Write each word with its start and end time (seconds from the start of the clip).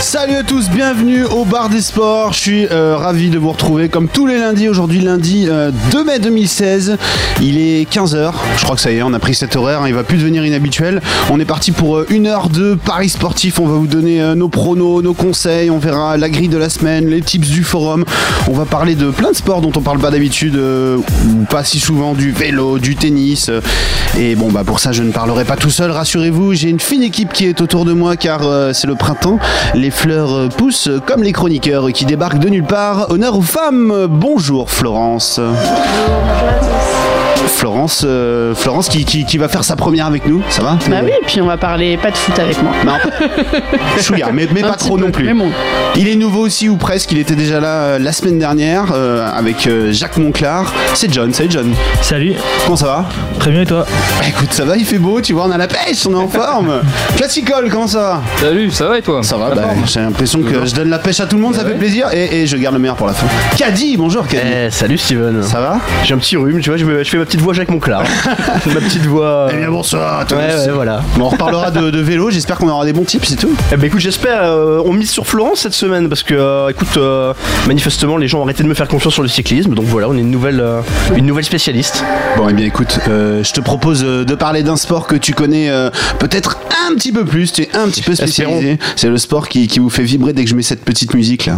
Salut 0.00 0.36
à 0.36 0.42
tous, 0.44 0.70
bienvenue 0.70 1.24
au 1.24 1.44
bar 1.44 1.68
des 1.68 1.80
sports. 1.80 2.32
Je 2.32 2.38
suis 2.38 2.66
euh, 2.70 2.96
ravi 2.96 3.30
de 3.30 3.38
vous 3.38 3.50
retrouver 3.50 3.88
comme 3.88 4.08
tous 4.08 4.26
les 4.26 4.38
lundis. 4.38 4.68
Aujourd'hui, 4.68 5.00
lundi 5.00 5.46
euh, 5.48 5.70
2 5.90 6.04
mai 6.04 6.18
2016. 6.20 6.96
Il 7.42 7.58
est 7.58 7.82
15h. 7.92 8.32
Je 8.56 8.62
crois 8.64 8.76
que 8.76 8.80
ça 8.80 8.90
y 8.92 8.96
est, 8.98 9.02
on 9.02 9.12
a 9.12 9.18
pris 9.18 9.34
cet 9.34 9.56
horaire. 9.56 9.82
hein, 9.82 9.88
il 9.88 9.94
va 9.94 10.04
plus 10.04 10.16
devenir 10.18 10.46
inhabituel. 10.46 11.02
On 11.30 11.38
est 11.40 11.44
parti 11.44 11.72
pour 11.72 11.98
euh, 11.98 12.06
une 12.10 12.26
heure 12.26 12.48
de 12.48 12.74
paris 12.74 13.08
sportif. 13.08 13.58
On 13.58 13.66
va 13.66 13.74
vous 13.76 13.86
donner 13.88 14.22
euh, 14.22 14.34
nos 14.34 14.48
pronos, 14.48 15.02
nos 15.02 15.14
conseils. 15.14 15.68
On 15.68 15.78
verra 15.78 16.16
la 16.16 16.30
grille 16.30 16.48
de 16.48 16.58
la 16.58 16.70
semaine, 16.70 17.08
les 17.08 17.20
tips 17.20 17.48
du 17.48 17.64
forum. 17.64 18.04
On 18.48 18.52
va 18.52 18.64
parler 18.66 18.94
de 18.94 19.10
plein 19.10 19.32
de 19.32 19.36
sports 19.36 19.60
dont 19.60 19.72
on 19.76 19.80
parle 19.82 19.98
pas 19.98 20.10
d'habitude 20.10 20.56
euh, 20.56 20.98
pas 21.50 21.64
si 21.64 21.80
souvent 21.80 22.14
du 22.14 22.30
vélo, 22.30 22.78
du 22.78 22.94
tennis. 22.96 23.48
euh, 23.50 23.60
et 24.16 24.36
bon, 24.36 24.50
bah 24.50 24.62
pour 24.64 24.80
ça, 24.80 24.92
je 24.92 25.02
ne 25.02 25.10
parlerai 25.12 25.44
pas 25.44 25.56
tout 25.56 25.70
seul. 25.70 25.90
Rassurez-vous, 25.90 26.54
j'ai 26.54 26.70
une 26.70 26.80
fine 26.80 27.02
équipe 27.02 27.32
qui 27.32 27.46
est 27.46 27.60
autour 27.60 27.84
de 27.84 27.92
moi 27.92 28.16
car 28.16 28.40
euh, 28.44 28.72
c'est 28.72 28.86
le 28.86 28.94
printemps. 28.94 29.38
Fleurs 29.90 30.34
euh, 30.34 30.48
poussent 30.48 30.90
comme 31.06 31.22
les 31.22 31.32
chroniqueurs 31.32 31.92
qui 31.92 32.04
débarquent 32.04 32.38
de 32.38 32.48
nulle 32.48 32.64
part. 32.64 33.10
Honneur 33.10 33.36
aux 33.36 33.42
femmes. 33.42 34.06
Bonjour 34.08 34.70
Florence. 34.70 35.40
Florence, 37.46 38.04
euh, 38.06 38.54
Florence 38.54 38.88
qui, 38.88 39.04
qui- 39.04 39.24
qui 39.24 39.38
va 39.38 39.48
faire 39.48 39.64
sa 39.64 39.74
première 39.76 40.06
avec 40.06 40.26
nous, 40.26 40.42
ça 40.48 40.62
va 40.62 40.78
Bah 40.88 40.96
oui, 41.02 41.10
et 41.10 41.24
puis 41.26 41.40
on 41.40 41.46
va 41.46 41.56
parler 41.56 41.96
pas 41.96 42.10
de 42.10 42.16
foot 42.16 42.38
avec 42.38 42.60
moi. 42.62 42.72
Non, 42.84 42.92
chouïa, 44.00 44.28
mais, 44.32 44.46
mais 44.54 44.60
pas 44.62 44.72
trop 44.74 44.96
peu, 44.96 45.04
non 45.04 45.10
plus. 45.10 45.24
mais 45.24 45.34
bon. 45.34 45.50
Il 45.96 46.08
est 46.08 46.14
nouveau 46.14 46.40
aussi 46.46 46.68
ou 46.68 46.76
presque, 46.76 47.10
il 47.12 47.18
était 47.18 47.34
déjà 47.34 47.60
là 47.60 47.68
euh, 47.68 47.98
la 47.98 48.12
semaine 48.12 48.38
dernière 48.38 48.86
euh, 48.94 49.28
avec 49.36 49.66
euh, 49.66 49.92
Jacques 49.92 50.16
Monclar. 50.18 50.72
C'est 50.94 51.12
John, 51.12 51.32
salut 51.32 51.48
John. 51.50 51.72
Salut, 52.02 52.34
Comment 52.64 52.76
ça 52.76 52.86
va 52.86 53.04
très 53.40 53.50
bien 53.50 53.62
et 53.62 53.66
toi 53.66 53.86
Bah 54.20 54.26
écoute, 54.28 54.52
ça 54.52 54.64
va, 54.64 54.76
il 54.76 54.84
fait 54.84 54.98
beau, 54.98 55.20
tu 55.20 55.32
vois, 55.32 55.46
on 55.46 55.50
a 55.50 55.58
la 55.58 55.68
pêche, 55.68 56.06
on 56.06 56.12
est 56.12 56.16
en 56.16 56.28
forme. 56.28 56.80
Classicole, 57.16 57.70
comment 57.70 57.86
ça 57.88 57.98
va 57.98 58.22
Salut, 58.40 58.70
ça 58.70 58.86
va 58.88 58.98
et 58.98 59.02
toi 59.02 59.22
Ça 59.22 59.36
va, 59.36 59.54
bah, 59.54 59.68
j'ai 59.86 60.00
l'impression 60.00 60.40
que 60.42 60.64
je 60.66 60.74
donne 60.74 60.90
la 60.90 60.98
pêche 60.98 61.20
à 61.20 61.26
tout 61.26 61.36
le 61.36 61.42
monde, 61.42 61.54
ça 61.54 61.64
fait 61.64 61.74
plaisir 61.74 62.08
et, 62.12 62.42
et 62.42 62.46
je 62.46 62.56
garde 62.56 62.74
le 62.74 62.80
meilleur 62.80 62.96
pour 62.96 63.06
la 63.06 63.12
fin. 63.14 63.26
Caddy, 63.56 63.96
bonjour 63.96 64.26
Caddy. 64.26 64.42
Eh, 64.66 64.70
salut 64.70 64.98
Steven. 64.98 65.42
Ça 65.42 65.60
va 65.60 65.78
J'ai 66.04 66.14
un 66.14 66.18
petit 66.18 66.36
rhume, 66.36 66.60
tu 66.60 66.70
vois, 66.70 66.76
je, 66.78 66.84
me- 66.84 67.02
je 67.02 67.08
fais 67.08 67.18
ma 67.18 67.24
petite 67.28 67.40
voix 67.42 67.52
Jacques 67.52 67.70
Monclar. 67.70 68.02
ma 68.66 68.80
petite 68.80 69.04
voix. 69.04 69.48
Eh 69.52 69.56
bien 69.58 69.70
bonsoir 69.70 70.20
à 70.20 70.24
tous. 70.24 70.34
Ouais, 70.34 70.46
ouais, 70.46 70.72
voilà. 70.72 71.02
Bon, 71.16 71.26
on 71.26 71.28
reparlera 71.28 71.70
de, 71.70 71.90
de 71.90 72.00
vélo, 72.00 72.30
j'espère 72.30 72.56
qu'on 72.56 72.68
aura 72.68 72.86
des 72.86 72.94
bons 72.94 73.04
tips 73.04 73.32
et 73.32 73.36
tout. 73.36 73.50
Eh 73.70 73.76
ben 73.76 73.86
écoute, 73.86 74.00
j'espère, 74.00 74.42
euh, 74.42 74.82
on 74.84 74.94
mise 74.94 75.10
sur 75.10 75.26
Florence 75.26 75.60
cette 75.60 75.74
semaine 75.74 76.08
parce 76.08 76.22
que, 76.22 76.34
euh, 76.34 76.68
écoute, 76.70 76.96
euh, 76.96 77.34
manifestement, 77.66 78.16
les 78.16 78.28
gens 78.28 78.40
ont 78.40 78.44
arrêté 78.44 78.62
de 78.62 78.68
me 78.68 78.72
faire 78.74 78.88
confiance 78.88 79.12
sur 79.12 79.22
le 79.22 79.28
cyclisme, 79.28 79.74
donc 79.74 79.84
voilà, 79.84 80.08
on 80.08 80.16
est 80.16 80.20
une 80.20 80.30
nouvelle, 80.30 80.60
euh, 80.60 80.80
une 81.16 81.26
nouvelle 81.26 81.44
spécialiste. 81.44 82.02
Bon, 82.38 82.48
eh 82.48 82.54
bien 82.54 82.64
écoute, 82.64 82.98
euh, 83.08 83.44
je 83.44 83.52
te 83.52 83.60
propose 83.60 84.02
euh, 84.04 84.24
de 84.24 84.34
parler 84.34 84.62
d'un 84.62 84.76
sport 84.76 85.06
que 85.06 85.16
tu 85.16 85.34
connais 85.34 85.68
euh, 85.68 85.90
peut-être 86.18 86.58
un 86.88 86.94
petit 86.94 87.12
peu 87.12 87.26
plus, 87.26 87.52
tu 87.52 87.62
es 87.62 87.76
un 87.76 87.88
petit 87.88 88.02
peu 88.02 88.14
spécialisé. 88.14 88.78
C'est 88.96 89.08
le 89.10 89.18
sport 89.18 89.48
qui, 89.48 89.66
qui 89.66 89.80
vous 89.80 89.90
fait 89.90 90.02
vibrer 90.02 90.32
dès 90.32 90.44
que 90.44 90.50
je 90.50 90.54
mets 90.54 90.62
cette 90.62 90.84
petite 90.84 91.12
musique 91.14 91.44
là. 91.44 91.56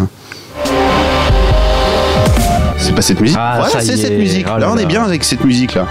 C'est 2.90 2.96
pas 2.96 3.02
cette 3.02 3.20
musique 3.20 3.36
Ah, 3.38 3.54
Voilà, 3.58 3.80
c'est 3.80 3.96
cette 3.96 4.10
est. 4.10 4.16
musique. 4.16 4.46
Oh 4.48 4.54
là, 4.54 4.66
là 4.66 4.72
on 4.72 4.76
est 4.76 4.84
bien 4.84 5.04
avec 5.04 5.22
cette 5.22 5.44
musique 5.44 5.74
là. 5.74 5.86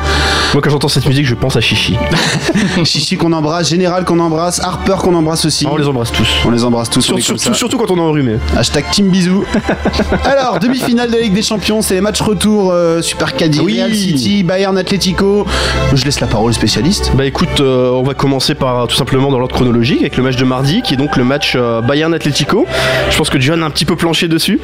Moi, 0.53 0.61
quand 0.61 0.69
j'entends 0.69 0.89
cette 0.89 1.05
musique, 1.05 1.25
je 1.25 1.33
pense 1.33 1.55
à 1.55 1.61
Chichi. 1.61 1.95
Chichi 2.83 3.15
qu'on 3.15 3.31
embrasse, 3.31 3.69
Général 3.69 4.03
qu'on 4.03 4.19
embrasse, 4.19 4.59
Harper 4.59 4.95
qu'on 4.99 5.15
embrasse 5.15 5.45
aussi. 5.45 5.63
Ah, 5.65 5.71
on 5.71 5.77
les 5.77 5.87
embrasse 5.87 6.11
tous. 6.11 6.27
On 6.45 6.51
les 6.51 6.61
embrasse 6.65 6.89
tous. 6.89 6.99
Sur- 6.99 7.55
surtout, 7.55 7.77
quand 7.77 7.89
on 7.91 7.95
est 7.95 8.01
enrhumé. 8.01 8.35
Hashtag 8.57 8.83
Team 8.91 9.07
Bisous. 9.11 9.45
Alors, 10.25 10.59
demi-finale 10.59 11.09
de 11.09 11.15
la 11.15 11.21
Ligue 11.21 11.33
des 11.33 11.41
Champions, 11.41 11.81
c'est 11.81 11.93
les 11.93 12.01
matchs 12.01 12.19
retour 12.19 12.71
euh, 12.73 13.01
Super 13.01 13.33
Caddy, 13.37 13.61
Oui. 13.61 13.75
Real 13.81 13.95
City, 13.95 14.43
Bayern 14.43 14.77
Atletico. 14.77 15.45
Je 15.93 16.03
laisse 16.03 16.19
la 16.19 16.27
parole 16.27 16.49
au 16.49 16.53
spécialiste. 16.53 17.13
Bah 17.15 17.25
écoute, 17.25 17.61
euh, 17.61 17.91
on 17.91 18.03
va 18.03 18.13
commencer 18.13 18.55
par 18.55 18.81
euh, 18.81 18.85
tout 18.87 18.95
simplement 18.97 19.31
dans 19.31 19.39
l'ordre 19.39 19.55
chronologique 19.55 20.01
avec 20.01 20.17
le 20.17 20.23
match 20.23 20.35
de 20.35 20.43
mardi 20.43 20.81
qui 20.81 20.95
est 20.95 20.97
donc 20.97 21.15
le 21.15 21.23
match 21.23 21.53
euh, 21.55 21.79
Bayern 21.79 22.13
Atletico. 22.13 22.65
Je 23.09 23.15
pense 23.17 23.29
que 23.29 23.39
John 23.39 23.63
a 23.63 23.65
un 23.65 23.69
petit 23.69 23.85
peu 23.85 23.95
planché 23.95 24.27
dessus. 24.27 24.59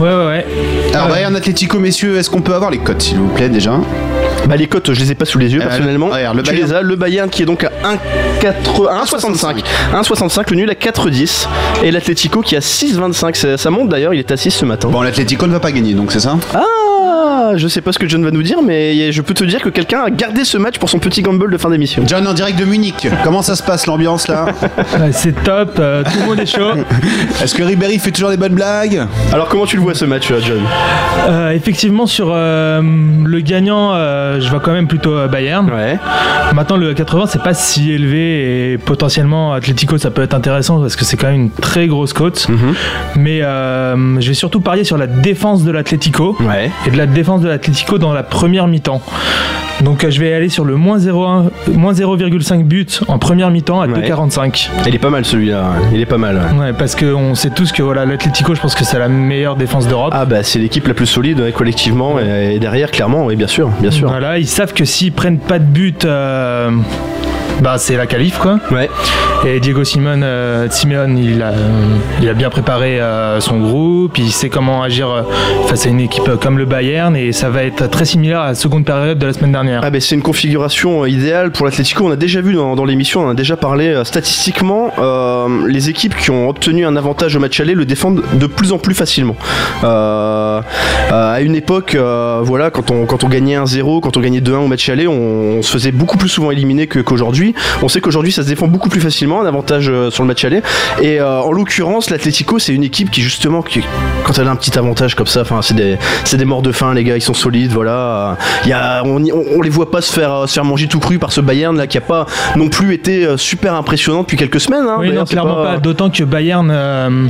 Ouais, 0.00 0.08
ouais, 0.08 0.26
ouais. 0.26 0.46
Alors. 0.92 1.08
Bayern 1.08 1.34
Atletico, 1.34 1.77
messieurs, 1.78 2.16
est-ce 2.18 2.30
qu'on 2.30 2.40
peut 2.42 2.54
avoir 2.54 2.70
les 2.70 2.78
cotes, 2.78 3.02
s'il 3.02 3.18
vous 3.18 3.28
plaît, 3.28 3.48
déjà 3.48 3.72
Bah 4.48 4.56
les 4.56 4.66
cotes, 4.66 4.92
je 4.92 5.00
les 5.00 5.10
ai 5.12 5.14
pas 5.14 5.24
sous 5.24 5.38
les 5.38 5.52
yeux 5.52 5.60
Euh, 5.60 5.66
personnellement. 5.66 6.08
le- 6.08 6.36
le 6.36 6.42
tu 6.42 6.50
Bayern- 6.52 6.66
les 6.68 6.72
as, 6.74 6.82
le 6.82 6.96
Bayern 6.96 7.28
qui 7.30 7.42
est 7.42 7.46
donc 7.46 7.64
à 7.64 7.70
1,80 7.84 8.88
1,65. 9.02 9.62
1,65, 9.92 10.50
le 10.50 10.56
nul 10.56 10.70
à 10.70 10.74
4,10 10.74 11.48
et 11.82 11.90
l'Atletico 11.90 12.40
qui 12.40 12.54
est 12.54 12.58
à 12.58 12.60
6,25. 12.60 13.36
Ça, 13.36 13.56
ça 13.56 13.70
monte 13.70 13.88
d'ailleurs, 13.88 14.14
il 14.14 14.18
est 14.20 14.30
à 14.30 14.36
6 14.36 14.50
ce 14.50 14.64
matin. 14.64 14.88
Bon, 14.90 15.02
l'Atletico 15.02 15.46
ne 15.46 15.52
va 15.52 15.60
pas 15.60 15.72
gagner, 15.72 15.94
donc 15.94 16.12
c'est 16.12 16.20
ça 16.20 16.36
Ah, 16.54 16.62
je 17.56 17.68
sais 17.68 17.80
pas 17.80 17.92
ce 17.92 17.98
que 17.98 18.08
John 18.08 18.24
va 18.24 18.30
nous 18.30 18.42
dire, 18.42 18.62
mais 18.62 19.12
je 19.12 19.22
peux 19.22 19.34
te 19.34 19.44
dire 19.44 19.60
que 19.62 19.68
quelqu'un 19.68 20.00
a 20.04 20.10
gardé 20.10 20.44
ce 20.44 20.58
match 20.58 20.78
pour 20.78 20.88
son 20.90 20.98
petit 20.98 21.22
gamble 21.22 21.50
de 21.50 21.56
fin 21.58 21.70
d'émission. 21.70 22.02
John, 22.06 22.26
en 22.26 22.32
direct 22.32 22.58
de 22.58 22.64
Munich, 22.64 23.06
comment 23.24 23.42
ça 23.42 23.56
se 23.56 23.62
passe 23.62 23.86
l'ambiance 23.86 24.28
là 24.28 24.46
c'est 25.12 25.42
top, 25.44 25.76
euh, 25.78 26.02
tout 26.04 26.18
le 26.20 26.26
monde 26.26 26.40
est 26.40 26.46
chaud. 26.46 26.70
Est-ce 27.42 27.54
que 27.54 27.62
Ribéry 27.62 27.98
fait 27.98 28.10
toujours 28.10 28.30
des 28.30 28.36
bonnes 28.36 28.54
blagues 28.54 29.06
Alors 29.32 29.48
comment 29.48 29.66
tu 29.66 29.76
le 29.76 29.82
vois 29.82 29.94
ce 29.94 30.04
match, 30.04 30.30
euh, 30.30 30.40
John 30.44 30.60
Euh, 31.28 31.50
effectivement, 31.50 32.06
sur 32.06 32.28
euh, 32.32 32.80
le 33.24 33.40
gagnant, 33.40 33.92
euh, 33.94 34.40
je 34.40 34.48
vois 34.48 34.60
quand 34.60 34.72
même 34.72 34.86
plutôt 34.88 35.26
Bayern. 35.28 35.70
Ouais. 35.70 35.98
Maintenant, 36.54 36.76
le 36.76 36.94
80, 36.94 37.26
c'est 37.26 37.42
pas 37.42 37.54
si 37.54 37.92
élevé 37.92 38.72
et 38.72 38.78
potentiellement 38.78 39.52
Atletico, 39.52 39.98
ça 39.98 40.10
peut 40.10 40.22
être 40.22 40.34
intéressant 40.34 40.80
parce 40.80 40.96
que 40.96 41.04
c'est 41.04 41.16
quand 41.16 41.26
même 41.28 41.40
une 41.42 41.50
très 41.50 41.86
grosse 41.86 42.12
cote. 42.12 42.48
Mhm. 42.48 42.74
Mais 43.16 43.42
euh, 43.42 44.20
je 44.20 44.28
vais 44.28 44.34
surtout 44.34 44.60
parier 44.60 44.84
sur 44.84 44.96
la 44.96 45.06
défense 45.06 45.64
de 45.64 45.70
l'Atletico 45.70 46.36
Ouais. 46.40 46.70
et 46.86 46.90
de 46.90 46.96
la 46.96 47.06
défense 47.12 47.40
de 47.42 47.48
l'Atletico 47.48 47.98
dans 47.98 48.12
la 48.12 48.22
première 48.22 48.66
mi-temps. 48.66 49.02
Donc 49.82 50.02
euh, 50.02 50.10
je 50.10 50.18
vais 50.18 50.32
aller 50.32 50.48
sur 50.48 50.64
le 50.64 50.74
moins 50.74 50.98
0,1 50.98 51.50
moins 51.72 51.92
0,5 51.92 52.64
but 52.64 53.00
en 53.06 53.18
première 53.18 53.50
mi-temps 53.50 53.80
à 53.80 53.86
Ouais. 53.86 54.08
2,45. 54.08 54.70
Il 54.88 54.94
est 54.94 54.98
pas 54.98 55.10
mal 55.10 55.24
celui-là, 55.24 55.70
il 55.92 56.00
est 56.00 56.06
pas 56.06 56.18
mal. 56.18 56.36
ouais. 56.54 56.58
Ouais, 56.60 56.72
parce 56.72 56.96
qu'on 56.96 57.34
sait 57.36 57.50
tous 57.50 57.70
que 57.70 57.82
voilà, 57.82 58.04
l'Atletico, 58.04 58.54
je 58.56 58.60
pense 58.60 58.74
que 58.74 58.82
c'est 58.84 58.98
la 58.98 59.08
meilleure 59.08 59.54
défense 59.54 59.86
d'Europe. 59.86 60.12
Ah 60.16 60.24
bah 60.24 60.42
c'est 60.42 60.58
l'équipe 60.58 60.86
la 60.88 60.94
plus 60.94 61.06
solide 61.06 61.40
ouais, 61.40 61.52
collectivement 61.52 62.18
et, 62.18 62.56
et 62.56 62.58
derrière 62.58 62.90
clairement, 62.90 63.24
oui 63.26 63.36
bien 63.36 63.46
sûr, 63.46 63.68
bien 63.80 63.92
sûr. 63.92 64.08
Voilà, 64.08 64.38
ils 64.38 64.48
savent 64.48 64.72
que 64.74 64.84
s'ils 64.84 65.12
prennent 65.12 65.38
pas 65.38 65.60
de 65.60 65.64
but, 65.64 66.04
euh, 66.04 66.70
bah 67.62 67.76
c'est 67.78 67.96
la 67.96 68.06
qualif 68.06 68.38
quoi. 68.38 68.58
Ouais. 68.70 68.88
Et 69.46 69.60
Diego 69.60 69.84
Simone, 69.84 70.22
euh, 70.24 70.66
Simeone, 70.70 71.16
il 71.18 71.42
a, 71.42 71.52
il 72.20 72.28
a 72.28 72.34
bien 72.34 72.50
préparé 72.50 73.00
euh, 73.00 73.40
son 73.40 73.58
groupe, 73.58 74.18
il 74.18 74.30
sait 74.32 74.48
comment 74.48 74.82
agir 74.82 75.08
euh, 75.10 75.22
face 75.66 75.86
à 75.86 75.88
une 75.88 76.00
équipe 76.00 76.28
comme 76.40 76.58
le 76.58 76.64
Bayern 76.64 77.14
et 77.16 77.32
ça 77.32 77.48
va 77.48 77.62
être 77.64 77.88
très 77.88 78.04
similaire 78.04 78.40
à 78.40 78.48
la 78.48 78.54
seconde 78.54 78.84
période 78.84 79.18
de 79.18 79.26
la 79.26 79.32
semaine 79.32 79.52
dernière. 79.52 79.80
Ah 79.84 79.90
ben 79.90 80.00
c'est 80.00 80.14
une 80.14 80.22
configuration 80.22 81.04
idéale 81.06 81.50
pour 81.52 81.66
l'Atlético. 81.66 82.04
On 82.06 82.10
a 82.10 82.16
déjà 82.16 82.40
vu 82.40 82.54
dans, 82.54 82.74
dans 82.76 82.84
l'émission, 82.84 83.20
on 83.22 83.26
en 83.26 83.30
a 83.30 83.34
déjà 83.34 83.56
parlé 83.56 84.02
statistiquement, 84.04 84.92
euh, 84.98 85.46
les 85.68 85.88
équipes 85.90 86.16
qui 86.16 86.30
ont 86.30 86.48
obtenu 86.48 86.84
un 86.86 86.96
avantage 86.96 87.36
au 87.36 87.40
match 87.40 87.58
aller 87.60 87.74
le 87.74 87.84
défendent 87.84 88.22
de 88.34 88.46
plus 88.46 88.72
en 88.72 88.78
plus 88.78 88.94
facilement. 88.94 89.36
Euh, 89.84 90.60
euh, 91.12 91.34
à 91.34 91.40
une 91.40 91.54
époque, 91.54 91.94
euh, 91.94 92.40
voilà, 92.42 92.70
quand 92.70 92.90
on, 92.90 93.06
quand 93.06 93.24
on 93.24 93.28
gagnait 93.28 93.56
1-0, 93.56 94.00
quand 94.00 94.16
on 94.16 94.20
gagnait 94.20 94.40
2-1 94.40 94.56
au 94.56 94.66
match 94.66 94.88
aller, 94.88 95.06
on, 95.06 95.58
on 95.58 95.62
se 95.62 95.70
faisait 95.72 95.92
beaucoup 95.92 96.18
plus 96.18 96.28
souvent 96.28 96.50
éliminer 96.50 96.86
que- 96.86 96.98
On 97.82 97.88
sait 97.88 98.00
qu'aujourd'hui 98.00 98.32
ça 98.32 98.42
se 98.42 98.48
défend 98.48 98.66
beaucoup 98.68 98.88
plus 98.88 99.00
facilement, 99.00 99.40
un 99.42 99.46
avantage 99.46 99.88
euh, 99.88 100.10
sur 100.10 100.22
le 100.22 100.28
match 100.28 100.44
aller. 100.44 100.62
Et 101.00 101.20
euh, 101.20 101.40
en 101.40 101.52
l'occurrence, 101.52 102.10
l'Atlético 102.10 102.58
c'est 102.58 102.72
une 102.74 102.84
équipe 102.84 103.10
qui 103.10 103.22
justement, 103.22 103.62
qui, 103.62 103.80
quand 104.24 104.38
elle 104.38 104.48
a 104.48 104.50
un 104.50 104.56
petit 104.56 104.78
avantage 104.78 105.14
comme 105.14 105.26
ça, 105.26 105.42
enfin 105.42 105.60
c'est 105.62 105.74
des, 105.74 106.44
morts 106.44 106.62
de 106.62 106.72
faim, 106.72 106.94
les 106.94 107.04
gars, 107.04 107.16
ils 107.16 107.22
sont 107.22 107.34
solides, 107.34 107.72
voilà. 107.72 108.36
Il 108.64 108.70
y 108.70 108.72
a, 108.72 109.02
on, 109.04 109.22
y- 109.24 109.32
on, 109.32 109.44
on 109.56 109.62
les 109.62 109.70
voit 109.70 109.90
pas 109.90 110.00
se 110.00 110.12
faire, 110.12 110.32
euh, 110.32 110.46
se 110.46 110.54
faire 110.54 110.64
manger 110.64 110.86
tout 110.88 110.98
cru 111.00 111.18
par 111.18 111.32
ce 111.32 111.40
Bayern 111.40 111.76
là 111.76 111.86
qui 111.86 111.98
a 111.98 112.02
pas 112.02 112.26
non 112.56 112.68
plus 112.68 112.94
été 112.94 113.26
super 113.36 113.74
impressionnant 113.74 114.22
depuis 114.22 114.36
quelques 114.36 114.60
semaines. 114.60 114.86
Hein, 114.88 114.96
oui, 115.00 115.12
non, 115.12 115.24
clairement 115.24 115.56
pas. 115.56 115.76
D'autant 115.78 116.10
que 116.10 116.24
Bayern 116.24 116.68
euh, 116.70 117.26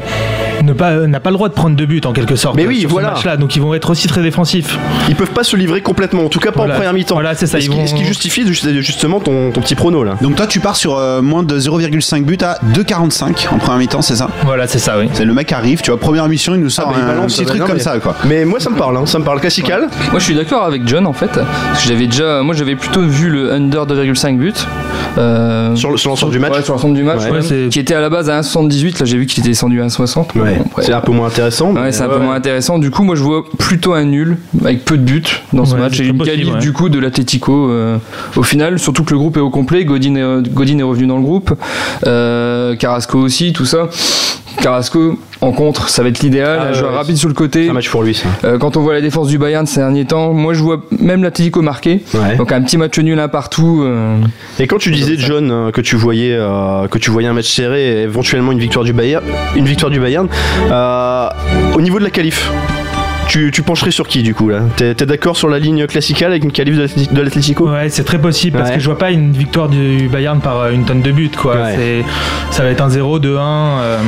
pas- 0.76 1.06
n'a 1.06 1.20
pas 1.20 1.30
le 1.30 1.36
droit 1.36 1.48
de 1.48 1.54
prendre 1.54 1.76
de 1.76 1.84
but 1.84 2.06
en 2.06 2.12
quelque 2.12 2.36
sorte 2.36 2.56
Mais 2.56 2.66
oui, 2.66 2.80
sur 2.80 2.90
voilà. 2.90 3.14
ce. 3.16 3.28
Donc 3.36 3.56
ils 3.56 3.62
vont 3.62 3.74
être 3.74 3.90
aussi 3.90 4.08
très 4.08 4.22
défensifs. 4.22 4.78
Ils 5.08 5.14
peuvent 5.16 5.30
pas 5.30 5.44
se 5.44 5.56
livrer 5.56 5.80
complètement, 5.82 6.24
en 6.24 6.28
tout 6.28 6.38
cas 6.40 6.50
pas 6.50 6.60
Voilà. 6.60 6.74
en 6.74 6.76
première 6.76 6.92
mi-temps. 6.94 7.14
Voilà, 7.14 7.34
c'est 7.34 7.46
ça, 7.46 7.58
Ce 7.60 7.64
ils 7.66 7.68
qui, 7.70 7.76
vont- 7.76 7.86
ce 7.86 7.94
qui 7.94 8.04
justifie 8.04 8.46
juste- 8.46 8.68
justement 8.80 9.20
ton, 9.20 9.50
ton 9.50 9.60
petit 9.60 9.74
prono 9.74 10.02
là. 10.04 10.07
Donc 10.20 10.36
toi, 10.36 10.46
tu 10.46 10.60
pars 10.60 10.76
sur 10.76 10.96
euh, 10.96 11.22
moins 11.22 11.42
de 11.42 11.58
0,5 11.58 12.22
buts 12.24 12.38
à 12.42 12.58
2,45 12.74 13.48
en 13.52 13.58
première 13.58 13.78
mi-temps, 13.78 14.02
c'est 14.02 14.16
ça 14.16 14.28
Voilà, 14.44 14.66
c'est 14.66 14.78
ça, 14.78 14.98
oui. 14.98 15.08
C'est 15.12 15.24
le 15.24 15.32
mec 15.34 15.52
arrive, 15.52 15.80
tu 15.80 15.90
vois, 15.90 15.98
première 16.00 16.28
mission, 16.28 16.54
il 16.54 16.60
nous 16.60 16.70
sort 16.70 16.86
Ah, 16.88 16.92
bah, 16.92 16.98
il 16.98 17.04
un 17.04 17.14
balance, 17.14 17.34
petit 17.36 17.44
truc 17.44 17.60
non, 17.60 17.66
comme 17.66 17.76
mais- 17.76 17.82
ça, 17.82 17.98
quoi. 17.98 18.14
Mais 18.24 18.44
moi 18.44 18.60
ça 18.60 18.70
me 18.70 18.76
parle, 18.76 18.96
hein, 18.96 19.06
ça 19.06 19.18
me 19.18 19.24
parle 19.24 19.40
classical. 19.40 19.88
Moi 20.10 20.18
je 20.18 20.24
suis 20.24 20.34
d'accord 20.34 20.64
avec 20.64 20.86
John 20.86 21.06
en 21.06 21.12
fait. 21.12 21.28
Parce 21.32 21.82
que 21.82 21.88
j'avais 21.88 22.06
déjà, 22.06 22.42
moi 22.42 22.54
j'avais 22.54 22.76
plutôt 22.76 23.02
vu 23.02 23.28
le 23.30 23.52
under 23.52 23.86
2,5 23.86 24.38
buts. 24.38 24.52
Euh, 25.18 25.74
Sur 25.74 25.90
le- 25.90 25.96
sur 25.96 26.10
l'ensemble 26.10 26.32
du 26.32 26.38
match 26.38 26.52
Ouais, 26.54 26.62
sur 26.62 26.74
l'ensemble 26.74 26.94
du 26.94 27.02
match. 27.02 27.20
Ouais. 27.24 27.30
ouais. 27.30 27.36
Ouais, 27.38 27.42
c'est- 27.42 27.68
qui 27.70 27.80
était 27.80 27.94
à 27.94 28.00
la 28.00 28.08
base 28.08 28.30
à 28.30 28.38
1,78. 28.38 29.00
Là, 29.00 29.06
j'ai 29.06 29.18
vu 29.18 29.26
qu'il 29.26 29.40
était 29.40 29.48
descendu 29.50 29.80
à 29.80 29.84
1,60. 29.84 30.34
Ouais, 30.36 30.56
Bon, 30.58 30.64
après- 30.66 30.82
c'est 30.84 30.92
un 30.92 31.00
peu 31.00 31.12
moins 31.12 31.26
intéressant. 31.26 31.72
Ouais, 31.74 31.90
c'est 31.92 32.02
un 32.02 32.08
peu 32.08 32.18
moins 32.18 32.34
intéressant. 32.36 32.78
Du 32.78 32.90
coup, 32.90 33.02
moi, 33.02 33.16
je 33.16 33.22
vois 33.22 33.44
plutôt 33.58 33.94
un 33.94 34.04
nul 34.04 34.36
avec 34.64 34.84
peu 34.84 34.96
de 34.96 35.02
buts 35.02 35.22
dans 35.52 35.64
ce 35.64 35.74
Ouais, 35.74 35.80
match 35.80 35.98
et 36.00 36.06
une 36.06 36.18
qualif 36.22 36.52
ouais. 36.54 36.58
du 36.60 36.72
coup 36.72 36.88
de 36.88 36.98
l'Atletico 36.98 37.68
euh, 37.70 37.98
au 38.36 38.42
final. 38.42 38.78
Surtout 38.78 39.02
que 39.04 39.10
le 39.12 39.18
groupe 39.18 39.36
est 39.36 39.40
au 39.40 39.50
complet. 39.50 39.84
Godin 39.84 40.14
est, 40.14 40.48
Godin 40.50 40.78
est 40.78 40.82
revenu 40.84 41.06
dans 41.06 41.16
le 41.16 41.22
groupe. 41.24 41.52
Euh, 42.06 42.76
Carrasco 42.76 43.18
aussi, 43.18 43.52
tout 43.52 43.64
ça. 43.64 43.88
Carrasco 44.60 45.18
en 45.40 45.52
contre, 45.52 45.88
ça 45.88 46.02
va 46.02 46.08
être 46.08 46.20
l'idéal. 46.20 46.58
Ah, 46.60 46.66
un 46.68 46.72
joueur 46.72 46.90
ouais, 46.90 46.96
rapide 46.98 47.16
sur 47.16 47.28
le 47.28 47.34
côté. 47.34 47.64
C'est 47.64 47.70
un 47.70 47.74
match 47.74 47.88
pour 47.90 48.02
lui, 48.02 48.14
ça. 48.14 48.26
Euh, 48.44 48.58
quand 48.58 48.76
on 48.76 48.80
voit 48.80 48.92
la 48.94 49.00
défense 49.00 49.28
du 49.28 49.38
Bayern 49.38 49.66
ces 49.66 49.80
derniers 49.80 50.04
temps, 50.04 50.32
moi 50.32 50.52
je 50.52 50.62
vois 50.62 50.82
même 50.98 51.22
l'Atletico 51.22 51.62
marqué. 51.62 52.02
Ouais. 52.14 52.36
Donc 52.36 52.50
un 52.52 52.60
petit 52.62 52.76
match 52.76 52.98
nul 52.98 53.18
un 53.20 53.28
partout. 53.28 53.82
euh, 53.84 54.16
Et 54.58 54.66
quand 54.66 54.78
tu 54.78 54.90
disais, 54.90 55.14
John, 55.16 55.50
euh, 55.50 55.70
que 55.70 55.80
tu 55.80 55.94
voyais, 55.96 56.34
euh, 56.34 56.88
que 56.88 56.98
tu 56.98 57.10
voyais 57.10 57.28
un 57.28 57.34
match 57.34 57.48
serré 57.54 58.00
et 58.00 58.02
éventuellement 58.02 58.50
une 58.52 58.58
victoire 58.58 58.84
du 58.84 58.92
Bayern, 58.92 59.24
une 59.54 59.64
victoire 59.64 59.90
du 59.92 60.00
Bayern, 60.00 60.28
euh, 60.70 61.28
au 61.74 61.80
niveau 61.80 61.98
de 62.00 62.04
la 62.04 62.10
qualif. 62.10 62.50
Tu, 63.28 63.50
tu 63.52 63.60
pencherais 63.60 63.90
sur 63.90 64.08
qui 64.08 64.22
du 64.22 64.34
coup 64.34 64.48
là? 64.48 64.60
T'es 64.76 64.94
t'es 64.94 65.04
d'accord 65.04 65.36
sur 65.36 65.50
la 65.50 65.58
ligne 65.58 65.86
classicale 65.86 66.30
avec 66.30 66.44
une 66.44 66.50
qualif 66.50 66.76
de 67.12 67.20
l'Atlético? 67.20 67.68
Ouais, 67.70 67.90
c'est 67.90 68.04
très 68.04 68.18
possible 68.18 68.56
parce 68.56 68.70
Ouais. 68.70 68.76
que 68.76 68.80
je 68.80 68.86
vois 68.86 68.96
pas 68.96 69.10
une 69.10 69.32
victoire 69.32 69.68
du 69.68 70.08
Bayern 70.10 70.40
par 70.40 70.70
une 70.70 70.86
tonne 70.86 71.02
de 71.02 71.12
buts 71.12 71.30
quoi. 71.36 71.56
Ouais. 71.56 72.02
Ça 72.50 72.62
va 72.62 72.70
être 72.70 72.80
un 72.80 72.88
0 72.88 73.18
2 73.18 73.36
1 73.36 73.40
euh, 73.40 73.98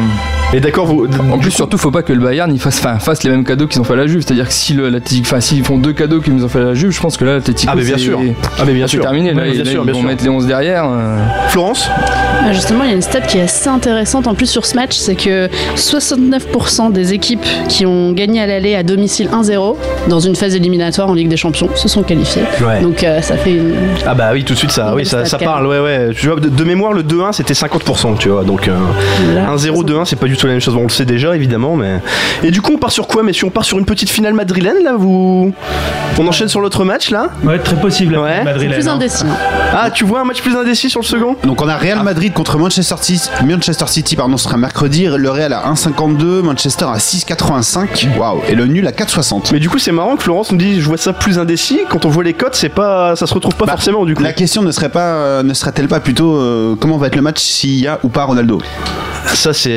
Et 0.53 0.59
d'accord, 0.61 0.87
vous. 0.87 1.07
En 1.33 1.39
plus, 1.39 1.53
surtout, 1.53 1.79
faut 1.79 1.93
pas 1.93 2.03
que 2.03 2.13
le 2.13 2.19
Bayern 2.21 2.53
il 2.53 2.59
fasse, 2.61 2.79
enfin, 2.81 2.99
fasse 2.99 3.23
les 3.23 3.31
mêmes 3.31 3.45
cadeaux 3.45 3.69
qu'ils 3.69 3.81
ont 3.81 3.85
fait 3.85 3.93
à 3.93 3.97
la 3.97 4.09
Juve. 4.09 4.23
C'est-à-dire 4.23 4.49
que 4.49 4.53
si 4.53 4.77
enfin, 5.21 5.41
s'ils 5.41 5.65
font 5.65 5.79
deux 5.79 5.93
cadeaux 5.93 6.21
qu'ils 6.21 6.35
nous 6.35 6.45
ont 6.45 6.49
fait 6.49 6.59
à 6.59 6.65
la 6.65 6.75
Juve, 6.75 6.91
je 6.91 7.01
pense 7.01 7.17
que 7.17 7.25
là, 7.25 7.35
l'Atletico, 7.35 7.71
Ah, 7.73 7.77
mais 7.77 7.85
bien 7.85 7.97
sûr. 7.99 8.19
Ah, 8.59 8.63
mais 8.67 8.73
bien 8.73 8.87
c'est 8.87 8.93
sûr. 8.97 9.03
terminé. 9.03 9.33
Là, 9.33 9.43
Ouais, 9.43 9.49
Et 9.51 9.53
bien 9.53 9.65
là, 9.65 9.71
sûr, 9.71 9.83
ils 9.83 9.85
bien 9.85 9.93
vont 9.95 10.01
sûr. 10.01 10.09
mettre 10.09 10.25
les 10.25 10.29
11 10.31 10.47
derrière. 10.49 10.85
euh. 10.91 11.19
Florence 11.51 11.89
Ah, 12.43 12.53
Justement, 12.53 12.83
il 12.83 12.89
y 12.91 12.93
a 12.93 12.97
une 12.97 13.03
stat 13.03 13.21
qui 13.21 13.39
est 13.39 13.43
assez 13.43 13.69
intéressante 13.69 14.27
en 14.27 14.35
plus 14.35 14.47
sur 14.47 14.67
ce 14.67 14.75
match, 14.75 14.97
c'est 14.97 15.15
que 15.15 15.49
69% 15.77 16.91
des 16.91 17.13
équipes 17.13 17.47
qui 17.69 17.87
ont 17.87 18.11
gagné 18.13 18.41
à 18.41 18.47
l'aller 18.47 18.75
à 18.75 18.83
domicile 18.83 19.29
1-0 19.33 19.77
dans 20.09 20.19
une 20.21 20.35
phase 20.35 20.57
éliminatoire 20.57 21.09
en 21.09 21.15
Ligue 21.15 21.29
des 21.29 21.37
Champions 21.37 21.69
se 21.77 21.87
sont 21.89 22.03
qualifiées. 22.03 22.43
Ouais. 22.67 22.81
Donc 22.81 23.05
euh, 23.05 23.21
ça 23.23 23.37
fait 23.37 23.53
une... 23.53 23.75
Ah 24.07 24.15
bah 24.15 24.31
oui, 24.33 24.43
tout 24.45 24.55
de 24.55 24.59
suite 24.59 24.73
ça, 24.73 24.95
oui, 24.97 25.07
ça, 25.07 25.23
parle, 25.39 25.67
ouais, 25.67 25.79
ouais. 25.79 26.09
Tu 26.17 26.27
vois, 26.29 26.41
de, 26.41 26.49
de 26.49 26.65
mémoire, 26.65 26.93
le 26.93 27.03
2-1 27.05 27.33
c'était 27.33 27.55
50%, 27.55 28.19
tu 28.19 28.29
vois, 28.31 28.43
donc 28.45 28.67
euh, 28.69 28.77
Là, 29.35 29.55
1-0, 29.55 29.85
2-1 29.85 30.05
c'est 30.07 30.17
pas 30.17 30.27
du 30.27 30.37
tout 30.37 30.40
la 30.47 30.55
même 30.55 30.61
chose, 30.61 30.75
Bon, 30.75 30.81
on 30.81 30.85
le 30.85 30.89
sait 30.91 31.05
déjà 31.05 31.35
évidemment, 31.35 31.77
mais. 31.77 32.01
Et 32.43 32.51
du 32.51 32.61
coup, 32.63 32.73
on 32.75 32.79
part 32.79 32.93
sur 32.93 33.07
quoi, 33.07 33.23
messieurs? 33.23 33.47
On 33.47 33.51
part 33.51 33.65
sur 33.65 33.79
une 33.79 33.85
petite 33.85 34.11
finale 34.11 34.35
madrilène 34.35 34.83
là 34.85 34.95
vous... 34.97 35.53
On 36.19 36.27
enchaîne 36.27 36.49
sur 36.49 36.61
l'autre 36.61 36.85
match 36.85 37.11
là? 37.11 37.31
Ouais, 37.45 37.59
très 37.59 37.77
possible 37.77 38.15
la 38.15 38.21
Ouais. 38.23 38.45
madrilène, 38.45 38.75
plus 38.75 38.89
hein. 38.89 38.95
indécis. 38.95 39.25
hein. 39.27 39.35
Ah, 39.75 39.91
tu 39.91 40.05
vois 40.05 40.21
un 40.21 40.25
match 40.25 40.43
plus 40.43 40.55
indécis 40.57 40.91
sur 40.91 41.01
le 41.01 41.07
second? 41.07 41.37
Donc 41.45 41.63
on 41.63 41.69
a 41.69 41.77
Real 41.77 42.03
Madrid 42.03 42.33
contre 42.33 42.59
Manchester 42.59 42.97
City. 43.01 43.29
Manchester 43.45 43.87
City, 43.87 44.17
pardon, 44.17 44.37
ce 44.37 44.45
sera 44.45 44.57
mercredi. 44.57 45.07
Le 45.07 45.31
Real 45.31 45.53
à 45.53 45.63
1,52, 45.73 46.43
Manchester 46.43 46.87
à 46.87 46.99
6,85. 46.99 48.19
Waouh. 48.19 48.41
Et 48.49 48.55
le 48.55 48.67
nul 48.67 48.87
à 48.87 48.91
4,60. 48.93 49.51
Mais 49.53 49.61
du 49.61 49.69
coup, 49.71 49.79
c'est 49.79 49.93
marrant 49.93 50.17
que 50.17 50.23
Florence 50.23 50.53
nous 50.53 50.59
dise 50.59 50.81
je 50.81 50.87
vois 50.87 50.99
ça 50.99 51.13
plus 51.13 51.39
indécis. 51.39 51.81
Quand 51.89 52.05
on 52.05 52.09
voit 52.11 52.25
les 52.25 52.35
cotes, 52.35 52.55
c'est 52.55 52.69
pas, 52.69 53.17
ça 53.17 53.27
se 53.27 53.33
retrouve 53.35 53.55
pas 53.55 53.65
Bah, 53.67 53.73
forcément 53.73 54.05
du 54.05 54.15
coup. 54.15 54.23
La 54.23 54.33
question 54.33 54.63
ne 54.63 54.73
serait 54.73 54.89
pas, 54.91 55.15
euh, 55.15 55.43
ne 55.43 55.55
serait-elle 55.55 55.89
pas 55.89 56.01
plutôt 56.01 56.37
euh, 56.37 56.75
comment 56.79 56.99
va 56.99 57.07
être 57.07 57.17
le 57.17 57.23
match 57.23 57.39
s'il 57.41 57.81
y 57.81 57.87
a 57.87 57.99
ou 58.03 58.09
pas 58.09 58.25
Ronaldo? 58.25 58.61
Ça, 59.27 59.53
c'est 59.53 59.71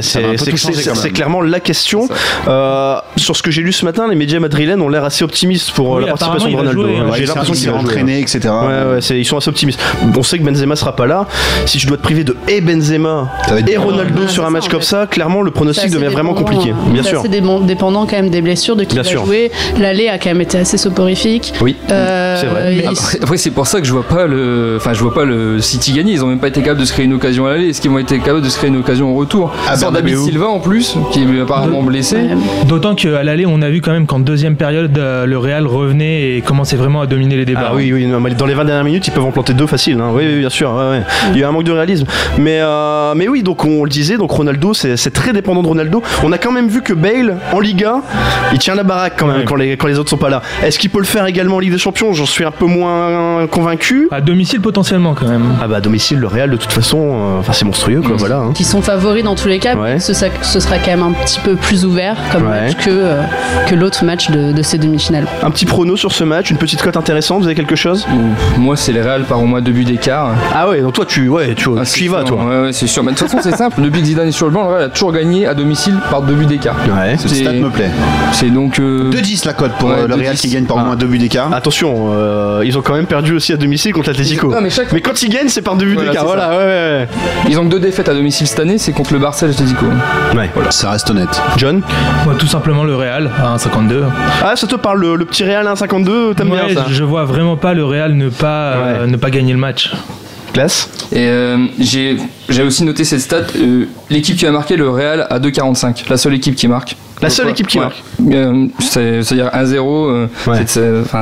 c'est 0.00 0.22
tout 0.50 0.56
c'est- 0.56 0.94
c'est 0.94 1.10
clairement 1.10 1.40
la 1.40 1.60
question. 1.60 2.08
Euh, 2.48 2.96
sur 3.16 3.36
ce 3.36 3.42
que 3.42 3.50
j'ai 3.50 3.62
lu 3.62 3.72
ce 3.72 3.84
matin, 3.84 4.06
les 4.08 4.16
médias 4.16 4.40
madrilènes 4.40 4.80
ont 4.80 4.88
l'air 4.88 5.04
assez 5.04 5.24
optimistes 5.24 5.70
pour 5.72 5.94
euh, 5.96 5.98
Oui, 6.00 6.04
la 6.06 6.10
participation 6.12 6.50
de 6.50 6.56
Ronaldo. 6.56 6.82
jouer, 6.82 7.00
Ouais, 7.00 7.18
J'ai 7.18 7.26
l'impression 7.26 7.54
il 7.54 7.58
qu'il 7.60 7.70
va 7.70 7.78
jouer. 7.78 7.88
entraîné, 7.88 8.20
etc. 8.20 8.40
Ouais, 8.44 8.94
ouais, 8.94 9.00
c'est- 9.00 9.18
ils 9.18 9.24
sont 9.24 9.36
assez 9.36 9.48
optimistes. 9.48 9.80
On 10.16 10.22
sait 10.22 10.38
que 10.38 10.44
Benzema 10.44 10.76
sera 10.76 10.94
pas 10.96 11.06
là. 11.06 11.26
Si 11.66 11.78
tu 11.78 11.86
dois 11.86 11.96
te 11.96 12.02
priver 12.02 12.24
de 12.24 12.36
et 12.48 12.60
Benzema 12.60 13.28
et 13.58 13.62
dur. 13.62 13.82
Ronaldo 13.82 14.28
sur 14.28 14.42
c'est 14.42 14.48
un 14.48 14.50
match 14.50 14.68
comme 14.68 14.82
ça, 14.82 15.06
clairement 15.06 15.42
le 15.42 15.50
C'est 15.50 15.54
pronostic 15.54 15.90
devient 15.90 16.06
vraiment 16.06 16.34
compliqué. 16.34 16.70
hein. 16.70 16.76
Bien 16.92 17.02
C'est 17.02 17.10
sûr. 17.10 17.22
démon- 17.24 17.60
dépendant 17.60 18.06
quand 18.06 18.16
même 18.16 18.30
des 18.30 18.40
blessures, 18.42 18.76
de 18.76 18.84
qui 18.84 18.94
Bien 18.94 19.02
va 19.02 19.08
sûr. 19.08 19.24
jouer. 19.24 19.50
L'aller 19.78 20.08
a 20.08 20.18
quand 20.18 20.30
même 20.30 20.40
été 20.40 20.58
assez 20.58 20.76
soporifique. 20.78 21.52
Oui. 21.60 21.76
Euh, 21.90 22.36
C'est 22.40 22.46
vrai. 22.46 22.84
après, 23.22 23.36
c'est 23.36 23.50
pour 23.50 23.66
ça 23.66 23.80
que 23.80 23.86
je 23.86 23.92
vois 23.92 24.02
pas 24.06 24.26
le, 24.26 24.74
enfin, 24.76 24.92
je 24.92 25.00
vois 25.00 25.14
pas 25.14 25.24
le 25.24 25.60
City 25.60 25.92
gagner. 25.92 26.12
Ils 26.12 26.24
ont 26.24 26.28
même 26.28 26.40
pas 26.40 26.48
été 26.48 26.60
capables 26.60 26.80
de 26.80 26.84
se 26.84 26.92
créer 26.92 27.04
une 27.06 27.14
occasion 27.14 27.46
à 27.46 27.50
l'aller. 27.52 27.68
Est-ce 27.70 27.80
qu'ils 27.80 27.90
vont 27.90 27.98
être 27.98 28.08
capables 28.18 28.42
de 28.42 28.48
se 28.48 28.56
créer 28.58 28.68
une 28.70 28.76
occasion 28.78 29.10
au 29.12 29.16
retour? 29.16 29.52
Ah, 29.68 29.76
Sans 29.80 29.90
David. 29.92 30.16
Silva 30.18 30.46
en 30.48 30.60
plus, 30.60 30.94
qui 31.10 31.22
est 31.22 31.40
apparemment 31.40 31.82
blessé. 31.82 32.18
D'autant 32.68 32.94
qu'à 32.94 33.22
l'aller, 33.22 33.46
on 33.46 33.62
a 33.62 33.70
vu 33.70 33.80
quand 33.80 33.92
même 33.92 34.06
qu'en 34.06 34.18
deuxième 34.20 34.56
période, 34.56 34.96
euh, 34.98 35.24
le 35.24 35.38
Real 35.38 35.66
revenait 35.66 36.36
et 36.36 36.42
commençait 36.42 36.76
vraiment 36.76 37.00
à 37.00 37.06
dominer 37.06 37.36
les 37.36 37.44
débats. 37.46 37.68
Ah 37.70 37.72
oui, 37.74 37.90
oui, 37.92 38.04
non, 38.06 38.20
dans 38.20 38.46
les 38.46 38.54
20 38.54 38.64
dernières 38.66 38.84
minutes, 38.84 39.06
ils 39.06 39.10
peuvent 39.10 39.24
en 39.24 39.30
planter 39.30 39.54
deux 39.54 39.66
faciles. 39.66 39.98
hein. 40.00 40.10
Oui, 40.12 40.24
oui, 40.26 40.38
bien 40.40 40.50
sûr. 40.50 40.70
ouais, 40.72 40.90
ouais. 40.98 41.02
Il 41.32 41.38
y 41.40 41.44
a 41.44 41.48
un 41.48 41.52
manque 41.52 41.64
de 41.64 41.72
réalisme. 41.72 42.04
Mais, 42.38 42.58
euh, 42.60 43.14
mais 43.16 43.26
oui, 43.28 43.42
donc 43.42 43.64
on 43.64 43.84
le 43.84 43.90
disait, 43.90 44.18
donc 44.18 44.30
Ronaldo, 44.30 44.74
c'est 44.74 44.96
c'est 44.98 45.10
très 45.12 45.32
dépendant 45.32 45.62
de 45.62 45.68
Ronaldo. 45.68 46.02
On 46.24 46.32
a 46.32 46.36
quand 46.38 46.52
même 46.52 46.68
vu 46.68 46.82
que 46.82 46.92
Bale, 46.92 47.36
en 47.52 47.60
Liga, 47.60 48.02
il 48.52 48.58
tient 48.58 48.74
la 48.74 48.82
baraque 48.82 49.14
quand 49.16 49.26
même 49.26 49.36
Ouais. 49.38 49.44
quand, 49.46 49.56
les, 49.56 49.76
quand 49.78 49.86
les 49.86 49.98
autres 49.98 50.10
sont 50.10 50.16
pas 50.18 50.28
là. 50.28 50.42
Est-ce 50.62 50.78
qu'il 50.78 50.90
peut 50.90 50.98
le 50.98 51.04
faire 51.04 51.24
également 51.26 51.56
en 51.56 51.60
Ligue 51.60 51.72
des 51.72 51.78
Champions? 51.78 52.12
J'en 52.12 52.26
suis 52.26 52.44
un 52.44 52.50
peu 52.50 52.66
moins 52.66 53.46
convaincu. 53.46 54.08
À 54.10 54.20
domicile 54.20 54.60
potentiellement 54.60 55.14
quand 55.14 55.26
même. 55.28 55.44
Ah 55.62 55.68
bah 55.68 55.76
à 55.76 55.80
domicile, 55.80 56.18
le 56.18 56.26
Real, 56.26 56.50
de 56.50 56.56
toute 56.56 56.72
façon, 56.72 56.98
euh, 56.98 57.38
enfin 57.40 57.52
c'est 57.54 57.64
monstrueux 57.64 58.02
quoi, 58.02 58.16
voilà. 58.18 58.36
hein. 58.38 58.52
qui 58.54 58.64
sont 58.64 58.82
favoris 58.82 59.24
dans 59.24 59.34
tous 59.36 59.48
les 59.48 59.58
cas, 59.58 59.69
Ouais. 59.78 59.98
ce, 59.98 60.12
sera- 60.12 60.30
ce 60.42 60.60
sera 60.60 60.78
quand 60.78 60.90
même 60.90 61.02
un 61.02 61.12
petit 61.12 61.38
peu 61.40 61.56
plus 61.56 61.84
ouvert 61.84 62.16
comme 62.32 62.44
Ouais. 62.48 62.66
match 62.68 62.76
que, 62.76 62.90
euh, 62.90 63.22
que 63.68 63.74
l'autre 63.74 64.04
match 64.04 64.30
de, 64.30 64.52
de 64.52 64.62
ces 64.62 64.78
demi-finales. 64.78 65.26
Un 65.42 65.50
petit 65.50 65.64
prono 65.66 65.96
sur 65.96 66.12
ce 66.12 66.24
match, 66.24 66.50
une 66.50 66.56
petite 66.58 66.82
cote 66.82 66.96
intéressante, 66.96 67.40
vous 67.40 67.46
avez 67.46 67.54
quelque 67.54 67.76
chose? 67.76 68.06
Ouf, 68.12 68.58
Moi, 68.58 68.76
c'est 68.76 68.92
les 68.92 69.02
Real 69.02 69.22
par 69.24 69.40
au 69.42 69.46
moins 69.46 69.60
deux 69.60 69.72
buts 69.72 69.84
d'écart. 69.84 70.34
Ah 70.54 70.68
ouais, 70.68 70.80
donc 70.82 70.92
toi 70.94 71.04
tu, 71.06 71.28
ouais, 71.28 71.54
tu, 71.54 71.68
Ah, 71.78 71.82
tu 71.84 72.08
vas 72.08 72.24
toi. 72.24 72.44
Ouais, 72.44 72.60
ouais, 72.62 72.72
c'est 72.72 72.86
sûr. 72.86 73.02
Mais 73.02 73.12
de 73.12 73.16
toute 73.16 73.28
façon, 73.28 73.42
c'est 73.42 73.56
simple. 73.56 73.80
Depuis 73.82 74.00
que 74.00 74.06
Zidane 74.06 74.28
est 74.28 74.32
sur 74.32 74.46
le 74.46 74.52
banc, 74.52 74.64
le 74.68 74.74
Real 74.74 74.82
a 74.84 74.88
toujours 74.88 75.12
gagné 75.12 75.46
à 75.46 75.54
domicile 75.54 75.94
par 76.10 76.22
deux 76.22 76.34
buts 76.34 76.46
d'écart. 76.46 76.76
Ouais. 76.96 77.16
Ce 77.18 77.28
C'est- 77.28 77.36
stat 77.42 77.52
me 77.52 77.70
plaît. 77.70 77.90
C'est 78.32 78.50
donc. 78.50 78.78
euh, 78.78 79.10
2-10 79.10 79.44
la 79.44 79.52
cote 79.52 79.72
pour 79.78 79.88
Ouais, 79.90 79.96
euh, 80.00 80.06
le 80.08 80.14
Real 80.14 80.34
2-10. 80.34 80.40
qui 80.40 80.48
gagne 80.48 80.64
par 80.64 80.76
au 80.76 80.80
Ah. 80.80 80.84
moins 80.84 80.96
2 80.96 81.06
buts 81.06 81.18
d'écart. 81.18 81.52
Attention, 81.52 82.10
euh, 82.12 82.62
ils 82.64 82.76
ont 82.78 82.82
quand 82.82 82.94
même 82.94 83.06
perdu 83.06 83.34
aussi 83.34 83.52
à 83.52 83.56
domicile 83.56 83.92
contre 83.92 84.08
l'Atlético. 84.08 84.48
Non, 84.52 84.60
mais 84.60 84.70
chaque- 84.70 84.92
Mais 84.92 85.00
quand 85.00 85.22
ils 85.22 85.28
gagnent, 85.30 85.48
c'est 85.48 85.62
par 85.62 85.76
deux 85.76 85.86
buts 85.86 85.94
Voilà, 85.94 86.10
d'écart. 86.10 86.24
Voilà, 86.26 86.50
ouais, 86.50 86.56
ouais, 86.64 87.08
Ils 87.48 87.58
ont 87.58 87.64
que 87.64 87.70
deux 87.70 87.80
défaites 87.80 88.08
à 88.08 88.14
domicile 88.14 88.46
cette 88.46 88.60
année, 88.60 88.78
c'est 88.78 88.92
contre 88.92 89.12
le 89.12 89.18
Barça 89.18 89.46
ouais. 89.64 90.38
Ouais. 90.38 90.50
Ça 90.70 90.90
reste 90.90 91.10
honnête. 91.10 91.40
John 91.56 91.82
Moi, 92.24 92.34
tout 92.38 92.46
simplement 92.46 92.84
le 92.84 92.94
Real 92.96 93.30
à 93.38 93.56
1,52. 93.56 94.04
Ah, 94.44 94.56
ça 94.56 94.66
te 94.66 94.74
parle, 94.76 95.00
le, 95.00 95.16
le 95.16 95.24
petit 95.24 95.44
Real 95.44 95.66
1,52, 95.66 96.34
t'aimes 96.34 96.50
Ouais, 96.50 96.66
bien 96.66 96.74
ça 96.82 96.86
je 96.90 97.04
vois 97.04 97.24
vraiment 97.24 97.56
pas 97.56 97.74
le 97.74 97.84
Real 97.84 98.14
ne 98.14 98.28
pas, 98.28 98.72
euh, 98.76 99.06
ne 99.06 99.16
pas 99.16 99.30
gagner 99.30 99.52
le 99.52 99.58
match. 99.58 99.92
Classe 100.52 100.90
Et 101.12 101.28
euh, 101.28 101.58
j'ai 101.78 102.16
j'ai 102.48 102.62
aussi 102.64 102.82
noté 102.84 103.04
cette 103.04 103.20
stat. 103.20 103.42
euh, 103.56 103.84
L'équipe 104.10 104.36
qui 104.36 104.46
a 104.46 104.50
marqué 104.50 104.76
le 104.76 104.88
Real 104.90 105.26
à 105.30 105.38
2,45. 105.38 106.08
La 106.10 106.16
seule 106.16 106.34
équipe 106.34 106.56
qui 106.56 106.66
marque. 106.66 106.96
La 107.22 107.30
seule 107.30 107.48
équipe 107.50 107.66
qui 107.66 107.78
ouais. 107.78 107.84
marque. 107.84 108.02
Euh, 108.32 108.66
c'est- 108.78 109.22
C'est-à-dire 109.22 109.50
1-0. 109.52 110.08
euh, 110.08 110.26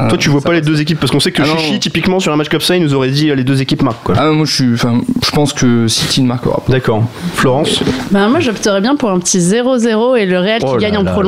Toi, 0.08 0.18
tu 0.18 0.28
vois 0.30 0.40
pas 0.40 0.52
les 0.52 0.60
deux 0.60 0.80
équipes 0.80 1.00
parce 1.00 1.10
qu'on 1.10 1.20
sait 1.20 1.32
que 1.32 1.42
Ah. 1.42 1.56
Chichi, 1.58 1.78
typiquement, 1.80 2.20
sur 2.20 2.32
un 2.32 2.36
match 2.36 2.48
comme 2.48 2.60
ça, 2.60 2.76
il 2.76 2.82
nous 2.82 2.94
aurait 2.94 3.08
dit 3.10 3.30
euh, 3.30 3.34
les 3.34 3.44
deux 3.44 3.60
équipes 3.60 3.82
marquent 3.82 4.02
quoi. 4.04 4.14
Ah, 4.18 4.30
moi, 4.30 4.44
je 4.46 4.54
suis. 4.54 4.74
Enfin, 4.74 5.00
je 5.24 5.30
pense 5.30 5.52
que 5.52 5.88
City 5.88 6.22
ne 6.22 6.28
marquera 6.28 6.56
pas. 6.66 6.72
D'accord. 6.72 7.04
Florence 7.34 7.82
Bah, 8.10 8.28
moi 8.28 8.40
j'opterais 8.40 8.80
bien 8.80 8.96
pour 8.96 9.10
un 9.10 9.18
petit 9.18 9.38
0-0 9.38 10.16
et 10.16 10.26
le 10.26 10.38
Real 10.38 10.60
Oh 10.62 10.66
qui 10.76 10.84
là 10.84 10.90
gagne 10.90 10.98
en 10.98 11.04
quoi. 11.04 11.22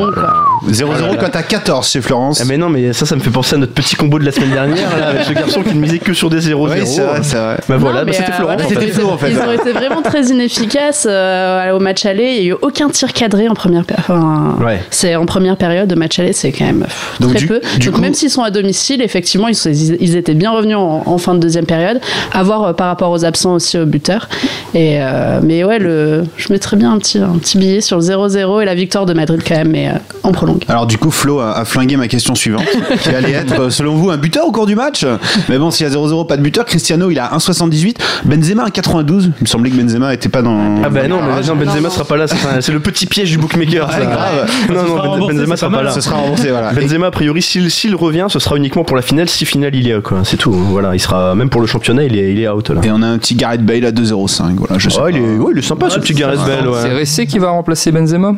0-0 0.69 1.17
cote 1.19 1.37
à 1.37 1.43
14 1.43 1.89
chez 1.91 2.01
Florence. 2.01 2.41
Ah, 2.43 2.45
mais 2.47 2.57
non, 2.59 2.69
mais 2.69 2.93
ça, 2.93 3.07
ça 3.07 3.17
me 3.17 3.21
fait 3.21 3.31
penser 3.31 3.55
à 3.57 3.59
notre 3.59 3.73
petit 3.73 3.97
combo 3.97 4.19
de 4.19 4.25
la 4.25 4.33
semaine 4.33 4.51
dernière 4.51 4.97
là, 4.99 5.09
avec 5.09 5.23
ce 5.23 5.33
garçon 5.33 5.63
qui 5.63 5.75
ne 5.75 5.81
misait 5.81 5.99
que 5.99 6.13
sur 6.13 6.29
des 6.31 6.41
0-0. 6.41 6.71
Oui, 6.71 6.87
c'est 6.87 7.01
vrai, 7.03 7.21
c'est 7.23 7.37
vrai. 7.37 7.57
Bah 7.69 7.77
voilà, 7.79 8.05
bah, 8.05 8.13
c'était 8.13 8.31
euh, 8.31 8.35
Florence. 8.35 8.57
voilà, 8.57 8.65
en 8.67 8.69
C'était 8.69 8.87
fait. 8.87 9.01
Flo, 9.01 9.09
en 9.11 9.19
fait. 9.19 9.31
Ils 9.31 9.39
ont 9.39 9.53
été 9.53 9.73
vraiment 9.73 10.03
très 10.03 10.23
inefficaces 10.27 11.07
euh, 11.09 11.73
au 11.73 11.81
match 11.81 12.05
aller. 12.07 12.35
Il 12.37 12.43
n'y 12.43 12.51
a 12.51 12.53
eu 12.53 12.57
aucun 12.61 12.89
tir 12.89 13.13
cadré 13.13 13.49
en 13.49 13.55
première 13.55 13.85
période. 13.85 14.05
Enfin, 14.09 14.57
Ouais. 14.61 14.81
c'est 14.91 15.17
en 15.17 15.27
première 15.27 15.57
période 15.57 15.89
de 15.89 15.95
match 15.95 16.19
aller, 16.19 16.33
c'est 16.33 16.53
quand 16.53 16.65
même 16.67 16.81
pff, 16.81 17.17
Donc, 17.21 17.31
très 17.31 17.39
du- 17.41 17.47
peu. 17.47 17.61
du 17.79 17.87
Donc 17.87 17.95
coup- 17.97 18.01
même 18.03 18.15
s'ils 18.15 18.31
sont 18.31 18.43
à 18.43 18.51
domicile, 18.51 19.01
effectivement, 19.03 19.49
ils, 19.49 19.55
sont- 19.55 19.71
ils 19.71 20.17
étaient 20.17 20.35
bien 20.35 20.51
revenus 20.53 20.77
en, 20.77 21.03
en 21.07 21.19
fin 21.19 21.35
de 21.35 21.39
deuxième 21.41 21.67
période. 21.67 22.01
À 22.33 22.43
voir 22.43 22.63
euh, 22.65 22.73
par 22.73 22.87
rapport 22.89 23.11
aux 23.11 23.25
absents 23.25 23.55
aussi 23.55 23.79
au 23.79 23.87
buteur. 23.87 24.29
Et 24.75 24.99
euh, 25.03 25.41
mais 25.43 25.65
ouais, 25.65 25.79
le, 25.79 26.25
je 26.37 26.53
mettrais 26.53 26.77
bien 26.77 26.93
un 26.93 26.99
petit, 26.99 27.19
un 27.19 27.39
petit 27.39 27.59
billet 27.59 27.81
sur 27.81 27.97
le 27.99 28.03
0-0 28.03 28.63
et 28.63 28.65
la 28.65 28.75
victoire 28.75 29.07
de 29.07 29.15
Madrid 29.15 29.41
quand 29.47 29.57
même, 29.57 29.71
mais 29.71 29.89
euh, 29.89 29.93
en 30.23 30.33
prolongue. 30.33 30.63
Alors 30.69 30.87
du 30.87 30.99
coup, 30.99 31.11
Flo 31.11 31.41
a, 31.41 31.53
a 31.59 31.65
flingué 31.65 31.97
ma 31.97 32.07
question 32.09 32.35
suivante, 32.35 32.65
qui 33.03 33.09
allait 33.11 33.33
être, 33.33 33.71
selon 33.71 33.95
vous, 33.95 34.11
un 34.11 34.17
buteur 34.19 34.47
au 34.47 34.53
cours 34.53 34.67
du 34.67 34.75
match? 34.75 35.05
Mais 35.49 35.59
bon, 35.59 35.71
s'il 35.71 35.87
y 35.87 35.91
a 35.91 35.93
0-0, 35.93 36.27
pas 36.27 36.37
de 36.37 36.43
buteur. 36.43 36.65
Cristiano, 36.65 37.11
il 37.11 37.19
a 37.19 37.29
1,78. 37.37 37.97
Benzema, 38.25 38.67
1,92. 38.69 39.23
Il 39.23 39.33
me 39.41 39.47
semblait 39.47 39.71
que 39.71 39.77
Benzema 39.77 40.13
était 40.15 40.29
pas 40.29 40.43
dans... 40.43 40.83
Ah 40.85 40.89
bah 40.91 41.09
non, 41.09 41.19
mais 41.23 41.43
non, 41.47 41.57
Benzema 41.57 41.89
non. 41.89 41.91
sera 41.91 42.05
pas 42.05 42.17
là, 42.17 42.27
c'est 42.61 42.73
le 42.73 42.81
petit 42.81 43.07
piège 43.07 43.31
du 43.31 43.39
bookmaker. 43.39 43.91
ça. 43.91 43.99
Ouais, 43.99 44.07
grave. 44.07 44.50
Non, 44.69 44.75
Ça 44.75 44.83
non, 44.83 44.89
sera 44.97 45.03
Ben- 45.19 45.27
Benzema 45.29 45.57
c'est 45.57 45.61
sera 45.61 45.71
pas 45.73 45.83
là. 45.83 45.91
Ce 45.93 46.01
sera 46.01 46.17
remboursé, 46.17 46.51
voilà. 46.51 46.73
Benzema, 46.75 47.07
a 47.07 47.11
priori, 47.11 47.43
s'il 47.43 47.71
s'il 47.71 47.95
revient, 47.95 48.27
ce 48.29 48.39
sera 48.39 48.57
uniquement 48.57 48.85
pour 48.85 48.97
la 48.97 49.03
finale. 49.03 49.29
Si 49.29 49.45
finale 49.45 49.75
il 49.75 49.87
y 49.87 49.93
a, 49.93 50.01
quoi. 50.01 50.21
C'est 50.25 50.37
tout. 50.37 50.53
Voilà, 50.53 50.95
il 50.95 51.01
sera 51.01 51.35
même 51.35 51.49
pour 51.51 51.61
le 51.61 51.67
championnat, 51.67 52.05
il 52.05 52.17
est, 52.19 52.33
il 52.33 52.41
est 52.41 52.49
out 52.49 52.71
là. 52.71 52.81
Et, 52.85 52.91
on 52.91 53.03
a 53.03 53.07
un 53.07 53.19
petit 53.19 53.35
Gareth 53.35 53.65
Bale 53.65 53.85
à 53.85 53.93
2,05. 53.93 54.55
Voilà, 54.57 54.79
je 54.79 54.89
sais 54.91 54.97
Oh, 54.99 55.03
pas. 55.05 55.11
il 55.11 55.17
est, 55.17 55.21
ouais, 55.37 55.53
il 55.53 55.59
est 55.59 55.63
sympa 55.63 55.91
ce 55.91 55.99
petit 55.99 56.15
Gareth 56.15 56.41
Bale. 56.41 56.69
C'est 56.83 56.89
Ouais. 56.93 57.01
Ressé 57.01 57.27
qui 57.27 57.39
va 57.39 57.51
remplacer 57.51 57.91
Benzema? 57.93 58.35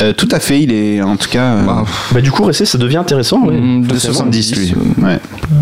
Euh, 0.00 0.12
tout 0.12 0.28
à 0.30 0.38
fait, 0.38 0.60
il 0.60 0.72
est 0.72 1.02
en 1.02 1.16
tout 1.16 1.28
cas 1.28 1.54
euh, 1.54 1.62
Bah, 1.64 1.84
Bah, 2.12 2.20
du 2.20 2.30
coup, 2.30 2.44
Ressé, 2.44 2.64
ça 2.64 2.78
devient 2.78 2.98
intéressant. 2.98 3.44
ouais. 3.46 3.54
mm, 3.54 3.82
de 3.82 3.94
totalement, 3.94 4.14
70 4.14 4.56
lui. 4.56 4.66
10, 4.66 4.74
euh, 4.74 5.04
Ouais. 5.04 5.18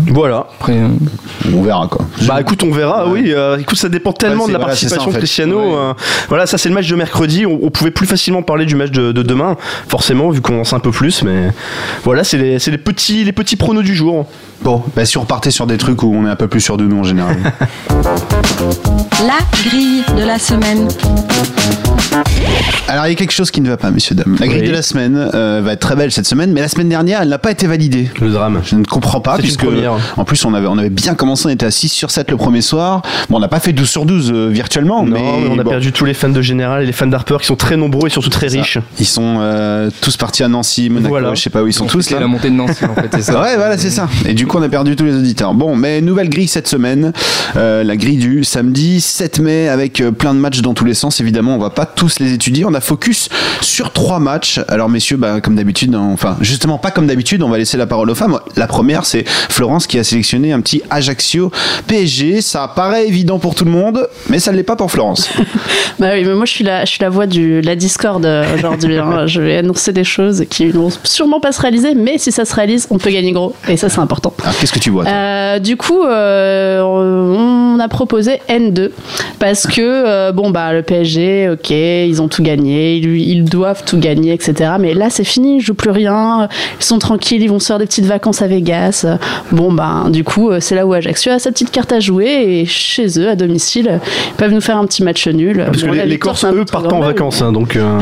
Voilà. 0.09 0.45
Après, 0.59 0.73
euh, 0.77 0.87
On 1.53 1.61
verra 1.63 1.87
quoi. 1.87 2.05
Bah 2.27 2.39
écoute, 2.41 2.61
on 2.63 2.71
verra, 2.71 3.07
oui. 3.09 3.31
euh, 3.33 3.57
écoute, 3.57 3.77
ça 3.77 3.89
dépend 3.89 4.13
tellement 4.13 4.43
Ouais, 4.43 4.49
de 4.49 4.53
la 4.53 4.59
voilà, 4.59 4.75
ça, 4.75 4.81
participation 4.81 5.11
de. 5.11 5.17
Cristiano. 5.17 5.59
Ouais. 5.59 5.75
euh, 5.77 5.93
voilà, 6.29 6.45
ça 6.45 6.57
c'est 6.57 6.69
le 6.69 6.75
match 6.75 6.87
de 6.87 6.95
mercredi. 6.95 7.45
On, 7.45 7.59
on 7.63 7.69
pouvait 7.71 7.91
plus 7.91 8.05
facilement 8.05 8.41
parler 8.43 8.65
du 8.65 8.75
match 8.75 8.91
de, 8.91 9.11
de 9.11 9.21
demain, 9.23 9.57
forcément, 9.87 10.29
vu 10.29 10.41
qu'on 10.41 10.59
en 10.59 10.63
sait 10.63 10.75
un 10.75 10.79
peu 10.79 10.91
plus. 10.91 11.23
Mais 11.23 11.49
voilà, 12.03 12.23
c'est 12.23 12.37
les, 12.37 12.59
c'est 12.59 12.71
les 12.71 12.77
petits, 12.77 13.23
les 13.23 13.31
petits 13.33 13.55
pronos 13.55 13.83
du 13.83 13.95
jour. 13.95 14.27
Bon, 14.63 14.83
bah 14.95 15.05
si 15.05 15.17
on 15.17 15.21
repartait 15.21 15.51
sur 15.51 15.67
des 15.67 15.77
trucs 15.77 16.01
où 16.03 16.13
on 16.15 16.25
est 16.25 16.29
un 16.29 16.35
peu 16.35 16.47
plus 16.47 16.61
sûr 16.61 16.77
de 16.77 16.85
nous 16.85 16.99
en 16.99 17.03
général. 17.03 17.37
La 19.25 19.39
grille 19.51 20.03
de 20.15 20.23
la 20.23 20.37
semaine. 20.37 20.87
Alors 22.87 23.05
il 23.07 23.09
y 23.09 23.11
a 23.11 23.15
quelque 23.15 23.31
chose 23.33 23.49
qui 23.51 23.61
ne 23.61 23.69
va 23.69 23.77
pas, 23.77 23.89
messieurs 23.91 24.15
dames. 24.15 24.26
La 24.39 24.47
grille 24.47 24.61
Oui. 24.61 24.67
de 24.67 24.73
la 24.73 24.81
semaine 24.81 25.29
euh, 25.33 25.61
va 25.63 25.73
être 25.73 25.79
très 25.79 25.95
belle 25.95 26.11
cette 26.11 26.27
semaine, 26.27 26.51
mais 26.51 26.61
la 26.61 26.67
semaine 26.67 26.89
dernière, 26.89 27.21
elle 27.21 27.29
n'a 27.29 27.37
pas 27.37 27.51
été 27.51 27.67
validée. 27.67 28.09
Le 28.21 28.29
drame. 28.29 28.61
Je 28.63 28.75
ne 28.75 28.83
comprends 28.83 29.21
pas, 29.21 29.37
puisque 29.37 29.65
en 30.17 30.25
plus 30.25 30.43
on 30.45 30.53
avait, 30.53 30.67
on 30.67 30.77
avait 30.77 30.89
bien 30.89 31.15
commencé, 31.15 31.45
on 31.47 31.49
était 31.49 31.65
à 31.65 31.71
6 31.71 31.89
sur 31.89 32.11
7 32.11 32.31
le 32.31 32.37
premier 32.37 32.61
soir. 32.61 33.01
Bon, 33.29 33.37
on 33.37 33.39
n'a 33.39 33.47
pas 33.47 33.59
fait 33.59 33.73
12 33.73 33.89
sur 33.89 34.05
12 34.05 34.31
euh, 34.33 34.47
virtuellement, 34.49 35.03
Non, 35.03 35.11
mais, 35.11 35.21
mais 35.21 35.47
on 35.49 35.59
a 35.59 35.63
bon, 35.63 35.69
perdu 35.69 35.91
tous 35.91 36.05
les 36.05 36.13
fans 36.13 36.29
de 36.29 36.41
Général 36.41 36.83
et 36.83 36.85
les 36.85 36.91
fans 36.91 37.07
d'Harper 37.07 37.37
qui 37.39 37.45
sont 37.47 37.55
très 37.55 37.77
nombreux 37.77 38.07
et 38.07 38.09
surtout 38.11 38.29
très 38.29 38.49
ça. 38.49 38.57
riches. 38.57 38.79
Ils 38.99 39.05
sont 39.05 39.37
euh, 39.39 39.89
tous 40.01 40.17
partis 40.17 40.43
à 40.43 40.47
Nancy, 40.47 40.89
Monaco, 40.89 41.09
Voilà. 41.09 41.33
je 41.33 41.41
sais 41.41 41.49
pas 41.49 41.61
où 41.63 41.67
ils 41.67 41.73
sont 41.73 41.85
tous 41.85 42.01
c'est 42.01 42.19
la 42.19 42.27
montée 42.27 42.49
de 42.49 42.55
Nancy 42.55 42.85
en 42.85 42.95
fait, 42.95 43.09
c'est 43.13 43.21
ça. 43.21 43.41
Ouais, 43.47 43.55
voilà, 43.55 43.77
c'est 43.77 43.89
ça. 43.91 44.07
Et 44.25 44.33
du 44.33 44.47
coup, 44.47 44.57
on 44.57 44.61
a 44.63 44.69
perdu 44.69 44.95
tous 44.95 45.05
les 45.05 45.15
auditeurs. 45.15 45.53
Bon, 45.53 45.75
mais 45.75 46.01
nouvelle 46.01 46.29
grille 46.29 46.47
cette 46.47 46.67
semaine. 46.67 47.13
Euh, 47.55 47.83
la 47.83 47.95
grille 47.95 48.17
du 48.17 48.43
samedi 48.43 48.99
7 49.01 49.39
mai 49.39 49.67
avec 49.69 50.01
plein 50.17 50.33
de 50.33 50.39
matchs 50.39 50.61
dans 50.61 50.73
tous 50.73 50.85
les 50.85 50.93
sens. 50.95 51.19
Évidemment, 51.21 51.55
on 51.55 51.59
va 51.59 51.69
pas 51.69 51.85
tous 51.85 52.19
les 52.19 52.33
étudier. 52.33 52.65
On 52.65 52.73
a 52.73 52.81
focus 52.81 53.29
sur 53.61 53.91
trois 53.91 54.16
matchs. 54.19 54.59
Alors, 54.67 54.89
messieurs, 54.89 55.17
bah, 55.17 55.41
comme 55.41 55.55
d'habitude, 55.55 55.93
hein, 55.95 56.09
enfin, 56.13 56.37
justement, 56.41 56.77
pas 56.77 56.91
comme 56.91 57.07
d'habitude, 57.07 57.41
on 57.43 57.49
va 57.49 57.57
laisser 57.57 57.77
la 57.77 57.85
parole 57.87 58.09
aux 58.09 58.15
femmes. 58.15 58.39
La 58.55 58.67
première, 58.67 59.05
c'est 59.05 59.23
Florence 59.27 59.87
qui 59.87 59.97
a 59.99 60.03
sélectionné 60.03 60.51
un 60.53 60.61
petit 60.61 60.81
Ajaccio 60.89 61.51
PSG. 61.87 62.41
Ça 62.41 62.71
paraît 62.75 63.07
évident 63.07 63.39
pour 63.39 63.55
tout 63.55 63.65
le 63.65 63.71
monde, 63.71 64.07
mais 64.29 64.39
ça 64.39 64.51
ne 64.51 64.57
l'est 64.57 64.63
pas 64.63 64.75
pour 64.75 64.91
Florence. 64.91 65.29
Bah 65.99 66.09
oui, 66.13 66.23
mais 66.25 66.35
moi 66.35 66.45
je 66.45 66.51
suis 66.51 66.63
la, 66.63 66.85
je 66.85 66.91
suis 66.91 67.01
la 67.01 67.09
voix 67.09 67.25
de 67.25 67.59
la 67.63 67.75
Discord 67.75 68.23
euh, 68.23 68.45
aujourd'hui. 68.55 68.97
hein. 68.97 69.25
Je 69.25 69.41
vais 69.41 69.57
annoncer 69.57 69.91
des 69.93 70.03
choses 70.03 70.45
qui 70.47 70.65
ne 70.65 70.73
vont 70.73 70.89
sûrement 71.03 71.39
pas 71.39 71.51
se 71.51 71.59
réaliser, 71.59 71.95
mais 71.95 72.19
si 72.19 72.31
ça 72.31 72.45
se 72.45 72.53
réalise, 72.53 72.85
on 72.91 72.99
peut 72.99 73.09
gagner 73.09 73.31
gros. 73.31 73.55
Et 73.67 73.77
ça, 73.77 73.89
c'est 73.89 73.97
important. 73.99 74.31
Alors, 74.43 74.55
qu'est-ce 74.59 74.73
que 74.73 74.77
tu 74.77 74.91
vois 74.91 75.05
Euh, 75.07 75.57
du 75.57 75.75
coup, 75.75 76.03
euh, 76.03 76.81
on 76.83 77.79
a 77.79 77.87
proposé 77.87 78.41
N2 78.47 78.91
parce 79.39 79.65
que 79.65 79.81
euh, 79.81 80.31
bon 80.31 80.51
bah 80.51 80.71
le 80.73 80.83
PSG, 80.83 81.49
ok, 81.49 81.69
ils 81.71 82.21
ont 82.21 82.27
tout 82.27 82.43
gagné, 82.43 82.97
ils, 82.97 83.17
ils 83.17 83.43
doivent 83.45 83.83
tout 83.83 83.97
gagner, 83.97 84.06
etc. 84.15 84.71
Mais 84.79 84.93
là 84.93 85.09
c'est 85.09 85.23
fini, 85.23 85.57
ils 85.57 85.61
jouent 85.61 85.73
plus 85.73 85.91
rien, 85.91 86.47
ils 86.79 86.83
sont 86.85 86.99
tranquilles, 86.99 87.41
ils 87.41 87.49
vont 87.49 87.59
se 87.59 87.67
faire 87.67 87.79
des 87.79 87.85
petites 87.85 88.05
vacances 88.05 88.41
à 88.41 88.47
Vegas. 88.47 89.05
Bon 89.51 89.71
bah 89.71 90.05
du 90.09 90.23
coup 90.23 90.49
euh, 90.49 90.59
c'est 90.59 90.75
là 90.75 90.85
où 90.85 90.93
Ajaccio 90.93 91.31
a 91.31 91.39
sa 91.39 91.51
petite 91.51 91.71
carte 91.71 91.91
à 91.91 91.99
jouer 91.99 92.27
et 92.61 92.65
chez 92.65 93.19
eux 93.19 93.29
à 93.29 93.35
domicile, 93.35 93.99
ils 94.29 94.35
peuvent 94.37 94.51
nous 94.51 94.61
faire 94.61 94.77
un 94.77 94.85
petit 94.85 95.03
match 95.03 95.27
nul. 95.27 95.63
Parce 95.65 95.83
que 95.83 95.87
les, 95.91 96.05
les 96.05 96.19
Corses, 96.19 96.45
eux, 96.45 96.65
partent 96.71 96.91
en 96.93 96.99
vacances, 97.01 97.41
hein, 97.41 97.51
donc 97.51 97.75
euh, 97.75 97.99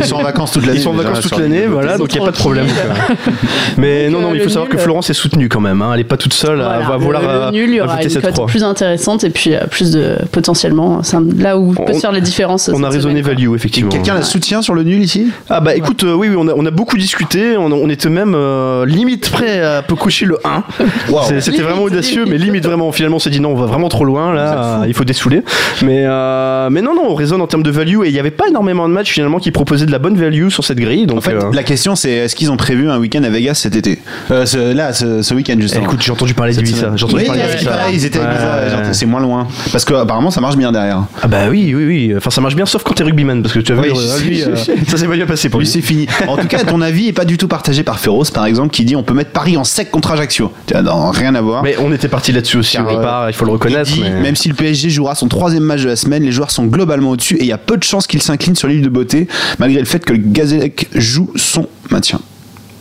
Ils 0.00 0.06
sont 0.06 0.16
en 0.16 0.22
vacances 0.22 0.52
toute 0.52 0.66
l'année. 0.66 0.78
ils 0.78 0.82
sont 0.82 0.90
en 0.90 0.94
vacances 0.94 1.20
toute 1.20 1.36
les- 1.36 1.42
l'année, 1.42 1.66
voilà, 1.66 1.98
donc 1.98 2.12
il 2.14 2.18
n'y 2.18 2.22
a 2.22 2.26
pas 2.26 2.32
de 2.32 2.36
problème. 2.36 2.66
Mais 3.76 4.08
Donc, 4.10 4.14
non, 4.22 4.28
non, 4.28 4.32
euh, 4.32 4.36
il 4.36 4.42
faut 4.42 4.48
savoir 4.48 4.68
que. 4.68 4.78
Florence 4.78 5.10
est 5.10 5.14
soutenue 5.14 5.48
quand 5.48 5.60
même. 5.60 5.82
hein. 5.82 5.90
Elle 5.94 6.00
est 6.00 6.04
pas 6.04 6.16
toute 6.16 6.32
seule 6.34 6.60
à, 6.60 6.78
Voilà, 6.78 6.86
à 6.94 6.96
vouloir 6.96 7.50
le, 7.50 7.56
nul, 7.58 7.70
il 7.70 7.74
y 7.76 7.80
aura 7.80 7.94
ajouter 7.94 8.04
une 8.14 8.22
cette 8.22 8.34
cote 8.34 8.46
plus 8.48 8.62
intéressante 8.64 9.24
et 9.24 9.30
puis 9.30 9.52
plus 9.70 9.90
de 9.90 10.16
potentiellement, 10.30 11.02
c'est 11.02 11.16
là 11.36 11.58
où 11.58 11.72
peut 11.72 11.82
On- 11.88 11.94
se 11.94 12.00
faire 12.00 12.12
la 12.12 12.20
différence. 12.20 12.70
On 12.72 12.82
a 12.84 12.88
raisonné 12.88 13.20
value, 13.22 13.54
effectivement. 13.54 13.90
Quelqu'un 13.90 14.14
la 14.14 14.22
soutient 14.22 14.62
sur 14.62 14.74
le 14.74 14.82
nul 14.84 15.02
ici? 15.02 15.26
Ah 15.50 15.60
bah 15.60 15.74
écoute, 15.74 16.04
euh, 16.04 16.14
oui, 16.14 16.28
oui, 16.28 16.36
on 16.38 16.46
a, 16.48 16.52
on 16.54 16.66
a 16.66 16.70
beaucoup 16.70 16.96
discuté, 16.98 17.56
on, 17.56 17.72
on 17.72 17.88
était 17.88 18.08
même 18.10 18.34
euh, 18.34 18.84
limite 18.86 19.30
prêt 19.30 19.60
à 19.62 19.82
peu 19.82 19.94
coucher 19.94 20.26
le 20.26 20.38
1. 20.44 20.62
C'est- 21.28 21.40
C'était 21.40 21.62
vraiment 21.62 21.82
audacieux, 21.82 22.24
mais 22.28 22.36
limite 22.38 22.64
vraiment, 22.64 22.92
finalement 22.92 23.16
on 23.16 23.20
s'est 23.20 23.30
dit 23.30 23.40
non, 23.40 23.50
on 23.52 23.54
va 23.56 23.66
vraiment 23.66 23.88
trop 23.88 24.04
loin 24.04 24.34
là, 24.34 24.80
euh, 24.82 24.84
il 24.86 24.94
faut 24.94 25.04
dessouler. 25.04 25.42
Mais, 25.82 26.02
euh, 26.06 26.68
mais 26.70 26.82
non, 26.82 26.94
non, 26.94 27.02
on 27.08 27.14
raisonne 27.14 27.40
en 27.40 27.46
termes 27.46 27.62
de 27.62 27.70
value 27.70 28.02
et 28.04 28.08
il 28.08 28.12
n'y 28.12 28.18
avait 28.20 28.30
pas 28.30 28.48
énormément 28.48 28.88
de 28.88 28.92
matchs 28.94 29.12
finalement 29.12 29.38
qui 29.38 29.50
proposaient 29.50 29.86
de 29.86 29.92
la 29.92 29.98
bonne 29.98 30.16
value 30.16 30.48
sur 30.48 30.64
cette 30.64 30.78
grille. 30.78 31.06
Donc, 31.06 31.18
En 31.18 31.20
fait, 31.22 31.32
euh, 31.32 31.50
la 31.52 31.62
question 31.62 31.96
c'est 31.96 32.10
est-ce 32.10 32.36
qu'ils 32.36 32.50
ont 32.52 32.56
prévu 32.56 32.90
un 32.90 32.98
week-end 32.98 33.22
à 33.24 33.30
Vegas 33.30 33.54
cet 33.54 33.74
été? 33.76 33.98
Euh, 34.30 34.44
ce- 34.46 34.74
Là, 34.74 34.92
ce, 34.92 35.22
ce 35.22 35.34
week-end 35.34 35.54
eh, 35.58 35.62
justement. 35.62 35.84
écoute, 35.84 36.02
j'ai 36.02 36.12
entendu 36.12 36.34
parler 36.34 36.52
d'Ibiza. 36.52 36.92
J'ai 36.94 37.04
entendu 37.04 37.22
Oui, 37.22 37.26
parler 37.26 37.42
c'est 37.48 37.58
d'Ibiza. 37.58 37.76
ils 37.92 38.04
étaient 38.04 38.18
Ouais. 38.18 38.92
c'est 38.92 39.06
moins 39.06 39.20
loin. 39.20 39.46
Parce 39.72 39.84
que 39.84 39.94
apparemment 39.94 40.30
ça 40.30 40.40
marche 40.40 40.56
bien 40.56 40.72
derrière. 40.72 41.04
Ah 41.22 41.26
bah 41.28 41.38
oui, 41.50 41.72
oui, 41.74 41.84
oui. 41.86 42.14
Enfin, 42.16 42.30
ça 42.30 42.40
marche 42.40 42.54
bien 42.54 42.66
sauf 42.66 42.82
quand 42.82 42.94
t'es 42.94 43.04
rugbyman 43.04 43.42
parce 43.42 43.54
que 43.54 43.60
tu 43.60 43.72
as 43.72 43.76
vu, 43.76 43.80
Oui, 43.82 43.88
euh, 43.96 44.18
je 44.18 44.24
lui, 44.24 44.42
euh, 44.42 44.54
ça 44.88 44.96
s'est 44.96 45.06
pas 45.06 45.14
bien 45.14 45.26
passé 45.28 45.48
pour 45.48 45.60
Lui 45.60 45.66
lui. 45.66 45.72
c'est 45.72 45.80
fini. 45.80 46.06
En 46.26 46.36
tout 46.36 46.48
cas, 46.48 46.64
ton 46.64 46.80
avis 46.80 47.06
est 47.08 47.12
pas 47.12 47.24
du 47.24 47.38
tout 47.38 47.46
partagé 47.46 47.84
par 47.84 48.00
Féroce 48.00 48.32
par 48.32 48.44
exemple 48.46 48.70
qui 48.70 48.84
dit 48.84 48.96
on 48.96 49.04
peut 49.04 49.14
mettre 49.14 49.30
Paris 49.30 49.56
en 49.56 49.62
sec 49.64 49.90
contre 49.92 50.10
Ajaccio. 50.10 50.52
Non, 50.82 51.10
rien 51.10 51.34
à 51.36 51.40
voir. 51.40 51.62
Mais 51.62 51.76
on 51.78 51.92
était 51.92 52.08
parti 52.08 52.32
là-dessus 52.32 52.56
aussi 52.56 52.76
Car, 52.76 52.86
au 52.86 52.90
euh, 52.90 52.96
départ, 52.96 53.30
il 53.30 53.32
faut 53.34 53.44
le 53.44 53.50
Il 53.50 53.54
reconnaître. 53.54 53.90
dit, 53.92 54.00
mais- 54.02 54.20
même 54.20 54.34
si 54.36 54.48
le 54.48 54.54
PSG 54.54 54.90
jouera 54.90 55.14
son 55.14 55.28
troisième 55.28 55.62
match 55.62 55.82
de 55.82 55.88
la 55.88 55.96
semaine, 55.96 56.24
les 56.24 56.32
joueurs 56.32 56.50
sont 56.50 56.66
globalement 56.66 57.10
au-dessus 57.10 57.36
et 57.36 57.42
il 57.42 57.46
y 57.46 57.52
a 57.52 57.58
peu 57.58 57.76
de 57.76 57.84
chances 57.84 58.06
qu'il 58.08 58.20
s'incline 58.22 58.56
sur 58.56 58.66
l'île 58.68 58.82
de 58.82 58.88
beauté, 58.88 59.28
malgré 59.58 59.78
le 59.78 59.86
fait 59.86 60.04
que 60.04 60.12
le 60.14 60.18
Gazélec 60.18 60.88
joue 60.94 61.30
son 61.36 61.66
maintien. 61.90 62.20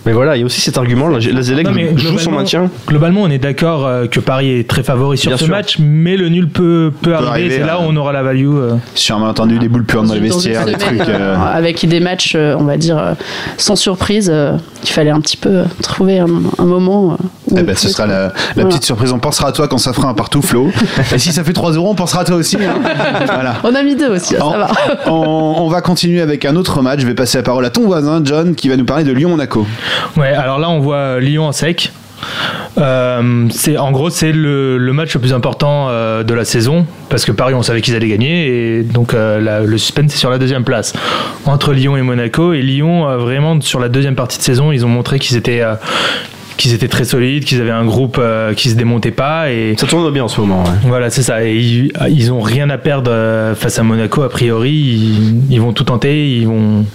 Mais 0.08 0.14
voilà, 0.14 0.38
il 0.38 0.40
y 0.40 0.44
a 0.44 0.46
aussi 0.46 0.62
cet 0.62 0.78
argument, 0.78 1.10
la 1.10 1.20
la 1.20 1.42
Zélec 1.42 1.66
Non, 1.68 1.74
mais 1.74 1.98
joue 1.98 2.18
son 2.18 2.32
maintien. 2.32 2.72
Globalement, 2.88 3.24
on 3.24 3.30
est 3.30 3.40
d'accord 3.40 3.86
euh, 3.86 4.06
que 4.08 4.22
Paris 4.22 4.52
est 4.52 4.66
très 4.66 4.82
favori 4.82 5.18
sur 5.18 5.30
Bien 5.32 5.38
ce 5.38 5.44
sûr. 5.44 5.54
match, 5.54 5.80
mais 5.80 6.16
le 6.16 6.30
nul 6.30 6.48
peut, 6.48 6.94
peut, 7.02 7.14
arriver. 7.14 7.30
arriver, 7.30 7.56
C'est 7.58 7.66
là 7.66 7.76
euh, 7.76 7.86
où 7.86 7.90
on 7.90 7.96
aura 7.98 8.14
la 8.14 8.24
value. 8.24 8.48
euh. 8.48 8.76
Sur 8.96 9.18
un 9.18 9.20
malentendu, 9.20 9.60
des 9.60 9.68
boules 9.68 9.84
puantes 9.84 10.08
dans 10.08 10.14
les 10.14 10.22
vestiaires, 10.22 10.64
des 10.66 10.76
trucs. 10.76 11.02
avec 11.02 11.86
des 11.86 12.00
matchs, 12.00 12.36
on 12.38 12.64
va 12.64 12.78
dire, 12.78 13.16
sans 13.58 13.76
surprise, 13.76 14.32
euh, 14.34 14.54
il 14.84 14.90
fallait 14.90 15.10
un 15.10 15.20
petit 15.20 15.36
peu 15.36 15.64
trouver 15.84 16.20
un, 16.20 16.28
un 16.58 16.66
moment. 16.66 17.18
Eh 17.56 17.64
ben, 17.64 17.74
on 17.74 17.76
ce 17.78 17.90
sera 17.90 18.06
la, 18.08 18.20
la 18.24 18.32
Voilà. 18.56 18.70
petite 18.70 18.84
surprise. 18.84 19.12
On 19.14 19.20
pensera 19.20 19.50
à 19.50 19.52
toi 19.52 19.68
quand 19.68 19.78
ça 19.78 19.94
fera 19.94 20.10
un 20.10 20.14
partout, 20.14 20.42
Flo. 20.42 20.70
Et 21.14 21.20
si 21.20 21.32
ça 21.32 21.44
fait 21.44 21.54
3 21.54 21.72
euros, 21.72 21.90
on 21.92 21.96
pensera 21.96 22.22
à 22.22 22.24
toi 22.26 22.36
aussi. 22.36 22.58
hein. 22.58 22.76
Voilà. 23.26 23.56
On 23.64 23.74
a 23.76 23.84
mis 23.84 23.96
deux 23.96 24.10
aussi, 24.10 24.36
On, 24.42 24.52
ça 24.52 24.58
va. 24.58 24.68
on- 25.12 25.56
on 25.60 25.70
va 25.70 25.82
continuer 25.82 26.22
avec 26.22 26.44
un 26.46 26.56
autre 26.56 26.82
match. 26.82 27.00
Je 27.02 27.08
vais 27.08 27.14
passer 27.16 27.38
la 27.38 27.44
parole 27.44 27.66
à 27.66 27.70
ton 27.70 27.86
voisin, 27.86 28.22
John, 28.24 28.56
qui 28.56 28.70
va 28.70 28.76
nous 28.78 28.86
parler 28.86 29.04
de 29.04 29.12
Lyon-Monaco. 29.12 29.66
Ouais, 30.18 30.34
alors 30.34 30.60
là, 30.60 30.70
on 30.70 30.80
voit 30.80 30.96
euh, 30.98 31.20
Lyon 31.20 31.46
en 31.48 31.52
sec. 31.52 31.92
Euh, 32.78 33.48
c'est 33.52 33.78
en 33.78 33.92
gros 33.92 34.10
c'est 34.10 34.32
le, 34.32 34.78
le 34.78 34.94
match 34.94 35.14
le 35.14 35.20
plus 35.20 35.34
important 35.34 35.88
euh, 35.90 36.24
de 36.24 36.34
la 36.34 36.46
saison 36.46 36.86
parce 37.10 37.26
que 37.26 37.32
Paris 37.32 37.54
on 37.54 37.62
savait 37.64 37.82
qu'ils 37.82 37.96
allaient 37.96 38.08
gagner 38.10 38.48
et 38.80 38.84
donc 38.84 39.14
euh, 39.14 39.40
la- 39.40 39.62
le 39.62 39.78
suspense 39.78 40.12
c'est 40.12 40.18
sur 40.18 40.30
la 40.32 40.38
deuxième 40.40 40.64
place 40.64 40.94
entre 41.46 41.74
Lyon 41.74 41.96
et 41.98 42.02
Monaco 42.02 42.54
et 42.54 42.62
Lyon 42.62 43.08
euh, 43.08 43.18
vraiment 43.18 43.62
sur 43.62 43.80
la 43.80 43.90
deuxième 43.90 44.16
partie 44.16 44.38
de 44.40 44.44
saison 44.44 44.72
ils 44.72 44.84
ont 44.86 44.90
montré 44.90 45.20
qu'ils 45.20 45.38
étaient 45.38 45.62
euh, 45.62 45.76
qu'ils 46.58 46.74
étaient 46.74 46.88
très 46.88 47.06
solides 47.06 47.46
qu'ils 47.46 47.62
avaient 47.62 47.70
un 47.72 47.86
groupe 47.86 48.18
euh, 48.20 48.54
qui 48.54 48.70
se 48.70 48.76
démontait 48.76 49.12
pas 49.12 49.52
et 49.52 49.76
Ça 49.78 49.88
tourne 49.88 50.12
bien 50.12 50.24
en 50.24 50.28
ce 50.28 50.42
moment. 50.42 50.64
ouais. 50.64 50.70
voilà, 50.84 51.10
c'est 51.10 51.22
ça. 51.22 51.44
Et 51.46 51.56
ils, 51.56 51.92
ils 52.10 52.32
ont 52.32 52.42
rien 52.42 52.70
à 52.70 52.78
perdre 52.78 53.12
euh, 53.12 53.56
face 53.56 53.80
à 53.80 53.84
Monaco. 53.84 54.24
A 54.24 54.30
priori, 54.30 54.72
ils, 54.72 55.42
ils 55.54 55.62
vont 55.62 55.74
tout 55.74 55.84
tenter. 55.84 56.36
Ils 56.38 56.48
vont. 56.48 56.86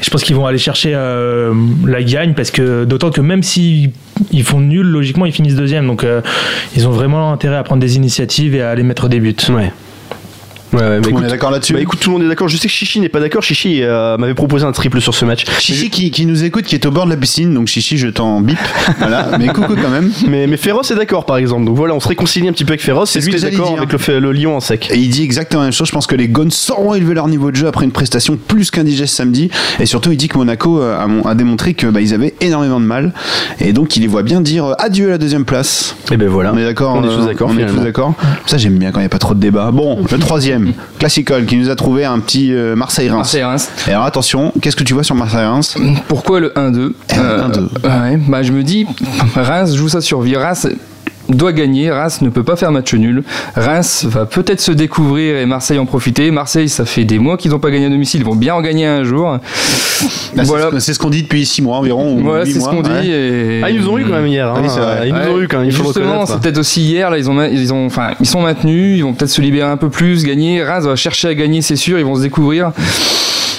Je 0.00 0.10
pense 0.10 0.24
qu'ils 0.24 0.34
vont 0.34 0.46
aller 0.46 0.58
chercher 0.58 0.92
euh, 0.94 1.52
la 1.86 2.02
gagne 2.02 2.34
parce 2.34 2.50
que 2.50 2.84
d'autant 2.84 3.10
que 3.10 3.20
même 3.20 3.42
s'ils 3.42 3.90
ils 4.32 4.44
font 4.44 4.60
nul, 4.60 4.86
logiquement, 4.86 5.26
ils 5.26 5.32
finissent 5.32 5.56
deuxième. 5.56 5.86
Donc, 5.86 6.04
ils 6.76 6.86
ont 6.86 6.90
vraiment 6.92 7.32
intérêt 7.32 7.56
à 7.56 7.62
prendre 7.62 7.80
des 7.80 7.96
initiatives 7.96 8.54
et 8.54 8.62
à 8.62 8.70
aller 8.70 8.82
mettre 8.82 9.08
des 9.08 9.20
buts. 9.20 9.34
Ouais. 9.50 9.72
Ouais, 10.72 10.80
ouais, 10.80 11.00
mais 11.00 11.06
on 11.06 11.10
écoute, 11.10 11.24
est 11.24 11.28
d'accord 11.28 11.50
là-dessus 11.50 11.74
bah 11.74 11.80
écoute, 11.80 12.00
tout 12.00 12.08
le 12.10 12.14
monde 12.14 12.24
est 12.24 12.28
d'accord. 12.28 12.48
Je 12.48 12.56
sais 12.56 12.66
que 12.66 12.72
Chichi 12.72 13.00
n'est 13.00 13.08
pas 13.08 13.20
d'accord. 13.20 13.42
Chichi 13.42 13.82
euh, 13.82 14.16
m'avait 14.16 14.34
proposé 14.34 14.64
un 14.64 14.72
triple 14.72 15.00
sur 15.00 15.14
ce 15.14 15.24
match. 15.24 15.44
Chichi 15.58 15.90
qui, 15.90 16.10
qui 16.10 16.24
nous 16.24 16.44
écoute, 16.44 16.64
qui 16.64 16.74
est 16.74 16.86
au 16.86 16.90
bord 16.90 17.04
de 17.04 17.10
la 17.10 17.16
piscine. 17.16 17.52
Donc 17.52 17.66
Chichi, 17.66 17.98
je 17.98 18.08
t'en 18.08 18.40
bip. 18.40 18.58
voilà. 18.98 19.36
Mais 19.38 19.48
coucou 19.48 19.74
quand 19.80 19.90
même. 19.90 20.10
Mais, 20.26 20.46
mais 20.46 20.56
Féroce 20.56 20.90
est 20.90 20.94
d'accord, 20.94 21.26
par 21.26 21.36
exemple. 21.36 21.66
Donc 21.66 21.76
voilà, 21.76 21.94
on 21.94 22.00
se 22.00 22.08
réconcilie 22.08 22.48
un 22.48 22.52
petit 22.52 22.64
peu 22.64 22.72
avec 22.72 22.82
Féroce. 22.82 23.10
C'est 23.10 23.18
Et 23.18 23.22
ce 23.22 23.26
lui 23.26 23.34
que 23.34 23.38
est 23.38 23.50
d'accord 23.50 23.76
avec 23.76 23.92
le, 23.92 24.18
le 24.18 24.32
Lyon 24.32 24.56
en 24.56 24.60
sec. 24.60 24.88
Et 24.90 24.98
il 24.98 25.10
dit 25.10 25.22
exactement 25.22 25.60
la 25.60 25.66
même 25.66 25.72
chose. 25.72 25.88
Je 25.88 25.92
pense 25.92 26.06
que 26.06 26.14
les 26.14 26.28
Gones 26.28 26.50
sauront 26.50 26.94
élever 26.94 27.14
leur 27.14 27.28
niveau 27.28 27.50
de 27.50 27.56
jeu 27.56 27.66
après 27.66 27.84
une 27.84 27.92
prestation 27.92 28.36
plus 28.36 28.70
qu'indigeste 28.70 29.14
samedi. 29.14 29.50
Et 29.78 29.86
surtout, 29.86 30.10
il 30.10 30.16
dit 30.16 30.28
que 30.28 30.38
Monaco 30.38 30.80
euh, 30.80 30.96
a, 30.96 31.28
a 31.28 31.34
démontré 31.34 31.74
que 31.74 31.86
bah, 31.86 32.00
ils 32.00 32.14
avaient 32.14 32.34
énormément 32.40 32.80
de 32.80 32.86
mal. 32.86 33.12
Et 33.60 33.72
donc, 33.72 33.96
il 33.96 34.00
les 34.00 34.08
voit 34.08 34.22
bien 34.22 34.40
dire 34.40 34.64
euh, 34.64 34.74
adieu 34.78 35.08
à 35.08 35.10
la 35.10 35.18
deuxième 35.18 35.44
place. 35.44 35.96
Et 36.10 36.16
ben 36.16 36.28
voilà. 36.28 36.52
On 36.54 36.58
est 36.58 36.64
d'accord. 36.64 36.94
On 36.96 37.04
est 37.04 37.14
tous 37.14 37.26
d'accord. 37.26 37.50
On 37.52 37.58
est 37.58 37.66
tous 37.66 37.80
d'accord. 37.80 38.14
Ça, 38.46 38.56
j'aime 38.56 38.78
bien 38.78 38.90
quand 38.90 39.00
il 39.00 39.02
n'y 39.02 39.06
a 39.06 39.10
pas 39.10 39.18
trop 39.18 39.34
de 39.34 39.40
débat. 39.40 39.70
Bon, 39.70 39.98
le 40.10 40.18
troisième, 40.18 40.61
Classicole, 40.98 41.46
qui 41.46 41.56
nous 41.56 41.70
a 41.70 41.76
trouvé 41.76 42.04
un 42.04 42.18
petit 42.20 42.52
euh, 42.52 42.74
Marseille-Reims. 42.76 43.18
Marseille-Reims. 43.18 43.68
Et 43.88 43.90
alors 43.90 44.04
attention, 44.04 44.52
qu'est-ce 44.60 44.76
que 44.76 44.84
tu 44.84 44.94
vois 44.94 45.04
sur 45.04 45.14
Marseille-Reims 45.14 45.76
Pourquoi 46.08 46.40
le 46.40 46.50
1-2 46.50 46.92
1-2. 47.10 47.60
ouais, 47.84 48.16
bah, 48.28 48.42
Je 48.42 48.52
me 48.52 48.62
dis, 48.62 48.86
Reims 49.34 49.74
joue 49.74 49.88
sa 49.88 50.00
survie. 50.00 50.36
Reims 50.36 50.66
doit 51.34 51.52
gagner. 51.52 51.90
Reims 51.90 52.20
ne 52.22 52.28
peut 52.30 52.42
pas 52.42 52.56
faire 52.56 52.70
match 52.72 52.94
nul. 52.94 53.22
Reims 53.56 54.04
va 54.08 54.26
peut-être 54.26 54.60
se 54.60 54.72
découvrir 54.72 55.36
et 55.36 55.46
Marseille 55.46 55.78
en 55.78 55.86
profiter. 55.86 56.30
Marseille, 56.30 56.68
ça 56.68 56.84
fait 56.84 57.04
des 57.04 57.18
mois 57.18 57.36
qu'ils 57.36 57.50
n'ont 57.50 57.58
pas 57.58 57.70
gagné 57.70 57.86
à 57.86 57.90
domicile. 57.90 58.20
Ils 58.20 58.26
vont 58.26 58.34
bien 58.36 58.54
en 58.54 58.60
gagner 58.62 58.86
un 58.86 59.04
jour. 59.04 59.30
Bah, 59.32 59.38
c'est 60.36 60.42
voilà. 60.44 60.66
ce 60.66 60.70
que- 60.72 60.78
C'est 60.80 60.94
ce 60.94 60.98
qu'on 60.98 61.10
dit 61.10 61.22
depuis 61.22 61.44
6 61.46 61.62
mois 61.62 61.76
environ. 61.78 62.16
ou 62.16 62.20
Voilà, 62.22 62.44
huit 62.44 62.52
c'est 62.52 62.58
ce 62.58 62.64
mois, 62.64 62.74
qu'on 62.74 62.82
dit. 62.82 62.90
ouais. 62.90 63.06
et- 63.06 63.60
Ah, 63.62 63.70
ils 63.70 63.80
nous 63.80 63.88
ont 63.88 63.98
eu 63.98 64.04
quand 64.04 64.10
même 64.14 64.26
hier. 64.26 64.48
hein. 64.48 64.54
Ah 64.56 64.60
oui. 65.02 65.08
Ils 65.08 65.14
nous 65.14 65.36
ont 65.36 65.40
eu 65.40 65.48
quand 65.48 65.58
même. 65.58 65.66
Il 65.68 65.72
faut 65.72 65.82
le 65.82 65.88
Justement, 65.88 66.26
c'est 66.26 66.40
peut-être 66.40 66.58
aussi 66.58 66.82
hier, 66.82 67.10
là, 67.10 67.18
ils 67.18 67.30
ont, 67.30 67.42
ils 67.44 67.72
ont, 67.72 67.86
enfin, 67.86 68.10
ils 68.20 68.26
sont 68.26 68.40
maintenus, 68.42 68.98
ils 68.98 69.02
vont 69.02 69.12
peut-être 69.12 69.30
se 69.30 69.40
libérer 69.40 69.68
un 69.70 69.76
peu 69.76 69.88
plus, 69.90 70.24
gagner. 70.24 70.62
Reims 70.64 70.84
va 70.84 70.96
chercher 70.96 71.28
à 71.28 71.34
gagner, 71.34 71.62
c'est 71.62 71.76
sûr, 71.76 71.98
ils 71.98 72.04
vont 72.04 72.16
se 72.16 72.22
découvrir. 72.22 72.72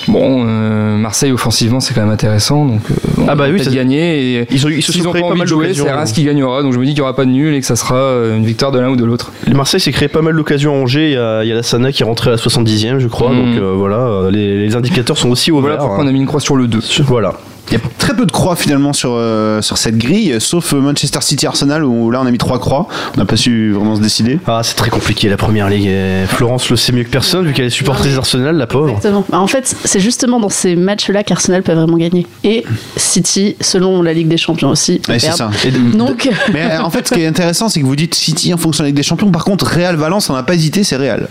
Bon, 0.07 0.45
euh, 0.47 0.97
Marseille 0.97 1.31
offensivement, 1.31 1.79
c'est 1.79 1.93
quand 1.93 2.01
même 2.01 2.09
intéressant, 2.11 2.65
donc 2.65 2.81
euh, 2.91 2.95
on 3.19 3.27
Ah 3.27 3.35
bah 3.35 3.45
va 3.45 3.49
oui, 3.49 3.55
peut-être 3.57 3.69
ça- 3.69 3.75
gagner. 3.75 4.39
Et 4.41 4.47
Ils, 4.51 4.65
ont, 4.65 4.69
ils 4.69 4.81
se 4.83 4.91
sont 4.91 5.07
ont 5.07 5.11
pas 5.13 5.19
envie 5.21 5.37
mal 5.37 5.45
de 5.47 5.49
jouer, 5.49 5.73
c'est 5.73 5.89
Reims 5.91 6.11
qui 6.11 6.23
gagnera, 6.23 6.61
donc 6.61 6.73
je 6.73 6.79
me 6.79 6.83
dis 6.85 6.91
qu'il 6.91 6.99
n'y 6.99 7.03
aura 7.03 7.15
pas 7.15 7.25
de 7.25 7.31
nul 7.31 7.53
et 7.53 7.59
que 7.59 7.65
ça 7.65 7.75
sera 7.75 7.95
euh, 7.95 8.37
une 8.37 8.45
victoire 8.45 8.71
de 8.71 8.79
l'un 8.79 8.89
ou 8.89 8.95
de 8.95 9.05
l'autre. 9.05 9.31
Le 9.47 9.53
Marseille 9.53 9.79
s'est 9.79 9.91
créé 9.91 10.07
pas 10.07 10.21
mal 10.21 10.35
d'occasions 10.35 10.73
à 10.75 10.77
Angers. 10.77 11.07
Il 11.09 11.13
y 11.13 11.17
a, 11.17 11.43
y 11.43 11.51
a 11.51 11.55
la 11.55 11.63
Sana 11.63 11.91
qui 11.91 12.03
est 12.03 12.05
rentrée 12.05 12.29
à 12.29 12.33
la 12.33 12.37
70e, 12.37 12.99
je 12.99 13.07
crois. 13.07 13.31
Mm. 13.31 13.35
Donc 13.37 13.61
euh, 13.61 13.73
voilà, 13.77 14.29
les, 14.31 14.57
les 14.65 14.75
indicateurs 14.75 15.17
sont 15.17 15.29
aussi 15.29 15.51
ouverts. 15.51 15.61
Voilà 15.63 15.77
pourquoi 15.77 16.03
on 16.03 16.07
a 16.07 16.11
mis 16.11 16.19
une 16.19 16.25
croix 16.25 16.39
sur 16.41 16.55
le 16.55 16.67
2. 16.67 16.79
Voilà. 17.07 17.33
Il 17.69 17.73
y 17.73 17.77
a 17.77 17.79
très 17.97 18.13
peu 18.15 18.25
de 18.25 18.31
croix 18.31 18.55
finalement 18.55 18.91
sur, 18.93 19.11
euh, 19.13 19.61
sur 19.61 19.77
cette 19.77 19.97
grille, 19.97 20.35
sauf 20.39 20.73
euh, 20.73 20.79
Manchester 20.81 21.19
City 21.21 21.47
Arsenal 21.47 21.83
où 21.85 22.11
là 22.11 22.19
on 22.21 22.25
a 22.25 22.31
mis 22.31 22.37
trois 22.37 22.59
croix. 22.59 22.87
On 23.15 23.19
n'a 23.19 23.25
pas 23.25 23.37
su 23.37 23.71
vraiment 23.71 23.95
se 23.95 24.01
décider. 24.01 24.37
Ah, 24.45 24.61
c'est 24.63 24.75
très 24.75 24.89
compliqué 24.89 25.29
la 25.29 25.37
première 25.37 25.69
ligue. 25.69 25.89
Florence 26.27 26.69
le 26.69 26.75
sait 26.75 26.91
mieux 26.91 27.03
que 27.03 27.09
personne 27.09 27.45
vu 27.47 27.53
qu'elle 27.53 27.65
est 27.65 27.69
supportrice 27.69 28.15
d'Arsenal, 28.15 28.57
la 28.57 28.67
pauvre. 28.67 28.89
Exactement. 28.89 29.25
Bah, 29.29 29.39
En 29.39 29.47
fait, 29.47 29.75
c'est 29.85 29.99
justement 30.01 30.39
dans 30.39 30.49
ces 30.49 30.75
matchs-là 30.75 31.23
qu'Arsenal 31.23 31.63
peut 31.63 31.73
vraiment 31.73 31.97
gagner. 31.97 32.27
Et 32.43 32.63
City, 32.97 33.55
selon 33.61 34.01
la 34.01 34.13
Ligue 34.13 34.27
des 34.27 34.37
Champions 34.37 34.69
aussi, 34.69 35.01
Ouais, 35.07 35.17
c'est 35.19 35.31
ça. 35.31 35.49
Et- 35.65 35.71
Donc, 35.71 36.29
Mais 36.53 36.63
euh, 36.63 36.81
en 36.83 36.89
fait, 36.89 37.07
ce 37.07 37.13
qui 37.13 37.21
est 37.21 37.27
intéressant, 37.27 37.69
c'est 37.69 37.79
que 37.79 37.85
vous 37.85 37.95
dites 37.95 38.13
City 38.13 38.53
en 38.53 38.57
fonction 38.57 38.83
de 38.83 38.87
la 38.87 38.89
Ligue 38.89 38.97
des 38.97 39.03
Champions. 39.03 39.31
Par 39.31 39.45
contre, 39.45 39.65
Real 39.65 39.95
Valence, 39.95 40.29
on 40.29 40.33
n'a 40.33 40.43
pas 40.43 40.53
hésité, 40.53 40.83
c'est 40.83 40.97
Real. 40.97 41.27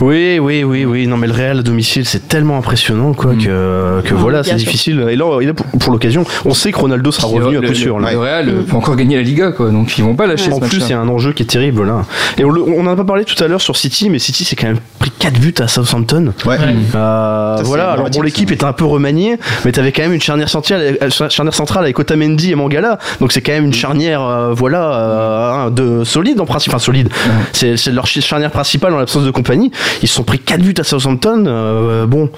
Oui, 0.00 0.38
oui, 0.38 0.64
oui, 0.64 0.84
oui. 0.84 1.06
Non, 1.06 1.16
mais 1.16 1.26
le 1.26 1.32
Real 1.34 1.58
à 1.58 1.62
domicile, 1.62 2.04
c'est 2.06 2.26
tellement 2.28 2.56
impressionnant, 2.58 3.12
quoi, 3.12 3.34
que, 3.34 4.00
que 4.02 4.14
Ah, 4.14 4.16
voilà, 4.16 4.42
c'est 4.42 4.54
difficile. 4.54 5.04
Et 5.10 5.16
là, 5.16 5.24
pour, 5.54 5.66
pour 5.78 5.92
l'occasion, 5.92 6.24
on 6.44 6.54
sait 6.54 6.72
que 6.72 6.78
Ronaldo 6.78 7.12
sera 7.12 7.26
revenu 7.28 7.58
à 7.58 7.60
coup 7.68 7.74
sûr. 7.74 7.98
le- 7.98 8.04
là. 8.04 8.12
le 8.12 8.18
Real 8.18 8.48
euh, 8.48 8.62
peut 8.62 8.76
encore 8.76 8.96
gagner 8.96 9.16
la 9.16 9.22
Liga, 9.22 9.52
quoi, 9.52 9.70
donc 9.70 9.98
ils 9.98 10.04
vont 10.04 10.14
pas 10.14 10.26
lâcher 10.26 10.50
En 10.52 10.56
ce 10.60 10.60
plus, 10.68 10.78
il 10.78 10.90
y 10.90 10.92
a 10.92 11.00
un 11.00 11.08
enjeu 11.08 11.32
qui 11.32 11.42
est 11.42 11.46
terrible 11.46 11.86
là. 11.86 12.02
Et 12.38 12.44
on, 12.44 12.50
le- 12.50 12.62
on 12.62 12.80
en 12.86 12.92
a 12.92 12.96
pas 12.96 13.04
parlé 13.04 13.24
tout 13.24 13.42
à 13.42 13.46
l'heure 13.48 13.60
sur 13.60 13.76
City, 13.76 14.08
mais 14.10 14.18
City 14.18 14.44
c'est 14.44 14.56
quand 14.56 14.68
même 14.68 14.78
pris 14.98 15.10
4 15.10 15.38
buts 15.38 15.54
à 15.58 15.68
Southampton. 15.68 16.32
Ouais. 16.46 16.56
Euh, 16.94 17.56
voilà, 17.64 17.90
alors 17.92 18.08
bon, 18.10 18.22
l'équipe 18.22 18.50
était 18.50 18.64
un 18.64 18.72
peu 18.72 18.84
remaniée, 18.86 19.36
mais 19.64 19.72
t'avais 19.72 19.92
quand 19.92 20.02
même 20.02 20.12
une 20.14 20.20
charnière 20.20 20.48
centrale, 20.48 20.96
euh, 21.02 21.10
charnière 21.28 21.54
centrale 21.54 21.84
avec 21.84 21.98
Otamendi 21.98 22.52
et 22.52 22.54
Mangala, 22.54 22.98
donc 23.20 23.32
c'est 23.32 23.40
quand 23.42 23.52
même 23.52 23.66
une 23.66 23.74
charnière, 23.74 24.22
euh, 24.22 24.52
voilà, 24.54 24.92
euh, 24.94 25.52
hein, 25.66 25.70
de 25.70 26.04
solide 26.04 26.40
en 26.40 26.46
principe, 26.46 26.72
enfin 26.72 26.78
solide. 26.78 27.10
C'est 27.52 27.76
c'est 27.76 27.92
leur 27.92 28.06
charnière 28.06 28.50
principale 28.50 28.94
en 28.94 28.98
l'absence 28.98 29.24
de 29.24 29.30
compagnie. 29.30 29.70
Ils 30.02 30.08
se 30.08 30.14
sont 30.14 30.24
pris 30.24 30.38
4 30.38 30.60
buts 30.60 30.74
à 30.78 30.84
Southampton. 30.84 31.44
euh, 31.46 32.06
bon, 32.06 32.30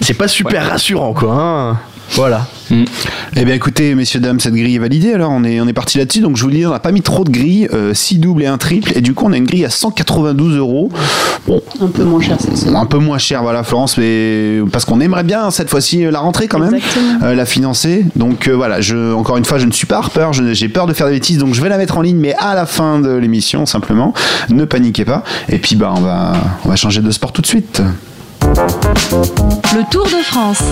c'est 0.00 0.14
pas 0.14 0.28
super 0.28 0.68
rassurant 0.68 1.12
quoi. 1.12 1.32
hein. 1.34 1.78
Voilà. 2.14 2.46
Eh 3.36 3.44
bien 3.44 3.54
écoutez, 3.54 3.94
messieurs, 3.94 4.20
dames, 4.20 4.38
cette 4.40 4.54
grille 4.54 4.74
est 4.76 4.80
validée. 4.80 5.12
Alors 5.12 5.30
on 5.32 5.42
est, 5.44 5.60
on 5.60 5.66
est 5.66 5.72
parti 5.72 5.98
là-dessus. 5.98 6.20
Donc 6.20 6.36
je 6.36 6.42
vous 6.42 6.48
le 6.48 6.54
dis, 6.54 6.66
on 6.66 6.70
n'a 6.70 6.78
pas 6.78 6.92
mis 6.92 7.02
trop 7.02 7.24
de 7.24 7.30
grilles, 7.30 7.68
6 7.92 8.18
doubles 8.18 8.42
et 8.42 8.46
un 8.46 8.58
triple. 8.58 8.92
Et 8.94 9.00
du 9.00 9.14
coup, 9.14 9.26
on 9.26 9.32
a 9.32 9.36
une 9.36 9.46
grille 9.46 9.64
à 9.64 9.70
192 9.70 10.56
euros. 10.56 10.90
Bon, 11.46 11.62
un 11.80 11.86
peu 11.86 12.04
moins 12.04 12.20
cher 12.20 12.36
cette 12.40 12.56
saison. 12.56 12.76
un 12.76 12.86
peu 12.86 12.98
moins 12.98 13.18
cher, 13.18 13.42
voilà, 13.42 13.62
Florence, 13.64 13.96
mais 13.96 14.58
parce 14.72 14.84
qu'on 14.84 15.00
aimerait 15.00 15.24
bien 15.24 15.50
cette 15.50 15.70
fois-ci 15.70 16.02
la 16.10 16.20
rentrée 16.20 16.48
quand 16.48 16.58
même, 16.58 16.74
Exactement. 16.74 17.18
euh, 17.22 17.34
la 17.34 17.46
financer. 17.46 18.04
Donc 18.16 18.46
euh, 18.48 18.52
voilà, 18.54 18.80
je, 18.80 19.14
encore 19.14 19.36
une 19.36 19.44
fois, 19.44 19.58
je 19.58 19.66
ne 19.66 19.72
suis 19.72 19.86
pas 19.86 19.98
Harper, 19.98 20.28
je- 20.32 20.52
j'ai 20.52 20.68
peur 20.68 20.86
de 20.86 20.92
faire 20.92 21.06
des 21.06 21.14
bêtises, 21.14 21.38
donc 21.38 21.54
je 21.54 21.62
vais 21.62 21.68
la 21.68 21.78
mettre 21.78 21.96
en 21.96 22.02
ligne, 22.02 22.18
mais 22.18 22.34
à 22.38 22.54
la 22.54 22.66
fin 22.66 23.00
de 23.00 23.10
l'émission 23.14 23.66
simplement. 23.66 24.12
Ne 24.50 24.64
paniquez 24.64 25.04
pas. 25.04 25.24
Et 25.48 25.58
puis 25.58 25.76
bah 25.76 25.92
on 25.96 26.00
va, 26.00 26.32
on 26.64 26.68
va 26.68 26.76
changer 26.76 27.00
de 27.00 27.10
sport 27.10 27.32
tout 27.32 27.42
de 27.42 27.46
suite. 27.46 27.82
Le 28.42 29.90
Tour 29.90 30.06
de 30.06 30.22
France. 30.22 30.62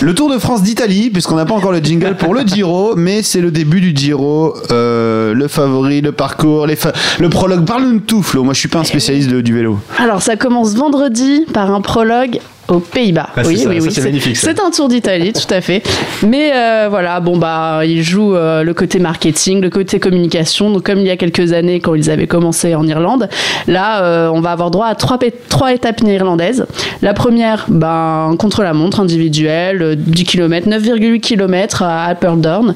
Le 0.00 0.14
Tour 0.14 0.32
de 0.32 0.38
France 0.38 0.62
d'Italie, 0.62 1.10
puisqu'on 1.10 1.36
n'a 1.36 1.44
pas 1.44 1.54
encore 1.54 1.70
le 1.72 1.78
jingle 1.78 2.16
pour 2.16 2.34
le 2.34 2.40
Giro, 2.42 2.94
mais 2.96 3.22
c'est 3.22 3.40
le 3.40 3.50
début 3.52 3.80
du 3.80 3.94
Giro, 3.94 4.54
euh, 4.72 5.32
le 5.32 5.46
favori, 5.48 6.00
le 6.00 6.10
parcours, 6.12 6.66
les 6.66 6.74
fa- 6.76 6.92
le 7.20 7.28
prologue. 7.28 7.64
Parle-nous 7.64 8.00
de 8.00 8.04
tout, 8.04 8.22
Flo. 8.22 8.42
Moi, 8.42 8.52
je 8.54 8.58
suis 8.60 8.68
pas 8.68 8.80
un 8.80 8.84
spécialiste 8.84 9.30
de- 9.30 9.40
du 9.40 9.54
vélo. 9.54 9.78
Alors, 9.98 10.20
ça 10.22 10.34
commence 10.36 10.74
vendredi 10.74 11.46
par 11.52 11.72
un 11.72 11.80
prologue 11.80 12.40
aux 12.68 12.78
Pays-Bas. 12.78 13.28
Ah, 13.36 13.42
c'est 13.42 13.48
oui, 13.48 13.58
ça, 13.58 13.68
oui, 13.68 13.80
ça, 13.80 13.86
oui. 13.86 13.92
c'est 13.92 14.02
magnifique. 14.02 14.36
C'est 14.36 14.58
un 14.60 14.70
tour 14.70 14.88
d'Italie, 14.88 15.32
tout 15.32 15.52
à 15.52 15.60
fait. 15.60 15.82
Mais 16.26 16.52
euh, 16.54 16.86
voilà, 16.88 17.18
bon 17.20 17.36
bah, 17.36 17.80
il 17.84 18.02
joue 18.02 18.34
euh, 18.34 18.62
le 18.62 18.72
côté 18.72 18.98
marketing, 19.00 19.60
le 19.60 19.68
côté 19.68 19.98
communication. 19.98 20.70
Donc, 20.70 20.84
comme 20.86 20.98
il 21.00 21.06
y 21.06 21.10
a 21.10 21.16
quelques 21.16 21.52
années, 21.52 21.80
quand 21.80 21.94
ils 21.94 22.08
avaient 22.08 22.28
commencé 22.28 22.74
en 22.76 22.86
Irlande, 22.86 23.28
là, 23.66 24.02
euh, 24.04 24.28
on 24.32 24.40
va 24.40 24.52
avoir 24.52 24.70
droit 24.70 24.86
à 24.86 24.94
trois, 24.94 25.18
trois 25.48 25.72
étapes 25.72 26.02
néerlandaises. 26.02 26.66
La 27.02 27.14
première, 27.14 27.66
ben, 27.68 28.36
contre 28.38 28.62
la 28.62 28.72
montre 28.74 28.91
individuelle, 29.00 29.82
euh, 29.82 29.94
10 29.96 30.24
km, 30.24 30.68
9,8 30.68 31.20
km 31.20 31.82
à 31.82 32.06
Apeldoorn. 32.06 32.74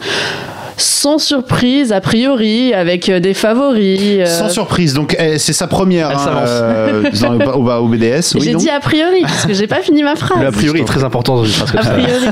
Sans 0.78 1.18
surprise, 1.18 1.92
a 1.92 2.00
priori, 2.00 2.74
avec 2.74 3.08
euh, 3.08 3.18
des 3.20 3.32
favoris. 3.34 4.00
euh, 4.20 4.26
Sans 4.26 4.48
surprise. 4.50 4.92
Donc, 4.94 5.16
eh, 5.18 5.38
c'est 5.38 5.52
sa 5.52 5.66
première 5.66 6.10
Elle 6.10 6.16
hein, 6.16 6.44
euh, 6.46 7.02
dans 7.20 7.54
au, 7.54 7.84
au 7.84 7.88
BDS. 7.88 8.34
Oui, 8.34 8.40
J'ai 8.42 8.54
dit 8.54 8.68
a 8.68 8.80
priori, 8.80 9.22
parce 9.22 9.46
que 9.46 9.54
j'ai 9.54 9.66
pas 9.66 9.80
fini 9.82 10.02
ma 10.02 10.16
phrase. 10.16 10.38
Le 10.40 10.48
a 10.48 10.52
priori 10.52 10.80
est 10.80 10.84
très 10.84 11.02
important 11.04 11.36
dans 11.36 11.44
une 11.44 11.50
phrase 11.52 11.70
comme 11.70 11.80
A 11.80 11.84
ça. 11.84 11.90
priori. 11.92 12.24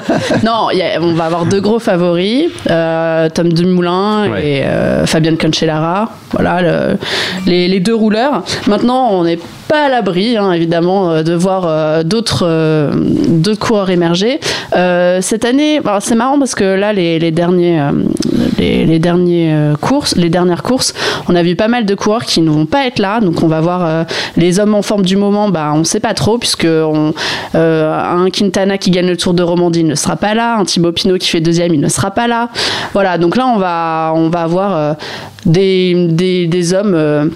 non, 0.45 0.69
il 0.73 0.79
y 0.79 0.83
a- 0.83 1.01
on 1.01 1.15
va 1.15 1.25
avoir 1.25 1.47
deux 1.47 1.61
gros 1.61 1.79
favoris, 1.79 2.51
euh, 2.71 3.29
Tom 3.31 3.53
Dumoulin 3.53 4.31
Ouais. 4.31 4.47
et 4.47 4.63
euh, 4.65 5.07
Fabien 5.07 5.37
Cancellara. 5.37 6.11
Voilà, 6.33 6.61
le- 6.63 6.99
les, 7.47 7.69
les 7.69 7.81
deux 7.81 7.95
rouleurs. 7.95 8.43
Maintenant, 8.67 9.09
on 9.13 9.25
n'est 9.25 9.39
pas 9.69 9.87
à 9.87 9.89
l'abri, 9.89 10.37
hein, 10.37 10.53
évidemment, 10.53 11.23
de 11.23 11.33
voir 11.35 11.65
euh, 11.67 12.03
d'autres 12.03 12.45
euh, 12.47 12.91
coureurs 13.59 13.89
émerger. 13.91 14.41
Euh, 14.77 15.21
cette 15.23 15.45
année, 15.45 15.81
alors, 15.85 16.03
c'est 16.03 16.15
marrant 16.15 16.39
parce 16.39 16.55
que 16.55 16.65
là, 16.65 16.93
les, 16.93 17.19
les 17.19 17.31
derniers, 17.31 17.81
euh, 17.81 17.93
les, 18.59 18.99
derniers 18.99 19.53
euh, 19.53 19.75
courses, 19.77 20.17
les 20.17 20.31
dernières 20.31 20.63
courses, 20.63 20.95
on 21.29 21.35
a 21.35 21.43
vu 21.43 21.57
pas 21.57 21.69
mal 21.69 21.87
de 21.87 21.95
coureurs 21.95 22.25
qui 22.25 22.41
ne 22.41 22.51
vont 22.51 22.67
pas 22.67 22.87
être 22.87 22.99
là. 22.99 23.21
Donc, 23.21 23.43
on 23.43 23.49
va 23.49 23.61
voir 23.61 23.85
euh, 23.85 24.05
les 24.37 24.61
hommes 24.61 24.75
en 24.75 24.83
forme 24.83 25.05
du 25.05 25.17
moment. 25.17 25.49
Bah, 25.49 25.73
on 25.75 25.79
ne 25.79 25.85
sait 25.85 26.01
pas 26.01 26.15
trop 26.15 26.39
puisque 26.39 26.65
euh, 26.65 27.13
un 27.55 28.31
Quintana 28.31 28.79
qui 28.79 28.91
gagne 28.91 29.07
le 29.07 29.17
Tour 29.17 29.35
de 29.35 29.43
Romandie 29.43 29.85
ne 29.85 29.95
sera 29.95 30.17
pas 30.17 30.35
là, 30.35 30.57
un 30.57 30.65
Thibaut 30.65 30.93
Pinot 30.93 31.19
qui 31.19 31.29
fait 31.29 31.41
deuxième, 31.41 31.75
il 31.75 31.81
ne 31.81 31.89
sera 31.89 32.11
pas 32.11 32.27
là. 32.27 32.49
Voilà, 32.93 33.19
donc 33.19 33.37
là 33.37 33.47
on 33.47 33.59
va, 33.59 34.13
on 34.15 34.29
va 34.29 34.43
avoir 34.43 34.97
des, 35.47 35.95
des 36.47 36.75
hommes. 36.75 37.31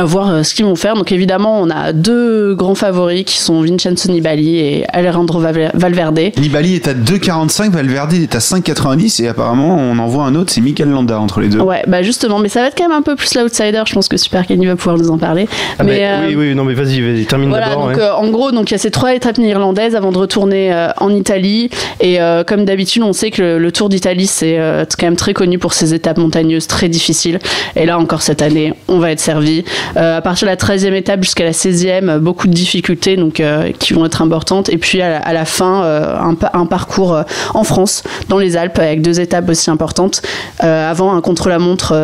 Voir 0.00 0.30
euh, 0.30 0.42
ce 0.42 0.54
qu'ils 0.54 0.64
vont 0.64 0.74
faire. 0.76 0.94
Donc 0.94 1.12
évidemment, 1.12 1.60
on 1.60 1.68
a 1.70 1.92
deux 1.92 2.54
grands 2.54 2.74
favoris 2.74 3.24
qui 3.24 3.38
sont 3.38 3.60
Vincenzo 3.62 4.10
Nibali 4.10 4.56
et 4.58 4.84
Alejandro 4.92 5.40
Valve- 5.40 5.70
Valverde. 5.74 6.18
Nibali 6.38 6.74
est 6.76 6.88
à 6.88 6.94
2,45, 6.94 7.70
Valverde 7.70 8.14
est 8.14 8.34
à 8.34 8.38
5,90 8.38 9.22
et 9.22 9.28
apparemment 9.28 9.76
on 9.76 9.98
en 9.98 10.06
voit 10.06 10.24
un 10.24 10.34
autre, 10.34 10.50
c'est 10.52 10.60
Mikel 10.60 10.88
Landa 10.88 11.20
entre 11.20 11.40
les 11.40 11.48
deux. 11.48 11.60
Ouais, 11.60 11.82
bah 11.86 12.02
justement, 12.02 12.38
mais 12.38 12.48
ça 12.48 12.62
va 12.62 12.68
être 12.68 12.74
quand 12.76 12.88
même 12.88 12.96
un 12.98 13.02
peu 13.02 13.16
plus 13.16 13.34
l'outsider. 13.34 13.82
Je 13.86 13.92
pense 13.92 14.08
que 14.08 14.16
Super 14.16 14.46
Kenny 14.46 14.66
va 14.66 14.76
pouvoir 14.76 14.96
nous 14.98 15.10
en 15.10 15.18
parler. 15.18 15.46
Ah, 15.78 15.84
mais, 15.84 15.98
mais, 15.98 16.06
euh, 16.06 16.26
oui, 16.28 16.34
oui, 16.36 16.54
non, 16.54 16.64
mais 16.64 16.74
vas-y, 16.74 17.00
vas-y, 17.00 17.24
termine 17.26 17.48
Voilà, 17.50 17.68
d'abord. 17.70 17.86
ouais. 17.88 17.98
euh, 18.00 18.14
en 18.14 18.28
gros, 18.30 18.50
donc 18.52 18.70
il 18.70 18.74
y 18.74 18.76
a 18.76 18.78
ces 18.78 18.90
trois 18.90 19.14
étapes 19.14 19.38
néerlandaises 19.38 19.94
avant 19.94 20.12
de 20.12 20.18
retourner 20.18 20.72
euh, 20.72 20.88
en 20.98 21.10
Italie. 21.10 21.68
Et 22.00 22.20
euh, 22.20 22.44
comme 22.44 22.64
d'habitude, 22.64 23.02
on 23.02 23.12
sait 23.12 23.30
que 23.30 23.42
le, 23.42 23.58
le 23.58 23.72
Tour 23.72 23.88
d'Italie 23.88 24.26
c'est 24.26 24.58
euh, 24.58 24.84
quand 24.98 25.06
même 25.06 25.16
très 25.16 25.34
connu 25.34 25.58
pour 25.58 25.72
ses 25.72 25.94
étapes 25.94 26.18
montagneuses 26.18 26.66
très 26.66 26.88
difficiles. 26.88 27.38
Et 27.76 27.86
là 27.86 27.98
encore 27.98 28.22
cette 28.22 28.42
année, 28.42 28.72
on 28.88 28.98
va 28.98 29.10
être 29.10 29.20
servi. 29.20 29.64
Euh, 29.96 30.18
à 30.18 30.20
partir 30.22 30.46
de 30.46 30.50
la 30.50 30.56
13e 30.56 30.92
étape 30.94 31.22
jusqu'à 31.22 31.44
la 31.44 31.52
16e, 31.52 32.08
euh, 32.08 32.18
beaucoup 32.18 32.46
de 32.46 32.52
difficultés 32.52 33.16
euh, 33.40 33.70
qui 33.78 33.92
vont 33.92 34.04
être 34.06 34.22
importantes. 34.22 34.68
Et 34.70 34.78
puis 34.78 35.00
à 35.02 35.32
la, 35.32 35.44
fin, 35.44 35.82
un, 36.20 36.34
pa- 36.34 36.50
un 36.54 36.66
parcours 36.66 37.18
en 37.54 37.64
France, 37.64 38.02
dans 38.28 38.38
les 38.38 38.56
Alpes, 38.56 38.78
avec 38.78 39.02
deux 39.02 39.20
étapes 39.20 39.48
aussi 39.48 39.70
importantes. 39.70 40.22
Avant 40.58 41.14
un 41.14 41.20
contre-la-montre 41.20 41.94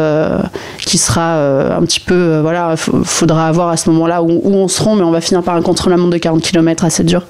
qui 0.78 0.98
sera 0.98 1.34
un 1.76 1.80
petit 1.82 2.00
peu, 2.00 2.38
voilà, 2.40 2.74
faudra 2.76 3.50
voir 3.52 3.68
à 3.68 3.76
ce 3.76 3.88
moment-là 3.90 4.22
où, 4.22 4.40
où 4.44 4.54
on 4.54 4.68
se 4.68 4.82
rend, 4.82 4.94
mais 4.96 5.02
on 5.02 5.10
va 5.10 5.20
finir 5.20 5.42
par 5.42 5.56
un 5.56 5.62
contre-la-montre 5.62 6.10
de 6.10 6.18
40 6.18 6.42
km 6.42 6.84
assez 6.84 7.04
dur 7.04 7.22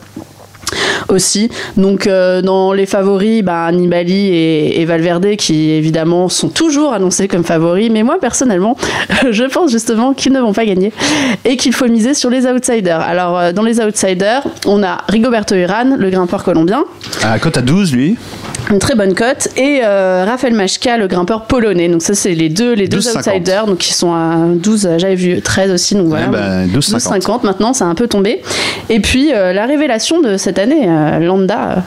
aussi. 1.09 1.51
Donc 1.77 2.07
euh, 2.07 2.43
dans 2.43 2.73
les 2.73 2.87
favoris, 2.87 3.43
bah, 3.43 3.71
Nibali 3.73 4.29
et, 4.35 4.85
Valverde 4.85 5.37
qui 5.37 5.71
évidemment 5.71 6.29
sont 6.29 6.49
toujours 6.49 6.93
annoncés 6.93 7.29
comme 7.29 7.45
favoris, 7.45 7.91
mais 7.91 8.03
moi 8.03 8.19
personnellement, 8.21 8.77
je 9.31 9.45
pense 9.45 9.71
justement 9.71 10.15
qu'ils 10.15 10.33
ne 10.33 10.41
vont 10.41 10.53
pas 10.53 10.65
gagner 10.65 10.93
et 11.45 11.57
qu'il 11.57 11.75
faut 11.75 11.89
miser 11.89 12.15
sur 12.15 12.31
les 12.31 12.47
outsiders. 12.47 13.01
Alors 13.01 13.39
euh, 13.39 13.53
dans 13.53 13.63
les 13.63 13.81
outsiders, 13.81 14.43
on 14.67 14.83
a 14.83 14.99
Rigoberto 15.09 15.55
Urán, 15.55 15.97
le 15.99 16.11
grimpeur 16.11 16.43
colombien, 16.43 16.85
À 17.23 17.39
cote 17.39 17.59
à 17.59 17.63
12, 17.63 17.93
lui. 17.93 18.17
Une 18.71 18.79
très 18.79 18.95
bonne 18.95 19.15
cote, 19.15 19.49
et 19.57 19.81
euh, 19.83 20.25
Rafael 20.27 20.55
Machka, 20.55 20.97
le 20.97 21.07
grimpeur 21.07 21.47
polonais. 21.47 21.89
Donc 21.89 22.03
ça 22.03 22.15
c'est 22.15 22.35
les 22.35 22.49
deux 22.49 22.75
les 22.75 22.89
deux 22.89 22.99
12,50. 22.99 23.19
outsiders, 23.19 23.67
donc 23.67 23.79
qui 23.79 23.93
sont 23.93 24.13
à 24.13 24.37
12, 24.55 24.91
j'avais 24.99 25.15
vu 25.15 25.41
13 25.41 25.73
aussi, 25.73 25.95
donc 25.95 26.09
voilà. 26.09 26.27
Ouais, 26.27 26.33
bah, 26.33 26.67
12,50. 26.67 27.21
12,50 27.21 27.47
maintenant, 27.47 27.73
ça 27.73 27.87
a 27.87 27.89
un 27.89 27.95
peu 27.95 28.09
tombé. 28.09 28.43
Et 28.89 29.01
puis 29.01 29.33
euh, 29.33 29.53
la 29.53 29.67
révélation 29.67 30.21
de 30.21 30.37
cette 30.37 30.59
année, 30.59 30.87
euh, 30.89 31.19
Landa, 31.19 31.71
euh, 31.71 31.81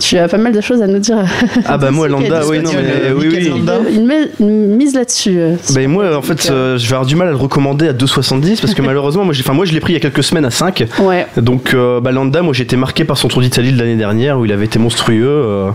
Tu 0.00 0.16
as 0.16 0.28
pas 0.28 0.38
mal 0.38 0.52
de 0.52 0.60
choses 0.60 0.80
à 0.82 0.86
nous 0.86 0.98
dire. 1.00 1.18
Ah 1.66 1.76
bah 1.78 1.90
moi 1.90 2.06
Landa, 2.08 2.42
oui 2.48 2.60
non 2.60 2.70
mais 2.72 3.12
oui 3.12 3.28
oui. 3.30 3.52
Une, 3.94 4.06
met- 4.06 4.28
une 4.40 4.76
mise 4.76 4.94
là-dessus. 4.94 5.38
euh, 5.38 5.56
Bah 5.74 5.86
moi 5.88 6.16
en 6.16 6.22
fait 6.22 6.50
euh, 6.50 6.78
je 6.78 6.86
vais 6.86 6.92
avoir 6.94 7.06
du 7.06 7.16
mal 7.16 7.28
à 7.28 7.30
le 7.32 7.36
recommander 7.36 7.88
à 7.88 7.92
2,70 7.92 8.60
parce 8.60 8.74
que 8.74 8.82
malheureusement 8.88 9.24
moi 9.24 9.34
j'ai 9.34 9.42
enfin 9.42 9.54
moi 9.54 9.64
je 9.64 9.72
l'ai 9.72 9.80
pris 9.80 9.92
il 9.92 9.96
y 9.96 9.98
a 9.98 10.00
quelques 10.00 10.22
semaines 10.22 10.44
à 10.44 10.50
5 10.50 10.84
Ouais. 11.00 11.26
donc 11.36 11.74
euh, 11.74 12.00
bah, 12.00 12.12
Landa 12.12 12.42
moi 12.42 12.52
j'ai 12.54 12.62
été 12.62 12.76
marqué 12.76 13.04
par 13.04 13.18
son 13.18 13.28
Tour 13.28 13.42
d'Italie 13.42 13.72
de 13.72 13.78
l'année 13.78 13.96
dernière 13.96 14.38
où 14.38 14.44
il 14.44 14.52
avait 14.52 14.66
été 14.66 14.78
monstrueux 14.78 15.26
euh, 15.26 15.70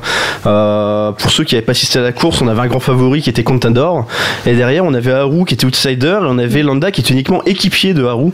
euh, 0.45 1.11
pour 1.11 1.31
ceux 1.31 1.43
qui 1.43 1.55
n'avaient 1.55 1.65
pas 1.65 1.71
assisté 1.71 1.99
à 1.99 2.01
la 2.01 2.11
course 2.11 2.41
on 2.41 2.47
avait 2.47 2.61
un 2.61 2.67
grand 2.67 2.79
favori 2.79 3.21
qui 3.21 3.29
était 3.29 3.43
Contador 3.43 4.05
et 4.45 4.53
derrière 4.55 4.85
on 4.85 4.93
avait 4.93 5.11
Haru 5.11 5.45
qui 5.45 5.53
était 5.53 5.65
outsider 5.65 6.19
et 6.21 6.25
on 6.25 6.37
avait 6.37 6.63
Landa 6.63 6.91
qui 6.91 7.01
était 7.01 7.13
uniquement 7.13 7.43
équipier 7.45 7.93
de 7.93 8.03
Haru 8.05 8.31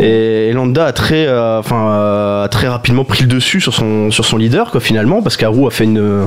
et, 0.00 0.48
et 0.48 0.52
Landa 0.52 0.86
a 0.86 0.92
très 0.92 1.26
euh, 1.26 1.58
enfin 1.58 1.88
euh, 1.90 2.44
a 2.44 2.48
très 2.48 2.68
rapidement 2.68 3.04
pris 3.04 3.22
le 3.22 3.28
dessus 3.28 3.60
sur 3.60 3.74
son 3.74 4.10
sur 4.10 4.24
son 4.24 4.36
leader 4.36 4.70
quoi 4.70 4.80
finalement 4.80 5.21
parce 5.22 5.36
qu'Haru 5.36 5.66
a 5.66 5.70
fait 5.70 5.84
une 5.84 6.26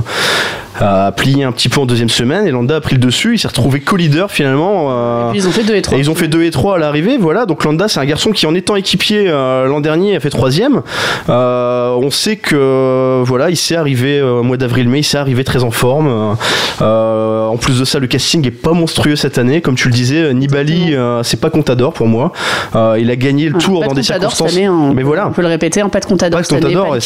a 0.78 1.10
plié 1.12 1.42
un 1.44 1.52
petit 1.52 1.70
peu 1.70 1.80
en 1.80 1.86
deuxième 1.86 2.10
semaine 2.10 2.46
et 2.46 2.50
Landa 2.50 2.76
a 2.76 2.80
pris 2.82 2.96
le 2.96 3.00
dessus 3.00 3.36
il 3.36 3.38
s'est 3.38 3.48
retrouvé 3.48 3.80
co-leader 3.80 4.30
finalement 4.30 4.88
euh, 4.90 5.32
ils 5.34 5.48
ont 5.48 5.50
fait 5.50 5.62
2 5.64 5.74
et 5.74 5.80
3. 5.80 5.96
et 5.96 6.00
ils 6.00 6.10
ont 6.10 6.14
fait 6.14 6.28
2 6.28 6.42
et 6.42 6.50
3 6.50 6.76
à 6.76 6.78
l'arrivée, 6.78 7.16
voilà. 7.18 7.46
Donc 7.46 7.64
Landa, 7.64 7.88
c'est 7.88 7.98
un 8.00 8.04
garçon 8.04 8.30
qui, 8.30 8.46
en 8.46 8.54
étant 8.54 8.76
équipier 8.76 9.24
euh, 9.28 9.66
l'an 9.66 9.80
dernier, 9.80 10.16
a 10.16 10.20
fait 10.20 10.30
troisième. 10.30 10.82
Euh, 11.28 11.94
on 12.00 12.10
sait 12.10 12.36
que, 12.36 13.22
voilà, 13.24 13.50
il 13.50 13.56
s'est 13.56 13.76
arrivé 13.76 14.18
euh, 14.18 14.40
au 14.40 14.42
mois 14.42 14.56
d'avril-mai, 14.56 14.98
il 15.00 15.04
s'est 15.04 15.16
arrivé 15.18 15.44
très 15.44 15.64
en 15.64 15.70
forme. 15.70 16.36
Euh, 16.82 17.46
en 17.46 17.56
plus 17.56 17.80
de 17.80 17.84
ça, 17.84 17.98
le 17.98 18.06
casting 18.06 18.46
est 18.46 18.50
pas 18.50 18.72
monstrueux 18.72 19.16
cette 19.16 19.38
année, 19.38 19.60
comme 19.60 19.74
tu 19.76 19.88
le 19.88 19.94
disais. 19.94 20.32
Nibali, 20.34 20.94
euh, 20.94 21.22
c'est 21.22 21.40
pas 21.40 21.50
Contador 21.50 21.92
pour 21.92 22.06
moi. 22.06 22.32
Euh, 22.74 22.96
il 23.00 23.10
a 23.10 23.16
gagné 23.16 23.48
le 23.48 23.56
Ah, 23.56 23.62
tour 23.62 23.82
dans 23.82 23.90
de 23.90 23.94
des 23.96 24.02
circonstances. 24.02 24.54
mais 24.54 24.66
peut- 24.94 25.02
voilà. 25.02 25.28
On 25.28 25.32
peut 25.32 25.42
le 25.42 25.48
répéter, 25.48 25.82
pas 25.90 26.00
de 26.00 26.06
Contador 26.06 26.38
Pas 26.40 26.42
de 26.42 26.48
Contador, 26.48 26.96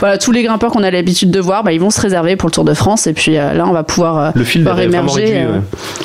voilà, 0.00 0.18
tous 0.18 0.32
les 0.32 0.42
grimpeurs 0.42 0.70
qu'on 0.78 0.84
a 0.84 0.90
l'habitude 0.90 1.30
de 1.30 1.40
voir, 1.40 1.64
bah, 1.64 1.72
ils 1.72 1.80
vont 1.80 1.90
se 1.90 2.00
réserver 2.00 2.36
pour 2.36 2.48
le 2.48 2.52
Tour 2.52 2.64
de 2.64 2.74
France 2.74 3.06
et 3.06 3.12
puis 3.12 3.36
euh, 3.36 3.52
là 3.52 3.66
on 3.68 3.72
va 3.72 3.82
pouvoir, 3.82 4.18
euh, 4.18 4.30
Le 4.34 4.44
fil 4.44 4.62
pouvoir 4.62 4.80
émerger 4.80 5.24
réduit. 5.24 5.36
euh, 5.38 5.58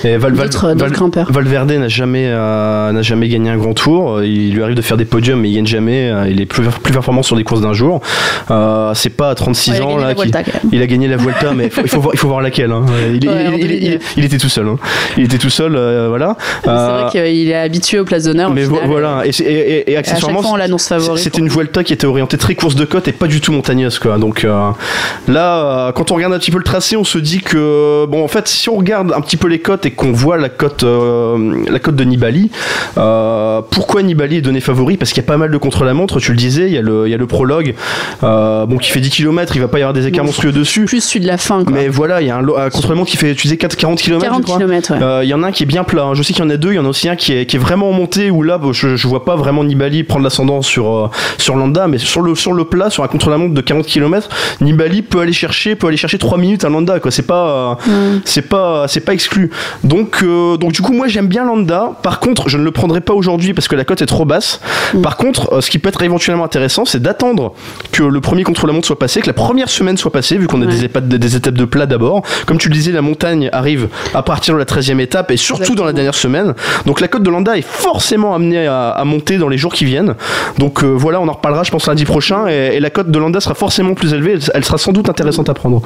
ouais. 0.03 0.11
Et 0.11 0.17
Val- 0.17 0.33
Val- 0.33 0.47
d'autres 0.49 0.69
d'autres 0.69 0.79
Val- 0.85 0.91
grimpeurs. 0.91 1.31
Valverde 1.31 1.71
n'a 1.71 1.87
jamais, 1.87 2.29
n'a 2.29 3.01
jamais 3.01 3.27
gagné 3.29 3.49
un 3.49 3.57
grand 3.57 3.73
tour. 3.73 4.21
Il 4.23 4.53
lui 4.53 4.63
arrive 4.63 4.75
de 4.75 4.81
faire 4.81 4.97
des 4.97 5.05
podiums, 5.05 5.39
mais 5.39 5.49
il 5.49 5.55
gagne 5.55 5.65
jamais. 5.67 6.11
Il 6.29 6.41
est 6.41 6.45
plus, 6.45 6.63
plus 6.81 6.93
performant 6.93 7.23
sur 7.23 7.35
des 7.35 7.43
courses 7.43 7.61
d'un 7.61 7.73
jour. 7.73 8.01
C'est 8.93 9.09
pas 9.15 9.29
à 9.29 9.35
36 9.35 9.71
Ouais, 9.71 9.77
il 9.77 9.81
a 9.81 9.85
ans 9.85 9.97
là. 9.97 10.13
Vuelta, 10.13 10.41
il 10.71 10.81
a 10.81 10.87
gagné 10.87 11.07
la 11.07 11.17
Vuelta, 11.17 11.53
mais 11.55 11.65
il 11.65 11.69
faut, 11.71 11.81
il 11.83 11.87
faut 11.89 12.01
voir, 12.01 12.13
il 12.15 12.17
faut 12.19 12.27
voir 12.27 12.41
laquelle. 12.41 12.71
hein. 12.71 12.85
Il, 13.09 13.23
il- 13.23 13.29
Ouais, 13.29 13.47
en 13.47 13.51
il- 13.53 13.61
il- 13.61 13.67
2009. 13.79 14.13
il 14.17 14.25
était 14.25 14.37
tout 14.37 14.49
seul. 14.49 14.67
hein. 14.67 14.75
Il 15.17 15.23
était 15.23 15.37
tout 15.37 15.49
seul, 15.49 15.75
euh, 15.75 16.07
voilà. 16.09 16.35
C'est 16.63 16.69
Euh, 16.69 16.97
vrai 17.03 17.11
qu'il 17.11 17.49
est 17.49 17.55
habitué 17.55 17.99
aux 17.99 18.05
places 18.05 18.23
d'honneur. 18.25 18.51
mais 18.51 18.63
final. 18.65 18.81
voilà, 18.87 19.21
et, 19.25 19.31
c'est- 19.31 19.95
accessoirement, 19.95 20.41
fois 20.41 20.51
on 20.51 20.55
l'annonce 20.55 20.87
favori. 20.87 21.19
c'était 21.21 21.39
une 21.39 21.49
Vuelta 21.49 21.83
qui 21.83 21.93
était 21.93 22.05
orientée 22.07 22.37
très 22.37 22.55
course 22.55 22.75
de 22.75 22.85
côte 22.85 23.07
et 23.07 23.11
pas 23.11 23.27
du 23.27 23.41
tout 23.41 23.51
montagneuse 23.51 23.99
quoi. 23.99 24.17
Donc 24.17 24.43
euh, 24.45 24.62
là, 25.27 25.57
euh, 25.87 25.91
quand 25.91 26.11
on 26.11 26.15
regarde 26.15 26.33
un 26.33 26.39
petit 26.39 26.51
peu 26.51 26.57
le 26.57 26.63
tracé, 26.63 26.95
on 26.95 27.03
se 27.03 27.17
dit 27.17 27.41
que 27.41 28.05
bon, 28.05 28.23
en 28.23 28.27
fait, 28.27 28.47
si 28.47 28.69
on 28.69 28.75
regarde 28.77 29.13
un 29.13 29.21
petit 29.21 29.37
peu 29.37 29.47
les 29.47 29.59
côtes 29.59 29.85
et 29.85 29.91
qu'on 29.91 30.11
voit 30.11 30.37
la 30.37 30.49
côte, 30.49 30.83
euh, 30.83 31.63
la 31.69 31.79
de 31.79 32.03
Nibali, 32.03 32.49
euh, 32.97 33.61
pourquoi 33.69 34.01
Nibali 34.03 34.37
est 34.37 34.41
donné 34.41 34.61
favori? 34.61 34.97
Parce 34.97 35.11
qu'il 35.11 35.21
y 35.21 35.25
a 35.25 35.27
pas 35.27 35.37
mal 35.37 35.51
de 35.51 35.57
contre-la-montre. 35.57 36.19
Tu 36.19 36.31
le 36.31 36.37
disais, 36.37 36.67
il 36.67 36.73
y 36.73 36.77
a 36.77 36.81
le, 36.81 37.07
il 37.07 37.11
y 37.11 37.13
a 37.13 37.17
le 37.17 37.27
prologue, 37.27 37.75
bon, 38.21 38.77
qui 38.81 38.89
fait 38.91 38.99
10 39.01 39.09
km, 39.09 39.55
il 39.55 39.61
va 39.61 39.67
pas 39.67 39.79
y 39.79 39.81
avoir 39.81 39.93
des 39.93 40.07
écarts 40.07 40.25
monstrueux 40.25 40.51
dessus. 40.51 40.85
Plus 40.85 41.01
celui 41.03 41.21
de 41.21 41.27
la 41.27 41.37
fin. 41.37 41.63
Quoi. 41.63 41.73
Mais 41.73 41.87
voilà, 41.87 42.21
il 42.21 42.27
y 42.27 42.31
a 42.31 42.37
un, 42.37 42.69
contre-la-montre 42.69 43.09
qui 43.09 43.17
fait, 43.17 43.35
tu 43.35 43.43
disais 43.43 43.57
4, 43.57 43.75
40 43.75 43.99
km. 43.99 44.21
40 44.23 44.45
km, 44.45 44.93
ouais. 44.93 45.25
Il 45.25 45.29
y 45.29 45.33
en 45.33 45.43
a 45.43 45.47
un 45.47 45.51
qui 45.51 45.63
est 45.63 45.67
bien 45.67 45.83
plat. 45.83 46.03
hein. 46.03 46.13
Je 46.13 46.23
sais 46.23 46.33
qu'il 46.33 46.43
y 46.43 46.47
en 46.47 46.49
a 46.49 46.57
deux. 46.57 46.71
Il 46.71 46.75
y 46.75 46.79
en 46.79 46.85
a 46.85 46.89
aussi 46.89 47.09
un 47.09 47.15
qui 47.15 47.33
est, 47.33 47.45
qui 47.45 47.57
est 47.57 47.59
vraiment 47.59 47.89
en 47.89 47.93
montée 47.93 48.31
où 48.31 48.43
là, 48.43 48.57
bon, 48.57 48.73
je, 48.73 48.95
je 48.95 49.07
vois 49.07 49.25
pas 49.25 49.35
vraiment 49.35 49.63
Nibali 49.63 50.03
prendre 50.03 50.23
l'ascendant 50.23 50.61
sur, 50.61 51.09
sur 51.37 51.55
Landa, 51.55 51.87
mais 51.87 51.97
sur 51.97 52.21
le, 52.21 52.35
sur 52.35 52.53
le 52.53 52.65
plat, 52.65 52.89
sur 52.89 53.03
un 53.03 53.07
contre-la-montre 53.07 53.53
de 53.53 53.61
40 53.61 53.85
km, 53.85 54.29
Nibali 54.61 55.01
peut 55.01 55.19
aller 55.19 55.33
chercher, 55.33 55.75
peut 55.75 55.87
aller 55.87 55.97
chercher 55.97 56.17
3 56.17 56.37
minutes 56.37 56.63
à 56.65 56.69
Landa. 56.69 56.99
Quoi. 56.99 57.11
C'est 57.11 57.25
pas, 57.27 57.77
euh, 57.87 58.19
c'est 58.25 58.43
pas, 58.43 58.87
c'est 58.87 59.01
pas 59.01 59.13
exclu. 59.13 59.49
Donc, 59.83 60.21
euh, 60.23 60.57
donc 60.57 60.71
du 60.71 60.81
coup, 60.81 60.93
moi 60.93 61.07
j'aime 61.07 61.27
bien 61.27 61.45
Landa. 61.45 61.91
Par 62.03 62.19
contre, 62.19 62.49
je 62.49 62.57
ne 62.57 62.63
le 62.63 62.71
prendrai 62.71 63.01
pas 63.01 63.13
aujourd'hui 63.13 63.53
parce 63.53 63.67
que 63.67 63.75
la 63.75 63.85
cote 63.85 64.01
est 64.01 64.05
trop 64.07 64.25
basse. 64.25 64.59
Par 65.01 65.17
contre, 65.17 65.53
euh, 65.53 65.61
ce 65.61 65.69
qui 65.69 65.79
peut 65.79 65.89
être 65.89 66.01
éventuellement 66.03 66.43
intéressant, 66.45 66.85
c'est 66.85 67.01
d'attendre 67.01 67.53
que 67.91 68.03
le 68.03 68.21
premier 68.21 68.43
contre-la-montre 68.43 68.87
soit 68.87 68.99
passé, 68.99 69.21
que 69.21 69.27
la 69.27 69.33
première 69.33 69.69
semaine 69.69 69.97
soit 69.97 70.11
passée, 70.11 70.37
vu 70.37 70.47
qu'on 70.47 70.61
a 70.61 70.65
Ouais. 70.65 70.71
des, 70.71 70.85
étapes, 70.85 71.07
des 71.07 71.35
étapes 71.35 71.53
de 71.55 71.65
plat 71.65 71.85
d'abord. 71.85 72.21
Comme 72.45 72.57
tu 72.57 72.69
le 72.69 72.73
disais, 72.73 72.91
la 72.91 73.01
montagne 73.01 73.49
arrive 73.51 73.89
à 74.13 74.23
partir 74.23 74.53
de 74.53 74.59
la 74.59 74.65
13e 74.65 74.99
étape 74.99 75.31
et 75.31 75.37
surtout 75.37 75.75
dans 75.75 75.83
la 75.85 75.93
dernière 75.93 76.15
semaine. 76.15 76.53
Donc 76.85 77.01
la 77.01 77.07
cote 77.07 77.23
de 77.23 77.29
Landa 77.29 77.57
est 77.57 77.65
forcément 77.67 78.33
amenée 78.33 78.65
à, 78.67 78.89
à 78.91 79.03
monter 79.03 79.37
dans 79.37 79.49
les 79.49 79.57
jours 79.57 79.73
qui 79.73 79.85
viennent. 79.85 80.15
Donc 80.57 80.83
euh, 80.83 80.87
voilà, 80.87 81.19
on 81.19 81.27
en 81.27 81.33
reparlera, 81.33 81.63
je 81.63 81.71
pense, 81.71 81.87
lundi 81.87 82.05
prochain. 82.05 82.47
Et, 82.47 82.75
et 82.75 82.79
la 82.79 82.89
cote 82.89 83.09
de 83.11 83.19
Landa 83.19 83.39
sera 83.41 83.55
forcément 83.55 83.93
plus 83.93 84.13
élevée. 84.13 84.32
Elle, 84.33 84.39
elle 84.53 84.65
sera 84.65 84.77
sans 84.77 84.91
doute 84.91 85.09
intéressante 85.09 85.49
à 85.49 85.53
prendre. 85.53 85.81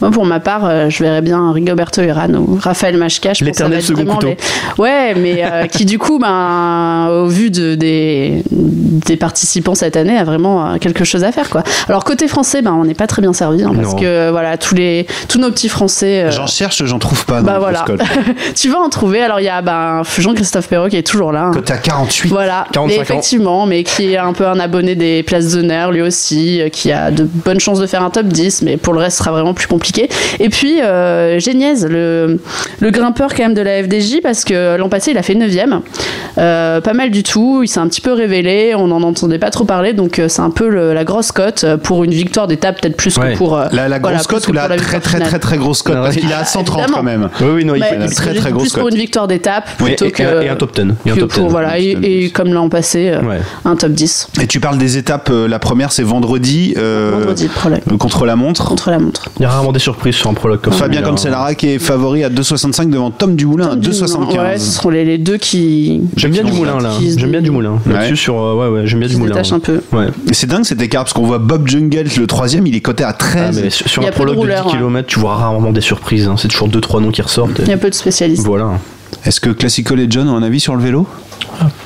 Moi, 0.00 0.10
pour 0.10 0.24
ma 0.24 0.40
part, 0.40 0.64
euh, 0.64 0.88
je 0.90 1.02
verrais 1.02 1.22
bien 1.22 1.52
Rigoberto 1.52 2.02
Urán 2.02 2.36
ou 2.36 2.58
Raphaël 2.60 2.96
Machka. 2.96 3.32
Je 3.34 3.44
pense 3.44 3.52
que 3.52 3.56
ça 3.56 3.64
va 3.68 3.76
L'éternel 3.76 3.82
second 3.98 4.14
couteau. 4.14 4.26
les- 4.28 4.36
Ouais, 4.78 5.14
mais 5.14 5.44
euh, 5.44 5.66
qui 5.66 5.84
du 5.84 5.98
coup, 5.98 6.18
ben, 6.18 7.08
au 7.10 7.26
vu 7.26 7.50
de, 7.50 7.74
des, 7.74 8.42
des 8.50 9.16
participants 9.16 9.74
cette 9.74 9.96
année, 9.96 10.16
a 10.16 10.24
vraiment 10.24 10.66
euh, 10.66 10.76
quelque 10.78 11.04
chose 11.04 11.24
à 11.24 11.32
faire. 11.32 11.50
Quoi. 11.50 11.62
Alors 11.88 12.04
côté 12.04 12.28
français, 12.28 12.62
ben, 12.62 12.72
on 12.72 12.84
n'est 12.84 12.94
pas 12.94 13.06
très 13.06 13.22
bien 13.22 13.32
servi 13.32 13.62
hein, 13.62 13.72
parce 13.74 13.94
que 13.94 14.30
voilà, 14.30 14.56
tous, 14.58 14.74
les, 14.74 15.06
tous 15.28 15.38
nos 15.38 15.50
petits 15.50 15.68
Français. 15.68 16.24
euh, 16.24 16.30
J'en 16.30 16.46
cherche, 16.46 16.84
j'en 16.84 16.98
trouve 16.98 17.24
pas. 17.26 17.40
dans 17.40 17.46
bah 17.46 17.54
le 17.54 17.58
voilà, 17.60 17.84
tu 18.54 18.68
vas 18.70 18.78
en 18.78 18.88
trouver. 18.88 19.22
Alors 19.22 19.40
il 19.40 19.44
y 19.44 19.48
a 19.48 19.62
ben, 19.62 20.02
Jean-Christophe 20.18 20.68
Perrault 20.68 20.88
qui 20.88 20.96
est 20.96 21.06
toujours 21.06 21.32
là. 21.32 21.44
hein. 21.46 21.50
Cote 21.52 21.70
à 21.70 21.76
48. 21.78 22.28
Voilà, 22.28 22.66
45 22.72 22.88
mais 22.94 22.98
ans. 22.98 23.02
effectivement, 23.02 23.66
mais 23.66 23.82
qui 23.84 24.12
est 24.12 24.16
un 24.18 24.32
peu 24.32 24.46
un 24.46 24.58
abonné 24.60 24.94
des 24.94 25.22
places 25.22 25.52
d'honneur 25.54 25.90
lui 25.92 26.02
aussi, 26.02 26.60
euh, 26.60 26.68
qui 26.68 26.92
a 26.92 27.10
de 27.10 27.24
bonnes 27.24 27.60
chances 27.60 27.80
de 27.80 27.83
faire 27.86 28.02
un 28.02 28.10
top 28.10 28.26
10, 28.26 28.62
mais 28.62 28.76
pour 28.76 28.92
le 28.94 29.00
reste, 29.00 29.16
ce 29.18 29.22
sera 29.24 29.32
vraiment 29.32 29.54
plus 29.54 29.66
compliqué. 29.66 30.08
Et 30.40 30.48
puis, 30.48 30.80
euh, 30.80 31.38
Géniez, 31.38 31.74
le, 31.88 32.38
le 32.80 32.90
grimpeur 32.90 33.34
quand 33.34 33.42
même 33.42 33.54
de 33.54 33.62
la 33.62 33.82
FDJ, 33.82 34.20
parce 34.22 34.44
que 34.44 34.76
l'an 34.76 34.88
passé, 34.88 35.10
il 35.12 35.18
a 35.18 35.22
fait 35.22 35.34
9ème. 35.34 35.80
Euh, 36.38 36.80
pas 36.80 36.92
mal 36.94 37.10
du 37.10 37.22
tout, 37.22 37.62
il 37.62 37.68
s'est 37.68 37.80
un 37.80 37.88
petit 37.88 38.00
peu 38.00 38.12
révélé, 38.12 38.74
on 38.74 38.88
n'en 38.88 39.02
entendait 39.02 39.38
pas 39.38 39.50
trop 39.50 39.64
parler, 39.64 39.92
donc 39.92 40.18
euh, 40.18 40.28
c'est 40.28 40.42
un 40.42 40.50
peu 40.50 40.68
le- 40.68 40.92
la 40.94 41.04
grosse 41.04 41.32
cote 41.32 41.64
pour 41.82 42.04
une 42.04 42.10
victoire 42.12 42.46
d'étape, 42.46 42.80
peut-être 42.80 42.96
plus 42.96 43.16
Ouais. 43.18 43.32
que 43.32 43.38
pour. 43.38 43.56
euh, 43.56 43.66
La, 43.72 43.88
la 43.88 43.98
grosse 43.98 44.26
cote 44.26 44.48
ou 44.48 44.52
la 44.52 44.62
pour 44.62 44.70
la 44.70 44.76
très 44.76 45.00
très 45.00 45.20
très 45.20 45.38
très 45.38 45.56
grosse 45.56 45.82
cote 45.82 45.94
Parce 45.96 46.16
qu'il 46.16 46.30
est 46.30 46.34
à 46.34 46.44
130 46.44 46.78
Évidemment. 46.80 46.96
quand 46.98 47.02
même. 47.04 47.28
Oui, 47.40 47.46
oui, 47.56 47.64
non, 47.64 47.74
il 47.74 47.82
fait- 47.84 47.94
une 47.96 48.08
très, 48.10 48.34
très 48.34 48.48
plus 48.50 48.52
grosse 48.52 48.72
pour 48.72 48.82
cote. 48.84 48.92
une 48.92 48.98
victoire 48.98 49.28
d'étape 49.28 49.68
Oui, 49.80 49.90
plutôt 49.90 50.06
et, 50.06 50.10
que. 50.10 50.42
et 50.42 50.48
un- 50.48 50.56
top 50.56 50.74
10. 50.74 50.94
Et 51.06 51.10
un 51.10 51.14
que 51.14 51.20
top 51.20 51.30
10. 51.32 51.38
pour, 51.40 51.48
voilà, 51.50 51.78
et, 51.78 51.96
et 52.02 52.30
comme 52.30 52.52
l'an 52.52 52.68
passé, 52.68 53.12
Ouais. 53.22 53.38
un 53.64 53.76
top 53.76 53.92
10. 53.92 54.28
Et 54.42 54.46
tu 54.46 54.58
parles 54.60 54.78
des 54.78 54.96
étapes, 54.96 55.28
euh, 55.30 55.46
la 55.46 55.58
première 55.58 55.92
c'est 55.92 56.02
vendredi, 56.02 56.74
euh, 56.76 57.10
Vendredi, 57.14 57.48
problème. 57.80 57.98
contre 57.98 58.26
la 58.26 58.36
montre. 58.36 58.64
Contre 58.66 58.90
la 58.90 58.98
montre. 58.98 59.28
Il 59.38 59.42
y 59.42 59.46
a 59.46 59.50
rarement 59.50 59.72
des 59.72 59.78
surprises 59.78 60.14
sur 60.14 60.30
un 60.30 60.34
prologue 60.34 60.60
comme 60.60 60.72
ça. 60.72 60.80
Fabien 60.80 61.00
a- 61.02 61.04
Cancellara 61.08 61.54
qui 61.54 61.68
est 61.68 61.78
favori 61.78 62.24
à 62.24 62.28
2,65 62.30 62.90
devant 62.90 63.10
Tom 63.10 63.36
Dumoulin 63.36 63.66
à 63.68 63.74
Ouais, 63.74 63.82
ce 63.82 64.04
2,75. 64.04 64.58
seront 64.58 64.90
les, 64.90 65.04
les 65.04 65.18
deux 65.18 65.36
qui, 65.36 66.02
J'aime 66.16 66.30
bien 66.32 66.42
Qui 66.42 66.48
du 66.50 66.52
ont 66.54 66.58
moulin 66.58 66.80
là. 66.80 66.90
J'aime 67.16 67.30
bien 67.30 67.42
du 67.42 67.50
moulin. 67.50 67.78
Ouais. 67.86 67.92
Là-dessus 67.92 68.16
sur 68.16 68.40
euh, 68.40 68.54
ouais 68.54 68.68
ouais, 68.80 68.86
j'aime 68.86 69.00
bien 69.00 69.08
qui 69.08 69.14
du 69.14 69.16
se 69.16 69.20
moulin. 69.20 69.34
détachent 69.34 69.52
un 69.52 69.60
peu. 69.60 69.80
Ouais. 69.92 70.06
Et 70.30 70.34
c'est 70.34 70.46
dingue 70.46 70.64
cet 70.64 70.80
écart 70.82 71.04
parce 71.04 71.12
qu'on 71.12 71.26
voit 71.26 71.38
Bob 71.38 71.66
Jungels 71.68 72.08
le 72.18 72.26
troisième, 72.26 72.66
il 72.66 72.74
est 72.76 72.80
coté 72.80 73.04
à 73.04 73.08
Ah, 73.08 73.12
13. 73.14 73.62
mais 73.62 73.70
sur 73.70 74.06
un 74.06 74.10
prologue 74.10 74.34
de, 74.34 74.40
rouleurs, 74.40 74.66
10 74.66 74.72
ouais. 74.72 74.78
km, 74.78 75.06
tu 75.08 75.18
vois 75.20 75.34
rarement 75.36 75.72
des 75.72 75.80
surprises. 75.80 76.26
hein. 76.28 76.34
C'est 76.38 76.48
toujours 76.48 76.68
2-3 76.68 77.00
noms 77.00 77.10
qui 77.10 77.22
ressortent. 77.22 77.58
Il 77.60 77.68
y 77.68 77.72
a 77.72 77.76
peu 77.76 77.90
de 77.90 77.94
spécialistes. 77.94 78.44
Voilà. 78.44 78.72
Est-ce 79.24 79.40
que 79.40 79.50
Classico 79.50 79.96
et 79.96 80.06
John 80.10 80.28
ont 80.28 80.36
un 80.36 80.42
avis 80.42 80.60
sur 80.60 80.76
le 80.76 80.82
vélo? 80.82 81.06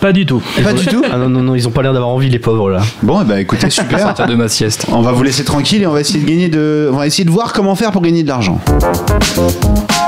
Pas 0.01 0.13
du 0.13 0.27
tout. 0.27 0.43
Pas 0.65 0.73
du 0.73 0.87
tout? 0.87 1.03
Ah 1.13 1.19
non, 1.19 1.29
non, 1.29 1.43
non, 1.43 1.55
ils 1.55 1.69
ont 1.69 1.71
pas 1.71 1.83
l'air 1.83 1.93
d'avoir 1.93 2.11
envie, 2.11 2.29
les 2.31 2.39
pauvres 2.39 2.71
là. 2.71 2.81
Bon, 3.03 3.21
eh 3.23 3.25
ben 3.25 3.39
écoutez, 3.39 3.71
super. 3.71 4.15
De 4.27 4.35
ma 4.35 4.49
sieste. 4.49 4.87
On 4.91 5.03
va 5.03 5.13
vous 5.13 5.23
laisser 5.23 5.45
tranquille 5.45 5.83
et 5.83 5.87
on 5.87 5.93
va 5.93 6.01
essayer 6.01 6.21
de 6.21 6.29
gagner 6.29 6.49
de, 6.49 6.89
on 6.93 6.97
va 6.97 7.07
essayer 7.07 7.25
de 7.25 7.31
voir 7.31 7.53
comment 7.53 7.75
faire 7.77 7.93
pour 7.93 8.03
gagner 8.03 8.23
de 8.23 8.29
l'argent. 8.29 8.61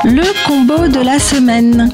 Le 0.04 0.22
combo 0.46 0.88
de 0.88 1.04
la 1.04 1.18
semaine. 1.18 1.90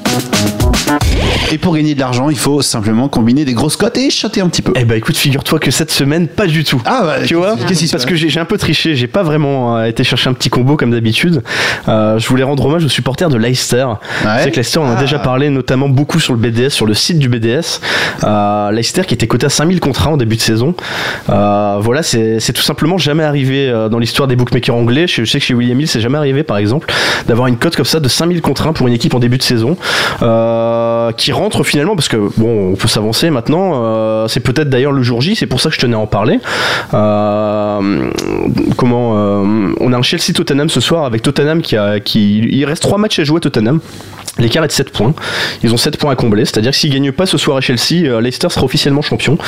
Et 1.52 1.58
pour 1.58 1.74
gagner 1.74 1.94
de 1.94 2.00
l'argent, 2.00 2.30
il 2.30 2.38
faut 2.38 2.62
simplement 2.62 3.08
combiner 3.08 3.44
des 3.44 3.54
grosses 3.54 3.76
cotes 3.76 3.96
et 3.98 4.10
choter 4.10 4.40
un 4.40 4.48
petit 4.48 4.62
peu. 4.62 4.72
Eh 4.76 4.84
bah 4.84 4.96
écoute, 4.96 5.16
figure-toi 5.16 5.58
que 5.58 5.70
cette 5.70 5.90
semaine, 5.90 6.28
pas 6.28 6.46
du 6.46 6.62
tout. 6.64 6.80
Ah 6.84 7.02
bah, 7.04 7.14
tu 7.24 7.34
vois 7.34 7.56
qu'est-ce 7.68 7.90
Parce 7.90 8.06
que 8.06 8.14
j'ai 8.14 8.38
un 8.40 8.44
peu 8.44 8.58
triché, 8.58 8.94
j'ai 8.94 9.06
pas 9.08 9.22
vraiment 9.22 9.76
euh, 9.76 9.84
été 9.84 10.04
chercher 10.04 10.30
un 10.30 10.34
petit 10.34 10.50
combo 10.50 10.76
comme 10.76 10.90
d'habitude. 10.92 11.42
Euh, 11.88 12.18
je 12.18 12.28
voulais 12.28 12.42
rendre 12.44 12.64
hommage 12.66 12.84
aux 12.84 12.88
supporters 12.88 13.28
de 13.28 13.36
Leicester. 13.36 13.86
Tu 14.22 14.42
sais 14.44 14.50
que 14.50 14.56
Leicester, 14.56 14.78
on 14.78 14.84
en 14.86 14.90
a 14.92 14.96
Ah. 14.96 15.00
déjà 15.00 15.18
parlé 15.18 15.25
notamment 15.26 15.88
beaucoup 15.88 16.20
sur 16.20 16.34
le 16.34 16.38
BDS, 16.38 16.70
sur 16.70 16.86
le 16.86 16.94
site 16.94 17.18
du 17.18 17.28
BDS. 17.28 17.80
Euh, 18.24 18.70
Leicester 18.70 19.02
qui 19.02 19.14
était 19.14 19.26
coté 19.26 19.46
à 19.46 19.48
5000 19.48 19.80
contre 19.80 20.06
1 20.06 20.12
en 20.12 20.16
début 20.16 20.36
de 20.36 20.40
saison. 20.40 20.74
Euh, 21.28 21.78
voilà, 21.80 22.02
c'est 22.02 22.52
tout 22.54 22.62
simplement 22.62 22.96
jamais 22.96 23.24
arrivé 23.24 23.68
euh, 23.68 23.88
dans 23.88 23.98
l'histoire 23.98 24.28
des 24.28 24.36
bookmakers 24.36 24.74
anglais. 24.74 25.06
Je, 25.06 25.24
sais 25.24 25.40
que 25.40 25.44
chez 25.44 25.54
William 25.54 25.80
Hill, 25.80 25.88
c'est 25.88 26.00
jamais 26.00 26.18
arrivé 26.18 26.44
par 26.44 26.58
exemple 26.58 26.92
d'avoir 27.26 27.48
une 27.48 27.56
cote 27.56 27.74
comme 27.76 27.84
ça 27.84 27.98
de 28.00 28.08
5000 28.08 28.40
contre 28.40 28.68
1 28.68 28.72
pour 28.72 28.86
une 28.86 28.94
équipe 28.94 29.14
en 29.14 29.18
début 29.18 29.38
de 29.38 29.42
saison 29.42 29.76
euh, 30.22 31.10
qui 31.12 31.32
rentre 31.32 31.64
finalement 31.64 31.96
parce 31.96 32.08
que 32.08 32.16
bon, 32.36 32.72
on 32.72 32.76
peut 32.76 32.88
s'avancer 32.88 33.30
maintenant. 33.30 34.28
c'est 34.28 34.40
peut-être 34.40 34.70
d'ailleurs 34.70 34.92
le 34.92 35.02
jour 35.02 35.20
J, 35.20 35.34
c'est 35.34 35.46
pour 35.46 35.60
ça 35.60 35.70
que 35.70 35.74
je 35.74 35.80
tenais 35.80 35.96
à 35.96 35.98
en 35.98 36.06
parler. 36.06 36.38
Comment 38.76 39.10
On 39.80 39.92
a 39.92 39.96
un 39.96 40.02
Chelsea 40.02 40.32
Tottenham 40.34 40.68
ce 40.68 40.80
soir 40.80 41.04
avec 41.04 41.22
Tottenham 41.22 41.62
qui 41.62 41.76
a 41.76 41.98
qui 42.00 42.38
il 42.38 42.64
reste 42.64 42.82
trois 42.82 42.98
matchs 42.98 43.18
à 43.18 43.24
jouer 43.24 43.38
à 43.38 43.40
Tottenham. 43.40 43.80
L'écart 44.38 44.64
est 44.64 44.68
de 44.68 44.72
7 44.72 44.90
points. 44.90 45.14
Ils 45.62 45.72
ont 45.72 45.76
7 45.76 45.96
points 45.98 46.12
à 46.12 46.16
combler, 46.16 46.44
c'est-à-dire 46.44 46.70
que 46.70 46.76
s'ils 46.76 46.92
gagnent 46.92 47.12
pas 47.12 47.26
ce 47.26 47.38
soir 47.38 47.56
à 47.56 47.60
Chelsea, 47.60 48.04
euh, 48.06 48.20
Leicester 48.20 48.48
sera 48.50 48.64
officiellement 48.64 49.02
champion. 49.02 49.38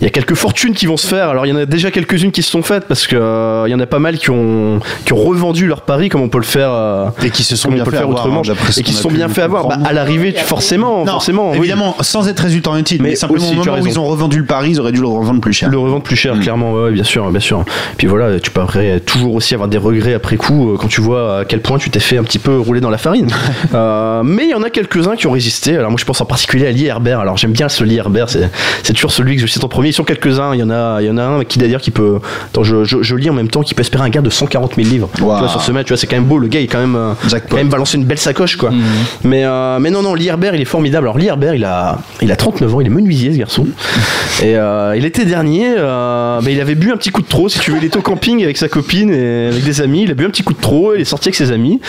Il 0.00 0.04
y 0.04 0.06
a 0.06 0.10
quelques 0.10 0.34
fortunes 0.34 0.74
qui 0.74 0.86
vont 0.86 0.96
se 0.96 1.06
faire. 1.06 1.28
Alors 1.28 1.46
il 1.46 1.50
y 1.50 1.52
en 1.52 1.56
a 1.56 1.66
déjà 1.66 1.90
quelques-unes 1.90 2.32
qui 2.32 2.42
se 2.42 2.50
sont 2.50 2.62
faites 2.62 2.84
parce 2.86 3.06
que 3.06 3.16
euh, 3.16 3.64
il 3.66 3.70
y 3.70 3.74
en 3.74 3.80
a 3.80 3.86
pas 3.86 3.98
mal 3.98 4.18
qui 4.18 4.30
ont 4.30 4.80
qui 5.04 5.12
ont 5.12 5.16
revendu 5.16 5.66
leur 5.66 5.82
pari 5.82 6.08
comme 6.08 6.20
on 6.22 6.28
peut 6.28 6.38
le 6.38 6.44
faire 6.44 6.70
euh, 6.70 7.06
Et 7.22 7.30
qui 7.30 7.42
se 7.44 7.56
sont 7.56 7.70
bien 7.70 7.82
on 7.82 7.84
peut 7.84 7.90
fait 7.90 7.96
le 7.96 8.00
faire 8.02 8.06
avoir, 8.08 8.24
autrement 8.26 8.42
hein, 8.48 8.54
et 8.76 8.82
qui 8.82 8.92
se 8.92 8.98
a 8.98 9.02
sont 9.02 9.08
bien 9.10 9.28
fait 9.28 9.42
avoir. 9.42 9.68
Bah, 9.68 9.78
à 9.84 9.92
l'arrivée, 9.92 10.32
tu- 10.34 10.42
forcément, 10.44 11.04
Non, 11.04 11.12
forcément, 11.12 11.50
oui. 11.52 11.58
évidemment, 11.58 11.96
sans 12.00 12.28
être 12.28 12.40
résultat 12.40 12.78
utile, 12.78 13.02
mais, 13.02 13.10
Mais 13.10 13.16
simplement 13.16 13.44
aussi, 13.44 13.54
au 13.54 13.64
moment 13.64 13.78
où 13.82 13.86
ils 13.86 13.98
ont 13.98 14.06
revendu 14.06 14.38
le 14.38 14.46
pari, 14.46 14.70
ils 14.70 14.80
auraient 14.80 14.92
dû 14.92 15.00
le 15.00 15.06
revendre 15.06 15.40
plus 15.40 15.52
cher. 15.52 15.68
Le 15.68 15.78
revendre 15.78 16.02
plus 16.02 16.16
cher, 16.16 16.38
clairement, 16.40 16.72
ouais, 16.72 16.90
bien 16.90 17.04
sûr, 17.04 17.30
bien 17.30 17.40
sûr. 17.40 17.64
Puis 17.96 18.06
voilà, 18.06 18.40
tu 18.40 18.50
peux 18.50 18.60
après 18.60 19.00
toujours 19.00 19.34
aussi 19.34 19.54
avoir 19.54 19.68
des 19.68 19.78
regrets 19.78 20.14
après 20.14 20.36
coup 20.36 20.72
euh, 20.72 20.76
quand 20.78 20.88
tu 20.88 21.00
vois 21.00 21.40
à 21.40 21.44
quel 21.44 21.60
point 21.60 21.78
tu 21.78 21.90
t'es 21.90 22.00
fait 22.00 22.16
un 22.16 22.24
petit 22.24 22.38
peu 22.38 22.58
rouler 22.58 22.80
dans 22.80 22.90
la 22.90 22.98
farine. 22.98 23.28
Euh, 23.74 24.22
mais 24.22 24.44
il 24.44 24.50
y 24.50 24.54
en 24.54 24.62
a 24.62 24.70
quelques-uns 24.94 25.16
qui 25.16 25.26
ont 25.26 25.32
résisté. 25.32 25.76
Alors 25.76 25.90
moi, 25.90 25.98
je 25.98 26.04
pense 26.04 26.20
en 26.20 26.24
particulier 26.24 26.66
à 26.66 26.70
Lee 26.70 26.86
Herbert. 26.86 27.20
Alors 27.20 27.36
j'aime 27.36 27.52
bien 27.52 27.68
ce 27.68 27.84
Lee 27.84 27.96
Herbert, 27.96 28.28
c'est, 28.28 28.50
c'est 28.82 28.92
toujours 28.92 29.12
celui 29.12 29.36
que 29.36 29.42
je 29.42 29.46
cite 29.46 29.62
en 29.64 29.68
premier. 29.68 29.88
Ils 29.88 29.92
sont 29.92 30.04
quelques-uns. 30.04 30.54
Il 30.54 30.60
y 30.60 30.62
en 30.62 30.70
a, 30.70 30.98
il 31.00 31.06
y 31.06 31.10
en 31.10 31.18
a 31.18 31.22
un 31.22 31.44
qui 31.44 31.58
d'ailleurs 31.58 31.80
qui 31.80 31.90
peut. 31.90 32.18
Attends, 32.46 32.62
je, 32.62 32.84
je, 32.84 33.02
je 33.02 33.16
lis 33.16 33.30
en 33.30 33.34
même 33.34 33.48
temps 33.48 33.62
qui 33.62 33.74
peut 33.74 33.80
espérer 33.80 34.04
un 34.04 34.08
gain 34.08 34.22
de 34.22 34.30
140 34.30 34.74
000 34.76 34.88
livres. 34.88 35.10
Tu 35.16 35.22
vois, 35.22 35.48
sur 35.48 35.60
ce 35.60 35.72
match, 35.72 35.86
tu 35.86 35.92
vois, 35.92 35.98
c'est 35.98 36.06
quand 36.06 36.16
même 36.16 36.24
beau. 36.24 36.38
Le 36.38 36.48
gars, 36.48 36.60
il 36.60 36.64
est 36.64 36.68
quand 36.68 36.80
même, 36.80 36.96
euh, 36.96 37.12
quand 37.48 37.56
même 37.56 37.68
balancé 37.68 37.96
une 37.96 38.04
belle 38.04 38.18
sacoche, 38.18 38.56
quoi. 38.56 38.70
Mhm. 38.70 38.82
Mais, 39.24 39.44
euh, 39.44 39.78
mais 39.80 39.90
non, 39.90 40.02
non, 40.02 40.14
Lee 40.14 40.28
Herbert, 40.28 40.54
il 40.54 40.60
est 40.60 40.66
formidable. 40.66 41.06
Alors 41.06 41.18
Lee 41.18 41.26
Herbert, 41.26 41.54
il 41.54 41.64
a, 41.64 41.98
il 42.22 42.30
a 42.30 42.36
39 42.36 42.74
ans, 42.74 42.80
il 42.80 42.86
est 42.86 42.90
menuisier, 42.90 43.32
ce 43.32 43.38
garçon. 43.38 43.66
Et 44.42 44.56
euh, 44.56 44.94
il 44.96 45.04
était 45.04 45.24
dernier, 45.24 45.74
euh, 45.78 46.40
mais 46.42 46.52
il 46.52 46.60
avait 46.60 46.74
bu 46.74 46.92
un 46.92 46.96
petit 46.96 47.10
coup 47.10 47.22
de 47.22 47.28
trop. 47.28 47.48
Si 47.48 47.58
tu 47.58 47.70
veux, 47.70 47.78
il 47.78 47.84
était 47.84 47.96
au 47.96 48.02
camping 48.02 48.42
avec 48.42 48.56
sa 48.56 48.68
copine 48.68 49.10
et 49.10 49.48
avec 49.48 49.62
des 49.62 49.80
amis. 49.80 50.02
Il 50.02 50.10
a 50.10 50.14
bu 50.14 50.24
un 50.24 50.30
petit 50.30 50.42
coup 50.42 50.54
de 50.54 50.60
trop, 50.60 50.94
il 50.94 51.00
est 51.00 51.04
sorti 51.04 51.28
avec 51.28 51.36
ses 51.36 51.52
amis. 51.52 51.80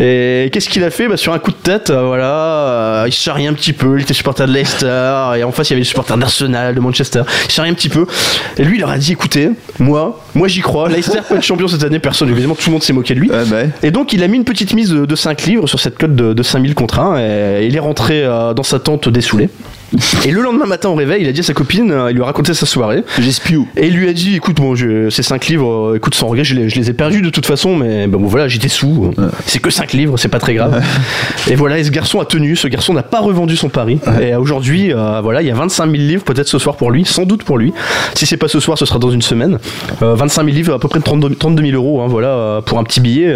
Et 0.00 0.50
qu'est-ce 0.52 0.68
qu'il 0.68 0.84
a 0.84 0.90
fait? 0.90 1.08
Bah, 1.08 1.16
Sur 1.16 1.32
un 1.32 1.38
coup 1.38 1.50
de 1.50 1.56
tête, 1.56 1.90
voilà, 1.90 2.27
euh, 2.28 3.04
il 3.06 3.12
se 3.12 3.22
charriait 3.22 3.48
un 3.48 3.54
petit 3.54 3.72
peu. 3.72 3.98
Il 3.98 4.02
était 4.02 4.14
supporter 4.14 4.46
de 4.46 4.52
Leicester 4.52 5.32
et 5.36 5.44
en 5.44 5.52
face, 5.52 5.68
il 5.68 5.72
y 5.72 5.74
avait 5.74 5.80
les 5.80 5.86
supporters 5.86 6.16
d'Arsenal, 6.16 6.74
de 6.74 6.80
Manchester. 6.80 7.22
Il 7.44 7.50
se 7.50 7.54
charriait 7.54 7.72
un 7.72 7.74
petit 7.74 7.88
peu. 7.88 8.06
Et 8.56 8.64
lui, 8.64 8.76
il 8.76 8.80
leur 8.80 8.90
a 8.90 8.98
dit 8.98 9.12
écoutez, 9.12 9.50
moi, 9.78 10.24
moi 10.34 10.48
j'y 10.48 10.60
crois. 10.60 10.88
Leicester 10.88 11.20
peut 11.28 11.36
être 11.36 11.42
champion 11.42 11.68
cette 11.68 11.84
année, 11.84 11.98
personne, 11.98 12.28
évidemment, 12.30 12.54
tout 12.54 12.68
le 12.68 12.72
monde 12.72 12.82
s'est 12.82 12.92
moqué 12.92 13.14
de 13.14 13.20
lui. 13.20 13.30
Ouais, 13.30 13.44
bah, 13.46 13.62
Et 13.82 13.90
donc 13.90 14.12
il 14.12 14.22
a 14.22 14.28
mis 14.28 14.36
une 14.36 14.44
petite 14.44 14.74
mise 14.74 14.90
de, 14.90 15.06
de 15.06 15.16
5 15.16 15.42
livres 15.42 15.66
sur 15.66 15.80
cette 15.80 15.98
cote 15.98 16.14
de, 16.14 16.32
de 16.32 16.42
5000 16.42 16.74
contre 16.74 17.00
1 17.00 17.18
et 17.20 17.66
il 17.66 17.76
est 17.76 17.80
rentré 17.80 18.24
euh, 18.24 18.54
dans 18.54 18.62
sa 18.62 18.78
tente 18.78 19.08
dessoulé. 19.08 19.48
Et 20.26 20.30
le 20.30 20.42
lendemain 20.42 20.66
matin 20.66 20.90
au 20.90 20.94
réveil, 20.94 21.22
il 21.22 21.28
a 21.28 21.32
dit 21.32 21.40
à 21.40 21.42
sa 21.42 21.54
copine, 21.54 21.90
euh, 21.92 22.10
il 22.10 22.14
lui 22.16 22.22
a 22.22 22.26
raconté 22.26 22.52
sa 22.52 22.66
soirée. 22.66 23.04
j'espie 23.18 23.56
Et 23.76 23.86
il 23.86 23.94
lui 23.94 24.06
a 24.08 24.12
dit, 24.12 24.36
écoute, 24.36 24.56
bon, 24.56 24.74
je, 24.74 25.08
ces 25.08 25.22
5 25.22 25.46
livres, 25.46 25.92
euh, 25.92 25.96
écoute, 25.96 26.14
sans 26.14 26.26
regret, 26.26 26.44
je 26.44 26.54
les, 26.54 26.68
je 26.68 26.76
les 26.76 26.90
ai 26.90 26.92
perdus 26.92 27.22
de 27.22 27.30
toute 27.30 27.46
façon, 27.46 27.74
mais 27.74 28.06
bon, 28.06 28.18
voilà, 28.26 28.48
j'étais 28.48 28.68
sous. 28.68 29.12
C'est 29.46 29.60
que 29.60 29.70
5 29.70 29.92
livres, 29.94 30.18
c'est 30.18 30.28
pas 30.28 30.38
très 30.40 30.52
grave. 30.54 30.82
Et 31.50 31.54
voilà, 31.54 31.78
et 31.78 31.84
ce 31.84 31.90
garçon 31.90 32.20
a 32.20 32.26
tenu, 32.26 32.54
ce 32.54 32.68
garçon 32.68 32.92
n'a 32.92 33.02
pas 33.02 33.20
revendu 33.20 33.56
son 33.56 33.70
pari. 33.70 33.98
Et 34.20 34.34
aujourd'hui, 34.34 34.92
euh, 34.92 35.20
voilà, 35.22 35.40
il 35.40 35.48
y 35.48 35.50
a 35.50 35.54
25 35.54 35.84
000 35.90 35.94
livres, 35.96 36.24
peut-être 36.24 36.48
ce 36.48 36.58
soir 36.58 36.76
pour 36.76 36.90
lui, 36.90 37.06
sans 37.06 37.24
doute 37.24 37.44
pour 37.44 37.56
lui. 37.56 37.72
Si 38.14 38.26
c'est 38.26 38.36
pas 38.36 38.48
ce 38.48 38.60
soir, 38.60 38.76
ce 38.76 38.84
sera 38.84 38.98
dans 38.98 39.10
une 39.10 39.22
semaine. 39.22 39.58
Euh, 40.02 40.14
25 40.14 40.44
000 40.44 40.54
livres, 40.54 40.74
à 40.74 40.78
peu 40.78 40.88
près 40.88 41.00
32, 41.00 41.30
32 41.34 41.62
000 41.70 41.74
euros, 41.74 42.02
hein, 42.02 42.06
voilà, 42.08 42.60
pour 42.66 42.78
un 42.78 42.84
petit 42.84 43.00
billet. 43.00 43.34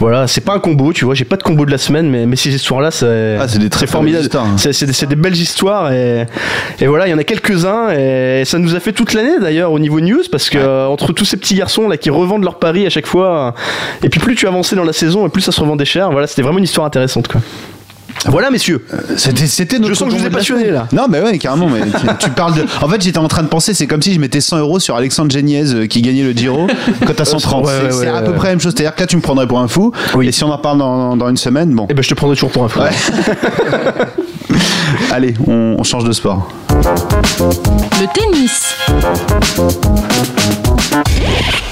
voilà, 0.00 0.26
c'est 0.26 0.40
pas 0.40 0.54
un 0.54 0.58
combo, 0.58 0.92
tu 0.92 1.04
vois, 1.04 1.14
j'ai 1.14 1.24
pas 1.24 1.36
de 1.36 1.42
combo 1.44 1.64
de 1.64 1.70
la 1.70 1.78
semaine, 1.78 2.10
mais, 2.10 2.26
mais 2.26 2.34
ces 2.36 2.52
histoires-là, 2.52 2.90
c'est 2.90 3.36
Ah, 3.40 3.46
c'est 3.46 3.60
des 3.60 3.70
très, 3.70 3.86
très 3.86 3.92
formidable. 3.92 4.22
belles 4.22 4.26
histoires, 4.26 4.46
hein. 4.46 4.54
C'est- 4.56 4.72
C'est 4.72 4.86
des, 4.86 4.92
c'est 4.92 5.06
des 5.06 5.14
belles 5.14 5.32
histoires 5.36 5.43
et, 5.92 6.24
et 6.80 6.86
voilà, 6.86 7.06
il 7.06 7.10
y 7.10 7.14
en 7.14 7.18
a 7.18 7.24
quelques-uns 7.24 7.90
et 7.90 8.44
ça 8.44 8.58
nous 8.58 8.74
a 8.74 8.80
fait 8.80 8.92
toute 8.92 9.14
l'année 9.14 9.38
d'ailleurs 9.40 9.72
au 9.72 9.78
niveau 9.78 10.00
news 10.00 10.22
parce 10.30 10.50
que 10.50 10.58
euh, 10.58 10.86
entre 10.86 11.12
tous 11.12 11.24
ces 11.24 11.36
petits 11.36 11.54
garçons 11.54 11.88
là 11.88 11.96
qui 11.96 12.10
revendent 12.10 12.44
leur 12.44 12.58
paris 12.58 12.86
à 12.86 12.90
chaque 12.90 13.06
fois 13.06 13.54
et 14.02 14.08
puis 14.08 14.20
plus 14.20 14.34
tu 14.34 14.46
avançais 14.46 14.76
dans 14.76 14.84
la 14.84 14.92
saison 14.92 15.26
et 15.26 15.28
plus 15.28 15.42
ça 15.42 15.52
se 15.52 15.60
revendait 15.60 15.84
cher. 15.84 16.10
Voilà, 16.10 16.26
c'était 16.26 16.42
vraiment 16.42 16.58
une 16.58 16.64
histoire 16.64 16.86
intéressante 16.86 17.28
quoi. 17.28 17.40
Voilà 18.26 18.50
messieurs. 18.50 18.84
C'était, 19.16 19.46
c'était 19.46 19.78
notre 19.78 19.92
Je 19.92 19.98
sens 19.98 20.08
que 20.08 20.14
je 20.14 20.20
vous 20.20 20.26
ai 20.26 20.30
passionné, 20.30 20.70
là. 20.70 20.88
Non, 20.92 21.06
mais 21.08 21.20
ouais, 21.20 21.36
carrément. 21.38 21.68
Mais 21.68 21.80
tu, 21.82 22.24
tu 22.24 22.30
parles 22.30 22.54
de. 22.54 22.64
En 22.80 22.88
fait, 22.88 23.02
j'étais 23.02 23.18
en 23.18 23.28
train 23.28 23.42
de 23.42 23.48
penser, 23.48 23.74
c'est 23.74 23.86
comme 23.86 24.00
si 24.00 24.14
je 24.14 24.20
mettais 24.20 24.40
100 24.40 24.58
euros 24.58 24.78
sur 24.78 24.96
Alexandre 24.96 25.30
Geniez 25.30 25.74
euh, 25.74 25.86
qui 25.86 26.00
gagnait 26.00 26.22
le 26.22 26.32
Giro 26.32 26.66
quand 27.06 27.14
t'as 27.14 27.24
130. 27.24 27.66
Ouais, 27.66 27.70
ouais, 27.70 27.80
c'est, 27.90 27.96
ouais, 27.98 28.08
à 28.08 28.22
peu 28.22 28.32
près 28.32 28.48
la 28.48 28.52
même 28.54 28.60
chose. 28.60 28.72
C'est-à-dire 28.74 28.94
que 28.94 29.00
là, 29.00 29.06
tu 29.06 29.16
me 29.16 29.20
prendrais 29.20 29.46
pour 29.46 29.58
un 29.58 29.68
fou. 29.68 29.92
Oui. 30.14 30.28
Et 30.28 30.32
si 30.32 30.42
on 30.44 30.50
en 30.50 30.58
parle 30.58 30.78
dans, 30.78 31.16
dans 31.16 31.28
une 31.28 31.36
semaine, 31.36 31.74
bon. 31.74 31.86
Et 31.90 31.94
ben 31.94 32.02
je 32.02 32.08
te 32.08 32.14
prendrai 32.14 32.36
toujours 32.36 32.50
pour 32.50 32.64
un 32.64 32.68
fou. 32.68 32.80
Allez, 35.16 35.32
on 35.46 35.80
change 35.84 36.02
de 36.02 36.12
sport. 36.12 36.48
Le 36.74 38.06
tennis. 38.12 38.74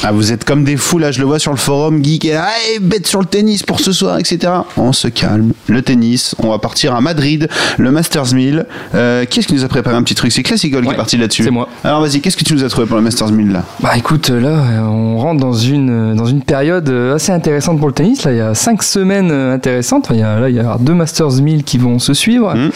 Ah, 0.05 0.11
vous 0.13 0.33
êtes 0.33 0.45
comme 0.45 0.63
des 0.65 0.77
fous 0.77 0.99
là, 0.99 1.11
je 1.13 1.19
le 1.21 1.27
vois 1.27 1.39
sur 1.41 1.51
le 1.53 1.57
forum. 1.57 2.05
Geek 2.05 2.25
est 2.25 2.35
là, 2.35 2.47
Hey, 2.71 2.79
bête 2.81 3.07
sur 3.07 3.19
le 3.21 3.27
tennis 3.27 3.63
pour 3.65 3.81
ce 3.81 3.93
soir, 3.93 4.19
etc. 4.19 4.53
On 4.77 4.93
se 4.93 5.09
calme. 5.09 5.53
Le 5.67 5.83
tennis, 5.83 6.35
on 6.41 6.51
va 6.51 6.59
partir 6.59 6.95
à 6.95 7.01
Madrid, 7.01 7.49
le 7.79 7.91
Masters 7.91 8.33
1000. 8.35 8.67
Euh, 8.95 9.25
qui 9.25 9.41
est-ce 9.41 9.49
qui 9.49 9.55
nous 9.55 9.65
a 9.65 9.69
préparé 9.69 9.97
un 9.97 10.03
petit 10.05 10.15
truc? 10.15 10.31
C'est 10.33 10.43
Classical 10.45 10.81
qui 10.83 10.87
est 10.87 10.91
Ouais, 10.91 10.97
parti 10.97 11.17
là-dessus. 11.17 11.43
c'est 11.45 11.51
moi. 11.51 11.69
Alors 11.85 12.01
vas-y, 12.01 12.21
qu'est-ce 12.21 12.37
que 12.37 12.45
tu 12.45 12.55
nous 12.55 12.63
as 12.65 12.69
trouvé 12.69 12.87
pour 12.87 12.97
le 12.97 13.03
Masters 13.03 13.31
1000 13.33 13.51
là? 13.53 13.65
Bah 13.81 13.97
écoute, 13.97 14.29
là, 14.31 14.49
euh, 14.49 14.81
on 14.83 15.19
rentre 15.19 15.41
dans 15.41 15.53
une, 15.53 16.15
dans 16.15 16.27
une 16.27 16.43
période 16.43 16.89
euh, 16.89 17.15
assez 17.17 17.33
intéressante 17.33 17.79
pour 17.79 17.89
le 17.89 17.95
tennis. 17.95 18.25
Là, 18.25 18.33
il 18.33 18.39
y 18.39 18.41
a 18.41 18.55
cinq 18.55 18.83
semaines 18.85 19.31
euh, 19.33 19.55
intéressantes. 19.55 20.05
Enfin, 20.07 20.15
il 20.15 20.21
y 20.21 20.25
a, 20.25 20.39
là, 20.39 20.49
il 20.49 20.57
y 20.57 20.61
a 20.61 20.77
deux 20.81 20.95
Masters 20.95 21.31
1000 21.43 21.65
qui 21.65 21.79
vont 21.79 21.99
se 22.01 22.13
suivre. 22.15 22.55
Mhm. 22.55 22.71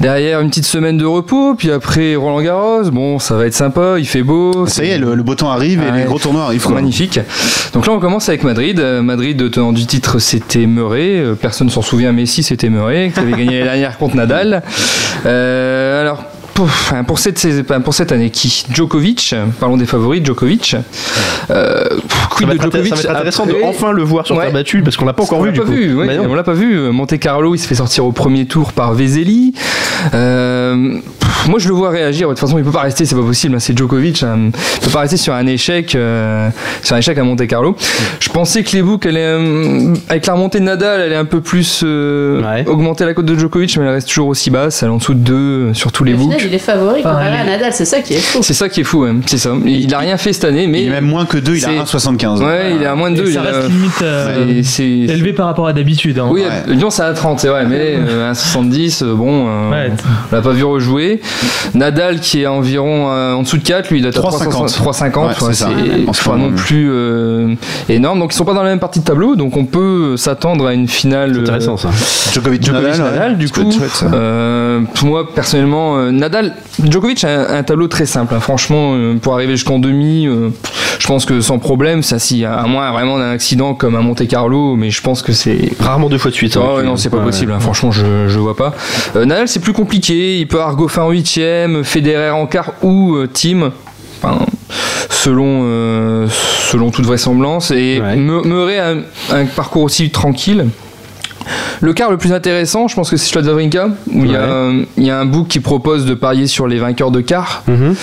Derrière, 0.00 0.40
une 0.40 0.48
petite 0.48 0.64
semaine 0.66 0.96
de 0.96 1.04
repos. 1.04 1.54
Puis 1.60 1.70
après, 1.70 2.16
Roland 2.16 2.40
Garros. 2.40 2.90
Bon, 2.90 3.18
ça 3.18 3.34
va 3.34 3.44
être 3.44 3.52
sympa. 3.52 3.96
Il 3.98 4.06
fait 4.06 4.22
beau. 4.22 4.66
Ça 4.66 4.82
y 4.82 4.88
est, 4.88 4.98
le, 4.98 5.14
le 5.14 5.22
beau 5.22 5.34
temps 5.34 5.50
arrive 5.50 5.82
et 5.82 5.94
les 5.94 6.04
gros 6.04 6.18
tournois 6.18 6.44
arrivent. 6.44 6.62
quoi. 6.62 6.76
Magnifique. 6.76 7.20
Donc 7.74 7.86
là, 7.86 7.92
on 7.92 8.00
commence 8.00 8.30
avec 8.30 8.44
Madrid. 8.44 8.80
Euh, 8.80 9.02
Madrid, 9.02 9.50
tenant 9.50 9.72
du 9.72 9.84
titre, 9.84 10.20
c'était 10.20 10.64
Murray. 10.64 11.18
Euh, 11.18 11.34
Personne 11.34 11.66
ne 11.66 11.72
s'en 11.72 11.82
souvient, 11.82 12.12
mais 12.12 12.24
si, 12.24 12.42
c'était 12.42 12.70
Murray, 12.70 13.10
qui 13.12 13.20
avait 13.20 13.32
gagné 13.32 13.44
l'année 13.58 13.64
dernière 13.64 13.98
contre 13.98 14.16
Nadal. 14.16 14.62
Euh, 15.26 16.00
alors, 16.00 16.24
pour, 16.54 17.18
cette, 17.18 17.46
pour 17.84 17.92
cette 17.92 18.10
année, 18.12 18.30
qui? 18.30 18.64
Djokovic, 18.72 19.34
parlons 19.60 19.76
des 19.76 19.84
favoris, 19.84 20.24
Djokovic. 20.24 20.76
Euh, 21.50 21.84
quid 22.30 22.48
de 22.48 22.60
Djokovic 22.60 22.96
Ça 22.96 23.02
va 23.02 23.02
être 23.02 23.16
intéressant 23.16 23.46
de 23.46 23.56
enfin 23.64 23.92
le 23.92 24.02
voir 24.02 24.26
sur 24.26 24.36
ouais. 24.36 24.44
terre 24.44 24.52
battue 24.52 24.82
parce 24.82 24.96
qu'on 24.96 25.04
l'a 25.04 25.12
pas 25.12 25.24
encore 25.24 25.42
vu. 25.42 25.52
Du 25.52 25.60
coup. 25.60 25.66
Bah 25.66 26.12
on 26.28 26.34
l'a 26.34 26.42
pas 26.42 26.54
vu. 26.54 26.90
Monte 26.90 27.18
Carlo, 27.18 27.54
il 27.54 27.58
se 27.58 27.66
fait 27.66 27.74
sortir 27.74 28.04
au 28.06 28.12
premier 28.12 28.46
tour 28.46 28.72
par 28.72 28.94
Vezeli. 28.94 29.54
Euh, 30.14 30.98
moi, 31.48 31.58
je 31.58 31.68
le 31.68 31.74
vois 31.74 31.90
réagir. 31.90 32.28
De 32.28 32.32
toute 32.32 32.40
façon, 32.40 32.58
il 32.58 32.64
peut 32.64 32.70
pas 32.70 32.82
rester. 32.82 33.04
C'est 33.04 33.14
pas 33.14 33.22
possible. 33.22 33.54
Hein, 33.54 33.60
c'est 33.60 33.76
Djokovic. 33.76 34.22
Hein. 34.22 34.50
Il 34.76 34.84
peut 34.84 34.90
pas 34.90 35.00
rester 35.00 35.16
sur 35.16 35.34
un 35.34 35.46
échec, 35.46 35.94
euh, 35.94 36.48
sur 36.82 36.96
un 36.96 36.98
échec 36.98 37.16
à 37.18 37.24
Monte 37.24 37.46
Carlo. 37.46 37.76
Je 38.20 38.28
pensais 38.28 38.62
que 38.62 38.72
les 38.72 38.82
boucs, 38.82 39.06
euh, 39.06 39.94
avec 40.08 40.26
la 40.26 40.34
remontée 40.34 40.60
de 40.60 40.64
Nadal, 40.64 41.00
elle 41.00 41.12
est 41.12 41.16
un 41.16 41.24
peu 41.24 41.40
plus 41.40 41.82
ouais. 41.82 42.66
augmenter 42.66 43.04
la 43.04 43.14
cote 43.14 43.26
de 43.26 43.38
Djokovic, 43.38 43.76
mais 43.76 43.84
elle 43.84 43.90
reste 43.90 44.08
toujours 44.08 44.28
aussi 44.28 44.50
basse. 44.50 44.82
Elle 44.82 44.88
est 44.88 44.92
en 44.92 44.98
dessous 44.98 45.14
de 45.14 45.20
2 45.20 45.74
sur 45.74 45.92
tous 45.92 46.04
les 46.04 46.14
boucs. 46.14 46.34
Il 46.44 46.54
est 46.54 46.58
favori 46.58 47.02
comparé 47.02 47.36
à 47.38 47.44
Nadal. 47.44 47.72
C'est 47.72 47.84
ça 47.84 48.00
qui 48.00 48.14
est 48.14 48.20
fou. 48.20 48.42
C'est 48.42 48.54
ça 48.54 48.68
qui 48.68 48.80
est 48.80 48.84
fou. 48.84 49.06
C'est 49.26 49.38
ça. 49.38 49.54
Il 49.64 49.92
a 49.94 49.98
rien 49.98 50.16
fait 50.16 50.32
cette 50.32 50.44
année, 50.44 50.66
mais 50.66 50.82
il 50.82 50.88
est 50.88 50.92
même 50.92 51.06
moins 51.06 51.24
que 51.24 51.38
2 51.38 51.56
Il 51.56 51.64
a 51.64 51.84
1,75 51.84 52.19
Ouais, 52.26 52.74
il 52.76 52.82
est 52.82 52.86
à 52.86 52.94
moins 52.94 53.10
de 53.10 53.16
2. 53.16 53.32
Ça 53.32 53.42
reste 53.42 53.68
limite 53.68 54.02
euh, 54.02 54.60
c'est, 54.62 54.84
élevé 54.84 55.32
par 55.32 55.46
rapport 55.46 55.66
à 55.66 55.72
d'habitude. 55.72 56.18
Hein. 56.18 56.28
Oui. 56.30 56.42
Lyon, 56.66 56.90
c'est 56.90 57.02
à 57.02 57.12
30, 57.12 57.44
mais 57.68 57.96
euh, 57.96 58.30
à 58.30 58.34
70, 58.34 59.02
euh, 59.02 59.14
bon, 59.14 59.46
on 59.46 59.70
l'a 59.70 60.40
pas 60.40 60.52
vu 60.52 60.64
rejouer. 60.64 61.20
Nadal, 61.74 62.20
qui 62.20 62.42
est 62.42 62.46
environ 62.46 63.08
en 63.08 63.42
dessous 63.42 63.58
de 63.58 63.62
4, 63.62 63.90
lui, 63.90 64.00
il 64.00 64.06
a 64.06 64.10
3,50. 64.10 64.68
3,50, 64.68 65.52
c'est, 65.52 66.24
pas 66.24 66.36
non 66.36 66.52
plus 66.52 66.90
énorme. 67.88 68.20
Donc, 68.20 68.32
ils 68.32 68.36
sont 68.36 68.44
pas 68.44 68.54
dans 68.54 68.62
la 68.62 68.70
même 68.70 68.80
partie 68.80 69.00
de 69.00 69.04
tableau, 69.04 69.36
donc 69.36 69.56
on 69.56 69.64
peut 69.64 70.16
s'attendre 70.16 70.66
à 70.66 70.74
une 70.74 70.88
finale. 70.88 71.32
C'est 71.34 71.40
intéressant 71.40 71.76
ça. 71.76 71.90
Djokovic-Nadal, 72.32 73.38
du 73.38 73.48
coup. 73.48 73.72
Moi, 75.02 75.34
personnellement, 75.34 76.10
Nadal, 76.10 76.54
Djokovic 76.84 77.24
a 77.24 77.56
un, 77.56 77.62
tableau 77.62 77.88
très 77.88 78.06
simple. 78.06 78.34
Hein. 78.34 78.40
Franchement, 78.40 78.94
pour 79.20 79.34
arriver 79.34 79.52
jusqu'en 79.52 79.78
demi, 79.78 80.28
je 81.00 81.06
pense 81.06 81.24
que 81.24 81.40
sans 81.40 81.58
problème, 81.58 82.02
ça 82.02 82.18
si 82.18 82.44
à 82.44 82.62
moins 82.66 82.92
vraiment 82.92 83.18
d'un 83.18 83.30
accident 83.30 83.74
comme 83.74 83.96
à 83.96 84.00
Monte 84.02 84.28
Carlo, 84.28 84.76
mais 84.76 84.90
je 84.90 85.00
pense 85.00 85.22
que 85.22 85.32
c'est 85.32 85.72
Rarement 85.80 86.08
deux 86.10 86.18
fois 86.18 86.30
de 86.30 86.36
suite. 86.36 86.56
Oh, 86.56 86.82
non, 86.82 86.94
c'est 86.96 87.08
pas 87.10 87.18
possible. 87.18 87.52
hein. 87.52 87.58
Franchement, 87.58 87.90
je, 87.90 88.28
je 88.28 88.38
vois 88.38 88.54
pas. 88.54 88.74
Euh, 89.16 89.24
Nadal, 89.24 89.48
c'est 89.48 89.60
plus 89.60 89.72
compliqué. 89.72 90.38
Il 90.38 90.46
peut 90.46 90.58
avoir 90.60 90.76
Goffin 90.76 91.02
en 91.02 91.10
huitième, 91.10 91.82
Federer 91.84 92.30
en 92.30 92.46
quart 92.46 92.74
ou 92.82 93.14
euh, 93.16 93.26
Team. 93.26 93.70
Enfin, 94.22 94.44
selon, 95.08 95.62
euh, 95.64 96.26
selon 96.70 96.90
toute 96.90 97.06
vraisemblance. 97.06 97.70
Et 97.70 98.00
Ouais. 98.02 98.16
Murray 98.16 98.78
a 98.78 98.88
un, 98.90 98.98
un 99.32 99.46
parcours 99.46 99.82
aussi 99.84 100.10
tranquille. 100.10 100.66
Le 101.80 101.94
quart 101.94 102.10
le 102.10 102.18
plus 102.18 102.34
intéressant, 102.34 102.86
je 102.88 102.94
pense 102.94 103.08
que 103.10 103.16
c'est 103.16 103.26
Slot 103.26 103.44
Wawrinka, 103.44 103.88
où 104.12 104.24
il 104.26 104.32
y, 104.32 104.36
a, 104.36 104.70
y 104.98 105.08
a 105.10 105.18
un 105.18 105.24
book 105.24 105.48
qui 105.48 105.60
propose 105.60 106.04
de 106.04 106.12
parier 106.12 106.46
sur 106.46 106.66
les 106.68 106.78
vainqueurs 106.78 107.10
de 107.10 107.22
quart. 107.22 107.62
Mhm. 107.66 107.96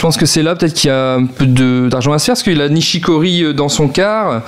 Je 0.00 0.06
pense 0.06 0.16
que 0.16 0.24
c'est 0.24 0.42
là 0.42 0.56
peut-être 0.56 0.72
qu'il 0.72 0.88
y 0.88 0.90
a 0.90 1.16
un 1.16 1.26
peu 1.26 1.44
d'argent 1.44 2.14
à 2.14 2.18
se 2.18 2.24
faire, 2.24 2.32
parce 2.32 2.42
qu'il 2.42 2.62
a 2.62 2.70
Nishikori 2.70 3.44
euh, 3.44 3.52
dans 3.52 3.68
son 3.68 3.86
quart. 3.86 4.40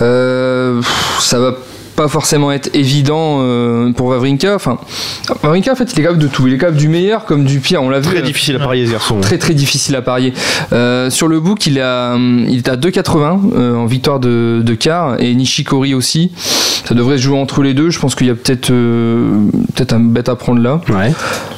Euh, 0.00 0.82
ça 1.20 1.38
va 1.38 1.54
pas 1.96 2.08
forcément 2.08 2.50
être 2.52 2.70
évident 2.74 3.38
euh, 3.40 3.92
pour 3.92 4.06
Wawrinka. 4.08 4.54
Enfin, 4.54 4.78
Wawrinka, 5.42 5.72
en 5.72 5.74
fait, 5.76 5.92
il 5.92 5.98
est 6.00 6.02
capable 6.02 6.20
de 6.22 6.28
tout. 6.28 6.46
Il 6.46 6.54
est 6.54 6.58
capable 6.58 6.78
du 6.78 6.88
meilleur 6.88 7.24
comme 7.24 7.44
du 7.44 7.60
pire. 7.60 7.82
On 7.82 7.90
l'a 7.90 8.00
vu. 8.00 8.08
Très 8.08 8.18
euh, 8.18 8.22
difficile 8.22 8.56
à 8.56 8.58
parier 8.60 8.86
ce 8.86 8.92
garçon. 8.92 9.20
Très 9.20 9.38
très 9.38 9.54
difficile 9.54 9.96
à 9.96 10.02
parier. 10.02 10.32
Euh, 10.72 11.10
sur 11.10 11.28
le 11.28 11.40
book, 11.40 11.66
il, 11.66 11.80
a, 11.80 12.16
il 12.16 12.56
est 12.58 12.68
à 12.68 12.76
2,80 12.76 13.40
euh, 13.54 13.74
en 13.76 13.86
victoire 13.86 14.20
de, 14.20 14.60
de 14.64 14.74
quart 14.74 15.20
et 15.20 15.34
Nishikori 15.34 15.94
aussi. 15.94 16.32
Ça 16.36 16.94
devrait 16.94 17.18
se 17.18 17.22
jouer 17.22 17.38
entre 17.38 17.62
les 17.62 17.74
deux. 17.74 17.90
Je 17.90 17.98
pense 18.00 18.14
qu'il 18.14 18.26
y 18.26 18.30
a 18.30 18.34
peut-être 18.34 18.70
euh, 18.70 19.30
peut-être 19.74 19.92
un 19.92 20.00
bet 20.00 20.28
à 20.28 20.34
prendre 20.36 20.60
là. 20.62 20.80
Ouais. 20.88 21.12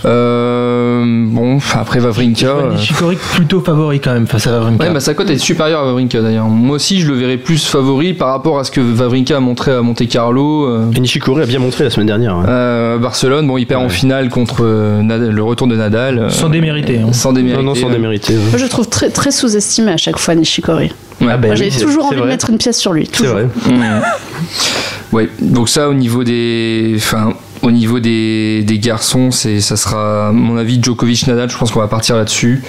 Euh, 0.04 1.04
bon, 1.28 1.58
après 1.74 2.00
Wawrinka. 2.00 2.46
euh, 2.46 2.74
Nishikori 2.74 3.16
plutôt 3.16 3.60
favori 3.60 4.00
quand 4.00 4.12
même 4.12 4.26
face 4.26 4.46
à 4.46 4.52
Wawrinka. 4.52 4.84
Ouais, 4.84 4.90
bah, 4.92 5.00
sa 5.00 5.14
cote 5.14 5.30
est 5.30 5.38
supérieure 5.38 5.80
à 5.80 5.84
Wawrinka 5.86 6.20
d'ailleurs. 6.20 6.46
Moi 6.48 6.76
aussi, 6.76 7.00
je 7.00 7.08
le 7.08 7.14
verrais 7.14 7.36
plus 7.38 7.64
favori 7.66 8.14
par 8.14 8.28
rapport 8.28 8.58
à 8.58 8.64
ce 8.64 8.70
que 8.70 8.80
Wawrinka 8.80 9.36
a 9.36 9.40
montré 9.40 9.72
à 9.72 9.80
Monte 9.82 10.06
Carlo. 10.08 10.31
Euh, 10.40 10.90
Et 10.96 11.00
Nishikori 11.00 11.42
a 11.42 11.46
bien 11.46 11.58
montré 11.58 11.84
la 11.84 11.90
semaine 11.90 12.06
dernière. 12.06 12.34
hein. 12.36 12.44
euh, 12.48 12.98
Barcelone, 12.98 13.46
bon, 13.46 13.58
il 13.58 13.66
perd 13.66 13.82
en 13.82 13.88
finale 13.88 14.28
contre 14.28 14.64
euh, 14.64 15.02
Nadal- 15.02 15.30
le 15.30 15.42
retour 15.42 15.66
de 15.66 15.76
Nadal. 15.76 16.18
euh, 16.18 16.28
Sans 16.30 16.48
démériter. 16.48 16.98
hein. 16.98 17.12
Sans 17.12 17.32
démériter. 17.32 17.62
Non, 17.62 17.68
non, 17.70 17.74
sans 17.74 17.86
ouais. 17.88 17.92
démériter. 17.92 18.34
Moi, 18.34 18.58
je 18.58 18.62
le 18.64 18.68
trouve 18.68 18.88
très, 18.88 19.10
très 19.10 19.30
sous-estimé 19.30 19.92
à 19.92 19.96
chaque 19.96 20.18
fois, 20.18 20.34
Nishikori. 20.34 20.92
Ouais. 21.20 21.28
Ah, 21.30 21.36
ben 21.36 21.48
Moi, 21.48 21.54
j'ai 21.56 21.66
oui, 21.66 21.76
toujours 21.80 22.06
envie 22.06 22.16
de 22.20 22.22
mettre 22.26 22.50
une 22.50 22.58
pièce 22.58 22.78
sur 22.78 22.92
lui. 22.92 23.08
C'est 23.12 23.26
vrai. 23.26 23.44
Mmh. 23.44 23.82
Ouais, 25.12 25.28
donc 25.40 25.68
ça 25.68 25.88
au 25.88 25.94
niveau 25.94 26.24
des, 26.24 26.94
enfin 26.96 27.34
au 27.62 27.70
niveau 27.70 28.00
des, 28.00 28.62
des 28.64 28.78
garçons, 28.78 29.30
c'est 29.30 29.60
ça 29.60 29.76
sera 29.76 30.28
à 30.28 30.32
mon 30.32 30.56
avis 30.56 30.80
Djokovic 30.82 31.26
Nadal. 31.26 31.48
Je 31.50 31.56
pense 31.56 31.70
qu'on 31.70 31.80
va 31.80 31.88
partir 31.88 32.16
là-dessus. 32.16 32.62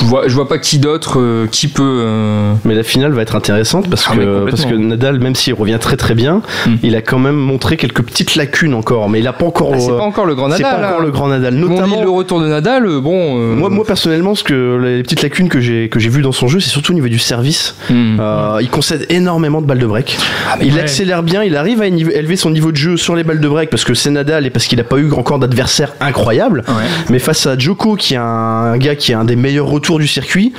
Je 0.00 0.04
vois, 0.04 0.26
je 0.28 0.34
vois 0.34 0.48
pas 0.48 0.58
qui 0.58 0.78
d'autre, 0.78 1.18
euh, 1.20 1.46
qui 1.50 1.68
peut. 1.68 1.82
euh, 1.84 2.54
Mais 2.64 2.74
la 2.74 2.82
finale 2.82 3.12
va 3.12 3.22
être 3.22 3.36
intéressante 3.36 3.88
parce 3.88 4.06
Ah, 4.10 4.16
que, 4.16 4.50
parce 4.50 4.66
que 4.66 4.74
Nadal, 4.74 5.20
même 5.20 5.34
s'il 5.34 5.54
revient 5.54 5.78
très 5.80 5.96
très 5.96 6.14
bien, 6.14 6.42
Mm. 6.66 6.74
il 6.82 6.96
a 6.96 7.02
quand 7.02 7.18
même 7.18 7.36
montré 7.36 7.76
quelques 7.76 8.02
petites 8.02 8.34
lacunes 8.36 8.74
encore. 8.74 9.08
Mais 9.08 9.20
il 9.20 9.26
a 9.26 9.32
pas 9.32 9.46
encore. 9.46 9.72
ah, 9.74 9.78
c'est 9.80 9.90
euh, 9.92 9.96
pas 9.98 10.02
encore 10.04 10.26
le 10.26 10.34
grand 10.34 10.50
c'est 10.50 10.62
Nadal. 10.62 10.80
pas 10.80 10.86
encore 10.88 10.98
là. 11.00 11.04
le 11.06 11.10
grand 11.12 11.28
Nadal. 11.28 11.54
Notamment, 11.54 12.02
le 12.02 12.10
retour 12.10 12.40
de 12.40 12.48
Nadal. 12.48 12.84
Bon. 13.00 13.38
euh, 13.38 13.54
moi, 13.54 13.70
moi 13.70 13.84
personnellement, 13.86 14.34
ce 14.34 14.44
que 14.44 14.78
les 14.82 15.02
petites 15.02 15.22
lacunes 15.22 15.48
que 15.48 15.60
j'ai 15.60 15.88
que 15.88 16.00
j'ai 16.00 16.08
vues 16.08 16.22
dans 16.22 16.32
son 16.32 16.48
jeu, 16.48 16.60
c'est 16.60 16.70
surtout 16.70 16.92
au 16.92 16.94
niveau 16.94 17.08
du 17.08 17.18
service. 17.18 17.76
hmm. 17.90 18.18
Il 18.60 18.68
concède 18.70 19.06
énormément 19.10 19.60
de 19.62 19.66
balles 19.66 19.78
de 19.78 19.86
break. 19.86 20.16
il 20.60 20.74
ouais. 20.74 20.80
accélère 20.80 21.22
bien, 21.22 21.42
il 21.44 21.56
arrive 21.56 21.80
à 21.80 21.86
élever 21.86 22.36
son 22.36 22.50
niveau 22.50 22.72
de 22.72 22.76
jeu 22.76 22.96
sur 22.96 23.14
les 23.14 23.22
balles 23.24 23.40
de 23.40 23.48
break 23.48 23.53
parce 23.70 23.84
que 23.84 23.94
c'est 23.94 24.10
Nadal 24.10 24.46
et 24.46 24.50
parce 24.50 24.66
qu'il 24.66 24.78
n'a 24.78 24.84
pas 24.84 24.96
eu 24.96 25.10
encore 25.12 25.38
d'adversaire 25.38 25.92
incroyable. 26.00 26.62
Ouais. 26.68 26.74
Mais 27.10 27.18
face 27.18 27.46
à 27.46 27.56
Joko, 27.58 27.96
qui 27.96 28.14
est 28.14 28.18
un 28.18 28.76
gars 28.78 28.94
qui 28.96 29.12
a 29.12 29.18
un 29.20 29.24
des 29.24 29.36
meilleurs 29.36 29.66
retours 29.66 29.98
du 29.98 30.06
circuit, 30.06 30.52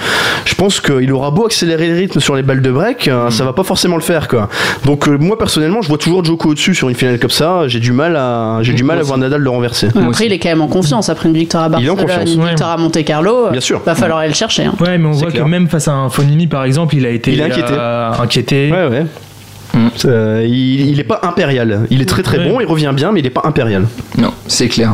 je 0.45 0.55
pense 0.55 0.79
qu'il 0.81 1.11
aura 1.11 1.31
beau 1.31 1.45
accélérer 1.45 1.87
le 1.87 1.95
rythme 1.95 2.19
sur 2.19 2.35
les 2.35 2.43
balles 2.43 2.61
de 2.61 2.71
break, 2.71 3.07
euh, 3.07 3.29
ça 3.29 3.43
va 3.45 3.53
pas 3.53 3.63
forcément 3.63 3.95
le 3.95 4.01
faire 4.01 4.27
quoi. 4.27 4.49
Donc 4.85 5.07
euh, 5.07 5.17
moi 5.17 5.37
personnellement, 5.37 5.81
je 5.81 5.87
vois 5.89 5.97
toujours 5.97 6.23
Joko 6.23 6.49
au-dessus 6.49 6.75
sur 6.75 6.89
une 6.89 6.95
finale 6.95 7.19
comme 7.19 7.29
ça. 7.29 7.67
J'ai 7.67 7.79
du 7.79 7.91
mal 7.91 8.15
à, 8.15 8.59
j'ai 8.61 8.73
du 8.73 8.83
mal 8.83 8.99
à 8.99 9.03
voir 9.03 9.17
Nadal 9.17 9.41
le 9.41 9.49
renverser. 9.49 9.87
Ouais, 9.87 9.91
Après, 9.97 10.07
aussi. 10.07 10.25
il 10.25 10.33
est 10.33 10.39
quand 10.39 10.49
même 10.49 10.61
en 10.61 10.67
confiance 10.67 11.09
après 11.09 11.29
une 11.29 11.35
victoire 11.35 11.63
à 11.63 11.67
est 11.67 11.85
Barcelone, 11.85 12.27
une 12.27 12.41
ouais. 12.41 12.49
victoire 12.49 12.71
à 12.71 12.77
Monte 12.77 13.03
Carlo. 13.03 13.49
Bien 13.51 13.61
sûr. 13.61 13.81
Va 13.85 13.95
falloir 13.95 14.19
aller 14.19 14.29
le 14.29 14.35
chercher. 14.35 14.65
hein. 14.65 14.73
Ouais, 14.79 14.97
mais 14.97 15.07
on 15.07 15.11
voit 15.11 15.29
clair. 15.31 15.43
que 15.43 15.49
même 15.49 15.67
face 15.67 15.87
à 15.87 15.93
un 15.93 16.09
Fonini 16.09 16.47
par 16.47 16.63
exemple, 16.63 16.95
il 16.95 17.05
a 17.05 17.09
été 17.09 17.31
Il 17.33 17.39
est 17.39 17.43
inquiété. 17.43 17.71
euh, 17.71 18.11
inquiété. 18.19 18.71
Ouais 18.71 18.87
ouais. 18.87 19.05
Euh, 20.03 20.43
il, 20.45 20.89
il 20.89 20.99
est 20.99 21.03
pas 21.05 21.19
impérial. 21.23 21.81
Il 21.89 22.01
est 22.01 22.05
très 22.05 22.21
très 22.23 22.37
Ouais. 22.39 22.49
bon, 22.49 22.59
il 22.59 22.65
revient 22.65 22.91
bien, 22.93 23.11
mais 23.13 23.21
il 23.21 23.25
est 23.25 23.29
pas 23.29 23.41
impérial. 23.45 23.85
Non, 24.17 24.33
c'est 24.47 24.67
clair. 24.67 24.93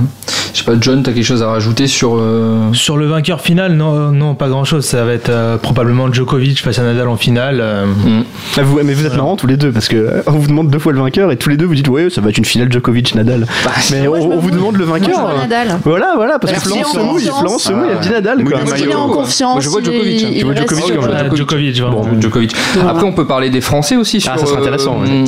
Je 0.54 0.60
sais 0.60 0.64
pas, 0.66 0.74
John, 0.80 1.02
t'as 1.02 1.14
quelque 1.14 1.24
chose 1.24 1.42
à 1.44 1.48
rajouter 1.48 1.88
sur. 1.88 2.16
euh, 2.18 2.74
Sur 2.74 2.98
le 2.98 3.08
vainqueur 3.08 3.40
final, 3.42 3.74
non, 3.76 4.12
non, 4.12 4.36
pas 4.36 4.50
grand 4.50 4.66
chose. 4.66 4.84
Ça 4.86 5.06
va 5.06 5.14
être 5.14 5.30
euh, 5.30 5.58
probablement 5.58 6.12
Djokovic 6.12 6.62
face 6.62 6.78
à 6.80 6.84
Nadal 6.84 7.08
en 7.08 7.16
finale. 7.16 7.60
euh, 7.62 7.86
hmm. 7.86 8.24
Ah, 8.58 8.62
vous- 8.64 8.80
mais 8.84 8.94
vous 8.94 9.06
êtes 9.06 9.16
marrants 9.16 9.38
tous 9.38 9.48
les 9.48 9.56
deux 9.58 9.72
parce 9.72 9.88
que 9.88 10.24
on 10.28 10.32
vous 10.32 10.48
demande 10.48 10.70
deux 10.70 10.80
fois 10.80 10.92
le 10.92 11.00
vainqueur 11.00 11.32
et 11.32 11.38
tous 11.38 11.48
les 11.50 11.56
deux 11.58 11.66
vous 11.66 11.76
dites 11.76 11.88
ouais 11.88 12.10
ça 12.10 12.20
va 12.20 12.30
être 12.30 12.38
une 12.38 12.44
finale 12.46 12.70
Djokovic 12.72 13.16
Nadal. 13.16 13.46
mais 13.92 14.08
moi, 14.08 14.18
on, 14.20 14.40
vous 14.40 14.52
demande 14.52 14.76
le 14.76 14.86
Moi, 14.86 15.00
vainqueur. 15.00 15.30
euh, 15.30 15.38
Nadal. 15.42 15.80
Voilà 15.86 16.14
voilà 16.18 16.38
parce 16.38 16.52
que 16.54 16.58
Merci, 16.70 16.70
Florence 16.92 16.94
se 16.94 17.00
mouille. 17.00 17.24
Florence 17.40 17.64
se 17.64 17.72
mouille, 17.74 17.88
elle 17.94 18.00
dit 18.00 18.10
Nadal 18.10 18.44
quoi. 18.44 18.60
qu'il 18.76 18.90
est 18.90 18.96
en 18.96 19.08
confiance. 19.08 19.54
Moi, 19.54 19.62
je 19.62 19.70
vois 19.70 19.80
il- 19.82 19.86
Djokovic, 19.86 20.24
hein. 20.24 20.28
il 20.32 20.38
Tu 20.40 20.46
vois 20.46 20.56
Djokovic, 20.56 20.84
moi, 20.86 21.02
je 21.22 21.26
vois 21.28 21.36
Djokovic, 21.38 21.80
vraiment. 21.82 22.02
Bon, 22.02 22.22
Djokovic. 22.22 22.52
Après, 22.88 23.04
on 23.06 23.14
peut 23.14 23.26
parler 23.26 23.50
des 23.50 23.62
Français 23.62 23.96
aussi 23.96 24.20
sur, 24.20 24.32
Ah, 24.34 24.38
ça 24.38 24.46
serait 24.46 24.60
intéressant, 24.60 25.00
ouais. 25.00 25.24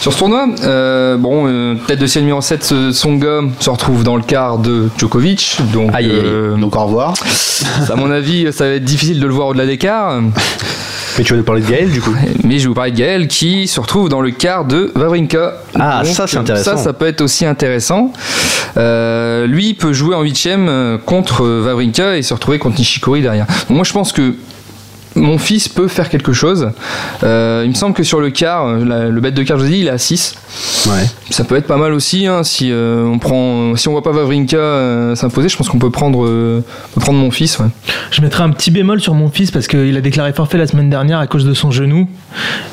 Sur 0.00 0.12
ce 0.12 0.18
tournoi. 0.18 0.46
Euh, 0.62 1.16
bon, 1.16 1.46
euh, 1.48 1.74
tête 1.86 1.98
de 1.98 2.06
série 2.06 2.24
numéro 2.24 2.40
7, 2.40 2.64
ce- 2.64 2.92
Songa 2.92 3.40
se 3.60 3.70
retrouve 3.70 4.04
dans 4.04 4.16
le 4.16 4.22
quart 4.22 4.58
de 4.58 4.88
Djokovic. 4.96 5.58
Donc, 5.72 5.90
Aïe, 5.94 6.08
euh, 6.12 6.56
Donc 6.56 6.76
au 6.76 6.80
revoir. 6.84 7.14
à 7.90 7.96
mon 7.96 8.10
avis, 8.10 8.52
ça 8.52 8.64
va 8.68 8.74
être 8.74 8.84
difficile 8.84 9.20
de 9.20 9.26
le 9.26 9.32
voir 9.32 9.48
au-delà 9.48 9.66
des 9.66 9.78
quarts. 9.78 10.20
Mais 11.16 11.24
tu 11.24 11.32
vas 11.32 11.38
nous 11.38 11.44
parler 11.44 11.62
de 11.62 11.66
Gaël 11.68 11.90
du 11.90 12.00
coup? 12.00 12.14
Mais 12.44 12.58
je 12.58 12.62
vais 12.64 12.68
vous 12.68 12.74
parler 12.74 12.92
de 12.92 12.96
Gaël 12.96 13.26
qui 13.26 13.66
se 13.66 13.80
retrouve 13.80 14.08
dans 14.08 14.20
le 14.20 14.30
quart 14.30 14.64
de 14.64 14.92
Wawrinka. 14.94 15.54
Ah, 15.74 16.02
ça, 16.04 16.28
c'est 16.28 16.36
intéressant. 16.36 16.76
Ça, 16.76 16.82
ça 16.84 16.92
peut 16.92 17.06
être 17.06 17.20
aussi 17.22 17.44
intéressant. 17.44 18.12
Euh, 18.76 19.46
lui 19.48 19.70
il 19.70 19.74
peut 19.74 19.92
jouer 19.92 20.14
en 20.14 20.22
huitième 20.22 20.98
contre 21.06 21.44
Wawrinka 21.64 22.16
et 22.16 22.22
se 22.22 22.34
retrouver 22.34 22.60
contre 22.60 22.78
Nishikori 22.78 23.20
derrière. 23.22 23.46
Donc 23.68 23.76
moi, 23.78 23.84
je 23.84 23.92
pense 23.92 24.12
que 24.12 24.34
mon 25.18 25.38
fils 25.38 25.68
peut 25.68 25.88
faire 25.88 26.08
quelque 26.08 26.32
chose. 26.32 26.70
Euh, 27.24 27.62
il 27.64 27.70
me 27.70 27.74
semble 27.74 27.94
que 27.94 28.02
sur 28.02 28.20
le 28.20 28.30
quart, 28.30 28.66
euh, 28.66 28.84
la- 28.84 29.08
le 29.08 29.20
bet 29.20 29.30
de 29.32 29.42
quart, 29.42 29.58
je 29.58 29.64
vous 29.64 29.70
dis, 29.70 29.80
il 29.80 29.86
est 29.86 29.90
à 29.90 29.98
6. 29.98 30.34
Ouais. 30.86 31.04
Ça 31.30 31.44
peut 31.44 31.56
être 31.56 31.66
pas 31.66 31.76
mal 31.76 31.92
aussi 31.92 32.26
hein, 32.26 32.42
si 32.42 32.70
euh, 32.72 33.04
on 33.04 33.18
prend, 33.18 33.76
si 33.76 33.88
on 33.88 33.92
voit 33.92 34.02
pas 34.02 34.12
Wawrinka 34.12 34.56
euh, 34.56 35.14
s'imposer. 35.14 35.48
Je 35.48 35.56
pense 35.56 35.68
qu'on 35.68 35.78
peut 35.78 35.90
prendre, 35.90 36.24
euh, 36.24 36.64
peut 36.94 37.00
prendre 37.00 37.18
mon 37.18 37.30
fils. 37.30 37.58
Ouais. 37.58 37.66
Je 38.10 38.22
mettrai 38.22 38.42
un 38.44 38.50
petit 38.50 38.70
bémol 38.70 39.00
sur 39.00 39.14
mon 39.14 39.28
fils 39.28 39.50
parce 39.50 39.66
qu'il 39.66 39.96
a 39.96 40.00
déclaré 40.00 40.32
forfait 40.32 40.58
la 40.58 40.66
semaine 40.66 40.88
dernière 40.90 41.18
à 41.18 41.26
cause 41.26 41.44
de 41.44 41.52
son 41.54 41.70
genou 41.70 42.08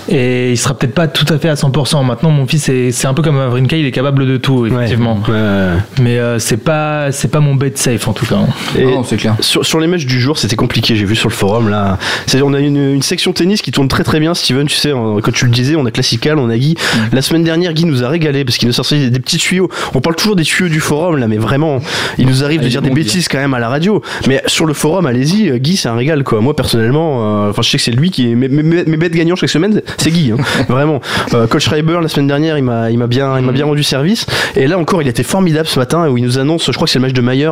et 0.07 0.51
il 0.51 0.57
sera 0.57 0.73
peut-être 0.77 0.93
pas 0.93 1.07
tout 1.07 1.25
à 1.33 1.37
fait 1.37 1.49
à 1.49 1.55
100%. 1.55 2.03
Maintenant, 2.05 2.29
mon 2.29 2.45
fils, 2.47 2.63
c'est 2.63 2.91
c'est 2.91 3.07
un 3.07 3.13
peu 3.13 3.21
comme 3.21 3.39
Avrinka, 3.39 3.75
il 3.75 3.85
est 3.85 3.91
capable 3.91 4.25
de 4.25 4.37
tout, 4.37 4.65
effectivement. 4.65 5.19
Ouais, 5.27 5.33
ouais, 5.33 5.39
ouais. 5.39 5.69
Mais 6.01 6.17
euh, 6.19 6.39
c'est 6.39 6.57
pas, 6.57 7.11
c'est 7.11 7.27
pas 7.29 7.39
mon 7.39 7.55
bet 7.55 7.73
safe 7.75 8.07
en 8.07 8.13
tout 8.13 8.25
cas. 8.25 8.37
Et 8.77 8.85
Non, 8.85 9.03
c'est 9.03 9.17
clair. 9.17 9.35
sur, 9.39 9.65
sur 9.65 9.79
les 9.79 9.87
matchs 9.87 10.05
du 10.05 10.19
jour, 10.19 10.37
c'était 10.37 10.55
compliqué. 10.55 10.95
J'ai 10.95 11.05
vu 11.05 11.15
sur 11.15 11.29
le 11.29 11.33
forum 11.33 11.69
là. 11.69 11.97
On 12.43 12.53
a 12.53 12.59
une, 12.59 12.77
une 12.95 13.01
section 13.01 13.33
tennis 13.33 13.61
qui 13.61 13.71
tourne 13.71 13.87
très 13.87 14.03
très 14.03 14.19
bien. 14.19 14.33
Steven, 14.33 14.67
tu 14.67 14.75
sais, 14.75 14.91
en- 14.91 15.19
quand 15.19 15.31
tu 15.31 15.45
le 15.45 15.51
disais, 15.51 15.75
on 15.75 15.85
a 15.85 15.91
Classical, 15.91 16.37
on 16.39 16.49
a 16.49 16.57
Guy. 16.57 16.75
La 17.13 17.21
semaine 17.21 17.43
dernière, 17.43 17.73
Guy 17.73 17.85
nous 17.85 18.03
a 18.03 18.09
régalé 18.09 18.43
parce 18.45 18.57
qu'il 18.57 18.67
nous 18.67 18.73
sortait 18.73 18.97
des, 18.99 19.09
des 19.09 19.19
petits 19.19 19.37
tuyaux. 19.37 19.69
On 19.93 20.01
parle 20.01 20.15
toujours 20.15 20.35
des 20.35 20.43
tuyaux 20.43 20.69
du 20.69 20.79
forum 20.79 21.17
là, 21.17 21.27
mais 21.27 21.37
vraiment, 21.37 21.79
il 22.17 22.27
nous 22.27 22.43
arrive 22.43 22.59
Ah, 22.61 22.65
de 22.65 22.69
dire 22.69 22.81
des 22.81 22.89
bon, 22.89 22.95
bêtises 22.95 23.27
quand 23.27 23.37
même 23.37 23.53
à 23.53 23.59
la 23.59 23.69
radio. 23.69 24.01
Mais 24.27 24.41
sur 24.47 24.65
le 24.65 24.73
forum, 24.73 25.05
allez-y, 25.05 25.49
euh, 25.49 25.57
Guy, 25.57 25.77
c'est 25.77 25.89
un 25.89 25.95
régal 25.95 26.23
quoi. 26.23 26.41
Moi 26.41 26.55
personnellement, 26.55 27.45
euh, 27.45 27.49
enfin, 27.49 27.61
je 27.61 27.69
sais 27.69 27.77
que 27.77 27.83
c'est 27.83 27.91
lui 27.91 28.11
qui 28.11 28.31
est 28.31 28.35
mes, 28.35 28.47
mes, 28.47 28.63
mes 28.85 28.97
bêtes 28.97 29.13
gagnants 29.13 29.35
chaque 29.35 29.49
semaine, 29.49 29.81
c'est 29.97 30.11
Guy. 30.11 30.31
hein. 30.31 30.37
vraiment. 30.69 31.01
Euh, 31.33 31.47
Coach 31.47 31.65
Schreiber 31.65 31.99
la 32.01 32.07
semaine 32.07 32.27
dernière, 32.27 32.57
il 32.57 32.63
m'a, 32.63 32.91
il 32.91 32.97
m'a 32.97 33.07
bien, 33.07 33.37
il 33.39 33.45
m'a 33.45 33.51
bien 33.51 33.65
rendu 33.65 33.83
service. 33.83 34.25
Et 34.55 34.67
là 34.67 34.77
encore, 34.77 35.01
il 35.01 35.07
était 35.07 35.23
formidable 35.23 35.67
ce 35.67 35.79
matin 35.79 36.07
où 36.09 36.17
il 36.17 36.23
nous 36.23 36.37
annonce, 36.39 36.65
je 36.65 36.71
crois 36.71 36.85
que 36.85 36.91
c'est 36.91 36.99
le 36.99 37.03
match 37.05 37.13
de 37.13 37.21
Mayer, 37.21 37.49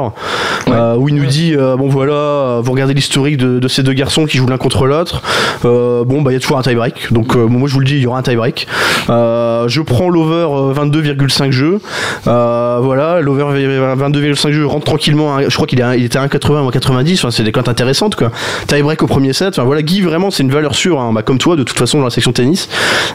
euh, 0.69 0.95
où 0.97 1.09
il 1.09 1.15
nous 1.15 1.25
dit 1.25 1.53
bon 1.55 1.87
voilà, 1.89 2.59
vous 2.63 2.71
regardez 2.71 2.93
l'historique 2.93 3.37
de, 3.37 3.59
de 3.59 3.67
ces 3.67 3.83
deux 3.83 3.93
garçons 3.93 4.25
qui 4.25 4.37
jouent 4.37 4.47
l'un 4.47 4.57
contre 4.57 4.72
l'autre. 4.81 5.21
Euh, 5.65 6.03
bon 6.03 6.21
bah 6.21 6.31
il 6.31 6.33
y 6.33 6.37
a 6.37 6.39
toujours 6.39 6.57
un 6.57 6.61
tie 6.61 6.75
break. 6.75 7.11
Donc 7.13 7.35
euh, 7.35 7.45
moi 7.47 7.67
je 7.67 7.73
vous 7.73 7.79
le 7.79 7.85
dis, 7.85 7.95
il 7.95 8.01
y 8.01 8.07
aura 8.07 8.19
un 8.19 8.21
tie 8.23 8.35
break. 8.35 8.67
Euh, 9.09 9.67
je 9.67 9.81
prends 9.81 10.09
l'over 10.09 10.47
euh, 10.49 10.73
22,5 10.73 11.51
jeux. 11.51 11.79
Voilà, 12.25 13.21
l'over 13.21 13.43
22,5 13.43 14.51
jeux 14.51 14.65
rentre 14.65 14.85
tranquillement. 14.85 15.39
Je 15.47 15.53
crois 15.55 15.67
qu'il 15.67 15.79
était 15.79 16.17
à 16.17 16.25
1,80 16.27 16.63
ou 16.65 16.69
à 16.69 16.71
90. 16.71 17.19
Enfin, 17.23 17.31
c'est 17.31 17.43
des 17.43 17.51
cotes 17.51 17.69
intéressantes 17.69 18.15
quoi. 18.15 18.31
Tie 18.67 18.81
break 18.81 19.01
au 19.03 19.07
premier 19.07 19.33
set. 19.33 19.49
Enfin 19.49 19.63
voilà, 19.63 19.81
Guy 19.81 20.01
vraiment 20.01 20.31
c'est 20.31 20.43
une 20.43 20.51
valeur 20.51 20.75
sûre. 20.75 20.99
hein. 20.99 21.11
Bah, 21.13 21.21
comme 21.21 21.37
toi 21.37 21.55
de 21.55 21.63
toute 21.63 21.77
façon 21.77 21.99
dans 21.99 22.05
la 22.05 22.09
section 22.09 22.31
tennis. 22.31 22.69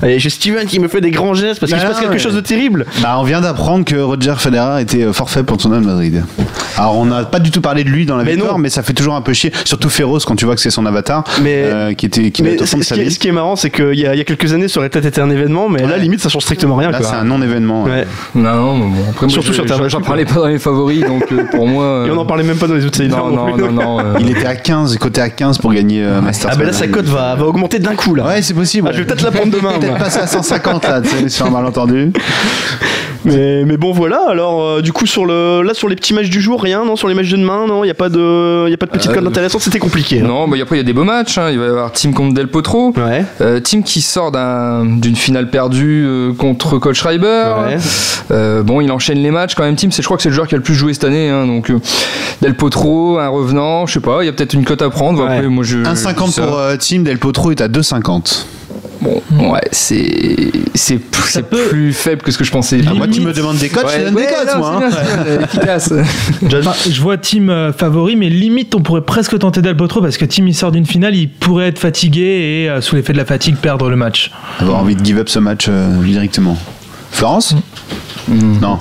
Et 0.05 0.19
j'ai 0.19 0.31
Steven 0.31 0.67
qui 0.67 0.79
me 0.81 0.89
fait 0.89 1.01
des 1.01 1.11
grands 1.11 1.35
gestes 1.35 1.61
parce 1.61 1.73
qu'il 1.73 1.81
se 1.81 1.85
Ah, 1.87 1.91
passe 1.91 2.01
quelque 2.01 2.13
ouais. 2.13 2.19
chose 2.19 2.35
de 2.35 2.41
terrible. 2.41 2.87
Bah, 3.03 3.17
on 3.19 3.23
vient 3.25 3.41
d'apprendre 3.41 3.85
que 3.85 3.97
Roger 3.97 4.35
Federer 4.39 4.81
était 4.83 5.13
forfait 5.13 5.43
pour 5.43 5.57
le 5.57 5.63
tournoi 5.63 5.81
de 5.81 5.87
Madrid. 5.87 6.25
Alors 6.77 6.97
on 6.99 7.07
n'a 7.07 7.25
pas 7.25 7.41
du 7.41 7.51
tout 7.51 7.61
parlé 7.61 7.85
de 7.85 7.89
lui 7.89 8.07
dans 8.07 8.17
la 8.17 8.25
Mais 8.25 8.33
victoire, 8.33 8.53
non. 8.55 8.59
mais 8.59 8.69
ça 8.71 8.83
fait 8.83 8.93
toujours 8.93 9.15
un 9.15 9.21
peu 9.23 9.33
chier. 9.33 9.53
Surtout 9.65 9.89
Féroce 9.89 10.25
quand 10.25 10.37
tu 10.37 10.45
vois 10.45 10.55
que 10.55 10.61
c'est 10.61 10.71
son 10.71 10.87
avatar, 10.87 11.25
Mais- 11.43 11.48
euh, 11.65 11.95
qui 11.95 12.07
était 12.07 12.31
qui 12.31 12.43
va 12.43 12.49
Mais 12.49 12.55
être 12.55 12.63
au 12.63 12.67
fond 12.67 12.79
de 12.79 12.83
ce 12.83 12.95
qui, 12.95 13.01
est, 13.01 13.05
vie. 13.05 13.11
ce 13.13 13.19
qui 13.19 13.29
est 13.29 13.33
marrant, 13.33 13.57
c'est 13.57 13.71
qu'il 13.71 13.95
y, 13.99 14.07
a- 14.07 14.15
y 14.15 14.25
quelques 14.25 14.53
années, 14.53 14.69
ça 14.69 14.79
aurait 14.81 14.89
peut-être 14.89 15.07
été 15.07 15.21
un 15.21 15.31
événement, 15.31 15.69
mais 15.69 15.81
là, 15.83 15.95
Ouais. 15.95 15.99
limite, 15.99 16.21
ça 16.21 16.29
change 16.29 16.43
strictement 16.43 16.77
rien. 16.77 16.91
Là 16.91 16.99
c'est 17.03 17.15
un 17.15 17.25
non-événement. 17.25 17.85
Ouais. 17.85 18.07
Non, 18.35 18.55
non, 18.55 18.75
mais 18.77 18.85
bon, 18.87 19.11
après, 19.11 19.27
moi, 19.27 19.33
Surtout 19.33 19.49
je, 19.49 19.53
sur 19.55 19.67
ta 19.67 19.77
je- 19.83 19.89
j'en 19.89 20.01
parlais 20.01 20.25
pas 20.25 20.35
dans 20.35 20.47
les 20.47 20.59
favoris, 20.59 21.01
donc 21.05 21.25
euh, 21.33 21.45
pour 21.51 21.67
moi. 21.67 21.85
euh, 21.85 22.07
Et 22.09 22.11
on 22.11 22.15
n'en 22.17 22.27
parlait 22.27 22.45
même 22.45 22.57
pas 22.59 22.67
dans 22.67 22.75
les 22.75 22.85
outsiders. 22.85 23.17
Non, 23.17 23.31
non, 23.31 23.57
non, 23.57 23.73
non. 23.73 23.99
euh, 24.01 24.15
Il 24.21 24.31
était 24.31 24.47
à 24.47 24.57
15, 24.57 24.97
côté 24.99 25.21
à 25.21 25.29
15 25.31 25.59
pour 25.59 25.73
gagner 25.73 26.03
euh, 26.05 26.21
Masters. 26.21 26.51
Ah, 26.53 26.57
bah 26.57 26.65
là, 26.65 26.73
sa 26.73 26.87
cote 26.89 27.07
va, 27.07 27.35
va 27.35 27.45
augmenter 27.47 27.79
d'un 27.79 27.95
coup, 27.95 28.15
là. 28.15 28.27
Ouais, 28.27 28.43
c'est 28.43 28.55
possible. 28.55 28.89
Ah, 28.91 28.93
je 28.93 28.99
vais 29.01 29.05
peut-être 29.07 29.23
la 29.23 29.31
prendre 29.31 29.53
demain. 29.53 29.73
Peut-être 29.79 29.91
moi. 29.91 29.99
passer 29.99 30.21
à 30.21 30.27
150 30.27 30.85
là, 30.85 31.01
sur 31.29 31.47
un 31.47 31.51
malentendu. 31.51 32.13
Mais, 33.25 33.65
mais 33.65 33.77
bon, 33.77 33.93
voilà. 33.93 34.21
Alors, 34.29 34.63
euh, 34.63 34.81
du 34.81 34.93
coup, 34.93 35.05
sur 35.07 35.27
le, 35.27 35.63
là, 35.63 35.75
sur 35.75 35.89
les 35.89 35.97
petits 35.97 36.15
matchs 36.15 36.31
du 36.31 36.41
jour, 36.41 36.63
rien, 36.63 36.85
non 36.85 36.95
Sur 36.97 37.09
les 37.09 37.15
matchs 37.15 37.29
de 37.31 37.37
demain, 37.37 37.67
non 37.67 37.83
Il 37.83 37.89
n'y 37.89 37.91
a 37.91 37.95
pas 37.95 38.09
de, 38.09 38.65
il 38.67 38.71
y 38.71 38.75
a 38.75 38.77
pas 38.77 38.87
de 38.87 38.91
petites 38.93 39.11
Euh, 39.11 39.15
cotes 39.15 39.27
intéressantes. 39.27 39.61
C'était 39.61 39.81
compliqué. 39.81 40.21
hein. 40.21 40.27
Non, 40.27 40.47
mais 40.47 40.61
après 40.63 40.77
il 40.77 40.79
y 40.79 40.83
a 40.83 40.85
des 40.85 40.93
beaux 40.93 41.05
matchs. 41.05 41.37
Il 41.51 41.59
va 41.59 41.67
y 41.67 41.69
avoir 41.69 41.93
Team 41.93 42.13
contre 42.15 42.35
Del 42.35 42.49
Potro. 42.49 42.93
Ouais. 42.97 43.25
Euh, 43.41 43.61
team 43.61 43.83
qui 43.83 44.01
sort 44.01 44.31
d'un- 44.33 44.85
d'une 44.85 45.17
finale 45.17 45.51
perdue 45.51 46.05
euh, 46.07 46.33
contre 46.33 46.79
Coach 46.79 46.99
Schreiber. 46.99 47.45
Ouais. 47.67 47.79
Euh, 48.31 48.63
bon, 48.63 48.81
il 48.81 48.91
enchaîne 48.93 49.19
les 49.19 49.31
matchs 49.31 49.55
quand 49.55 49.63
même. 49.65 49.77
Team, 49.77 49.91
c'est 49.93 50.03
je 50.03 50.07
crois 50.07 50.17
que 50.17 50.23
c'est 50.23 50.29
le 50.29 50.35
joueur 50.35 50.47
qui 50.49 50.55
a 50.55 50.59
le 50.59 50.63
plus 50.65 50.75
joué 50.75 50.93
cette 50.93 51.05
année. 51.05 51.31
hein. 51.31 51.47
donc 51.47 51.71
euh, 51.71 51.79
Del 52.43 52.55
Potro, 52.55 53.19
un 53.19 53.29
revenant, 53.29 53.87
je 53.87 53.95
sais 53.95 54.01
pas. 54.01 54.19
Il 54.23 54.27
y 54.27 54.29
a 54.29 54.33
peut-être 54.33 54.55
une 54.55 54.65
cote 54.65 54.83
à 54.83 54.91
prendre. 54.91 55.25
Ouais. 55.25 55.33
Après, 55.37 55.49
moi 55.49 55.65
je. 55.65 55.79
1,50 55.79 56.31
ça- 56.33 56.43
pour 56.43 56.59
euh, 56.59 56.77
Team 56.77 57.05
Del 57.05 57.19
Potro 57.19 57.51
est 57.51 57.61
à 57.61 57.69
2,50. 57.69 58.45
Bon, 59.01 59.23
ouais, 59.53 59.61
c'est 59.71 60.51
c'est 60.75 60.99
c'est 61.27 61.49
plus 61.49 61.93
faible 61.93 62.23
que 62.23 62.33
ce 62.33 62.39
que 62.39 62.45
je 62.45 62.51
pensais. 62.51 62.81
Ah, 62.87 62.95
moi, 62.95 63.07
tu 63.07 63.21
me 63.21 63.33
demandes 63.33 63.59
des 63.59 63.69
cotes, 63.69 63.87
je 63.97 64.05
donne 64.05 64.15
des 64.15 64.27
cotes, 64.27 64.55
non, 64.55 64.59
moi. 64.59 64.83
c'est 64.91 64.97
hein. 64.97 65.39
efficace. 65.45 65.93
Enfin, 66.45 66.73
je 66.89 67.01
vois 67.01 67.17
Tim 67.17 67.49
euh, 67.49 67.73
favori, 67.73 68.17
mais 68.17 68.29
limite, 68.29 68.75
on 68.75 68.81
pourrait 68.81 69.05
presque 69.05 69.39
tenter 69.39 69.63
Delpotro 69.63 70.01
parce 70.01 70.17
que 70.17 70.25
Tim, 70.25 70.47
il 70.47 70.55
sort 70.55 70.73
d'une 70.73 70.87
finale, 70.87 71.15
il 71.15 71.29
pourrait 71.29 71.69
être 71.69 71.79
fatigué 71.79 72.23
et, 72.65 72.71
euh, 72.71 72.81
sous 72.81 72.97
l'effet 72.97 73.13
de 73.13 73.19
la 73.19 73.25
fatigue, 73.25 73.57
perdre 73.57 73.89
le 73.89 73.97
match. 73.97 74.33
Avoir 74.59 74.79
envie 74.79 74.97
de 74.97 75.05
give 75.05 75.19
up 75.19 75.29
ce 75.29 75.39
match 75.39 75.67
euh, 75.69 76.03
directement. 76.03 76.59
Florence 77.19 77.53
Non. 78.29 78.79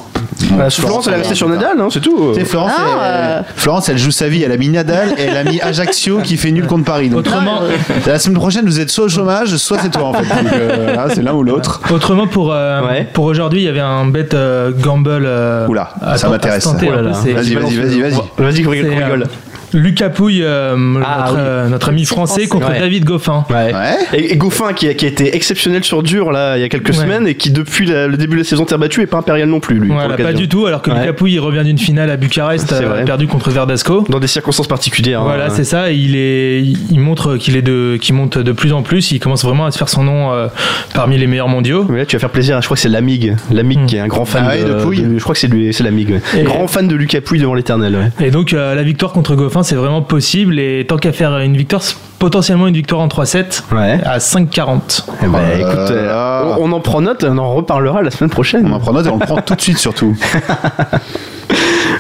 Bah, 0.52 0.70
Florence, 0.70 1.08
elle 1.08 1.14
est 1.16 1.18
restée 1.18 1.34
sur 1.34 1.50
Nadal, 1.50 1.82
hein, 1.82 1.88
c'est 1.92 2.02
tout. 2.02 2.36
Florence, 2.46 2.72
Ah, 2.78 2.84
elle, 2.84 3.00
euh. 3.02 3.42
Florence, 3.56 3.90
elle 3.90 3.98
joue 3.98 4.12
sa 4.12 4.28
vie. 4.30 4.44
Elle 4.44 4.52
a 4.52 4.58
mis 4.58 4.70
Nadal 4.70 5.16
et 5.18 5.24
elle 5.24 5.38
a 5.38 5.44
mis 5.44 5.60
Ajaccio 5.64 6.20
qui 6.20 6.38
fait 6.38 6.52
nul 6.52 6.68
contre 6.68 6.84
Paris. 6.84 7.10
Donc, 7.10 7.22
Autrement, 7.22 7.62
la 8.06 8.20
semaine 8.20 8.38
prochaine, 8.38 8.66
vous 8.68 8.80
êtes 8.80 8.92
soit 8.92 9.06
au 9.06 9.10
chômage, 9.10 9.56
soit 9.58 9.80
c'est 9.82 9.90
toi 9.90 10.10
en 10.10 10.14
fait. 10.14 10.44
Donc, 10.44 10.54
euh, 10.54 10.96
là, 10.96 11.08
c'est 11.12 11.24
l'un 11.24 11.34
ou 11.34 11.42
l'autre. 11.42 11.82
autrement 11.92 12.28
pour, 12.28 12.54
euh, 12.54 12.82
Ouais. 12.88 13.08
pour 13.12 13.26
aujourd'hui, 13.26 13.62
il 13.62 13.66
y 13.66 13.70
avait 13.70 13.80
un 13.80 14.06
bet 14.06 14.30
euh, 14.36 14.70
gamble. 14.72 15.10
euh, 15.26 15.66
Oula, 15.68 15.90
ça 16.18 16.30
m'intéresse, 16.30 16.68
Vas-y, 16.68 17.34
vas-y, 17.34 17.56
vas-y, 17.56 18.02
vas-y. 18.02 18.14
Vas-y, 18.38 18.64
qu'on 18.64 18.70
rigole. 18.70 19.26
Lucas 19.74 20.10
Pouille, 20.10 20.44
euh, 20.44 20.76
Ah, 21.06 21.18
notre, 21.20 21.34
oui. 21.34 21.40
euh, 21.40 21.68
notre 21.70 21.90
ami 21.90 22.06
français, 22.06 22.34
Français. 22.34 22.48
contre 22.48 22.70
Ouais. 22.70 22.80
David 22.80 23.04
Goffin. 23.06 23.46
Ouais. 23.50 23.74
Ouais. 23.74 23.98
Et, 24.14 24.34
et 24.34 24.38
Goffin 24.38 24.74
qui 24.74 24.88
a, 24.88 24.94
qui 24.94 25.06
a 25.06 25.10
été 25.10 25.36
exceptionnel 25.36 25.84
sur 25.84 26.04
dur 26.04 26.32
là 26.32 26.58
il 26.58 26.62
y 26.62 26.64
a 26.64 26.70
quelques 26.70 26.88
Ouais. 26.90 26.94
semaines 26.94 27.28
et 27.28 27.36
qui 27.36 27.52
depuis 27.52 27.86
la- 27.86 28.08
le 28.08 28.16
début 28.18 28.34
de 28.38 28.42
la 28.42 28.46
saison 28.48 28.66
terre 28.66 28.80
battue 28.80 29.02
est 29.02 29.08
pas 29.08 29.18
impérial 29.18 29.50
non 29.50 29.60
plus 29.60 29.78
lui. 29.80 29.90
Voilà, 29.90 30.16
pas 30.16 30.34
du 30.34 30.48
tout, 30.48 30.66
alors 30.68 30.82
que 30.82 30.92
Ouais. 30.92 31.00
Lucas 31.02 31.14
Pouille, 31.14 31.34
il 31.34 31.40
revient 31.40 31.64
d'une 31.66 31.78
finale 31.78 32.10
à 32.10 32.18
Bucarest, 32.18 32.72
euh, 32.74 33.04
perdu 33.06 33.28
contre 33.28 33.50
Verdasco. 33.52 34.06
Dans 34.10 34.20
des 34.20 34.28
circonstances 34.28 34.68
particulières. 34.68 35.24
Voilà, 35.24 35.46
hein. 35.46 35.50
c'est 35.50 35.64
ça. 35.64 35.92
et 35.92 35.96
Il 35.96 36.16
est, 36.16 36.62
il 36.62 37.00
montre 37.00 37.36
qu'il 37.38 37.56
est 37.58 37.62
de, 37.62 37.98
qu'il 38.00 38.16
monte 38.16 38.38
de 38.38 38.52
plus 38.54 38.72
en 38.74 38.82
plus. 38.84 39.12
Il 39.12 39.20
commence 39.20 39.44
vraiment 39.44 39.66
à 39.66 39.72
se 39.72 39.78
faire 39.78 39.90
son 39.90 40.04
nom 40.04 40.32
euh, 40.34 40.48
parmi 40.94 41.18
les 41.18 41.28
meilleurs 41.28 41.50
mondiaux. 41.50 41.86
Mais 41.90 42.00
là, 42.00 42.06
tu 42.06 42.16
vas 42.16 42.20
faire 42.20 42.30
plaisir. 42.30 42.62
Je 42.62 42.66
crois 42.68 42.76
que 42.76 42.82
c'est 42.82 42.90
Lamig. 42.90 43.36
Lamig 43.52 43.78
Hmm. 43.80 43.86
qui 43.86 43.96
est 43.98 44.00
un 44.00 44.08
grand 44.08 44.26
fan 44.26 44.46
Ah 44.48 44.52
ouais, 44.56 44.64
de 44.64 44.74
Pouille 44.82 45.06
Je 45.18 45.22
crois 45.22 45.34
que 45.36 45.40
c'est 45.40 45.48
lui, 45.48 45.74
c'est 45.74 45.84
Lamig. 45.84 46.22
Grand 46.44 46.68
fan 46.68 46.88
de 46.88 46.96
Lucas 46.96 47.22
Pouille 47.22 47.40
devant 47.40 47.54
l'éternel. 47.54 47.96
ouais. 48.20 48.26
Et 48.28 48.32
donc 48.32 48.54
euh, 48.54 48.74
la 48.76 48.84
victoire 48.84 49.12
contre 49.12 49.36
Goffin, 49.36 49.57
c'est 49.64 49.76
vraiment 49.76 50.02
possible. 50.02 50.60
Et 50.60 50.86
tant 50.88 50.98
qu'à 50.98 51.12
faire 51.14 51.38
une 51.40 51.56
victoire, 51.58 51.82
potentiellement 52.20 52.68
une 52.68 52.74
victoire 52.76 53.02
en 53.02 53.08
3-7 53.08 53.64
Ouais. 53.72 54.00
à 54.06 54.18
5-40. 54.20 55.06
Eh 55.24 55.28
ben, 55.28 55.40
écoute, 55.60 55.92
euh, 55.92 56.56
on, 56.60 56.72
en 56.72 56.80
prend 56.80 57.02
note, 57.02 57.24
on 57.28 57.38
en 57.38 57.54
reparlera 57.54 58.02
la 58.02 58.12
semaine 58.12 58.30
prochaine. 58.30 58.66
On 58.68 58.74
en 58.74 58.80
prend 58.80 58.94
note 58.94 59.06
et 59.06 59.10
on 59.10 59.18
le 59.18 59.26
prend 59.26 59.42
tout 59.42 59.56
de 59.56 59.62
suite 59.62 59.78
surtout. 59.78 60.16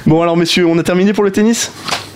Bon 0.05 0.21
alors 0.21 0.37
messieurs, 0.37 0.65
on 0.67 0.77
a 0.77 0.83
terminé 0.83 1.11
pour 1.11 1.23
le 1.25 1.31
tennis? 1.31 1.71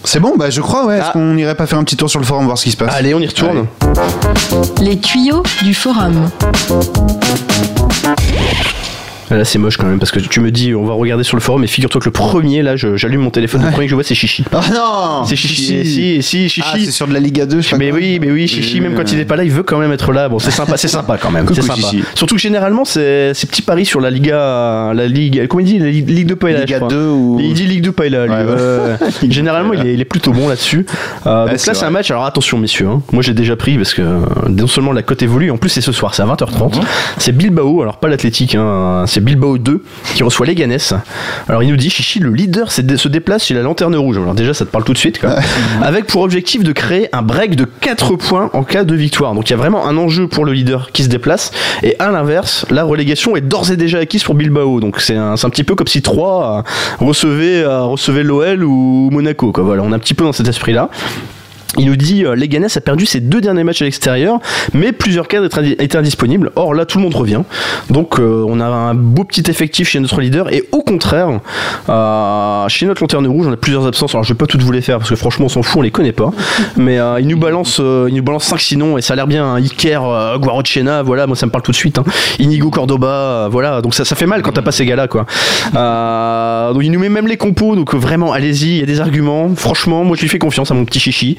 C'est 0.06 0.20
bon, 0.22 0.36
bah 0.38 0.50
je 0.50 0.62
crois, 0.62 0.86
ouais. 0.86 0.98
Est-ce 0.98 1.08
Ah. 1.10 1.12
qu'on 1.14 1.36
irait 1.38 1.56
pas 1.56 1.68
faire 1.68 1.78
un 1.78 1.84
petit 1.84 1.98
tour 1.98 2.10
sur 2.10 2.20
le 2.20 2.26
forum 2.26 2.46
voir 2.46 2.58
ce 2.58 2.64
qui 2.64 2.72
se 2.72 2.78
passe? 2.78 2.94
Allez, 2.96 3.14
on 3.14 3.20
y 3.20 3.28
retourne. 3.28 3.68
Les 4.82 4.98
tuyaux 4.98 5.44
du 5.64 5.74
forum. 5.74 6.30
Là 9.32 9.46
c'est 9.46 9.60
moche 9.60 9.78
quand 9.78 9.88
même 9.88 10.00
parce 10.00 10.12
que 10.12 10.20
tu 10.20 10.40
me 10.40 10.52
dis 10.52 10.76
on 10.76 10.84
va 10.84 10.94
regarder 10.94 11.24
sur 11.24 11.38
le 11.38 11.42
forum 11.42 11.64
et 11.64 11.68
figure-toi 11.68 12.02
que 12.02 12.06
le 12.06 12.12
premier 12.12 12.62
là 12.62 12.76
j'allume 12.76 13.22
mon 13.22 13.30
téléphone, 13.30 13.64
le 13.64 13.72
premier 13.72 13.86
que 13.86 13.92
je 13.92 13.96
vois 13.96 14.04
c'est 14.04 14.16
Chichi. 14.16 14.44
Oh 14.54 14.58
non 14.74 15.26
C'est 15.26 15.36
Chichi. 15.36 15.76
Et 15.76 15.86
si, 15.86 16.22
si, 16.22 16.50
Chichi. 16.50 16.68
Ah, 16.74 16.78
c'est 16.84 16.92
sur 16.92 17.08
de 17.08 17.14
la 17.14 17.20
Liga 17.20 17.46
2, 17.46 17.62
je 17.62 17.70
pas 17.72 17.78
Mais 17.78 17.92
oui, 17.92 18.20
mais 18.20 18.32
oui, 18.32 18.48
Chichi, 18.48 18.82
même 18.82 18.94
quand 18.96 19.12
il 19.12 19.20
est 19.20 19.26
pas 19.26 19.36
là, 19.36 19.44
il 19.44 19.52
veut 19.52 19.64
quand 19.64 19.78
même 19.80 19.92
être 19.92 20.12
là. 20.12 20.30
Bon, 20.30 20.40
c'est 20.40 20.52
sympa, 20.52 20.78
c'est 20.78 20.88
sympa 20.88 21.18
quand 21.18 21.32
même. 21.32 21.46
C'est 21.54 21.62
sympa. 21.62 21.88
Surtout 22.16 22.36
que 22.36 22.42
généralement, 22.42 22.86
c'est 22.86 23.34
ces 23.34 23.48
petits 23.48 23.62
paris 23.62 23.86
sur 23.86 24.02
la 24.02 24.10
Liga, 24.10 24.92
la 24.94 25.08
Ligue, 25.08 25.48
comment 25.48 25.62
il 25.62 25.66
dit, 25.66 25.80
la 25.80 25.90
Ligue 25.90 26.10
Ligue 26.10 26.28
de 26.28 26.34
Paella, 26.34 26.60
je 26.60 26.66
Liga 26.66 26.78
crois. 26.78 26.90
2 26.90 27.08
ou. 27.08 27.40
Il 27.40 27.54
dit 27.54 27.66
Ligue 27.66 27.84
de 27.84 27.90
Paella. 27.90 28.20
Euh, 28.20 28.98
généralement, 29.30 29.74
il 29.74 30.02
est, 30.02 30.06
plutôt 30.06 30.32
bon 30.32 30.48
là-dessus. 30.48 30.86
Euh, 31.26 31.48
donc 31.48 31.66
là, 31.66 31.74
c'est 31.74 31.86
un 31.86 31.90
match. 31.90 32.12
Alors 32.12 32.26
attention, 32.26 32.58
messieurs. 32.58 32.88
hein. 32.88 33.02
Moi, 33.12 33.24
j'ai 33.24 33.34
déjà 33.34 33.56
pris 33.56 33.78
parce 33.78 33.94
que 33.94 34.02
euh, 34.02 34.20
non 34.50 34.68
seulement 34.68 34.92
la 34.92 35.04
cote 35.04 35.22
évolue, 35.22 35.52
en 35.52 35.58
plus, 35.58 35.70
c'est 35.70 35.82
ce 35.82 35.92
soir, 35.92 36.14
c'est 36.14 36.22
à 36.22 36.26
20h30. 36.26 36.76
Mhm. 36.76 36.82
C'est 37.18 37.32
Bilbao, 37.32 37.82
alors 37.82 37.98
pas 37.98 38.08
l'Athletic, 38.08 38.56
hein, 38.56 39.06
c'est 39.22 39.26
Bilbao 39.26 39.58
2 39.58 39.84
qui 40.16 40.24
reçoit 40.24 40.46
Leganés. 40.46 40.78
Alors 41.48 41.64
il 41.64 41.70
nous 41.70 41.78
dit, 41.78 41.90
Chichi, 41.90 42.20
le 42.20 42.32
leader 42.32 42.72
se 42.72 42.82
déplace 42.82 43.46
chez 43.46 43.54
la 43.54 43.62
lanterne 43.62 43.96
rouge. 43.96 44.18
Alors 44.18 44.34
déjà, 44.34 44.54
ça 44.54 44.66
te 44.66 44.72
parle 44.72 44.84
tout 44.84 44.94
de 44.94 44.98
suite, 44.98 45.20
quoi. 45.20 45.36
Avec 45.82 46.08
pour 46.08 46.22
objectif 46.22 46.64
de 46.64 46.72
créer 46.72 47.10
un 47.14 47.22
break 47.22 47.56
de 47.56 47.66
4 47.66 48.16
points 48.16 48.50
en 48.54 48.64
cas 48.64 48.84
de 48.84 48.96
victoire. 48.96 49.34
Donc 49.34 49.50
il 49.50 49.52
y 49.52 49.54
a 49.54 49.58
vraiment 49.58 49.86
un 49.86 49.98
enjeu 49.98 50.28
pour 50.28 50.46
le 50.46 50.54
leader 50.54 50.92
qui 50.92 51.04
se 51.04 51.10
déplace. 51.10 51.52
Et 51.84 51.96
à 52.00 52.10
l'inverse, 52.12 52.66
la 52.72 52.84
relégation 52.84 53.36
est 53.36 53.42
d'ores 53.42 53.72
et 53.72 53.78
déjà 53.78 54.00
acquise 54.00 54.24
pour 54.24 54.36
Bilbao. 54.36 54.80
Donc 54.80 55.00
c'est 55.02 55.16
un, 55.16 55.36
petit 55.36 55.64
peu 55.64 55.76
comme 55.76 55.88
si 55.88 56.02
3 56.02 56.64
recevait, 57.00 57.66
recevait 57.66 58.24
l'OL 58.24 58.64
ou 58.64 59.10
Monaco. 59.12 59.52
Quoi. 59.52 59.64
Voilà, 59.64 59.84
on 59.84 59.92
est 59.92 59.96
un 59.96 60.00
petit 60.00 60.14
peu 60.14 60.24
dans 60.24 60.34
cet 60.34 60.48
esprit-là. 60.48 60.90
Il 61.78 61.86
nous 61.86 61.96
dit 61.96 62.26
euh, 62.26 62.36
Leganés 62.36 62.68
a 62.76 62.82
perdu 62.82 63.06
ses 63.06 63.20
deux 63.22 63.40
derniers 63.40 63.64
matchs 63.64 63.82
à 63.82 63.86
l'extérieur, 63.86 64.40
mais 64.74 64.92
plusieurs 64.92 65.28
cadres 65.28 65.46
étaient 65.46 65.60
indi- 65.60 65.76
étaient 65.80 65.98
indisponibles. 65.98 66.52
Or 66.56 66.74
là, 66.74 66.86
tout 66.86 66.98
le 66.98 67.04
monde 67.06 67.16
revient. 67.16 67.42
Donc 67.90 68.20
euh, 68.20 68.44
on 68.48 68.60
a 68.60 68.66
un 68.66 68.94
beau 68.94 69.24
petit 69.24 69.50
effectif 69.50 69.88
chez 69.90 70.00
notre 70.02 70.20
leader. 70.20 70.52
Et 70.54 70.64
au 70.74 70.82
contraire, 70.82 71.40
euh, 71.90 72.68
chez 72.68 72.86
notre 72.86 73.02
lanterne 73.02 73.26
rouge, 73.28 73.48
on 73.48 73.54
a 73.54 73.58
plusieurs 73.58 73.88
absences. 73.88 74.14
Alors 74.14 74.24
je 74.24 74.34
vais 74.34 74.38
pas 74.38 74.48
toutes 74.48 74.62
vous 74.64 74.72
les 74.72 74.82
faire 74.82 74.98
parce 74.98 75.10
que 75.10 75.16
franchement, 75.16 75.46
on 75.46 75.50
s'en 75.50 75.64
fout, 75.64 75.80
on 75.80 75.82
les 75.82 75.92
connaît 75.92 76.12
pas. 76.12 76.32
Mais 76.78 77.00
euh, 77.00 77.20
il 77.22 77.28
nous 77.28 77.38
balance, 77.38 77.78
euh, 77.80 78.08
il 78.10 78.16
nous 78.16 78.24
balance 78.24 78.44
5 78.46 78.60
sinon 78.60 78.98
et 78.98 79.02
ça 79.02 79.14
a 79.14 79.16
l'air 79.16 79.28
bien. 79.28 79.46
hein. 79.46 79.56
Iker, 79.62 80.04
euh, 80.04 80.38
Guarocena, 80.38 81.04
voilà, 81.04 81.26
moi 81.28 81.36
ça 81.36 81.46
me 81.46 81.52
parle 81.52 81.64
tout 81.64 81.72
de 81.72 81.76
suite. 81.78 81.98
hein. 82.00 82.04
Inigo 82.40 82.70
Cordoba, 82.70 83.48
voilà. 83.50 83.82
Donc 83.82 83.94
ça, 83.96 84.04
ça 84.06 84.16
fait 84.16 84.26
mal 84.28 84.42
quand 84.42 84.52
t'as 84.52 84.62
pas 84.62 84.72
ces 84.74 84.86
gars-là, 84.86 85.08
quoi. 85.08 85.26
Euh, 85.76 86.74
donc 86.74 86.84
il 86.84 86.92
nous 86.92 87.00
met 87.00 87.10
même 87.10 87.28
les 87.28 87.38
compos. 87.38 87.76
Donc 87.76 87.94
vraiment, 87.96 88.34
allez-y, 88.34 88.72
il 88.72 88.78
y 88.80 88.84
a 88.84 88.86
des 88.86 89.00
arguments. 89.00 89.50
Franchement, 89.56 90.04
moi 90.04 90.16
je 90.18 90.22
lui 90.22 90.30
fais 90.30 90.40
confiance 90.40 90.70
à 90.72 90.74
mon 90.74 90.86
petit 90.86 91.00
chichi. 91.00 91.38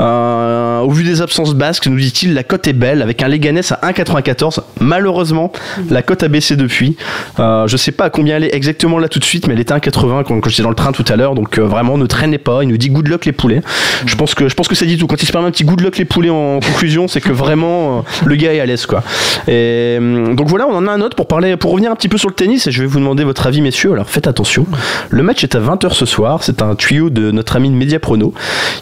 Euh, 0.00 0.80
au 0.80 0.90
vu 0.90 1.04
des 1.04 1.22
absences 1.22 1.54
basques, 1.54 1.86
nous 1.86 1.98
dit-il, 1.98 2.34
la 2.34 2.44
cote 2.44 2.66
est 2.66 2.72
belle 2.72 3.02
avec 3.02 3.22
un 3.22 3.28
Leganés 3.28 3.60
à 3.70 3.90
1,94. 3.90 4.60
Malheureusement, 4.80 5.52
la 5.90 6.02
cote 6.02 6.22
a 6.22 6.28
baissé 6.28 6.56
depuis. 6.56 6.96
Euh, 7.38 7.66
je 7.66 7.76
sais 7.76 7.92
pas 7.92 8.04
à 8.04 8.10
combien 8.10 8.36
elle 8.36 8.44
est 8.44 8.54
exactement 8.54 8.98
là 8.98 9.08
tout 9.08 9.18
de 9.18 9.24
suite, 9.24 9.46
mais 9.46 9.54
elle 9.54 9.60
était 9.60 9.72
à 9.72 9.78
1,80 9.78 10.24
quand, 10.24 10.48
j'étais 10.48 10.62
dans 10.62 10.68
le 10.68 10.74
train 10.74 10.92
tout 10.92 11.04
à 11.08 11.16
l'heure. 11.16 11.34
Donc 11.34 11.58
euh, 11.58 11.62
vraiment, 11.62 11.98
ne 11.98 12.06
traînez 12.06 12.38
pas. 12.38 12.62
Il 12.62 12.68
nous 12.68 12.76
dit 12.76 12.90
good 12.90 13.08
luck 13.08 13.24
les 13.24 13.32
poulets. 13.32 13.62
Je 14.06 14.14
pense 14.16 14.34
que 14.34 14.48
je 14.48 14.54
pense 14.54 14.68
que 14.68 14.74
ça 14.74 14.86
dit 14.86 14.96
tout. 14.96 15.06
Quand 15.06 15.20
il 15.22 15.26
se 15.26 15.32
permet 15.32 15.48
un 15.48 15.50
petit 15.50 15.64
good 15.64 15.80
luck 15.80 15.98
les 15.98 16.04
poulets 16.04 16.30
en 16.30 16.60
conclusion, 16.60 17.08
c'est 17.08 17.20
que 17.20 17.32
vraiment 17.32 17.98
euh, 17.98 18.02
le 18.26 18.36
gars 18.36 18.54
est 18.54 18.60
à 18.60 18.66
l'aise 18.66 18.86
quoi. 18.86 19.02
Euh, 19.48 20.34
donc 20.34 20.48
voilà, 20.48 20.66
on 20.68 20.74
en 20.76 20.86
a 20.86 20.92
un 20.92 21.00
autre 21.00 21.16
pour 21.16 21.26
parler, 21.26 21.56
pour 21.56 21.72
revenir 21.72 21.90
un 21.90 21.96
petit 21.96 22.08
peu 22.08 22.18
sur 22.18 22.28
le 22.28 22.34
tennis. 22.34 22.66
Et 22.66 22.70
je 22.70 22.82
vais 22.82 22.86
vous 22.86 22.98
demander 22.98 23.24
votre 23.24 23.46
avis, 23.46 23.60
messieurs. 23.60 23.92
Alors 23.92 24.08
faites 24.08 24.26
attention. 24.26 24.66
Le 25.10 25.22
match 25.22 25.42
est 25.42 25.54
à 25.54 25.60
20h 25.60 25.92
ce 25.92 26.06
soir. 26.06 26.42
C'est 26.42 26.62
un 26.62 26.74
tuyau 26.74 27.10
de 27.10 27.30
notre 27.30 27.56
ami 27.56 27.70
de 27.70 27.78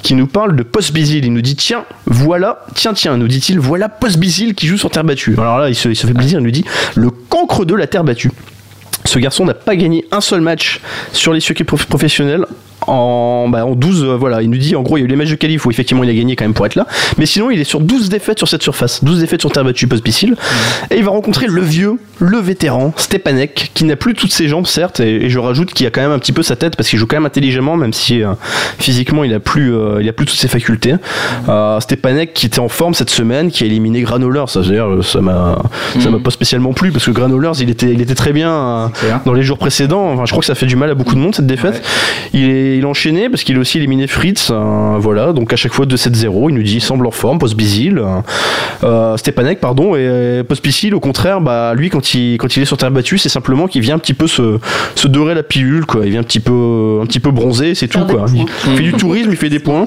qui 0.02 0.14
nous 0.14 0.26
parle 0.26 0.56
de 0.56 0.62
Post 0.76 0.92
Bisil. 0.92 1.24
Il 1.24 1.32
nous 1.32 1.40
dit 1.40 1.56
tiens, 1.56 1.86
voilà, 2.04 2.66
tiens, 2.74 2.92
tiens, 2.92 3.16
nous 3.16 3.28
dit-il, 3.28 3.58
voilà 3.58 3.88
Post 3.88 4.18
Bisil 4.18 4.54
qui 4.54 4.66
joue 4.66 4.76
sur 4.76 4.90
terre 4.90 5.04
battue. 5.04 5.34
Alors 5.38 5.56
là, 5.56 5.70
il 5.70 5.74
se, 5.74 5.88
fait 5.94 6.12
plaisir. 6.12 6.38
Il 6.38 6.44
nous 6.44 6.50
dit 6.50 6.66
le 6.96 7.08
cancre 7.08 7.64
de 7.64 7.74
la 7.74 7.86
terre 7.86 8.04
battue. 8.04 8.30
Ce 9.06 9.18
garçon 9.18 9.46
n'a 9.46 9.54
pas 9.54 9.74
gagné 9.74 10.04
un 10.12 10.20
seul 10.20 10.42
match 10.42 10.82
sur 11.14 11.32
les 11.32 11.40
circuits 11.40 11.64
prof- 11.64 11.86
professionnels 11.86 12.44
en, 12.86 13.48
bah, 13.48 13.64
en 13.64 13.74
12, 13.74 14.04
euh, 14.04 14.16
voilà, 14.16 14.42
il 14.42 14.50
nous 14.50 14.58
dit 14.58 14.76
en 14.76 14.82
gros 14.82 14.96
il 14.96 15.00
y 15.00 15.02
a 15.02 15.06
eu 15.06 15.08
les 15.08 15.16
matchs 15.16 15.30
de 15.30 15.34
qualif 15.36 15.66
où 15.66 15.70
effectivement 15.70 16.04
il 16.04 16.10
a 16.10 16.14
gagné 16.14 16.36
quand 16.36 16.44
même 16.44 16.54
pour 16.54 16.66
être 16.66 16.74
là, 16.74 16.86
mais 17.18 17.26
sinon 17.26 17.50
il 17.50 17.60
est 17.60 17.64
sur 17.64 17.80
12 17.80 18.08
défaites 18.08 18.38
sur 18.38 18.48
cette 18.48 18.62
surface, 18.62 19.02
12 19.02 19.20
défaites 19.20 19.40
sur 19.40 19.50
terre 19.50 19.64
battue 19.64 19.86
post-piscile, 19.86 20.36
et 20.90 20.96
il 20.96 21.04
va 21.04 21.10
rencontrer 21.10 21.46
le 21.46 21.62
vieux, 21.62 21.98
le 22.18 22.38
vétéran, 22.38 22.92
Stepanek, 22.96 23.70
qui 23.74 23.84
n'a 23.84 23.96
plus 23.96 24.14
toutes 24.14 24.32
ses 24.32 24.48
jambes 24.48 24.66
certes, 24.66 25.00
et, 25.00 25.26
et 25.26 25.30
je 25.30 25.38
rajoute 25.38 25.72
qu'il 25.72 25.86
a 25.86 25.90
quand 25.90 26.00
même 26.00 26.12
un 26.12 26.18
petit 26.18 26.32
peu 26.32 26.42
sa 26.42 26.56
tête 26.56 26.76
parce 26.76 26.88
qu'il 26.88 26.98
joue 26.98 27.06
quand 27.06 27.16
même 27.16 27.26
intelligemment, 27.26 27.76
même 27.76 27.92
si 27.92 28.22
euh, 28.22 28.32
physiquement 28.78 29.24
il 29.24 29.34
a 29.34 29.40
plus, 29.40 29.74
euh, 29.74 29.98
il 30.00 30.08
a 30.08 30.12
plus 30.12 30.26
toutes 30.26 30.38
ses 30.38 30.48
facultés. 30.48 30.94
Euh, 31.48 31.80
Stepanek 31.80 32.32
qui 32.32 32.46
était 32.46 32.60
en 32.60 32.68
forme 32.68 32.94
cette 32.94 33.10
semaine, 33.10 33.50
qui 33.50 33.64
a 33.64 33.66
éliminé 33.66 34.02
Granollers, 34.02 34.48
ça, 34.48 34.60
d'ailleurs, 34.60 35.04
ça 35.04 35.20
m'a, 35.20 35.58
ça 35.98 36.10
m'a 36.10 36.18
pas 36.18 36.30
spécialement 36.30 36.72
plu 36.72 36.92
parce 36.92 37.06
que 37.06 37.10
Granollers 37.10 37.60
il 37.60 37.70
était, 37.70 37.92
il 37.92 38.00
était 38.00 38.14
très 38.14 38.32
bien 38.32 38.90
dans 39.24 39.32
les 39.32 39.42
jours 39.42 39.58
précédents. 39.58 40.12
Enfin, 40.12 40.24
je 40.24 40.30
crois 40.30 40.40
que 40.40 40.46
ça 40.46 40.54
fait 40.54 40.66
du 40.66 40.76
mal 40.76 40.90
à 40.90 40.94
beaucoup 40.94 41.14
de 41.14 41.20
monde 41.20 41.34
cette 41.34 41.46
défaite. 41.46 41.82
Il, 42.32 42.48
est, 42.48 42.65
il 42.78 42.84
a 42.84 42.88
enchaîné 42.88 43.28
parce 43.28 43.44
qu'il 43.44 43.56
a 43.56 43.60
aussi 43.60 43.78
éliminé 43.78 44.06
Fritz. 44.06 44.50
euh, 44.50 44.96
voilà, 44.98 45.32
donc 45.32 45.52
à 45.52 45.56
chaque 45.56 45.72
fois 45.72 45.86
2-7-0. 45.86 46.50
Il 46.50 46.54
nous 46.56 46.62
dit 46.62 46.76
il 46.76 46.80
semble 46.80 47.06
en 47.06 47.10
forme, 47.10 47.38
post-bisil. 47.38 48.02
Euh, 48.84 49.16
Stepanek, 49.16 49.60
pardon. 49.60 49.94
Et 49.96 50.00
euh, 50.00 50.44
post-bisil, 50.44 50.94
au 50.94 51.00
contraire, 51.00 51.40
bah, 51.40 51.74
lui, 51.74 51.90
quand 51.90 52.14
il, 52.14 52.36
quand 52.38 52.56
il 52.56 52.62
est 52.62 52.66
sur 52.66 52.76
terre 52.76 52.90
battue, 52.90 53.18
c'est 53.18 53.28
simplement 53.28 53.66
qu'il 53.68 53.80
vient 53.82 53.94
un 53.96 53.98
petit 53.98 54.14
peu 54.14 54.26
se, 54.26 54.58
se 54.94 55.08
dorer 55.08 55.34
la 55.34 55.42
pilule. 55.42 55.86
Quoi. 55.86 56.02
Il 56.04 56.10
vient 56.10 56.20
un 56.20 56.24
petit 56.24 56.40
peu, 56.40 57.00
un 57.02 57.06
petit 57.06 57.20
peu 57.20 57.30
bronzer, 57.30 57.74
c'est 57.74 57.88
tout. 57.88 58.04
Quoi. 58.06 58.26
Il 58.66 58.76
fait 58.76 58.82
du 58.82 58.92
tourisme, 58.92 59.30
il 59.30 59.36
fait 59.36 59.48
des 59.50 59.58
points. 59.60 59.86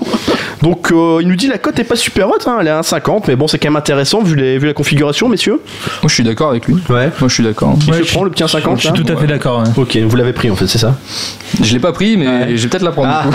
Donc 0.61 0.91
euh, 0.91 1.19
il 1.21 1.27
nous 1.27 1.35
dit 1.37 1.47
la 1.47 1.57
cote 1.57 1.79
est 1.79 1.83
pas 1.85 1.95
super 1.95 2.29
haute, 2.29 2.45
hein, 2.47 2.57
elle 2.59 2.67
est 2.67 2.71
à 2.71 2.81
1,50, 2.81 3.23
mais 3.29 3.35
bon, 3.37 3.47
c'est 3.47 3.57
quand 3.59 3.69
même 3.69 3.77
intéressant 3.77 4.21
vu, 4.21 4.35
les, 4.35 4.57
vu 4.57 4.67
la 4.67 4.73
configuration, 4.73 5.29
messieurs. 5.29 5.53
Moi, 6.01 6.09
je 6.09 6.13
suis 6.13 6.23
d'accord 6.23 6.49
avec 6.49 6.65
lui. 6.67 6.75
Ouais. 6.89 7.09
Moi, 7.19 7.27
je 7.29 7.33
suis 7.33 7.43
d'accord. 7.43 7.75
Qui 7.79 7.89
Ouais, 7.91 7.99
se 7.99 8.03
je 8.03 8.11
prend 8.13 8.23
le 8.25 8.29
petit 8.29 8.43
1,50 8.43 8.75
Je 8.75 8.79
suis 8.81 8.89
là 8.89 8.93
tout 8.93 9.11
à 9.13 9.15
fait 9.15 9.27
d'accord. 9.27 9.59
ouais. 9.61 9.69
Ok, 9.81 9.97
vous 9.97 10.15
l'avez 10.17 10.33
pris 10.33 10.49
en 10.51 10.55
fait, 10.55 10.67
c'est 10.67 10.77
ça? 10.77 10.97
Je 11.63 11.73
l'ai 11.73 11.79
pas 11.79 11.93
pris, 11.93 12.17
mais 12.17 12.27
Ouais. 12.27 12.47
je 12.57 12.63
vais 12.63 12.68
peut-être 12.69 12.83
la 12.83 12.91
prendre. 12.91 13.09
Ah. 13.11 13.23
du 13.25 13.31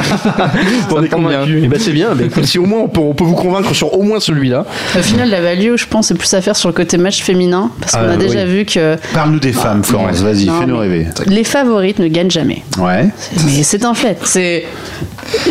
coup. 0.86 0.94
On 0.96 1.02
est 1.02 1.08
tombe 1.08 1.28
bien. 1.28 1.38
convaincu. 1.40 1.60
Eh 1.64 1.68
ben, 1.68 1.78
c'est 1.80 1.92
bien. 1.92 2.08
Écoute, 2.18 2.44
si 2.46 2.58
au 2.58 2.64
moins 2.66 2.80
on 2.80 2.88
peut, 2.88 3.00
on 3.00 3.14
peut 3.14 3.24
vous 3.24 3.34
convaincre 3.34 3.74
sur 3.74 3.96
au 3.98 4.02
moins 4.02 4.20
celui-là. 4.20 4.64
Au 4.98 5.02
final, 5.02 5.28
la 5.30 5.40
value, 5.40 5.76
je 5.76 5.86
pense, 5.86 6.08
c'est 6.08 6.14
plus 6.14 6.32
à 6.34 6.40
faire 6.40 6.56
sur 6.56 6.68
le 6.68 6.74
côté 6.74 6.96
match 6.98 7.22
féminin, 7.22 7.70
parce 7.80 7.92
qu'on 7.92 7.98
Ah, 8.08 8.12
a 8.12 8.16
déjà 8.16 8.44
oui. 8.44 8.50
vu 8.58 8.64
que 8.64 8.96
Parle-nous 9.12 9.40
des 9.40 9.52
femmes, 9.52 9.82
Florence, 9.84 10.20
vas-y, 10.20 10.46
fais-nous 10.46 10.74
mais- 10.76 10.80
rêver. 10.80 11.06
les 11.26 11.44
favorites 11.44 11.98
ne 11.98 12.08
gagnent 12.08 12.30
jamais. 12.30 12.62
Ouais. 12.78 13.08
Mais 13.46 13.62
c'est 13.62 13.84
un 13.84 13.94
fait. 13.94 14.18
C'est 14.24 14.64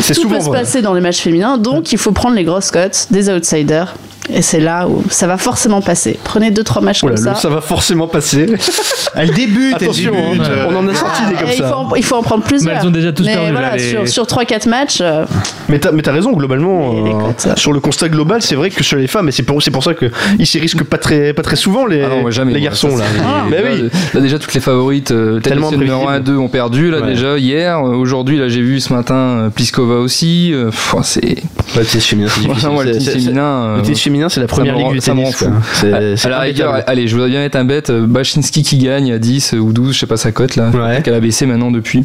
C'est 0.02 0.14
tout 0.16 0.22
souvent 0.24 0.38
peut 0.38 0.44
se 0.46 0.50
passer 0.50 0.82
dans 0.82 0.94
les 0.94 1.02
matchs 1.02 1.22
féminins, 1.22 1.58
donc 1.58 1.92
il 1.92 1.98
faut 1.98 2.12
prendre 2.12 2.36
les 2.36 2.44
grosses 2.44 2.72
cotes 2.72 3.08
des 3.12 3.30
outsiders. 3.30 3.96
Et 4.30 4.41
c'est 4.41 4.61
là 4.61 4.88
où 4.88 5.03
ça 5.09 5.28
va 5.28 5.38
forcément 5.38 5.82
passer. 5.82 6.17
Prenez 6.24 6.49
deux 6.49 6.63
trois 6.63 6.82
matchs 6.82 7.03
Oula, 7.03 7.15
comme 7.15 7.24
ça. 7.26 7.36
ça 7.36 7.49
va 7.49 7.59
forcément 7.59 8.07
passer. 8.07 8.45
Elle 9.15 9.32
débute, 9.32 9.76
elle 9.80 9.84
Attention, 9.84 10.11
débute. 10.11 10.41
hein, 10.41 10.49
euh, 10.49 10.65
on 10.71 10.76
en 10.78 10.88
a 10.88 10.93
sorti 10.95 11.21
des 11.28 11.34
comme 11.36 11.47
Et 11.49 11.53
il, 11.53 11.57
ça. 11.59 11.67
faut 11.69 11.76
en, 11.76 11.95
il 11.95 12.03
faut 12.03 12.15
en 12.15 12.24
prendre 12.24 12.43
plusieurs. 12.43 12.74
Mais 12.74 12.80
elles 12.82 12.88
ont 12.88 12.91
déjà 12.91 13.11
tous 13.13 13.26
Mais 13.26 13.34
perdu, 13.36 13.51
voilà, 13.51 13.69
là, 13.71 13.76
les- 13.78 13.89
sur, 13.91 14.07
sur 14.07 14.24
3-4 14.26 14.67
matchs, 14.67 14.99
euh, 15.01 15.26
Mais 15.69 15.78
t'as, 15.78 15.91
mais 15.91 16.01
t'as 16.01 16.13
raison, 16.13 16.32
globalement, 16.32 16.95
euh, 17.05 17.53
sur 17.57 17.74
le 17.74 17.80
constat 17.80 18.09
global, 18.09 18.41
c'est 18.41 18.55
vrai 18.55 18.71
que 18.71 18.84
sur 18.84 18.97
les 18.97 19.05
femmes, 19.05 19.28
et 19.28 19.32
c'est 19.32 19.43
pour, 19.43 19.61
c'est 19.61 19.69
pour 19.69 19.84
ça 19.84 19.93
qu'ils 19.93 20.47
s'y 20.47 20.57
risquent 20.59 20.84
pas 20.84 20.97
très, 20.97 21.34
pas 21.34 21.43
très 21.43 21.57
souvent, 21.57 21.86
les, 21.86 22.01
Ah 22.01 22.07
non, 22.09 22.21
moi, 22.21 22.32
jamais, 22.32 22.53
les 22.53 22.61
garçons. 22.61 22.89
ça, 22.91 23.03
là. 23.03 23.05
c'est- 23.13 23.21
Ah. 23.24 23.43
Mais 23.51 23.61
oui. 23.63 23.89
là, 24.15 24.21
déjà, 24.21 24.39
toutes 24.39 24.53
les 24.55 24.61
favorites, 24.61 25.11
euh, 25.11 25.39
Tellement 25.41 25.69
numéro 25.69 26.07
1 26.07 26.15
imprévisible. 26.15 26.26
2 26.26 26.38
ont 26.38 26.49
perdu, 26.49 26.89
là, 26.89 27.01
Ouais. 27.01 27.07
déjà, 27.07 27.38
hier. 27.38 27.78
Euh, 27.78 27.93
Aujourd'hui, 28.03 28.39
là, 28.39 28.47
j'ai 28.49 28.61
vu 28.61 28.80
ce 28.80 28.91
matin 28.93 29.13
euh, 29.15 29.49
Pliskova 29.49 29.95
aussi. 29.97 30.51
Euh, 30.53 30.71
c'est. 31.03 31.36
Tennis 31.76 32.05
féminin, 32.05 32.30
c'est 32.34 32.47
C'est- 34.30 34.36
féminin. 34.36 34.41
la 34.41 34.47
première 34.47 34.76
ligue 34.78 34.91
du 34.93 34.99
tennis. 34.99 35.36
fou. 35.36 35.45
quoi. 35.45 35.53
C'est, 35.74 35.93
à 35.93 36.18
c'est 36.18 36.30
la 36.30 36.39
rigueur, 36.39 36.84
allez, 36.88 37.07
je 37.07 37.16
voudrais 37.16 37.30
bien 37.30 37.39
mettre 37.41 37.57
un 37.57 37.66
bet. 37.66 37.84
euh, 37.89 38.05
Bachinski 38.07 38.64
qui 38.64 38.78
gagne 38.78 39.11
à 39.11 39.18
10 39.20 39.53
ou 39.53 39.74
12, 39.74 39.93
je 39.93 39.99
sais 39.99 40.05
pas 40.07 40.18
sa 40.18 40.32
cote 40.32 40.55
là. 40.55 40.70
Ouais. 40.70 41.01
Qu'elle 41.03 41.14
a 41.16 41.20
baissé 41.20 41.45
maintenant 41.45 41.72
depuis. 41.72 42.03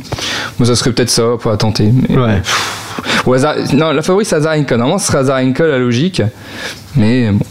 Moi, 0.59 0.67
ça 0.67 0.75
serait 0.75 0.93
peut-être 0.93 1.11
ça 1.11 1.23
pour 1.41 1.51
la 1.51 1.57
tenter. 1.57 1.93
Mais, 2.09 2.17
Ouais. 2.17 2.43
Ou 3.27 3.35
Azar- 3.35 3.55
Non, 3.75 3.93
la 3.93 4.03
favorite 4.03 4.27
c'est 4.29 4.37
Azarenka. 4.37 4.77
Normalement, 4.77 4.99
ce 4.99 5.07
serait 5.07 5.19
Azarenka 5.19 5.67
la 5.67 5.79
logique. 5.79 6.23
Mais 6.97 7.31
bon, 7.31 7.45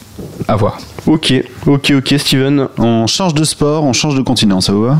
à 0.47 0.55
voir. 0.55 0.77
Ok, 1.05 1.33
ok, 1.65 1.93
ok, 1.97 2.15
Steven. 2.17 2.67
On 2.77 3.07
change 3.07 3.33
de 3.33 3.43
sport, 3.45 3.83
on 3.85 3.93
change 3.93 4.15
de 4.15 4.21
continent, 4.21 4.59
ça 4.61 4.73
vous 4.73 4.83
va? 4.83 4.99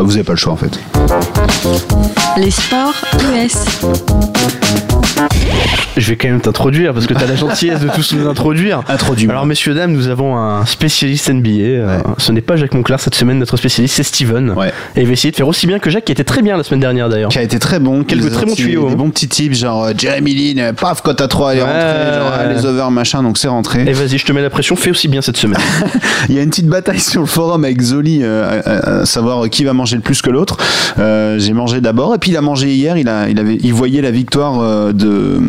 Vous 0.00 0.14
avez 0.14 0.24
pas 0.24 0.32
le 0.32 0.38
choix 0.38 0.52
en 0.52 0.56
fait. 0.56 0.78
Les 2.38 2.50
sports 2.50 2.94
US. 3.34 3.56
Je 5.96 6.08
vais 6.08 6.16
quand 6.16 6.28
même 6.28 6.40
t'introduire 6.40 6.94
parce 6.94 7.06
que 7.06 7.12
t'as 7.14 7.26
la 7.26 7.36
gentillesse 7.36 7.80
de 7.80 7.88
tous 7.94 8.14
nous 8.14 8.26
introduire. 8.26 8.80
Introduis-moi. 8.88 9.34
Alors, 9.34 9.46
messieurs, 9.46 9.74
dames, 9.74 9.92
nous 9.92 10.08
avons 10.08 10.36
un 10.36 10.64
spécialiste 10.64 11.28
NBA. 11.30 11.48
Euh, 11.50 11.98
Ce 12.18 12.32
n'est 12.32 12.40
pas 12.40 12.56
Jacques 12.56 12.72
Monclar 12.74 12.98
cette 12.98 13.14
semaine, 13.14 13.38
notre 13.38 13.56
spécialiste, 13.58 13.94
c'est 13.96 14.02
Steven. 14.02 14.50
Ouais. 14.52 14.72
Et 14.96 15.02
il 15.02 15.06
va 15.06 15.12
essayer 15.12 15.30
de 15.30 15.36
faire 15.36 15.46
aussi 15.46 15.66
bien 15.66 15.78
que 15.78 15.90
Jacques, 15.90 16.06
qui 16.06 16.12
était 16.12 16.24
très 16.24 16.40
bien 16.42 16.56
la 16.56 16.62
semaine 16.64 16.80
dernière 16.80 17.08
d'ailleurs. 17.10 17.30
Qui 17.30 17.38
a 17.38 17.42
été 17.42 17.58
très 17.58 17.78
bon. 17.78 18.02
Quelques 18.04 18.32
très 18.32 18.46
bons 18.46 18.54
tuyaux, 18.54 18.86
Des 18.86 18.92
hein. 18.94 18.96
bons 18.96 19.10
petits 19.10 19.28
tips, 19.28 19.58
genre 19.58 19.84
euh, 19.84 19.92
Jeremy 19.96 20.34
Lin, 20.54 20.62
euh, 20.62 20.72
paf, 20.72 21.02
cote 21.02 21.20
à 21.20 21.28
3, 21.28 21.52
elle 21.52 21.58
est 21.58 21.62
Ouais. 21.62 21.68
rentrée. 21.68 22.18
Genre, 22.18 22.32
ah, 22.40 22.46
les 22.52 22.64
over, 22.66 22.86
machin, 22.90 23.22
donc 23.22 23.36
c'est 23.38 23.48
rentré. 23.48 23.82
Et 23.86 23.92
vas-y, 23.92 24.16
je 24.18 24.24
te 24.24 24.32
mets 24.32 24.42
la 24.42 24.50
pression, 24.50 24.74
fais 24.76 24.90
aussi 24.90 25.08
bien 25.08 25.20
cette 25.20 25.36
semaine. 25.36 25.60
Il 26.30 26.34
y 26.34 26.38
a 26.38 26.42
une 26.42 26.50
petite 26.50 26.66
bataille 26.68 27.00
sur 27.00 27.20
le 27.20 27.26
forum 27.26 27.64
avec 27.64 27.80
Zoli, 27.82 28.20
euh, 28.22 28.60
à, 28.64 29.00
à 29.02 29.06
savoir 29.06 29.48
qui 29.50 29.62
va 29.64 29.74
manger 29.74 29.81
le 29.90 30.00
plus 30.00 30.22
que 30.22 30.30
l'autre. 30.30 30.56
Euh, 30.98 31.38
J'ai 31.38 31.52
mangé 31.52 31.80
d'abord, 31.80 32.14
et 32.14 32.18
puis 32.18 32.30
il 32.30 32.36
a 32.36 32.40
mangé 32.40 32.74
hier. 32.74 32.96
Il, 32.96 33.08
a, 33.08 33.28
il, 33.28 33.38
avait, 33.38 33.58
il 33.60 33.72
voyait 33.74 34.02
la 34.02 34.10
victoire 34.10 34.60
euh, 34.60 34.92
de. 34.92 35.40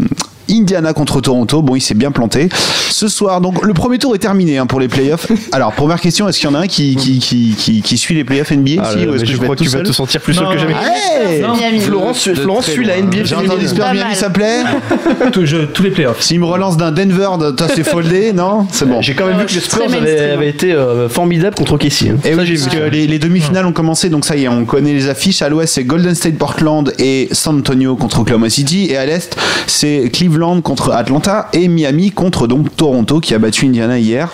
Indiana 0.49 0.93
contre 0.93 1.21
Toronto, 1.21 1.61
bon 1.61 1.75
il 1.75 1.81
s'est 1.81 1.93
bien 1.93 2.11
planté. 2.11 2.49
Ce 2.89 3.07
soir, 3.07 3.41
donc 3.41 3.63
le 3.65 3.73
premier 3.73 3.97
tour 3.97 4.13
est 4.15 4.19
terminé 4.19 4.57
hein, 4.57 4.65
pour 4.65 4.79
les 4.79 4.87
playoffs. 4.87 5.27
Alors 5.51 5.71
première 5.73 5.99
question, 6.01 6.27
est-ce 6.27 6.39
qu'il 6.39 6.49
y 6.49 6.51
en 6.51 6.55
a 6.55 6.59
un 6.59 6.67
qui, 6.67 6.95
qui, 6.95 7.19
qui, 7.19 7.55
qui, 7.57 7.81
qui 7.81 7.97
suit 7.97 8.13
les 8.15 8.23
playoffs 8.23 8.51
NBA 8.51 8.81
Ah 8.83 8.89
ici, 8.89 8.99
là 8.99 9.05
là, 9.05 9.11
ou 9.11 9.15
est-ce 9.15 9.21
mais 9.23 9.27
que 9.27 9.31
je 9.33 9.37
crois 9.37 9.55
que 9.55 9.63
tu 9.63 9.69
vas 9.69 9.81
te 9.81 9.91
sentir 9.91 10.21
plus 10.21 10.33
seul 10.33 10.43
Non, 10.45 10.51
que 10.51 10.57
jamais. 10.59 11.79
Florence, 11.79 12.29
Florence 12.33 12.65
suit 12.69 12.85
la. 12.85 13.01
NBA 13.01 13.23
J'ai 13.23 13.35
entendu 13.35 13.65
Miami, 13.73 14.15
ça 14.15 14.29
plaît 14.29 14.63
Tout- 15.31 15.45
je- 15.45 15.65
tous 15.65 15.83
les 15.83 15.91
playoffs. 15.91 16.21
S'il 16.21 16.39
me 16.39 16.45
relance 16.45 16.77
d'un 16.77 16.91
Denver, 16.91 17.29
de- 17.39 17.51
toi 17.51 17.67
c'est 17.73 17.83
foldé, 17.83 18.33
non? 18.33 18.67
C'est 18.71 18.87
bon. 18.87 19.01
J'ai 19.01 19.13
quand 19.15 19.25
même 19.25 19.39
vu 19.39 19.45
que 19.45 19.53
les 19.53 19.59
Spurs 19.59 19.81
avaient, 19.83 20.49
été 20.49 20.71
euh, 20.73 21.09
formidables 21.09 21.55
contre 21.55 21.73
OKC. 21.73 22.09
hein. 22.11 22.17
Et 22.25 22.33
Ça, 22.33 22.41
oui, 22.41 22.57
parce 22.59 22.75
que 22.75 22.89
les, 22.89 23.07
les 23.07 23.19
demi-finales 23.19 23.65
ont 23.65 23.71
commencé, 23.73 24.09
donc 24.09 24.25
ça 24.25 24.35
y 24.35 24.43
est, 24.43 24.47
on 24.47 24.65
connaît 24.65 24.93
les 24.93 25.07
affiches. 25.09 25.41
À 25.41 25.49
l'ouest, 25.49 25.73
c'est 25.73 25.83
Golden 25.83 26.13
State 26.15 26.37
Portland 26.37 26.93
et 26.99 27.29
San 27.31 27.57
Antonio 27.59 27.95
contre 27.95 28.19
Oklahoma 28.19 28.49
City. 28.49 28.87
Et 28.89 28.97
à 28.97 29.05
l'est, 29.05 29.35
c'est 29.67 30.09
Cleveland 30.13 30.32
contre 30.61 30.91
Atlanta 30.91 31.47
et 31.53 31.67
Miami 31.67 32.11
contre 32.11 32.47
donc 32.47 32.75
Toronto 32.75 33.19
qui 33.19 33.33
a 33.33 33.39
battu 33.39 33.67
Indiana 33.67 33.99
hier. 33.99 34.31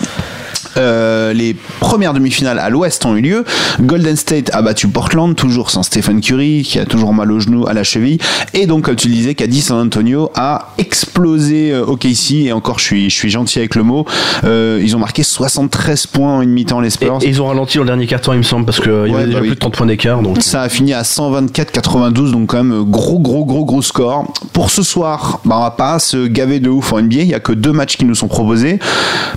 Euh, 0.77 1.33
les 1.33 1.55
premières 1.79 2.13
demi-finales 2.13 2.59
à 2.59 2.69
l'ouest 2.69 3.05
ont 3.05 3.15
eu 3.15 3.21
lieu. 3.21 3.45
Golden 3.81 4.15
State 4.15 4.49
a 4.53 4.61
battu 4.61 4.87
Portland, 4.87 5.35
toujours 5.35 5.69
sans 5.71 5.83
Stephen 5.83 6.21
Curry, 6.21 6.63
qui 6.63 6.79
a 6.79 6.85
toujours 6.85 7.13
mal 7.13 7.31
au 7.31 7.39
genou, 7.39 7.67
à 7.67 7.73
la 7.73 7.83
cheville. 7.83 8.17
Et 8.53 8.65
donc, 8.65 8.85
comme 8.85 8.95
tu 8.95 9.07
le 9.07 9.13
disais, 9.13 9.35
Caddy 9.35 9.61
San 9.61 9.77
Antonio 9.85 10.31
a 10.35 10.73
explosé 10.77 11.71
euh, 11.71 11.85
OKC. 11.85 12.31
Et 12.45 12.51
encore, 12.51 12.79
je 12.79 12.85
suis, 12.85 13.09
je 13.09 13.15
suis 13.15 13.29
gentil 13.29 13.59
avec 13.59 13.75
le 13.75 13.83
mot. 13.83 14.05
Euh, 14.43 14.79
ils 14.83 14.95
ont 14.95 14.99
marqué 14.99 15.23
73 15.23 16.07
points 16.07 16.37
en 16.37 16.41
une 16.41 16.49
mi-temps, 16.51 16.79
les 16.79 16.87
Et, 16.87 16.91
Spurs. 16.91 17.19
et 17.21 17.27
ils 17.27 17.41
ont 17.41 17.47
ralenti 17.47 17.77
dans 17.77 17.83
le 17.83 17.87
dernier 17.89 18.07
carton, 18.07 18.33
il 18.33 18.37
me 18.37 18.43
semble, 18.43 18.65
parce 18.65 18.79
qu'il 18.79 18.91
y 18.91 19.13
avait 19.13 19.25
déjà 19.25 19.37
bah 19.37 19.41
oui. 19.41 19.47
plus 19.49 19.55
de 19.55 19.59
30 19.59 19.73
points 19.73 19.85
d'écart. 19.87 20.21
Donc. 20.21 20.41
Ça 20.41 20.61
a 20.61 20.69
fini 20.69 20.93
à 20.93 21.01
124-92, 21.03 22.31
donc 22.31 22.49
quand 22.49 22.63
même 22.63 22.83
gros, 22.83 23.19
gros, 23.19 23.45
gros, 23.45 23.65
gros 23.65 23.81
score. 23.81 24.25
Pour 24.53 24.69
ce 24.69 24.83
soir, 24.83 25.39
bah, 25.45 25.55
on 25.59 25.61
va 25.63 25.71
pas 25.71 25.99
se 25.99 26.27
gaver 26.27 26.59
de 26.59 26.69
ouf 26.69 26.93
en 26.93 27.01
NBA. 27.01 27.15
Il 27.21 27.27
y 27.27 27.33
a 27.33 27.39
que 27.39 27.51
deux 27.51 27.71
matchs 27.71 27.97
qui 27.97 28.05
nous 28.05 28.15
sont 28.15 28.27
proposés, 28.27 28.79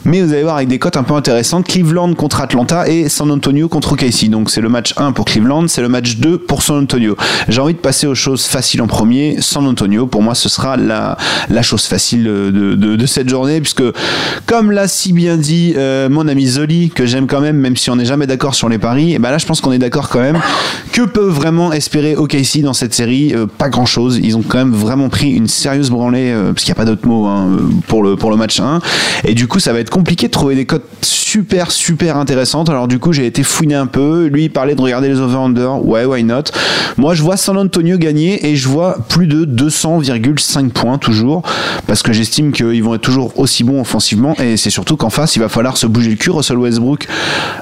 mais 0.05 0.21
vous 0.23 0.33
allez 0.33 0.43
voir 0.43 0.57
avec 0.57 0.69
des 0.69 0.79
cotes 0.79 0.97
un 0.97 1.03
peu 1.03 1.15
intéressantes. 1.15 1.32
Cleveland 1.67 2.15
contre 2.15 2.41
Atlanta 2.41 2.89
et 2.89 3.09
San 3.09 3.31
Antonio 3.31 3.69
contre 3.69 3.93
OKC. 3.93 4.29
Donc 4.29 4.51
c'est 4.51 4.61
le 4.61 4.69
match 4.69 4.95
1 4.97 5.13
pour 5.13 5.25
Cleveland, 5.25 5.69
c'est 5.69 5.83
le 5.83 5.89
match 5.89 6.17
2 6.17 6.39
pour 6.39 6.63
San 6.63 6.83
Antonio. 6.83 7.17
J'ai 7.49 7.61
envie 7.61 7.75
de 7.75 7.79
passer 7.79 8.07
aux 8.07 8.15
choses 8.15 8.45
faciles 8.45 8.83
en 8.83 8.87
premier. 8.87 9.37
San 9.41 9.67
Antonio, 9.67 10.07
pour 10.07 10.23
moi, 10.23 10.35
ce 10.35 10.49
sera 10.49 10.77
la, 10.77 11.17
la 11.49 11.63
chose 11.63 11.87
facile 11.87 12.25
de, 12.25 12.75
de, 12.75 13.07
cette 13.07 13.29
journée, 13.29 13.61
puisque 13.61 13.83
comme 14.47 14.71
l'a 14.71 14.89
si 14.89 15.13
bien 15.13 15.37
dit 15.37 15.75
euh, 15.77 16.09
mon 16.09 16.29
ami 16.29 16.47
Zoli, 16.47 16.91
que 16.91 17.07
j'aime 17.07 17.27
quand 17.27 17.41
même, 17.41 17.57
même 17.57 17.77
si 17.77 17.91
on 17.91 17.97
n'est 17.97 18.05
jamais 18.05 18.27
d'accord 18.27 18.55
sur 18.55 18.69
les 18.69 18.79
paris, 18.79 19.15
et 19.15 19.19
ben 19.19 19.31
là 19.31 19.39
je 19.39 19.47
pense 19.47 19.61
qu'on 19.61 19.73
est 19.73 19.79
d'accord 19.79 20.09
quand 20.09 20.21
même. 20.21 20.39
Que 20.93 21.03
peut 21.03 21.29
vraiment 21.29 21.73
espérer 21.73 22.17
OKC 22.17 22.61
dans 22.63 22.73
cette 22.75 22.95
série? 22.95 23.35
Euh, 23.35 23.47
Pas 23.47 23.69
grand 23.69 23.87
chose. 23.87 24.21
Ils 24.23 24.37
ont 24.37 24.43
quand 24.47 24.59
même 24.59 24.73
vraiment 24.73 25.09
pris 25.09 25.31
une 25.31 25.49
sérieuse 25.49 25.91
branlée, 25.91 26.31
euh, 26.31 26.53
parce 26.53 26.65
qu'il 26.65 26.73
n'y 26.73 26.79
a 26.79 26.83
pas 26.83 26.85
d'autre 26.85 27.07
mot 27.07 27.27
hein, 27.27 27.49
pour, 27.89 28.03
le, 28.03 28.17
pour 28.17 28.31
le 28.31 28.37
match 28.37 28.61
1. 28.61 28.81
Et 29.25 29.35
du 29.35 29.49
coup, 29.49 29.59
ça 29.59 29.73
va 29.73 29.81
être 29.81 29.91
compliqué 29.91 30.27
de 30.27 30.33
trouver 30.33 30.55
des 30.55 30.67
cotes 30.67 30.83
super, 31.13 31.71
super 31.71 32.17
intéressantes. 32.17 32.69
Alors 32.69 32.89
du 32.89 32.99
coup, 32.99 33.13
j'ai 33.13 33.27
été 33.27 33.43
fouiner 33.43 33.75
un 33.75 33.87
peu. 33.87 34.27
Lui, 34.27 34.45
il 34.45 34.51
parlait 34.51 34.75
de 34.75 34.81
regarder 34.81 35.09
les 35.09 35.21
over-under. 35.21 35.85
Ouais, 35.85 36.05
why 36.05 36.25
not? 36.25 36.45
Moi, 36.97 37.15
je 37.15 37.23
vois 37.23 37.37
San 37.37 37.57
Antonio 37.57 37.99
gagner 37.99 38.47
et 38.47 38.57
je 38.57 38.69
vois 38.69 38.97
plus 39.09 39.27
de 39.27 39.45
200,5 39.45 40.71
points 40.71 40.99
toujours, 40.99 41.43
parce 41.87 42.03
que 42.03 42.13
j'estime 42.13 42.53
qu'ils 42.53 42.83
vont 42.83 42.95
être 42.95 43.03
toujours 43.03 43.39
aussi 43.39 43.65
bons 43.65 43.81
offensivement. 43.81 44.35
Et 44.41 44.57
c'est 44.57 44.71
surtout 44.71 44.97
qu'en 44.97 45.11
face, 45.11 45.37
il 45.37 45.41
va 45.41 45.49
falloir 45.49 45.77
se 45.77 45.87
bouger 45.87 46.11
le 46.11 46.17
cul. 46.17 46.31
Russell 46.31 46.59
Westbrook, 46.59 47.07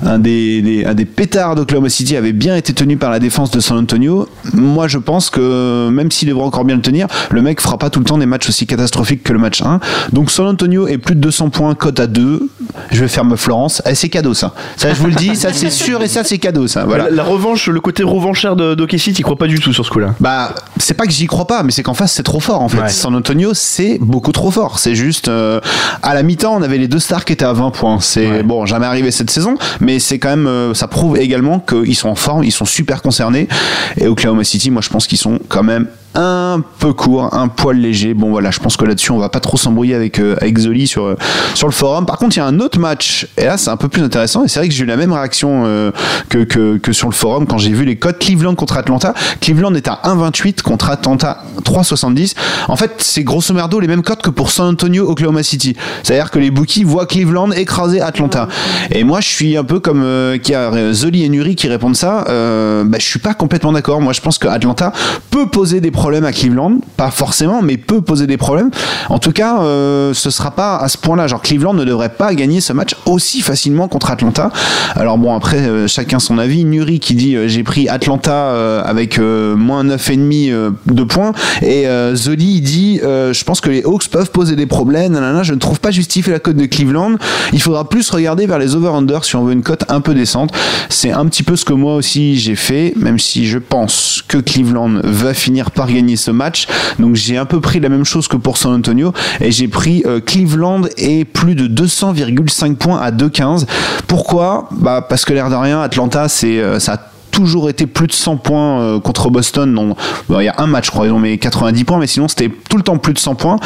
un 0.05 0.18
des, 0.18 0.84
un 0.86 0.94
des 0.94 1.05
pétards 1.05 1.55
d'Oklahoma 1.55 1.88
City, 1.88 2.16
avait 2.16 2.32
bien 2.32 2.57
été 2.57 2.72
tenu 2.72 2.96
par 2.96 3.11
la 3.11 3.18
défense 3.18 3.51
de 3.51 3.61
San 3.61 3.78
Antonio. 3.78 4.28
Moi, 4.55 4.88
je 4.88 4.98
pense 4.98 5.30
que 5.30 5.88
même 5.90 6.11
s'il 6.11 6.28
devrait 6.28 6.44
encore 6.44 6.64
bien 6.64 6.76
le 6.76 6.82
tenir, 6.82 7.07
le 7.30 7.42
mec 7.42 7.61
fera 7.61 7.78
pas 7.78 7.90
tout 7.90 7.98
le 8.01 8.05
temps 8.05 8.18
des 8.18 8.26
matchs 8.26 8.48
aussi 8.48 8.66
catastrophiques 8.66 9.22
que 9.22 9.32
le 9.32 9.38
match 9.38 9.62
1. 9.62 9.80
Donc 10.12 10.30
San 10.30 10.46
Antonio 10.46 10.88
est 10.88 10.98
plus 10.98 11.14
de 11.14 11.20
200 11.20 11.51
points, 11.51 11.74
cote 11.74 12.01
à 12.01 12.07
2. 12.07 12.48
Je 12.90 13.01
vais 13.01 13.09
faire 13.09 13.24
me 13.24 13.36
Florence. 13.41 13.82
Eh, 13.88 13.95
c'est 13.95 14.09
cadeau 14.09 14.34
ça. 14.34 14.53
Ça, 14.76 14.93
je 14.95 15.01
vous 15.01 15.07
le 15.09 15.14
dis, 15.14 15.34
ça 15.36 15.53
c'est 15.53 15.70
sûr 15.70 16.03
et 16.03 16.09
ça 16.09 16.24
c'est 16.24 16.38
cadeau 16.38 16.66
ça. 16.66 16.84
Voilà. 16.84 17.05
La, 17.05 17.11
la 17.16 17.22
revanche, 17.22 17.68
le 17.68 17.80
côté 17.80 18.03
revanchard 18.03 18.57
de 18.57 18.74
d'OKC, 18.74 19.12
t'y 19.14 19.22
crois 19.22 19.36
pas 19.36 19.47
du 19.47 19.59
tout 19.61 19.72
sur 19.72 19.84
ce 19.84 19.91
coup-là. 19.91 20.14
Bah, 20.20 20.55
c'est 20.78 20.95
pas 20.95 21.07
que 21.07 21.12
j'y 21.12 21.26
crois 21.26 21.47
pas, 21.47 21.62
mais 21.62 21.72
c'est 21.72 21.82
qu'en 21.82 21.95
face 21.95 22.12
c'est 22.12 22.22
trop 22.22 22.41
fort 22.41 22.61
en 22.62 22.68
fait. 22.68 22.80
Ouais. 22.82 22.88
San 22.88 23.14
Antonio, 23.14 23.53
c'est 23.55 23.99
beaucoup 24.01 24.32
trop 24.32 24.51
fort. 24.51 24.78
C'est 24.78 24.95
juste 24.95 25.28
euh, 25.28 25.61
à 26.03 26.14
la 26.14 26.22
mi-temps, 26.22 26.55
on 26.57 26.62
avait 26.62 26.78
les 26.78 26.88
deux 26.88 26.99
stars 26.99 27.24
qui 27.24 27.32
étaient 27.32 27.45
à 27.45 27.53
20 27.53 27.70
points. 27.70 27.99
C'est 28.01 28.26
Ouais. 28.30 28.43
bon, 28.43 28.66
jamais 28.66 28.86
arrivé 28.86 29.11
cette 29.11 29.30
saison, 29.30 29.57
mais 29.80 29.99
c'est 29.99 30.18
quand 30.18 30.28
même, 30.30 30.47
euh, 30.47 30.74
ça 30.74 30.86
prouve 30.88 31.16
également 31.18 31.59
qu'ils 31.61 31.97
sont 31.97 32.09
en 32.09 32.14
forme, 32.14 32.45
ils 32.45 32.53
sont 32.53 32.64
super 32.66 33.03
concernés. 33.03 33.49
Et 33.97 34.07
Oklahoma 34.07 34.45
City, 34.45 34.70
moi 34.70 34.82
je 34.82 34.88
pense 34.91 35.07
qu'ils 35.07 35.18
sont 35.18 35.38
quand 35.49 35.62
même 35.62 35.86
un 36.14 36.62
peu 36.80 36.92
court, 36.92 37.32
un 37.34 37.46
poil 37.48 37.76
léger. 37.76 38.14
Bon 38.14 38.30
voilà, 38.30 38.50
je 38.50 38.58
pense 38.58 38.76
que 38.76 38.84
là-dessus 38.84 39.12
on 39.12 39.18
va 39.18 39.28
pas 39.28 39.38
trop 39.38 39.56
s'embrouiller 39.56 39.94
avec 39.94 40.18
euh, 40.18 40.36
avec 40.40 40.58
Zoli 40.58 40.88
sur 40.88 41.04
euh, 41.04 41.16
sur 41.54 41.68
le 41.68 41.72
forum. 41.72 42.04
Par 42.04 42.18
contre, 42.18 42.36
il 42.36 42.40
y 42.40 42.42
a 42.42 42.46
un 42.46 42.58
autre 42.58 42.80
match 42.80 43.28
et 43.36 43.44
là 43.44 43.56
c'est 43.56 43.70
un 43.70 43.76
peu 43.76 43.88
plus 43.88 44.02
intéressant 44.02 44.44
et 44.44 44.48
c'est 44.48 44.58
vrai 44.58 44.68
que 44.68 44.74
j'ai 44.74 44.82
eu 44.82 44.86
la 44.86 44.96
même 44.96 45.12
réaction 45.12 45.62
euh, 45.66 45.92
que, 46.28 46.78
que 46.78 46.92
sur 46.92 47.08
le 47.08 47.14
forum 47.14 47.46
quand 47.46 47.58
j'ai 47.58 47.70
vu 47.70 47.84
les 47.84 47.96
codes 47.96 48.18
Cleveland 48.18 48.56
contre 48.56 48.76
Atlanta. 48.76 49.14
Cleveland 49.40 49.74
est 49.74 49.86
à 49.86 50.00
1,28 50.04 50.62
contre 50.62 50.90
Atlanta 50.90 51.44
3,70. 51.64 52.34
En 52.66 52.76
fait, 52.76 52.94
c'est 52.98 53.22
grosso 53.22 53.54
merdo 53.54 53.78
les 53.78 53.86
mêmes 53.88 54.02
codes 54.02 54.22
que 54.22 54.30
pour 54.30 54.50
San 54.50 54.66
Antonio, 54.66 55.08
Oklahoma 55.08 55.44
City. 55.44 55.76
C'est-à-dire 56.02 56.32
que 56.32 56.40
les 56.40 56.50
bookies 56.50 56.82
voient 56.82 57.06
Cleveland 57.06 57.52
écraser 57.52 58.00
Atlanta. 58.00 58.48
Et 58.90 59.04
moi, 59.04 59.20
je 59.20 59.28
suis 59.28 59.56
un 59.56 59.64
peu 59.64 59.78
comme 59.78 60.04
qui 60.42 60.54
a 60.54 60.92
Zoli 60.92 61.24
et 61.24 61.28
Nuri 61.28 61.54
qui 61.54 61.68
répondent 61.68 61.96
ça. 61.96 62.24
Bah, 62.26 62.98
je 62.98 63.04
suis 63.04 63.18
pas 63.18 63.34
complètement 63.34 63.72
d'accord. 63.72 64.00
Moi, 64.00 64.12
je 64.12 64.20
pense 64.20 64.38
que 64.38 64.48
Atlanta 64.48 64.92
peut 65.30 65.46
poser 65.48 65.80
des 65.80 65.90
problèmes 65.90 65.99
à 66.09 66.32
Cleveland, 66.32 66.78
pas 66.96 67.11
forcément, 67.11 67.62
mais 67.62 67.76
peut 67.76 68.01
poser 68.01 68.26
des 68.26 68.36
problèmes. 68.36 68.70
En 69.09 69.18
tout 69.18 69.32
cas, 69.32 69.62
euh, 69.62 70.12
ce 70.14 70.30
sera 70.30 70.51
pas 70.51 70.76
à 70.76 70.88
ce 70.88 70.98
point-là. 70.98 71.26
Genre 71.26 71.42
Cleveland 71.42 71.74
ne 71.74 71.84
devrait 71.84 72.11
pas 72.11 72.34
gagner 72.34 72.61
ce 72.61 72.72
match 72.72 72.96
aussi 73.07 73.40
facilement 73.40 73.88
contre 73.88 74.11
Atlanta. 74.11 74.51
Alors 74.96 75.18
bon, 75.18 75.34
après 75.34 75.59
euh, 75.59 75.86
chacun 75.86 76.18
son 76.18 76.38
avis. 76.38 76.64
Nuri 76.64 77.01
qui 77.01 77.14
dit 77.14 77.36
euh, 77.36 77.48
j'ai 77.48 77.62
pris 77.62 77.88
Atlanta 77.88 78.32
euh, 78.32 78.82
avec 78.84 79.18
moins 79.18 79.84
9,5 79.84 80.51
euh, 80.51 80.70
de 80.86 81.03
points 81.03 81.32
et 81.62 81.86
Zoli 82.14 82.61
dit 82.61 83.01
je 83.03 83.44
pense 83.44 83.61
que 83.61 83.70
les 83.70 83.82
Hawks 83.82 84.09
peuvent 84.09 84.30
poser 84.30 84.57
des 84.57 84.66
problèmes. 84.66 85.12
nanana, 85.12 85.42
je 85.42 85.55
ne 85.55 85.59
trouve 85.59 85.80
pas 85.80 85.90
justifier 85.90 86.32
la 86.32 86.38
cote 86.38 86.57
de 86.57 86.66
Cleveland. 86.66 87.16
Il 87.53 87.61
faudra 87.61 87.88
plus 87.88 88.09
regarder 88.11 88.46
vers 88.46 88.59
les 88.59 88.74
over-under 88.74 89.24
si 89.24 89.36
on 89.36 89.44
veut 89.44 89.53
une 89.53 89.62
cote 89.62 89.84
un 89.88 90.01
peu 90.01 90.14
décente. 90.14 90.53
C'est 90.88 91.12
un 91.12 91.26
petit 91.26 91.42
peu 91.42 91.57
ce 91.57 91.64
que 91.64 91.72
moi 91.72 91.94
aussi 91.94 92.38
j'ai 92.38 92.57
fait, 92.57 92.94
même 92.96 93.18
si 93.18 93.46
je 93.46 93.59
pense 93.59 94.22
que 94.26 94.38
Cleveland 94.38 95.01
va 95.05 95.34
finir 95.34 95.70
par 95.70 95.89
gagner 95.93 96.16
ce 96.16 96.30
match. 96.30 96.66
Donc 96.99 97.14
j'ai 97.14 97.36
un 97.36 97.47
peu 97.47 97.61
pris 97.61 97.80
la 97.80 97.88
même 97.88 98.05
chose 98.05 98.28
que 98.28 98.36
pour 98.36 98.57
San 98.57 98.72
Antonio 98.72 99.12
et 99.41 99.51
j'ai 99.51 99.68
pris 99.68 100.03
euh, 100.07 100.20
Cleveland 100.20 100.82
et 100.97 101.24
plus 101.24 101.55
de 101.55 101.66
200,5 101.68 102.76
points 102.76 103.01
à 103.01 103.11
2,15. 103.11 103.66
Pourquoi? 104.07 104.68
Bah 104.72 105.05
parce 105.07 105.24
que 105.24 105.32
l'air 105.32 105.51
de 105.51 105.55
rien, 105.55 105.80
Atlanta, 105.80 106.28
c'est 106.28 106.59
euh, 106.59 106.78
ça 106.78 107.09
toujours 107.41 107.70
été 107.70 107.86
plus 107.86 108.07
de 108.07 108.12
100 108.12 108.36
points 108.36 108.80
euh, 108.80 109.01
contre 109.01 109.30
Boston. 109.30 109.95
Bon, 110.28 110.41
il 110.41 110.45
y 110.45 110.49
a 110.49 110.55
un 110.59 110.66
match, 110.66 110.86
je 110.86 110.91
crois, 110.91 111.07
ils 111.07 111.12
ont 111.12 111.18
mis 111.18 111.38
90 111.38 111.84
points, 111.84 111.99
mais 111.99 112.07
sinon 112.07 112.28
c'était 112.28 112.51
tout 112.68 112.76
le 112.76 112.82
temps 112.82 112.99
plus 112.99 113.14
de 113.14 113.18
100 113.18 113.34
points. 113.34 113.57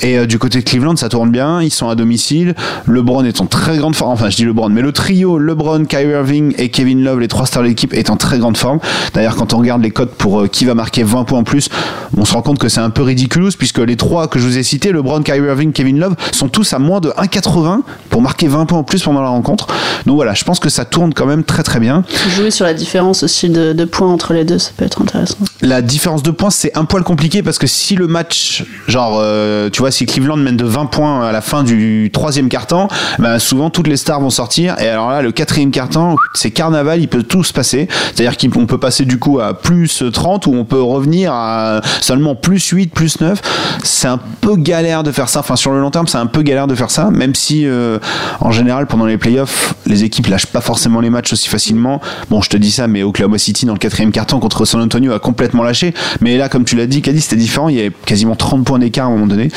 Et 0.00 0.18
euh, 0.18 0.26
du 0.26 0.38
côté 0.40 0.58
de 0.58 0.64
Cleveland, 0.64 0.96
ça 0.96 1.08
tourne 1.08 1.30
bien. 1.30 1.62
Ils 1.62 1.70
sont 1.70 1.88
à 1.88 1.94
domicile. 1.94 2.56
LeBron 2.88 3.24
est 3.24 3.40
en 3.40 3.46
très 3.46 3.78
grande 3.78 3.94
forme. 3.94 4.12
Enfin, 4.12 4.30
je 4.30 4.36
dis 4.36 4.44
LeBron, 4.44 4.68
mais 4.68 4.82
le 4.82 4.90
trio 4.90 5.38
LeBron, 5.38 5.84
Kyrie 5.84 6.10
Irving 6.10 6.54
et 6.58 6.70
Kevin 6.70 7.04
Love, 7.04 7.20
les 7.20 7.28
trois 7.28 7.46
stars 7.46 7.62
de 7.62 7.68
l'équipe, 7.68 7.94
est 7.94 8.10
en 8.10 8.16
très 8.16 8.38
grande 8.38 8.56
forme. 8.56 8.80
D'ailleurs, 9.14 9.36
quand 9.36 9.54
on 9.54 9.58
regarde 9.58 9.80
les 9.80 9.92
codes 9.92 10.10
pour 10.10 10.40
euh, 10.40 10.46
qui 10.48 10.64
va 10.64 10.74
marquer 10.74 11.04
20 11.04 11.22
points 11.22 11.38
en 11.38 11.44
plus, 11.44 11.68
on 12.16 12.24
se 12.24 12.32
rend 12.32 12.42
compte 12.42 12.58
que 12.58 12.68
c'est 12.68 12.80
un 12.80 12.90
peu 12.90 13.02
ridicule 13.02 13.48
puisque 13.56 13.78
les 13.78 13.96
trois 13.96 14.26
que 14.26 14.40
je 14.40 14.44
vous 14.44 14.58
ai 14.58 14.64
cités, 14.64 14.90
LeBron, 14.90 15.22
Kyrie 15.22 15.46
Irving, 15.46 15.72
Kevin 15.72 16.00
Love, 16.00 16.16
sont 16.32 16.48
tous 16.48 16.72
à 16.72 16.80
moins 16.80 16.98
de 16.98 17.10
1,80 17.10 17.82
pour 18.08 18.22
marquer 18.22 18.48
20 18.48 18.66
points 18.66 18.78
en 18.78 18.82
plus 18.82 19.02
pendant 19.02 19.22
la 19.22 19.28
rencontre. 19.28 19.68
Donc 20.06 20.16
voilà, 20.16 20.34
je 20.34 20.42
pense 20.42 20.58
que 20.58 20.68
ça 20.68 20.84
tourne 20.84 21.14
quand 21.14 21.26
même 21.26 21.44
très 21.44 21.62
très 21.62 21.78
bien. 21.78 22.02
Jouer 22.30 22.50
sur 22.50 22.64
la 22.64 22.74
différence 22.74 23.19
aussi 23.22 23.48
de, 23.48 23.84
points 23.84 24.08
entre 24.08 24.32
les 24.32 24.44
deux, 24.44 24.58
ça 24.58 24.70
peut 24.76 24.84
être 24.84 25.00
intéressant. 25.02 25.38
La 25.62 25.82
différence 25.82 26.22
de 26.22 26.30
points, 26.30 26.50
c'est 26.50 26.76
un 26.76 26.84
poil 26.84 27.02
compliqué 27.02 27.42
parce 27.42 27.58
que 27.58 27.66
si 27.66 27.96
le 27.96 28.06
match, 28.06 28.64
genre, 28.88 29.18
euh, 29.20 29.70
tu 29.70 29.80
vois, 29.80 29.90
si 29.90 30.06
Cleveland 30.06 30.36
mène 30.36 30.56
de 30.56 30.64
20 30.64 30.86
points 30.86 31.26
à 31.26 31.32
la 31.32 31.40
fin 31.40 31.62
du 31.62 32.10
troisième 32.12 32.48
quart-temps, 32.48 32.88
ben, 33.18 33.38
souvent 33.38 33.70
toutes 33.70 33.86
les 33.86 33.96
stars 33.96 34.20
vont 34.20 34.30
sortir. 34.30 34.78
Et 34.80 34.88
alors 34.88 35.10
là, 35.10 35.22
le 35.22 35.32
quatrième 35.32 35.70
quart-temps, 35.70 36.16
c'est 36.34 36.50
carnaval, 36.50 37.00
il 37.00 37.08
peut 37.08 37.22
tout 37.22 37.44
se 37.44 37.52
passer. 37.52 37.88
C'est-à-dire 38.14 38.36
qu'on 38.36 38.66
peut 38.66 38.78
passer 38.78 39.04
du 39.04 39.18
coup 39.18 39.40
à 39.40 39.54
plus 39.54 40.02
30 40.12 40.46
ou 40.46 40.54
on 40.54 40.64
peut 40.64 40.80
revenir 40.80 41.32
à 41.32 41.80
seulement 42.00 42.34
plus 42.34 42.66
8, 42.66 42.92
plus 42.92 43.20
9. 43.20 43.40
C'est 43.82 44.08
un 44.08 44.20
peu 44.40 44.56
galère 44.56 45.02
de 45.02 45.12
faire 45.12 45.28
ça. 45.28 45.40
Enfin, 45.40 45.56
sur 45.56 45.72
le 45.72 45.80
long 45.80 45.90
terme, 45.90 46.06
c'est 46.06 46.18
un 46.18 46.26
peu 46.26 46.42
galère 46.42 46.66
de 46.66 46.74
faire 46.74 46.90
ça, 46.90 47.10
même 47.10 47.34
si 47.34 47.66
euh, 47.66 47.98
en 48.40 48.50
général, 48.50 48.86
pendant 48.86 49.06
les 49.06 49.18
playoffs, 49.18 49.74
les 49.86 50.04
équipes 50.04 50.26
lâchent 50.28 50.46
pas 50.46 50.60
forcément 50.60 51.00
les 51.00 51.10
matchs 51.10 51.32
aussi 51.32 51.48
facilement. 51.48 52.00
Bon, 52.28 52.40
je 52.42 52.50
te 52.50 52.56
dis 52.56 52.70
ça, 52.70 52.86
mais 52.86 53.02
Oklahoma 53.10 53.38
City 53.38 53.66
dans 53.66 53.74
le 53.74 53.78
quatrième 53.78 54.10
quart-temps 54.12 54.40
contre 54.40 54.64
San 54.64 54.80
Antonio 54.80 55.12
a 55.12 55.18
complètement 55.18 55.62
lâché. 55.62 55.94
Mais 56.20 56.36
là, 56.36 56.48
comme 56.48 56.64
tu 56.64 56.76
l'as 56.76 56.86
dit, 56.86 57.02
Caddy, 57.02 57.20
c'était 57.20 57.36
différent. 57.36 57.68
Il 57.68 57.76
y 57.76 57.80
avait 57.80 57.92
quasiment 58.06 58.34
30 58.34 58.64
points 58.64 58.78
d'écart 58.78 59.06
à 59.06 59.08
un 59.08 59.12
moment 59.12 59.26
donné. 59.26 59.50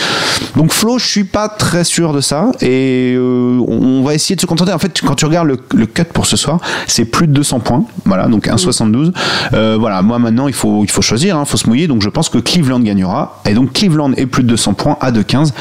Donc 0.55 0.71
Flo, 0.71 0.99
je 0.99 1.05
suis 1.05 1.23
pas 1.23 1.49
très 1.49 1.83
sûr 1.83 2.13
de 2.13 2.21
ça. 2.21 2.51
Et 2.61 3.13
euh, 3.15 3.59
on 3.67 4.03
va 4.03 4.13
essayer 4.13 4.35
de 4.35 4.41
se 4.41 4.45
contenter. 4.45 4.73
En 4.73 4.79
fait, 4.79 5.01
quand 5.01 5.15
tu 5.15 5.25
regardes 5.25 5.47
le, 5.47 5.57
le 5.73 5.85
cut 5.85 6.03
pour 6.13 6.25
ce 6.25 6.37
soir, 6.37 6.59
c'est 6.87 7.05
plus 7.05 7.27
de 7.27 7.33
200 7.33 7.59
points. 7.61 7.85
Voilà, 8.05 8.27
donc 8.27 8.47
1,72. 8.47 9.11
Euh, 9.53 9.77
voilà, 9.79 10.01
moi 10.01 10.19
maintenant, 10.19 10.47
il 10.47 10.53
faut, 10.53 10.83
il 10.83 10.91
faut 10.91 11.01
choisir, 11.01 11.39
il 11.39 11.45
faut 11.45 11.57
se 11.57 11.67
mouiller. 11.67 11.87
Donc 11.87 12.01
je 12.01 12.09
pense 12.09 12.29
que 12.29 12.37
Cleveland 12.37 12.79
gagnera. 12.79 13.41
Et 13.45 13.53
donc 13.53 13.73
Cleveland 13.73 14.13
est 14.13 14.25
plus 14.25 14.43
de 14.43 14.49
200 14.49 14.73
points 14.73 14.97
à 15.01 15.11
2,15. 15.11 15.51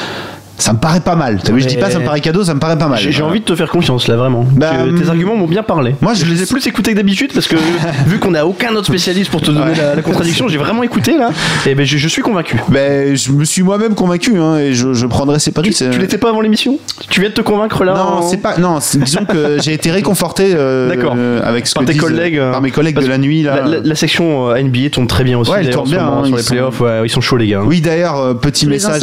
Ça 0.62 0.72
me 0.72 0.78
paraît 0.78 1.00
pas 1.00 1.16
mal. 1.16 1.40
T'as 1.42 1.52
vu, 1.52 1.60
je 1.60 1.66
dis 1.66 1.76
pas 1.76 1.90
ça 1.90 1.98
me 1.98 2.04
paraît 2.04 2.20
cadeau, 2.20 2.44
ça 2.44 2.54
me 2.54 2.60
paraît 2.60 2.78
pas 2.78 2.86
mal. 2.88 2.98
J'ai 3.00 3.22
envie 3.22 3.40
de 3.40 3.44
te 3.44 3.54
faire 3.56 3.68
confiance 3.68 4.06
là 4.08 4.16
vraiment. 4.16 4.44
Bah, 4.52 4.70
Que 4.76 4.88
hum, 4.90 5.00
tes 5.02 5.08
arguments 5.08 5.34
m'ont 5.36 5.46
bien 5.48 5.62
parlé. 5.62 5.94
moi, 6.00 6.14
je 6.14 6.24
je 6.24 6.30
les 6.30 6.42
ai 6.42 6.46
plus 6.46 6.64
écoutés 6.68 6.92
que 6.92 6.96
d'habitude 6.96 7.32
parce 7.34 7.48
que 7.48 7.56
vu 8.06 8.18
qu'on 8.20 8.30
n'a 8.30 8.46
aucun 8.46 8.72
autre 8.76 8.86
spécialiste 8.86 9.30
pour 9.30 9.40
te 9.40 9.50
donner 9.50 9.74
la, 9.74 9.96
la 9.96 10.02
contradiction, 10.02 10.46
j'ai 10.48 10.56
vraiment 10.58 10.82
écouté 10.84 11.18
là. 11.18 11.30
Et 11.66 11.74
ben 11.74 11.84
je, 11.84 11.98
je 11.98 12.08
suis 12.08 12.22
convaincu. 12.22 12.56
Ben, 12.68 13.16
je 13.16 13.32
me 13.32 13.44
suis 13.44 13.62
moi-même 13.62 13.94
convaincu 13.96 14.38
hein, 14.38 14.56
et 14.58 14.72
je, 14.72 14.92
je 14.94 15.06
prendrai 15.06 15.40
ces 15.40 15.50
paris. 15.50 15.70
Tu, 15.74 15.90
tu 15.90 15.98
l'étais 15.98 16.16
pas 16.18 16.28
avant 16.28 16.40
l'émission? 16.40 16.78
Tu 17.10 17.20
viens 17.20 17.30
de 17.30 17.34
te 17.34 17.40
convaincre 17.40 17.82
là 17.84 17.94
Non, 17.94 18.00
en- 18.00 18.22
c'est 18.22 18.36
pas. 18.36 18.56
Non, 18.58 18.78
disons 18.94 19.24
que 19.24 19.58
j'ai 19.62 19.72
été 19.72 19.90
réconforté 19.90 20.52
euh, 20.54 20.88
D'accord. 20.88 21.14
euh, 21.18 21.40
avec 21.44 21.66
ce 21.66 21.74
Par 21.74 21.82
que 21.82 21.88
tes 21.88 21.94
disent, 21.94 22.02
collègues, 22.02 22.38
euh, 22.38 22.48
euh, 22.48 22.52
par 22.52 22.62
mes 22.62 22.70
collègues 22.70 22.98
de 23.00 23.06
la 23.06 23.18
nuit 23.18 23.42
là. 23.42 23.56
La, 23.62 23.66
la- 23.68 23.80
la 23.80 23.94
section 23.96 24.50
euh, 24.50 24.62
NBA 24.62 24.90
tourne 24.92 25.08
très 25.08 25.24
bien 25.24 25.38
aussi. 25.38 25.50
Ouais, 25.50 25.58
elle 25.64 25.72
ce 25.72 25.78
bien, 25.82 26.02
moment, 26.04 26.22
hein, 26.22 26.26
sur 26.26 26.36
les 26.36 26.42
sont- 26.42 26.54
playoffs. 26.54 26.80
Ouais, 26.80 27.00
ils 27.04 27.10
sont 27.10 27.20
chauds 27.20 27.36
les 27.36 27.48
gars. 27.48 27.62
Oui, 27.64 27.80
d'ailleurs, 27.80 28.16
euh, 28.18 28.34
petit 28.34 28.66
les 28.66 28.72
message. 28.72 29.02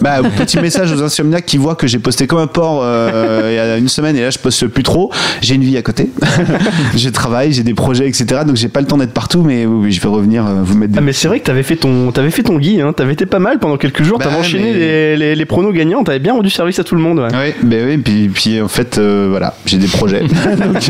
bah, 0.00 0.16
petit 0.36 0.58
message 0.58 0.87
aux 0.92 1.02
insomniaques 1.02 1.46
qui 1.46 1.56
voient 1.56 1.74
que 1.74 1.86
j'ai 1.86 1.98
posté 1.98 2.26
comme 2.26 2.38
un 2.38 2.46
porc 2.46 2.80
euh, 2.82 3.48
il 3.50 3.54
y 3.54 3.58
a 3.58 3.76
une 3.76 3.88
semaine 3.88 4.16
et 4.16 4.20
là 4.22 4.30
je 4.30 4.38
poste 4.38 4.66
plus 4.68 4.82
trop. 4.82 5.10
J'ai 5.40 5.54
une 5.54 5.64
vie 5.64 5.76
à 5.76 5.82
côté. 5.82 6.10
je 6.96 7.08
travaille, 7.08 7.52
j'ai 7.52 7.62
des 7.62 7.74
projets, 7.74 8.08
etc. 8.08 8.42
Donc 8.46 8.56
j'ai 8.56 8.68
pas 8.68 8.80
le 8.80 8.86
temps 8.86 8.96
d'être 8.98 9.12
partout, 9.12 9.42
mais 9.42 9.66
oui, 9.66 9.92
je 9.92 10.00
vais 10.00 10.08
revenir 10.08 10.46
euh, 10.46 10.62
vous 10.62 10.76
mettre 10.76 10.92
des. 10.92 10.98
Ah 10.98 11.02
mais 11.02 11.12
c'est 11.12 11.28
vrai 11.28 11.40
que 11.40 11.44
t'avais 11.46 11.62
fait 11.62 11.76
ton 11.76 12.10
t'avais 12.12 12.30
fait 12.30 12.42
ton 12.42 12.56
Guy, 12.58 12.80
hein. 12.80 12.92
t'avais 12.92 13.12
été 13.12 13.26
pas 13.26 13.38
mal 13.38 13.58
pendant 13.58 13.76
quelques 13.76 14.02
jours, 14.02 14.18
Bah, 14.18 14.24
t'avais 14.26 14.36
enchaîné 14.36 14.72
mais- 14.72 14.78
les, 14.78 15.16
les, 15.16 15.34
les 15.34 15.44
pronos 15.44 15.72
gagnants, 15.72 16.02
t'avais 16.04 16.18
bien 16.18 16.32
rendu 16.32 16.50
service 16.50 16.78
à 16.78 16.84
tout 16.84 16.94
le 16.94 17.00
monde. 17.00 17.18
Ouais. 17.18 17.28
Oui, 17.32 17.54
ben 17.62 17.86
oui, 17.88 17.98
puis, 17.98 18.28
puis 18.28 18.60
en 18.60 18.68
fait, 18.68 18.98
euh, 18.98 19.26
voilà, 19.30 19.54
j'ai 19.66 19.78
des 19.78 19.86
projets. 19.86 20.20
Donc, 20.22 20.88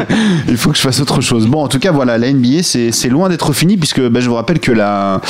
il 0.48 0.56
faut 0.56 0.70
que 0.70 0.76
je 0.76 0.82
fasse 0.82 1.00
autre 1.00 1.20
chose. 1.20 1.46
Bon, 1.46 1.62
en 1.62 1.68
tout 1.68 1.78
cas, 1.78 1.92
voilà, 1.92 2.18
la 2.18 2.32
NBA, 2.32 2.62
c'est 2.62 3.08
loin 3.08 3.28
d'être 3.28 3.52
fini, 3.52 3.76
puisque 3.76 4.00
ben, 4.00 4.20
je 4.20 4.28
vous 4.28 4.34
rappelle 4.34 4.60
que 4.60 4.72
la, 4.72 5.20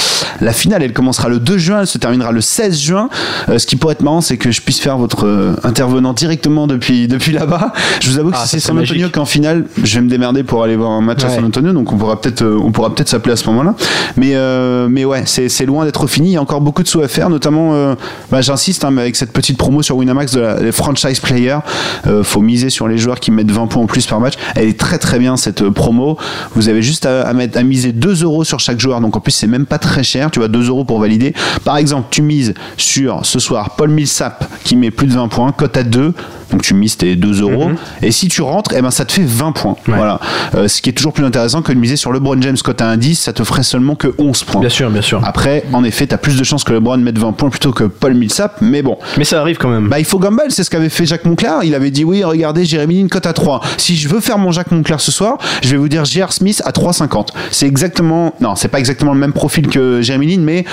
la 0.41 0.53
finale, 0.53 0.83
elle 0.83 0.93
commencera 0.93 1.29
le 1.29 1.39
2 1.39 1.59
juin, 1.59 1.81
elle 1.81 1.87
se 1.87 1.99
terminera 1.99 2.33
le 2.33 2.41
16 2.41 2.79
juin. 2.81 3.09
Euh, 3.49 3.59
ce 3.59 3.67
qui 3.67 3.77
pourrait 3.77 3.93
être 3.93 4.03
marrant, 4.03 4.21
c'est 4.21 4.37
que 4.37 4.51
je 4.51 4.58
puisse 4.63 4.81
faire 4.81 4.99
votre 4.99 5.27
euh, 5.27 5.55
intervenant 5.65 6.13
directement 6.13 6.67
depuis, 6.67 7.09
depuis 7.09 7.33
là-bas. 7.33 7.73
Je 8.01 8.11
vous 8.11 8.19
avoue 8.19 8.31
que 8.31 8.37
Ah, 8.39 8.45
si 8.45 8.49
c'est 8.51 8.61
San 8.61 8.79
Antonio 8.79 9.09
qu'en 9.11 9.25
finale, 9.25 9.65
je 9.83 9.95
vais 9.97 10.01
me 10.03 10.09
démerder 10.09 10.43
pour 10.43 10.63
aller 10.63 10.77
voir 10.77 10.91
un 10.91 11.01
match 11.01 11.25
à 11.25 11.29
Ouais. 11.29 11.35
San 11.37 11.45
Antonio, 11.45 11.73
donc 11.73 11.93
on 11.93 11.97
pourra 11.97 12.21
peut-être 12.21 12.43
euh, 12.43 12.59
on 12.63 12.73
pourra 12.73 12.95
peut-être 12.95 13.09
s'appeler 13.09 13.33
à 13.33 13.37
ce 13.37 13.47
moment-là. 13.49 13.75
Mais, 14.17 14.35
euh, 14.35 14.89
mais 14.91 15.05
ouais, 15.05 15.25
c'est 15.27 15.67
loin 15.67 15.85
d'être 15.85 16.07
fini. 16.07 16.31
Il 16.31 16.33
y 16.33 16.37
a 16.37 16.43
encore 16.43 16.61
beaucoup 16.61 16.83
de 16.83 16.89
sous 16.89 17.01
à 17.03 17.09
faire, 17.09 17.29
notamment, 17.31 17.75
euh, 17.75 17.95
bah, 18.31 18.41
j'insiste, 18.41 18.85
hein, 18.85 18.97
avec 18.97 19.17
cette 19.17 19.33
petite 19.33 19.59
promo 19.59 19.83
sur 19.83 19.97
Winamax 19.97 20.33
de 20.33 20.41
la, 20.41 20.61
les 20.61 20.73
franchise 20.73 21.21
players. 21.21 21.59
Euh, 22.07 22.23
faut 22.25 22.41
miser 22.41 22.71
sur 22.71 22.89
les 22.89 22.99
joueurs 22.99 23.21
qui 23.21 23.31
mettent 23.31 23.51
20 23.51 23.67
points 23.67 23.83
en 23.83 23.87
plus 23.87 24.07
par 24.07 24.21
match. 24.21 24.35
Elle 24.55 24.69
est 24.69 24.79
très 24.79 24.99
très 24.99 25.19
bien 25.19 25.37
cette 25.37 25.69
promo. 25.71 26.17
Vous 26.55 26.69
avez 26.69 26.83
juste 26.83 27.07
à, 27.07 27.23
à 27.23 27.33
mettre, 27.33 27.59
à 27.59 27.63
miser 27.63 27.93
2 27.93 28.23
euros 28.25 28.45
sur 28.45 28.61
chaque 28.61 28.81
joueur. 28.81 29.01
Donc 29.01 29.17
en 29.17 29.21
plus, 29.21 29.33
c'est 29.33 29.47
même 29.47 29.67
pas 29.67 29.79
très 29.79 30.03
cher. 30.03 30.31
Tu 30.31 30.39
vois, 30.39 30.49
2 30.49 30.69
euros 30.69 30.85
pour 30.85 30.99
valider. 31.01 31.35
Par 31.65 31.77
exemple, 31.77 32.09
tu 32.11 32.23
mises 32.23 32.55
sur 32.77 33.25
ce 33.25 33.39
soir 33.39 33.71
Paul 33.77 33.91
Millsap 33.91 34.38
qui 34.65 34.77
met 34.77 34.91
plus 34.91 35.07
de 35.07 35.13
20 35.13 35.29
points, 35.29 35.53
cote 35.53 35.77
à 35.77 35.83
2. 35.83 36.15
Donc 36.51 36.63
tu 36.63 36.75
mises 36.75 36.97
tes 36.97 37.15
2 37.15 37.43
euros. 37.43 37.71
Et 38.03 38.11
si 38.11 38.29
tu 38.29 38.43
rentres, 38.43 38.73
eh 38.75 38.81
ben, 38.81 38.91
ça 38.91 39.05
te 39.05 39.13
fait 39.13 39.25
20 39.25 39.53
points. 39.53 39.77
Ouais. 39.87 39.97
Voilà. 39.97 40.19
Euh, 40.55 40.67
ce 40.67 40.81
qui 40.81 40.91
est 40.91 40.93
toujours 40.93 41.13
plus 41.13 41.25
intéressant 41.25 41.63
que 41.63 41.73
de 41.73 41.79
miser 41.79 41.97
sur 41.97 42.13
LeBron 42.13 42.41
James 42.41 42.57
cote 42.63 42.81
à 42.81 42.97
10, 42.97 43.17
ça 43.17 43.33
te 43.33 43.45
ferait 43.45 43.63
seulement 43.63 43.95
que 43.95 44.15
11 44.19 44.45
points. 44.45 44.61
Bien 44.61 44.71
sûr, 44.71 44.91
bien 44.91 45.03
sûr. 45.03 45.21
Après, 45.25 45.65
en 45.73 45.85
effet, 45.85 46.07
tu 46.07 46.15
as 46.15 46.19
plus 46.19 46.39
de 46.39 46.45
chances 46.45 46.65
que 46.65 46.73
LeBron 46.73 46.97
mette 46.99 47.19
20 47.19 47.33
points 47.33 47.51
plutôt 47.51 47.73
que 47.73 47.85
Paul 47.85 48.15
Millsap, 48.15 48.59
mais 48.61 48.83
bon. 48.83 48.99
Mais 49.19 49.25
ça 49.25 49.41
arrive 49.41 49.59
quand 49.59 49.69
même. 49.69 49.89
Bah, 49.89 49.99
il 49.99 50.05
faut 50.05 50.19
gamble, 50.19 50.45
c'est 50.49 50.65
ce 50.65 50.71
qu'avait 50.71 50.89
fait 50.89 51.05
Jacques 51.05 51.27
Monclar. 51.27 51.65
Il 51.65 51.75
avait 51.75 51.91
dit 51.91 52.05
oui, 52.05 52.25
regardez, 52.25 52.65
Jérémy 52.65 53.03
Lin 53.03 53.09
cote 53.09 53.27
à 53.27 53.33
3. 53.33 53.61
Si 53.77 53.97
je 53.97 54.09
veux 54.09 54.21
faire 54.21 54.39
mon 54.39 54.51
Jacques 54.51 54.73
Monclar 54.73 55.01
ce 55.01 55.13
soir, 55.13 55.37
je 55.63 55.69
vais 55.69 55.77
vous 55.77 55.89
dire 55.89 56.05
J.R. 56.05 56.33
Smith 56.33 56.63
à 56.65 56.71
3,50. 56.71 57.29
C'est 57.51 57.67
exactement, 57.67 58.35
non, 58.41 58.57
c'est 58.57 58.69
pas 58.69 58.79
exactement 58.79 59.13
le 59.13 59.21
même 59.21 59.33
profil 59.33 59.69
que 59.69 60.01
Jérémy 60.01 60.37
Lin, 60.37 60.43
mais 60.43 60.65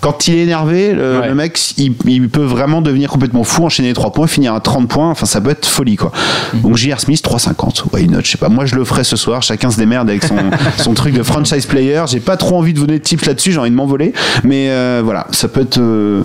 quand 0.00 0.28
il 0.28 0.34
est 0.34 0.42
énervé, 0.42 0.92
le, 0.92 1.16
Ouais. 1.20 1.28
le 1.28 1.34
mec, 1.34 1.58
il, 1.78 1.94
il 2.06 2.28
peut 2.28 2.44
vraiment 2.44 2.82
devenir 2.82 3.08
complètement 3.10 3.44
fou, 3.44 3.64
enchaîner 3.64 3.88
les 3.88 3.94
3 3.94 4.12
points, 4.12 4.26
finir 4.26 4.54
à 4.54 4.60
30 4.60 4.88
points. 4.88 5.10
Enfin, 5.10 5.26
ça 5.26 5.40
peut 5.40 5.50
être 5.50 5.66
folie, 5.66 5.96
quoi. 5.96 6.12
Donc, 6.54 6.76
J.R. 6.76 7.00
Smith, 7.00 7.22
3,50. 7.24 7.84
Why 7.92 8.08
not? 8.08 8.20
Je 8.24 8.32
sais 8.32 8.38
pas. 8.38 8.48
Moi, 8.48 8.66
je 8.66 8.74
le 8.74 8.84
ferai 8.84 9.04
ce 9.04 9.16
soir. 9.16 9.42
Chacun 9.42 9.70
se 9.70 9.78
démerde 9.78 10.08
avec 10.08 10.24
son, 10.24 10.36
son 10.78 10.94
truc 10.94 11.14
de 11.14 11.22
franchise 11.22 11.66
player. 11.66 12.02
J'ai 12.08 12.20
pas 12.20 12.36
trop 12.36 12.58
envie 12.58 12.72
de 12.72 12.78
vous 12.78 12.86
donner 12.86 12.98
de 12.98 13.04
tips 13.04 13.24
là-dessus. 13.26 13.52
J'ai 13.52 13.58
envie 13.58 13.70
de 13.70 13.74
m'envoler. 13.76 14.12
Mais 14.44 14.68
euh, 14.70 15.00
voilà, 15.04 15.26
ça 15.30 15.48
peut 15.48 15.60
être, 15.62 15.78
euh, 15.78 16.22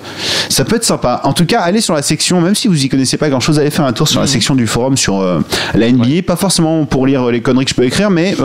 ça 0.49 0.65
peut 0.65 0.75
être 0.75 0.83
sympa. 0.83 1.21
En 1.23 1.33
tout 1.33 1.45
cas, 1.45 1.61
allez 1.61 1.81
sur 1.81 1.93
la 1.93 2.01
section, 2.01 2.41
même 2.41 2.55
si 2.55 2.67
vous 2.67 2.83
y 2.83 2.89
connaissez 2.89 3.17
pas 3.17 3.29
grand-chose, 3.29 3.59
allez 3.59 3.71
faire 3.71 3.85
un 3.85 3.93
tour 3.93 4.07
sur 4.07 4.21
la 4.21 4.27
section 4.27 4.55
du 4.55 4.67
forum 4.67 4.97
sur 4.97 5.19
euh, 5.21 5.39
la 5.75 5.91
NBA. 5.91 6.23
Pas 6.25 6.35
forcément 6.35 6.85
pour 6.85 7.05
lire 7.07 7.27
les 7.31 7.41
conneries 7.41 7.65
que 7.65 7.71
je 7.71 7.75
peux 7.75 7.85
écrire, 7.85 8.09
mais 8.09 8.35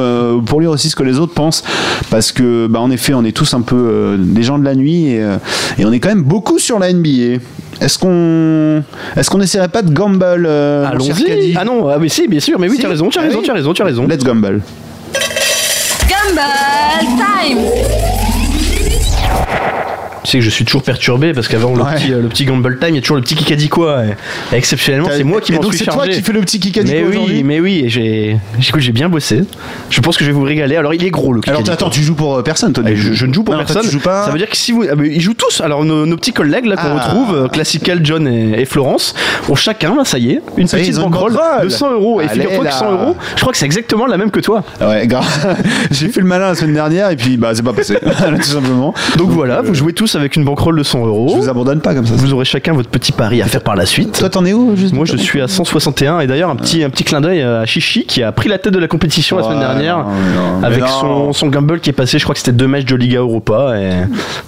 pour 0.47 0.61
lire 0.61 0.71
aussi 0.71 0.89
ce 0.91 0.97
que 0.97 1.03
les 1.03 1.19
autres 1.19 1.35
pensent. 1.35 1.63
Parce 2.11 2.33
que, 2.33 2.67
bah, 2.69 2.81
en 2.81 2.91
effet, 2.91 3.15
on 3.15 3.25
est 3.25 3.33
tous 3.37 3.55
un 3.55 3.61
peu 3.63 4.17
des 4.19 4.43
gens 4.43 4.59
de 4.59 4.65
la 4.65 4.75
nuit 4.75 5.07
et, 5.07 5.16
euh, 5.23 5.37
et 5.79 5.85
on 5.85 5.93
est 5.93 6.01
quand 6.01 6.09
même 6.09 6.23
beaucoup 6.23 6.59
sur 6.59 6.79
la 6.79 6.93
NBA. 6.93 7.41
Est-ce 7.81 7.99
qu'on, 7.99 8.83
est-ce 9.17 9.29
qu'on 9.29 9.41
essaierait 9.41 9.69
pas 9.69 9.83
de 9.83 9.91
gamble 9.93 10.47
euh, 10.49 10.87
Allons-y. 10.87 11.55
Ah 11.59 11.65
non, 11.65 11.89
ah 11.89 11.97
oui, 12.01 12.09
si, 12.09 12.27
bien 12.27 12.41
sûr, 12.41 12.59
mais 12.59 12.69
oui, 12.69 12.77
Si. 12.77 12.81
tu 12.81 12.87
as 12.87 12.91
raison, 12.91 13.09
tu 13.09 13.19
as 13.19 13.23
Ah 13.23 13.25
raison, 13.27 13.39
oui. 13.39 13.45
tu 13.45 13.51
as 13.51 13.55
raison, 13.55 13.73
tu 13.75 13.83
as 13.83 13.85
raison. 13.85 14.07
Let's 14.07 14.25
gamble. 14.25 14.63
Gumball 16.09 17.07
Time 17.19 18.16
Tu 20.27 20.33
sais 20.33 20.39
que 20.39 20.45
je 20.45 20.51
suis 20.51 20.65
toujours 20.65 20.83
perturbé 20.83 21.33
parce 21.33 21.47
qu'avant 21.47 21.73
le, 21.73 21.83
Ouais. 21.85 21.95
petit, 21.95 22.13
euh, 22.13 22.21
le 22.21 22.27
petit 22.29 22.45
Gamble 22.47 22.81
Time, 22.81 22.89
il 22.89 22.95
y 22.97 22.99
a 22.99 23.01
toujours 23.01 23.15
le 23.15 23.23
petit 23.23 23.37
Kikadi 23.37 23.69
quoi. 23.69 24.03
Et, 24.05 24.57
exceptionnellement, 24.57 25.07
c'est 25.17 25.23
moi 25.23 25.41
qui 25.41 25.53
m'en 25.53 25.61
donc 25.61 25.71
suis 25.73 25.79
c'est 25.79 25.85
chargé. 25.85 26.01
toi 26.09 26.09
qui 26.17 26.21
fais 26.21 26.33
le 26.33 26.41
petit 26.41 26.59
Kikadi 26.59 26.93
mais 26.93 27.05
oui, 27.05 27.43
mais 27.45 27.61
oui, 27.61 27.85
j'ai, 27.87 28.37
j'ai 28.59 28.93
bien 28.93 29.09
bossé. 29.09 29.45
Je 29.89 30.01
pense 30.01 30.17
que 30.17 30.25
je 30.25 30.31
vais 30.31 30.35
vous 30.35 30.43
régaler. 30.43 30.75
Alors, 30.75 30.93
il 30.95 31.05
est 31.05 31.11
gros 31.11 31.33
le 31.33 31.41
Alors 31.47 31.61
Kikadi. 31.61 31.71
attends, 31.71 31.91
tu 31.91 32.03
joues 32.03 32.17
pour 32.17 32.39
euh, 32.39 32.43
personne 32.43 32.73
toi 32.73 32.83
Ah, 32.85 32.91
je, 32.93 33.25
ne 33.25 33.33
joue 33.33 33.45
pour 33.45 33.55
Non, 33.55 33.61
personne. 33.61 33.83
tu 33.85 33.91
joues 33.93 34.01
pas. 34.01 34.25
Ça 34.25 34.33
veut 34.33 34.39
dire 34.39 34.51
que 34.51 34.57
si 34.57 34.73
vous. 34.73 34.83
ah, 34.91 34.97
mais 34.97 35.11
ils 35.15 35.21
jouent 35.21 35.35
tous. 35.35 35.61
Alors, 35.61 35.85
nos, 35.85 36.07
nos 36.07 36.17
petits 36.17 36.33
collègues 36.33 36.67
là 36.67 36.75
qu'on 36.75 36.89
Ah. 36.89 37.05
retrouve, 37.05 37.35
euh, 37.37 37.47
Classical, 37.49 38.01
John 38.03 38.27
et, 38.27 38.61
et 38.61 38.65
Florence, 38.65 39.15
ont 39.49 39.55
chacun, 39.55 39.95
là, 39.95 40.05
ça 40.05 40.19
y 40.19 40.33
est, 40.33 40.43
une 40.57 40.67
Ça 40.67 40.77
petite 40.79 40.97
banquerolle 40.97 41.39
de 41.63 41.69
100 41.69 41.93
euros. 41.93 42.21
Et 42.21 42.27
figure-toi 42.27 42.59
que 42.59 42.65
là. 42.65 42.73
100 42.73 42.91
euros, 42.91 43.17
je 43.37 43.41
crois 43.43 43.53
que 43.53 43.59
c'est 43.59 43.67
exactement 43.67 44.07
la 44.07 44.17
même 44.17 44.33
que 44.33 44.41
toi. 44.41 44.65
Ouais. 44.81 45.07
J'ai 45.93 46.09
fait 46.09 46.21
le 46.21 46.27
malin 46.27 46.49
la 46.49 46.55
semaine 46.57 46.75
dernière 46.75 47.11
et 47.11 47.17
puis 47.17 47.37
bah 47.37 47.53
c'est 47.55 47.63
pas 47.63 47.73
passé, 47.73 47.97
tout 48.37 48.43
simplement. 48.43 48.93
Donc 49.17 49.31
voilà, 49.31 49.63
vous 49.63 49.73
jouez 49.75 49.93
tous 49.93 50.16
avec 50.17 50.37
une 50.37 50.45
banquerolle 50.45 50.79
de 50.79 50.83
100 50.83 51.07
euros. 51.07 51.29
Je 51.31 51.37
vous 51.43 51.49
abandonne 51.49 51.81
pas 51.81 51.95
comme 51.95 52.07
ça. 52.07 52.15
Vous 52.17 52.33
aurez 52.33 52.45
chacun 52.45 52.73
votre 52.73 52.89
petit 52.89 53.13
pari 53.13 53.43
à 53.43 53.47
faire 53.47 53.63
par 53.63 53.77
la 53.77 53.87
suite. 53.87 54.19
Toi, 54.19 54.29
t'en 54.31 54.45
es 54.45 54.53
où 54.53 54.75
juste 54.77 54.95
Moi, 54.95 55.05
je 55.05 55.17
suis 55.17 55.41
à 55.41 55.49
161 55.49 56.21
et 56.21 56.27
d'ailleurs 56.27 56.51
un 56.51 56.57
petit 56.57 56.83
un 56.83 56.91
petit 56.91 57.05
clin 57.05 57.21
d'œil 57.21 57.43
à 57.43 57.65
Chichi 57.67 58.05
qui 58.07 58.23
a 58.23 58.33
pris 58.33 58.49
la 58.49 58.59
tête 58.59 58.73
de 58.73 58.79
la 58.79 58.89
compétition 58.89 59.37
la 59.37 59.45
semaine 59.45 59.59
dernière 59.61 59.99
non, 59.99 60.05
non, 60.05 60.59
mais 60.61 60.67
avec 60.67 60.85
son, 60.87 61.33
son 61.33 61.47
gamble 61.49 61.81
qui 61.81 61.91
est 61.91 61.93
passé. 61.93 62.19
Je 62.19 62.25
crois 62.25 62.35
que 62.35 62.39
c'était 62.41 62.53
deux 62.53 62.67
matchs 62.67 62.85
de 62.87 62.97
Liga 62.97 63.19
Europa 63.21 63.75
et 63.79 63.93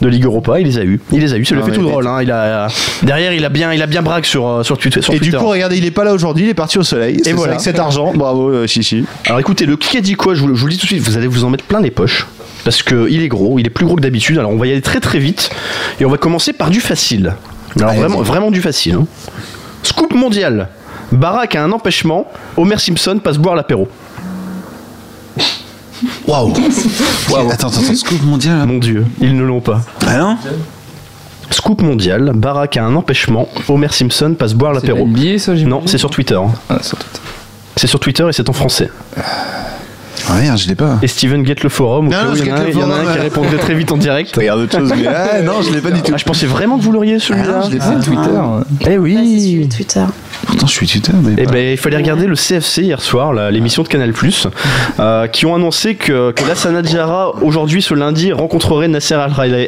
de 0.03 0.09
Ligue 0.09 0.25
Europa. 0.25 0.59
Il 0.61 0.67
les 0.67 0.79
a 0.79 0.83
eu. 0.85 1.01
Il 1.13 1.21
les 1.21 1.33
a 1.33 1.37
eu. 1.37 1.45
Ça 1.45 1.55
lui 1.55 1.63
a 1.63 1.65
Non, 1.67 1.71
fait 1.73 1.79
tout 1.79 1.85
drôle. 1.87 2.07
Hein. 2.07 2.19
Il 2.23 2.31
a 2.31 2.69
derrière, 3.03 3.33
il 3.33 3.45
a 3.45 3.49
bien 3.49 3.73
il 3.73 3.83
a 3.83 3.87
bien 3.87 4.03
braque 4.03 4.27
sur 4.27 4.47
euh, 4.47 4.63
sur 4.63 4.79
Twitter. 4.79 5.03
Sur 5.03 5.15
Et 5.15 5.19
du 5.19 5.33
coup, 5.33 5.47
regardez, 5.47 5.77
il 5.79 5.85
est 5.85 5.91
pas 5.91 6.05
là 6.05 6.13
aujourd'hui, 6.15 6.45
il 6.47 6.51
est 6.51 6.55
parti 6.55 6.79
au 6.79 6.83
soleil. 6.83 7.21
c'est 7.23 7.33
voilà. 7.33 7.53
Avec 7.53 7.63
cet 7.63 7.79
argent, 7.79 8.13
bravo, 8.15 8.51
euh, 8.51 8.67
Chichi. 8.67 9.05
Alors 9.27 9.39
écoutez, 9.41 9.67
le 9.67 9.77
qui 9.77 9.97
a 9.97 10.01
dit 10.01 10.15
quoi 10.15 10.35
je 10.35 10.41
vous, 10.41 10.49
le- 10.49 10.55
je 10.55 10.61
vous 10.61 10.67
le 10.67 10.73
dis 10.73 10.79
tout 10.79 10.87
de 10.87 10.91
suite, 10.93 11.03
vous 11.03 11.17
allez 11.17 11.27
vous 11.27 11.45
en 11.45 11.51
mettre 11.51 11.65
plein 11.65 11.81
les 11.81 11.91
poches. 11.91 12.27
Parce 12.65 12.83
qu'il 12.83 13.23
est 13.23 13.29
gros, 13.29 13.59
il 13.59 13.67
est 13.67 13.71
plus 13.71 13.87
gros 13.87 13.97
que 13.97 14.01
d'habitude. 14.01 14.39
Alors 14.39 14.51
on 14.51 14.57
va 14.57 14.67
y 14.67 14.73
aller 14.73 14.83
très 14.83 15.01
très 15.01 15.19
vite. 15.19 15.51
Et 16.01 16.05
on 16.05 16.11
va 16.11 16.17
commencer 16.19 16.53
par 16.53 16.71
du 16.71 16.81
facile. 16.81 17.35
Alors 17.77 17.91
Allez, 17.91 18.01
vraiment, 18.23 18.51
du 18.51 18.61
facile. 18.61 18.95
hein. 18.95 19.07
Scoop 19.83 20.13
mondial. 20.15 20.69
Barack 21.13 21.55
a 21.55 21.63
un 21.65 21.73
empêchement. 21.73 22.27
Homer 22.57 22.79
Simpson 22.79 23.19
passe 23.23 23.39
boire 23.39 23.55
l'apéro. 23.55 23.89
Waouh. 26.27 26.53
Attends, 27.51 27.51
attends, 27.51 27.69
attends, 27.69 27.95
scoop 27.95 28.23
mondial. 28.23 28.59
là. 28.59 28.67
Mon 28.67 28.79
dieu, 28.79 29.05
ils 29.21 29.35
ne 29.37 29.43
l'ont 29.43 29.61
pas. 29.61 29.81
Ah 30.07 30.19
non 30.19 30.37
Scoop 31.51 31.81
mondial. 31.81 32.33
Barack 32.35 32.77
a 32.77 32.85
un 32.85 32.95
empêchement. 32.95 33.49
Homer 33.69 33.89
Simpson 33.91 34.35
passe 34.39 34.53
boire 34.55 34.73
l'apéro. 34.75 35.07
NBA, 35.07 35.39
ça, 35.39 35.55
j'imagine 35.55 35.69
Non, 35.69 35.83
c'est 35.87 35.99
sur 35.99 36.11
Twitter. 36.11 36.35
hein. 36.35 36.53
Ah, 36.69 36.83
sur 36.83 36.99
Twitter. 36.99 37.21
C'est 37.77 37.87
sur 37.87 38.01
Twitter 38.01 38.27
et 38.29 38.33
c'est 38.33 38.49
en 38.49 38.53
français. 38.53 38.91
Ah 40.31 40.41
merde, 40.41 40.59
je 40.59 40.69
l'ai 40.69 40.75
pas. 40.75 40.99
Et 41.03 41.07
Steven 41.09 41.45
Get 41.47 41.57
le 41.63 41.69
forum. 41.69 42.09
Non, 42.09 42.17
non, 42.25 42.35
il 42.35 42.47
y 42.47 42.53
en 42.53 42.57
a 42.57 42.59
un- 42.61 42.65
le 42.65 42.71
il 42.71 42.79
y 42.79 42.83
en 42.83 42.91
a 42.91 42.95
un 42.95 42.97
forum, 42.97 43.03
qui 43.13 43.17
ouais. 43.19 43.23
répondrait 43.23 43.57
très 43.59 43.75
vite 43.75 43.93
en 43.93 43.97
direct. 43.97 44.35
Regarde 44.37 44.61
autre 44.61 44.79
chose, 44.79 44.93
mais 44.97 45.07
ah, 45.07 45.41
non, 45.43 45.63
je 45.63 45.73
l'ai 45.73 45.81
pas 45.81 45.91
du 45.91 46.03
tout. 46.03 46.13
Ah, 46.15 46.19
je 46.19 46.25
pensais 46.25 46.47
vraiment 46.47 46.79
que 46.79 46.83
vous 46.83 46.93
l'auriez 46.93 47.19
celui-là. 47.19 47.61
Ah, 47.63 47.67
je 47.67 47.73
l'ai 47.73 47.79
pas. 47.79 47.95
Twitter. 47.97 48.37
hein. 48.37 48.65
Eh 48.89 48.99
oui. 48.99 49.69
Twitter. 49.75 50.05
Pourtant, 50.47 50.67
je 50.67 50.73
suis 50.73 50.87
Twitter, 50.87 51.13
mais. 51.23 51.33
Eh 51.39 51.45
pas- 51.45 51.53
ben, 51.53 51.73
il 51.73 51.77
fallait 51.77 51.97
regarder 51.97 52.27
le 52.27 52.35
CFC 52.35 52.83
hier 52.83 53.01
soir, 53.01 53.33
l'émission 53.51 53.83
de 53.83 53.89
Canal+, 53.89 54.13
euh, 55.01 55.27
qui 55.27 55.47
ont 55.47 55.55
annoncé 55.55 55.95
que, 55.95 56.33
que 56.33 56.47
Lassana 56.47 56.83
Diarra, 56.83 57.35
aujourd'hui, 57.43 57.83
ce 57.83 57.95
lundi, 57.95 58.33
rencontrerait 58.33 58.89
Nasser. 58.89 59.15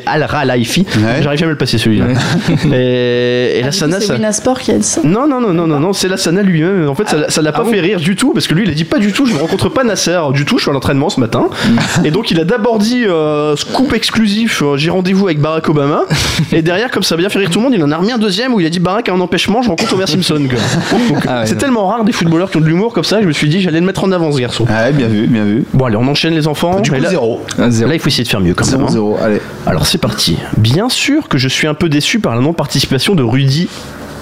Al-Khelaifi. 0.07 0.87
Ouais. 0.97 1.23
J'arrive 1.23 1.39
jamais 1.39 1.51
à 1.51 1.53
le 1.53 1.59
passer 1.59 1.79
celui-là. 1.79 2.07
Et, 2.73 3.59
et 3.59 3.63
Lassana, 3.63 4.01
C'est 4.01 4.07
ça... 4.07 4.15
Winasport 4.15 4.59
qui 4.61 4.71
a 4.71 4.79
dit 4.79 4.83
ça. 4.87 5.01
Non, 5.05 5.27
non, 5.27 5.41
non, 5.41 5.53
non, 5.53 5.67
non, 5.67 5.81
non, 5.81 5.93
c'est 5.93 6.09
Lassana 6.09 6.43
lui-même. 6.43 6.89
En 6.89 6.95
fait, 6.95 7.09
ça 7.09 7.31
ça 7.31 7.43
l'a 7.43 7.53
pas 7.53 7.65
fait 7.65 7.81
rire 7.81 8.01
du 8.01 8.17
tout, 8.17 8.33
parce 8.33 8.47
que 8.47 8.55
lui, 8.55 8.65
il 8.65 8.71
a 8.71 8.75
dit 8.75 8.85
pas 8.85 8.99
du 8.99 9.13
tout, 9.13 9.27
je 9.27 9.35
ne 9.35 9.39
rencontre 9.39 9.69
pas 9.69 9.85
Nasser 9.85 10.21
du 10.33 10.45
tout, 10.45 10.59
je 10.59 10.63
suis 10.63 10.71
à 10.71 10.75
l'entraînement 10.75 11.09
ce 11.11 11.21
matin. 11.21 11.49
Et 12.05 12.11
donc, 12.11 12.31
il 12.31 12.41
a 12.41 12.45
d'abord 12.45 12.79
dit 12.79 13.05
euh, 13.07 13.57
scoop 13.57 13.93
exclusif, 13.93 14.63
euh, 14.63 14.77
j'ai 14.77 14.91
rendez-vous 14.91 15.27
avec 15.27 15.41
Barack 15.41 15.69
Obama. 15.69 16.03
Et 16.53 16.63
derrière, 16.63 16.91
comme 16.91 17.03
ça 17.03 17.15
a 17.15 17.19
bien 17.19 17.29
fait 17.29 17.39
rire 17.39 17.51
tout 17.51 17.59
le 17.59 17.65
monde, 17.65 17.75
il 17.75 17.83
en 17.83 17.91
a 17.91 17.97
remis 17.97 18.13
un 18.13 18.19
deuxième 18.19 18.55
où 18.55 18.61
il 18.61 18.67
a 18.67 18.71
dit 18.71 18.81
Barack 18.81 19.09
a 19.09 19.13
un 19.13 19.21
empêchement, 19.21 19.63
je 19.63 19.69
rencontre 19.69 19.95
Homer 19.95 20.07
Simpson. 20.07 20.47
quoi. 20.51 20.60
Ah 21.29 21.41
ouais, 21.41 21.47
c'est 21.47 21.57
tellement 21.57 21.87
rare 21.87 22.05
des 22.05 22.13
footballeurs 22.13 22.51
qui 22.51 22.57
ont 22.57 22.61
de 22.61 22.67
l'humour 22.67 22.93
comme 22.93 23.05
ça, 23.05 23.21
je 23.23 23.27
me 23.27 23.33
suis 23.33 23.49
dit, 23.49 23.61
j'allais 23.61 23.81
le 23.81 23.87
mettre 23.87 24.05
en 24.05 24.13
avant, 24.13 24.33
ce 24.33 24.39
garçon. 24.41 24.65
Ah 24.69 24.85
ouais, 24.85 24.93
bien 24.93 25.09
vu, 25.09 25.27
bien 25.27 25.45
vu. 25.45 25.65
Bon, 25.73 25.87
allez, 25.87 25.97
on 25.97 26.07
enchaîne 26.09 26.35
les 26.35 26.47
enfants. 26.47 26.81
Du 26.81 26.91
Et 26.91 26.97
coup, 26.97 27.03
là, 27.03 27.09
zéro. 27.11 27.41
là, 27.59 27.69
il 27.69 27.99
faut 27.99 28.09
essayer 28.09 28.25
de 28.25 28.29
faire 28.29 28.41
mieux 28.41 28.55
quand 28.55 28.65
même. 28.67 28.75
Zéro, 28.77 28.87
hein. 28.87 28.91
zéro, 28.91 29.19
allez. 29.23 29.41
Alors 29.67 29.87
c'est 29.87 29.99
parti. 29.99 30.39
Bien 30.57 30.89
sûr 30.89 31.29
que 31.29 31.39
je 31.39 31.49
suis 31.49 31.67
un 31.67 31.75
peu 31.75 31.89
déçu 31.89 32.21
par 32.21 32.35
la 32.35 32.41
non-participation 32.41 33.15
de 33.15 33.23
Rudy 33.23 33.69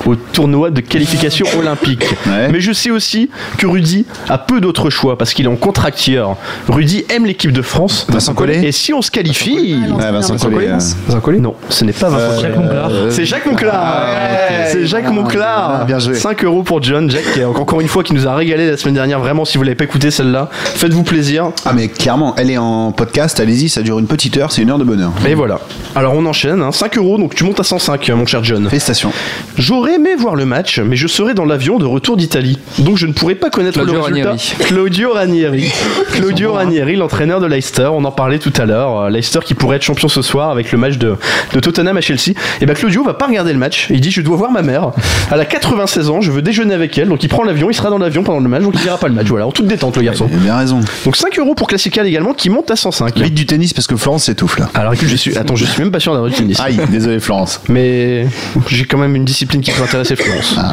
au 0.06 0.14
tournoi 0.14 0.70
de 0.70 0.80
qualification 0.80 1.46
olympique. 1.58 2.04
Ouais. 2.26 2.48
Mais 2.50 2.60
je 2.60 2.72
sais 2.72 2.90
aussi 2.90 3.30
que 3.56 3.66
Rudy 3.66 4.06
a 4.28 4.38
peu 4.38 4.60
d'autres 4.60 4.90
choix 4.90 5.16
parce 5.18 5.34
qu'il 5.34 5.44
est 5.46 5.48
en 5.48 5.56
contracteur. 5.56 6.36
Rudy 6.68 7.04
aime 7.08 7.26
l'équipe 7.26 7.52
de 7.52 7.62
France. 7.62 8.06
Vincent 8.08 8.34
Collet 8.34 8.64
Et 8.64 8.72
si 8.72 8.92
on 8.92 9.02
se 9.02 9.10
qualifie... 9.10 9.76
Ouais, 9.98 10.10
Vincent 10.12 10.36
Collet. 10.38 10.68
euh, 10.68 10.78
Vincent 11.06 11.20
Collet 11.20 11.38
Non, 11.40 11.54
ce 11.68 11.84
n'est 11.84 11.92
pas 11.92 12.08
Vincent 12.08 12.40
Collet. 12.42 12.54
Jacques. 12.54 13.12
C'est 13.12 13.24
Jacques 13.24 13.46
Monclar. 13.46 13.74
Ah. 13.76 14.66
C'est 14.70 14.86
Jacques 14.86 15.10
Monclar. 15.10 15.78
Ah, 15.80 15.84
bien 15.84 15.98
joué. 15.98 16.14
5 16.14 16.44
euros 16.44 16.62
pour 16.62 16.82
John. 16.82 17.10
Jack, 17.10 17.22
qui, 17.34 17.44
encore 17.44 17.80
une 17.80 17.88
fois, 17.88 18.02
qui 18.02 18.14
nous 18.14 18.26
a 18.26 18.34
régalé 18.34 18.70
la 18.70 18.76
semaine 18.76 18.94
dernière. 18.94 19.20
Vraiment, 19.20 19.44
si 19.44 19.58
vous 19.58 19.64
l'avez 19.64 19.74
pas 19.74 19.84
écouté 19.84 20.10
celle-là, 20.10 20.48
faites-vous 20.52 21.02
plaisir. 21.02 21.50
Ah, 21.64 21.72
mais 21.74 21.88
clairement, 21.88 22.34
elle 22.36 22.50
est 22.50 22.58
en 22.58 22.92
podcast, 22.92 23.40
allez-y, 23.40 23.68
ça 23.68 23.82
dure 23.82 23.98
une 23.98 24.06
petite 24.06 24.36
heure, 24.36 24.52
c'est 24.52 24.62
une 24.62 24.70
heure 24.70 24.78
de 24.78 24.84
bonheur. 24.84 25.12
Et 25.26 25.34
voilà. 25.34 25.60
Alors 25.94 26.14
on 26.14 26.24
enchaîne. 26.26 26.62
hein. 26.62 26.72
5 26.72 26.96
euros, 26.98 27.18
donc 27.18 27.34
tu 27.34 27.44
montes 27.44 27.60
à 27.60 27.64
105, 27.64 28.08
mon 28.10 28.26
cher 28.26 28.44
John. 28.44 28.68
Félicitations. 28.68 29.10
J'aurais 29.56 29.87
aimé 29.94 30.14
voir 30.16 30.34
le 30.34 30.44
match, 30.44 30.78
mais 30.80 30.96
je 30.96 31.06
serai 31.06 31.34
dans 31.34 31.44
l'avion 31.44 31.78
de 31.78 31.84
retour 31.84 32.16
d'Italie. 32.16 32.58
Donc 32.78 32.96
je 32.96 33.06
ne 33.06 33.12
pourrais 33.12 33.34
pas 33.34 33.50
connaître 33.50 33.74
Claudio 33.78 33.94
le 33.94 34.00
résultat. 34.00 34.30
Ranieri. 34.30 34.54
Claudio 34.60 35.12
Ranieri. 35.12 35.72
Claudio 36.12 36.52
Ranieri, 36.52 36.96
l'entraîneur 36.96 37.40
de 37.40 37.46
Leicester. 37.46 37.88
On 37.92 38.04
en 38.04 38.12
parlait 38.12 38.38
tout 38.38 38.52
à 38.56 38.66
l'heure. 38.66 39.02
Euh, 39.02 39.10
Leicester 39.10 39.40
qui 39.44 39.54
pourrait 39.54 39.76
être 39.76 39.82
champion 39.82 40.08
ce 40.08 40.22
soir 40.22 40.50
avec 40.50 40.72
le 40.72 40.78
match 40.78 40.98
de, 40.98 41.16
de 41.52 41.60
Tottenham 41.60 41.96
à 41.96 42.00
Chelsea. 42.00 42.34
Et 42.60 42.66
ben 42.66 42.74
Claudio 42.74 43.02
va 43.04 43.14
pas 43.14 43.26
regarder 43.26 43.52
le 43.52 43.58
match. 43.58 43.88
Il 43.90 44.00
dit 44.00 44.10
Je 44.10 44.20
dois 44.20 44.36
voir 44.36 44.50
ma 44.50 44.62
mère. 44.62 44.92
Elle 45.32 45.40
a 45.40 45.44
96 45.44 46.10
ans, 46.10 46.20
je 46.20 46.30
veux 46.30 46.42
déjeuner 46.42 46.74
avec 46.74 46.96
elle. 46.98 47.08
Donc 47.08 47.22
il 47.22 47.28
prend 47.28 47.42
l'avion, 47.42 47.70
il 47.70 47.74
sera 47.74 47.90
dans 47.90 47.98
l'avion 47.98 48.22
pendant 48.22 48.40
le 48.40 48.48
match, 48.48 48.62
donc 48.62 48.74
il 48.74 48.80
verra 48.80 48.98
pas 48.98 49.08
le 49.08 49.14
match. 49.14 49.26
Voilà, 49.26 49.46
en 49.46 49.52
toute 49.52 49.66
détente, 49.66 49.96
le 49.96 50.02
garçon. 50.02 50.28
Il 50.30 50.36
a 50.36 50.40
bien 50.40 50.56
raison. 50.56 50.80
Donc 51.04 51.16
5 51.16 51.38
euros 51.38 51.54
pour 51.54 51.68
Classical 51.68 52.06
également 52.06 52.34
qui 52.34 52.50
monte 52.50 52.70
à 52.70 52.76
105. 52.76 53.18
Vite 53.18 53.34
du 53.34 53.46
tennis 53.46 53.72
parce 53.74 53.86
que 53.86 53.96
Florence 53.96 54.24
s'étouffe 54.24 54.58
là. 54.58 54.68
Alors 54.74 54.94
écoute, 54.94 55.08
je 55.08 55.16
suis. 55.16 55.36
Attends, 55.36 55.56
je 55.56 55.64
suis 55.64 55.82
même 55.82 55.90
pas 55.90 56.00
sûr 56.00 56.12
d'avoir 56.12 56.30
du 56.30 56.36
tennis. 56.36 56.58
Aïe, 56.60 56.78
désolé 56.90 57.20
Florence. 57.20 57.60
Mais 57.68 58.26
j'ai 58.68 58.84
quand 58.84 58.98
même 58.98 59.16
une 59.16 59.24
discipline 59.24 59.60
qui 59.60 59.70
peut 59.78 59.84
intéresser 59.84 60.16
Florence. 60.16 60.54
Ah. 60.58 60.72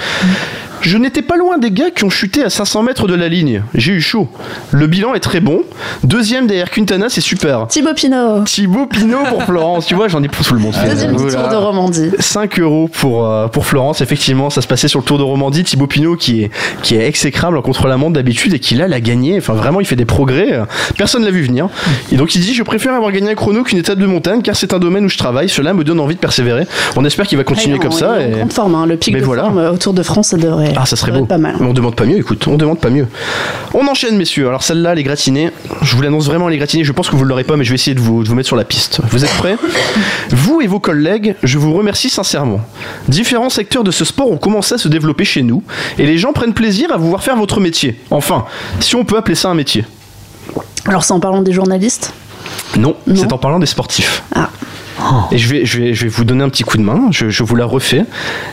Je 0.85 0.99
n'étais 0.99 1.23
pas 1.23 1.35
loin 1.35 1.57
des 1.57 1.71
gars 1.71 1.89
qui 1.89 2.03
ont 2.03 2.11
chuté 2.11 2.43
à 2.43 2.51
500 2.51 2.83
mètres 2.83 3.07
de 3.07 3.15
la 3.15 3.27
ligne. 3.27 3.63
J'ai 3.73 3.93
eu 3.93 4.01
chaud. 4.01 4.27
Le 4.71 4.85
bilan 4.85 5.15
est 5.15 5.19
très 5.19 5.39
bon. 5.39 5.61
Deuxième 6.03 6.45
derrière 6.45 6.69
Quintana, 6.69 7.07
c'est 7.09 7.21
super. 7.21 7.65
Thibaut 7.67 7.95
Pinot. 7.95 8.43
Thibaut 8.43 8.85
Pinot 8.85 9.23
pour 9.29 9.41
Florence. 9.45 9.87
Tu 9.87 9.95
vois, 9.95 10.09
j'en 10.09 10.21
ai 10.21 10.27
pour 10.27 10.45
tout 10.45 10.53
le 10.53 10.59
monde. 10.59 10.75
Deuxième 10.87 11.15
Voilà. 11.15 11.39
tour 11.39 11.49
de 11.49 11.55
Romandie. 11.55 12.11
5 12.19 12.59
euros 12.59 12.87
pour, 12.87 13.25
euh, 13.25 13.47
pour 13.47 13.65
Florence, 13.65 14.01
effectivement, 14.01 14.51
ça 14.51 14.61
se 14.61 14.67
passait 14.67 14.87
sur 14.87 14.99
le 14.99 15.05
Tour 15.05 15.17
de 15.17 15.23
Romandie. 15.23 15.63
Thibaut 15.63 15.87
Pinot 15.87 16.17
qui 16.17 16.43
est, 16.43 16.51
qui 16.83 16.93
est 16.95 17.07
exécrable 17.07 17.57
en 17.57 17.63
contre-la-montre 17.63 18.13
d'habitude 18.13 18.53
et 18.53 18.59
qui 18.59 18.75
là 18.75 18.87
l'a 18.87 19.01
gagné. 19.01 19.37
Enfin, 19.39 19.53
vraiment, 19.53 19.79
il 19.81 19.87
fait 19.87 19.95
des 19.95 20.05
progrès. 20.05 20.59
Personne 20.99 21.23
l'a 21.25 21.31
vu 21.31 21.41
venir. 21.41 21.67
Et 22.11 22.15
donc, 22.15 22.35
il 22.35 22.41
dit 22.41 22.53
Je 22.53 22.61
préfère 22.61 22.93
avoir 22.93 23.11
gagné 23.11 23.31
un 23.31 23.35
chrono 23.35 23.63
qu'une 23.63 23.79
étape 23.79 23.97
de 23.97 24.05
montagne 24.05 24.43
car 24.43 24.55
c'est 24.55 24.71
un 24.71 24.77
domaine 24.79 25.05
où 25.05 25.09
je 25.09 25.17
travaille. 25.17 25.49
Cela 25.49 25.73
me 25.73 25.83
donne 25.83 25.99
envie 25.99 26.13
de 26.13 26.19
persévérer. 26.19 26.67
On 26.95 27.03
espère 27.05 27.25
qu'il 27.25 27.39
va 27.39 27.43
continuer 27.43 27.77
Ah, 27.79 27.83
comme 27.83 27.91
ça. 27.91 28.21
et- 28.21 28.45
forme, 28.53 28.75
hein. 28.75 28.85
Le 28.85 28.97
pic 28.97 29.13
Mais 29.15 29.19
de 29.21 29.25
voilà. 29.25 29.43
forme 29.45 29.57
euh, 29.57 29.71
autour 29.71 29.93
de 29.95 30.03
France, 30.03 30.27
ça 30.27 30.37
devrait. 30.37 30.74
Ah, 30.77 30.85
ça 30.85 30.95
serait 30.95 31.11
beau. 31.11 31.19
être 31.19 31.27
pas 31.27 31.37
mal. 31.37 31.55
Mais 31.59 31.65
on 31.67 31.73
demande 31.73 31.95
pas 31.95 32.05
mieux, 32.05 32.17
écoute, 32.17 32.47
on 32.47 32.57
demande 32.57 32.79
pas 32.79 32.89
mieux. 32.89 33.07
On 33.73 33.87
enchaîne, 33.87 34.17
messieurs. 34.17 34.47
Alors, 34.47 34.63
celle-là, 34.63 34.95
les 34.95 35.03
gratinés, 35.03 35.51
je 35.81 35.95
vous 35.95 36.01
l'annonce 36.01 36.25
vraiment, 36.25 36.47
les 36.47 36.57
gratinés, 36.57 36.83
je 36.83 36.91
pense 36.91 37.09
que 37.09 37.15
vous 37.15 37.23
ne 37.23 37.29
l'aurez 37.29 37.43
pas, 37.43 37.57
mais 37.57 37.63
je 37.63 37.69
vais 37.69 37.75
essayer 37.75 37.95
de 37.95 37.99
vous, 38.01 38.23
de 38.23 38.27
vous 38.29 38.35
mettre 38.35 38.47
sur 38.47 38.55
la 38.55 38.65
piste. 38.65 38.99
Vous 39.09 39.23
êtes 39.23 39.31
prêts 39.33 39.55
Vous 40.31 40.61
et 40.61 40.67
vos 40.67 40.79
collègues, 40.79 41.35
je 41.43 41.57
vous 41.57 41.73
remercie 41.73 42.09
sincèrement. 42.09 42.61
Différents 43.07 43.49
secteurs 43.49 43.83
de 43.83 43.91
ce 43.91 44.05
sport 44.05 44.31
ont 44.31 44.37
commencé 44.37 44.75
à 44.75 44.77
se 44.77 44.87
développer 44.87 45.25
chez 45.25 45.41
nous, 45.43 45.63
et 45.97 46.05
les 46.05 46.17
gens 46.17 46.33
prennent 46.33 46.53
plaisir 46.53 46.91
à 46.93 46.97
vous 46.97 47.09
voir 47.09 47.23
faire 47.23 47.35
votre 47.37 47.59
métier. 47.59 47.99
Enfin, 48.11 48.45
si 48.79 48.95
on 48.95 49.05
peut 49.05 49.17
appeler 49.17 49.35
ça 49.35 49.49
un 49.49 49.55
métier. 49.55 49.85
Alors, 50.87 51.03
c'est 51.03 51.13
en 51.13 51.19
parlant 51.19 51.41
des 51.41 51.51
journalistes? 51.53 52.13
Non, 52.77 52.95
Non. 53.07 53.15
c'est 53.15 53.33
en 53.33 53.37
parlant 53.37 53.59
des 53.59 53.65
sportifs. 53.65 54.23
Ah. 54.35 54.49
Et 55.31 55.37
je 55.37 55.49
vais, 55.49 55.65
je, 55.65 55.79
vais, 55.79 55.93
je 55.93 56.03
vais 56.03 56.09
vous 56.09 56.23
donner 56.23 56.43
un 56.43 56.49
petit 56.49 56.63
coup 56.63 56.77
de 56.77 56.83
main, 56.83 57.07
je, 57.11 57.29
je 57.29 57.43
vous 57.43 57.55
la 57.55 57.65
refais, 57.65 58.05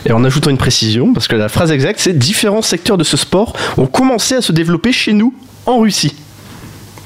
et 0.05 0.11
en 0.11 0.23
ajoutant 0.23 0.49
une 0.49 0.57
précision, 0.57 1.13
parce 1.13 1.27
que 1.27 1.35
la 1.35 1.49
phrase 1.49 1.71
exacte, 1.71 1.99
c'est 1.99 2.17
différents 2.17 2.61
secteurs 2.61 2.97
de 2.97 3.03
ce 3.03 3.17
sport 3.17 3.53
ont 3.77 3.85
commencé 3.85 4.35
à 4.35 4.41
se 4.41 4.51
développer 4.51 4.91
chez 4.91 5.13
nous, 5.13 5.33
en 5.65 5.79
Russie. 5.79 6.15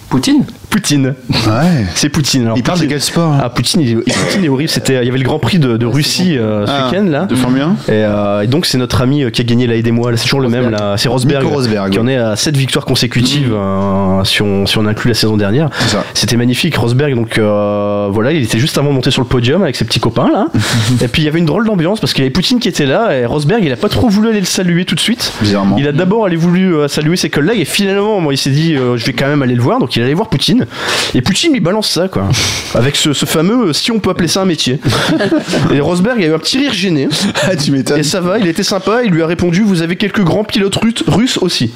Poutine? 0.10 0.46
Poutine. 0.78 1.16
Ouais. 1.30 1.86
C'est 1.96 2.10
Poutine. 2.10 2.44
Alors, 2.46 2.58
Il 2.58 2.62
parle 2.64 2.80
de 2.80 2.86
quel 2.86 3.02
sport 3.02 3.32
là 3.32 3.42
Ah, 3.44 3.50
Poutine, 3.50 3.82
il, 3.82 3.92
est- 3.92 3.96
Poutine 3.96 4.44
est 4.44 4.50
horrible. 4.50 4.70
C'était, 4.70 4.94
il 5.02 5.06
y 5.06 5.10
avait 5.10 5.18
le 5.18 5.24
Grand 5.24 5.40
Prix 5.40 5.58
de, 5.58 5.76
de 5.76 5.86
Russie 5.88 6.38
euh, 6.38 6.66
ce 6.68 6.72
Ah, 6.72 6.90
week-end 6.92 7.06
là. 7.10 7.26
De 7.26 7.34
Formule 7.36 7.62
1 7.64 7.72
Et, 7.72 7.76
euh, 7.90 8.42
et 8.42 8.48
donc 8.48 8.68
c'est 8.68 8.78
notre 8.78 9.02
ami 9.02 9.24
euh, 9.24 9.30
qui 9.32 9.42
a 9.42 9.44
gagné 9.44 9.66
là 9.66 9.76
aidez-moi 9.76 10.12
là, 10.12 10.18
c'est 10.18 10.24
toujours 10.26 10.40
le 10.42 10.50
même 10.50 10.70
là 10.70 10.96
c'est 10.98 11.10
Rosberg, 11.10 11.46
qui 11.92 11.98
en 12.00 12.08
est 12.08 12.18
à 12.18 12.36
7 12.36 12.56
victoires 12.56 12.86
consécutives 12.86 13.54
euh, 13.54 14.24
si, 14.24 14.42
on, 14.44 14.66
si 14.68 14.78
on 14.78 14.86
inclut 14.86 15.10
la 15.10 15.16
saison 15.16 15.36
dernière 15.36 15.70
c'était 16.14 16.38
magnifique 16.38 16.76
Rosberg 16.76 17.16
donc 17.16 17.40
voilà 17.40 18.32
il 18.32 18.44
était 18.44 18.60
juste 18.60 18.78
avant 18.78 18.90
de 18.90 18.94
monter 18.96 19.10
sur 19.12 19.22
le 19.24 19.28
podium 19.28 19.64
avec 19.64 19.76
ses 19.76 19.86
petits 19.86 20.00
copains 20.00 20.30
là 20.32 20.48
et 21.02 21.08
puis 21.08 21.24
il 21.24 21.26
y 21.26 21.28
avait 21.28 21.40
une 21.40 21.46
drôle 21.46 21.66
d'ambiance 21.66 22.00
parce 22.00 22.14
qu'il 22.14 22.24
y 22.24 22.26
avait 22.28 22.32
Poutine 22.34 22.60
qui 22.60 22.68
était 22.68 22.86
là 22.86 23.18
et 23.18 23.26
Rosberg 23.26 23.64
il 23.64 23.72
a 23.72 23.78
pas 23.78 23.90
trop 23.90 24.10
voulu 24.10 24.30
aller 24.30 24.40
le 24.40 24.46
saluer 24.46 24.86
tout 24.86 24.96
de 24.96 25.00
suite 25.00 25.34
Bizarrement. 25.42 25.76
il 25.80 25.88
a 25.88 25.92
d'abord 25.92 26.26
allé 26.26 26.36
voulu 26.36 26.74
saluer 26.88 27.16
ses 27.16 27.30
collègues 27.32 27.60
et 27.62 27.66
finalement 27.66 28.20
moi, 28.22 28.34
il 28.34 28.38
s'est 28.38 28.52
dit 28.52 28.76
je 28.76 29.06
vais 29.06 29.14
quand 29.14 29.28
même 29.28 29.42
aller 29.42 29.56
le 29.56 29.62
voir 29.62 29.80
donc 29.80 29.96
il 29.96 30.04
allait 30.04 30.14
voir 30.14 30.30
Poutine 30.30 30.66
et 31.14 31.22
Poutine 31.22 31.54
lui 31.54 31.60
balance 31.60 31.90
ça 31.90 32.08
quoi 32.08 32.30
avec 32.74 32.96
ce, 32.96 33.14
ce 33.14 33.26
fameux 33.26 33.70
euh, 33.70 33.74
si 33.74 33.92
on 33.92 34.00
peut 34.00 34.10
appeler 34.10 34.28
ça 34.28 34.42
un 34.42 34.46
métier 34.46 34.80
et 35.74 35.80
Rosberg 35.80 36.22
a 36.24 36.28
eu 36.28 36.34
un 36.34 36.40
petit 36.40 36.58
rire 36.58 36.74
gêné 36.74 37.08
Ah, 37.44 37.56
tu 37.56 37.72
m'étonnes. 37.72 38.00
et 38.00 38.04
ça 38.04 38.22
va, 38.22 38.40
il 38.40 38.48
était 38.48 38.64
sympa, 38.64 39.04
il 39.04 39.12
lui 39.12 39.22
a 39.22 39.28
répondu 39.28 39.62
Vous 39.64 39.82
avez 39.82 39.96
quelques 39.96 40.24
grands 40.24 40.44
pilotes 40.44 40.76
russes, 40.76 41.04
russes 41.08 41.38
aussi. 41.38 41.72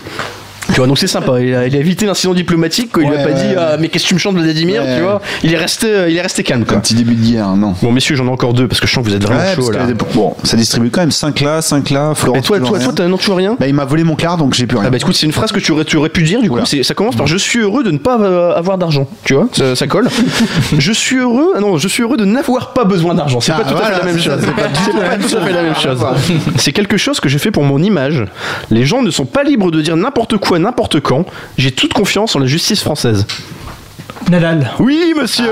Tu 0.67 0.75
vois, 0.75 0.87
donc 0.87 0.97
c'est 0.99 1.07
sympa. 1.07 1.39
Il 1.41 1.53
a, 1.53 1.67
il 1.67 1.75
a 1.75 1.79
évité 1.79 2.05
l'incident 2.05 2.33
diplomatique. 2.33 2.91
Quoi. 2.93 3.03
Il 3.03 3.09
lui 3.09 3.15
a 3.17 3.19
Ouais, 3.19 3.25
pas 3.25 3.31
dit 3.33 3.47
ouais. 3.47 3.55
ah, 3.57 3.77
mais 3.79 3.89
qu'est-ce 3.89 4.03
que 4.05 4.09
tu 4.09 4.13
me 4.13 4.19
chantes 4.19 4.35
Vladimir, 4.37 4.83
Ouais. 4.83 4.95
tu 4.97 5.01
vois? 5.03 5.21
Il 5.43 5.53
est 5.53 5.57
resté, 5.57 5.87
euh, 5.87 6.09
il 6.09 6.15
est 6.15 6.21
resté 6.21 6.43
calme. 6.43 6.63
Quoi. 6.65 6.77
Un 6.77 6.79
petit 6.79 6.93
début 6.93 7.15
de 7.15 7.25
guerre, 7.25 7.49
non. 7.55 7.73
Bon, 7.81 7.91
messieurs, 7.91 8.15
j'en 8.15 8.25
ai 8.27 8.29
encore 8.29 8.53
deux 8.53 8.67
parce 8.67 8.79
que 8.79 8.87
je 8.87 8.93
sens 8.93 9.03
que 9.03 9.09
vous 9.09 9.15
êtes 9.15 9.23
vraiment 9.23 9.39
Ouais, 9.41 9.55
chaud 9.55 9.71
là. 9.71 9.79
que, 9.87 10.13
bon, 10.13 10.33
ça 10.43 10.55
distribue 10.57 10.89
quand 10.89 11.01
même 11.01 11.11
5 11.11 11.41
là, 11.41 11.61
5 11.61 11.89
là, 11.89 12.13
Florent. 12.15 12.37
Et 12.37 12.41
toi, 12.41 12.57
toujours 12.57 12.69
toi, 12.69 12.77
rien. 12.77 12.85
toi, 12.87 12.93
t'as 12.95 13.07
non, 13.07 13.17
tu 13.17 13.25
vois 13.27 13.35
rien? 13.35 13.57
Bah, 13.59 13.67
il 13.67 13.73
m'a 13.73 13.85
volé 13.85 14.03
mon 14.03 14.15
quart, 14.15 14.37
donc 14.37 14.53
j'ai 14.53 14.65
plus 14.67 14.77
rien. 14.77 14.87
Ah 14.87 14.91
bah 14.91 14.97
écoute, 14.97 15.15
c'est 15.15 15.25
une 15.25 15.31
phrase 15.33 15.51
que 15.51 15.59
tu 15.59 15.71
aurais, 15.71 15.83
tu 15.85 15.97
aurais 15.97 16.09
pu 16.09 16.23
dire 16.23 16.41
du 16.41 16.49
coup. 16.49 16.55
Oula. 16.55 16.65
c'est- 16.65 16.83
Ça 16.83 16.93
commence 16.93 17.15
par 17.15 17.27
Je 17.27 17.37
suis 17.37 17.59
heureux 17.59 17.83
de 17.83 17.91
ne 17.91 17.97
pas 17.97 18.17
euh, 18.19 18.53
avoir 18.55 18.77
d'argent. 18.77 19.07
Tu 19.25 19.33
vois, 19.33 19.47
ça, 19.51 19.75
ça 19.75 19.87
colle. 19.87 20.07
je 20.77 20.91
suis 20.91 21.17
heureux. 21.17 21.53
ah 21.55 21.59
Non, 21.59 21.77
je 21.77 21.87
suis 21.87 22.03
heureux 22.03 22.17
de 22.17 22.25
n'avoir 22.25 22.73
pas 22.73 22.85
besoin 22.85 23.13
d'argent. 23.13 23.39
C'est 23.41 23.51
Ah, 23.51 23.57
pas 23.57 23.63
tout 23.63 23.69
à 23.75 23.79
voilà, 23.81 23.95
fait 23.95 23.99
la 23.99 24.05
même 24.05 24.19
c'est 24.19 24.29
ça, 24.29 24.35
chose. 24.37 24.45
c'est 24.45 24.55
pas 24.55 24.67
du 24.67 24.79
C'est 24.85 24.91
pas 24.91 25.17
tout 25.17 25.37
à 25.37 25.41
fait 25.45 25.53
la 25.53 25.61
même 25.63 25.75
chose. 25.75 26.05
C'est 26.57 26.71
quelque 26.71 26.97
chose 26.97 27.19
que 27.19 27.27
j'ai 27.29 27.39
fait 27.39 27.51
pour 27.51 27.63
mon 27.63 27.81
image. 27.81 28.23
Les 28.69 28.85
gens 28.85 29.01
ne 29.01 29.11
sont 29.11 29.25
pas 29.25 29.43
libres 29.43 29.71
de 29.71 29.81
dire 29.81 29.95
n'importe 29.97 30.37
quoi, 30.37 30.59
n'importe 30.61 30.99
quand. 30.99 31.25
J'ai 31.57 31.71
toute 31.71 31.93
confiance 31.93 32.35
en 32.35 32.39
la 32.39 32.47
justice 32.47 32.81
française. 32.81 33.25
Nadal. 34.29 34.71
Oui, 34.79 35.13
monsieur 35.19 35.45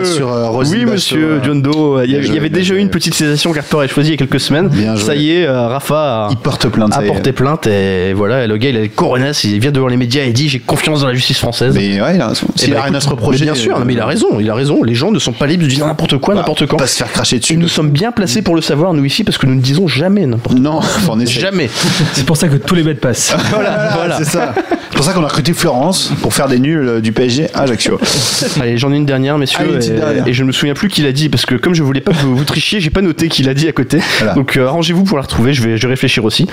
Ah, 0.00 0.04
sur, 0.04 0.32
euh, 0.32 0.48
Oui, 0.64 0.84
monsieur. 0.86 1.40
John 1.42 1.60
Doe. 1.60 2.02
Il 2.04 2.10
y, 2.12 2.16
avait- 2.16 2.26
il 2.26 2.34
y 2.34 2.38
avait 2.38 2.48
déjà 2.48 2.74
eu 2.74 2.78
une 2.78 2.88
petite 2.88 3.14
cessation 3.14 3.52
qu'Arthur 3.52 3.80
a 3.80 3.86
choisie 3.88 4.10
il 4.10 4.12
y 4.12 4.14
a 4.14 4.16
quelques 4.16 4.40
semaines. 4.40 4.68
Bien 4.68 4.96
ça 4.96 5.14
joué. 5.14 5.22
y 5.22 5.30
est, 5.32 5.46
euh, 5.46 5.68
Rafa 5.68 6.26
a, 6.26 6.28
Il 6.30 6.36
porte 6.36 6.66
plainte, 6.68 6.96
a 6.96 7.02
est. 7.02 7.06
porté 7.06 7.32
plainte 7.32 7.66
et 7.66 8.12
voilà, 8.14 8.46
le 8.46 8.56
gars 8.56 8.70
il 8.70 8.76
a 8.76 8.80
les 8.80 8.88
coronas, 8.88 9.40
il 9.44 9.58
vient 9.60 9.70
devant 9.72 9.88
les 9.88 9.96
médias 9.96 10.22
et 10.24 10.32
dit 10.32 10.48
j'ai 10.48 10.60
confiance 10.60 11.00
dans 11.02 11.08
la 11.08 11.14
justice 11.14 11.38
française. 11.38 11.74
Mais 11.74 12.00
ouais, 12.00 12.14
il 12.14 12.20
a 12.20 12.28
raison. 12.28 12.46
Eh 12.54 12.58
S'il 12.58 12.72
ben, 12.72 12.78
a 12.80 12.82
rien 12.84 12.94
à 12.94 13.00
se 13.00 13.08
reprocher. 13.08 13.44
bien 13.44 13.54
sûr, 13.54 13.76
euh, 13.76 13.80
non, 13.80 13.84
mais 13.84 13.92
il 13.94 14.00
a 14.00 14.06
raison, 14.06 14.38
il 14.40 14.48
a 14.48 14.54
raison. 14.54 14.82
Les 14.82 14.94
gens 14.94 15.10
ne 15.10 15.18
sont 15.18 15.32
pas 15.32 15.46
libres 15.46 15.64
de 15.64 15.68
dire 15.68 15.86
n'importe 15.86 16.16
quoi, 16.18 16.34
bah, 16.34 16.40
n'importe 16.40 16.66
quand. 16.66 16.76
Pas 16.78 16.86
se 16.86 16.96
faire 16.96 17.12
cracher 17.12 17.38
dessus. 17.38 17.54
Et 17.54 17.56
nous 17.56 17.68
sommes 17.68 17.90
bien 17.90 18.12
placés 18.12 18.40
pour 18.42 18.54
le 18.56 18.62
savoir, 18.62 18.94
nous 18.94 19.04
ici, 19.04 19.24
parce 19.24 19.36
que 19.36 19.46
nous 19.46 19.54
ne 19.56 19.60
disons 19.60 19.88
jamais 19.88 20.24
n'importe 20.26 20.56
Non, 20.58 20.80
en 21.08 21.20
essayer. 21.20 21.40
Jamais. 21.40 21.68
C'est 22.14 22.24
pour 22.24 22.36
ça 22.36 22.48
que 22.48 22.56
tous 22.56 22.74
les 22.74 22.82
bêtes 22.82 23.00
passent. 23.00 23.34
Voilà, 23.52 23.90
voilà. 23.94 24.16
C'est 24.18 24.24
ça. 24.24 24.54
C'est 24.90 24.96
pour 24.96 25.04
ça 25.04 25.12
qu'on 25.12 25.22
a 25.24 25.28
recruté 25.28 25.52
Florence 25.52 26.12
pour 26.22 26.32
faire 26.32 26.48
des 26.48 26.58
nuls 26.58 26.86
euh, 26.88 27.00
du 27.00 27.12
PSG 27.12 27.48
à 27.54 27.62
Ajaccio. 27.62 27.98
Allez, 28.60 28.78
j'en 28.78 28.92
ai 28.92 28.96
une 28.96 29.06
dernière, 29.06 29.38
messieurs. 29.38 29.60
Allez, 29.60 29.72
une 29.72 29.78
petite 29.78 29.92
et, 29.92 29.96
dernière. 29.96 30.28
et 30.28 30.32
je 30.32 30.42
ne 30.42 30.48
me 30.48 30.52
souviens 30.52 30.74
plus 30.74 30.88
qui 30.88 31.02
l'a 31.02 31.12
dit, 31.12 31.28
parce 31.28 31.46
que 31.46 31.54
comme 31.54 31.74
je 31.74 31.82
voulais 31.82 32.00
pas 32.00 32.12
que 32.12 32.18
vous, 32.18 32.36
vous 32.36 32.44
trichiez, 32.44 32.80
j'ai 32.80 32.90
pas 32.90 33.00
noté 33.00 33.28
qui 33.28 33.42
l'a 33.42 33.54
dit 33.54 33.68
à 33.68 33.72
côté. 33.72 33.98
Voilà. 34.18 34.34
Donc 34.34 34.56
euh, 34.56 34.66
arrangez-vous 34.66 35.04
pour 35.04 35.16
la 35.16 35.22
retrouver, 35.22 35.52
je 35.54 35.62
vais, 35.62 35.76
je 35.76 35.82
vais 35.82 35.92
réfléchir 35.92 36.24
aussi. 36.24 36.46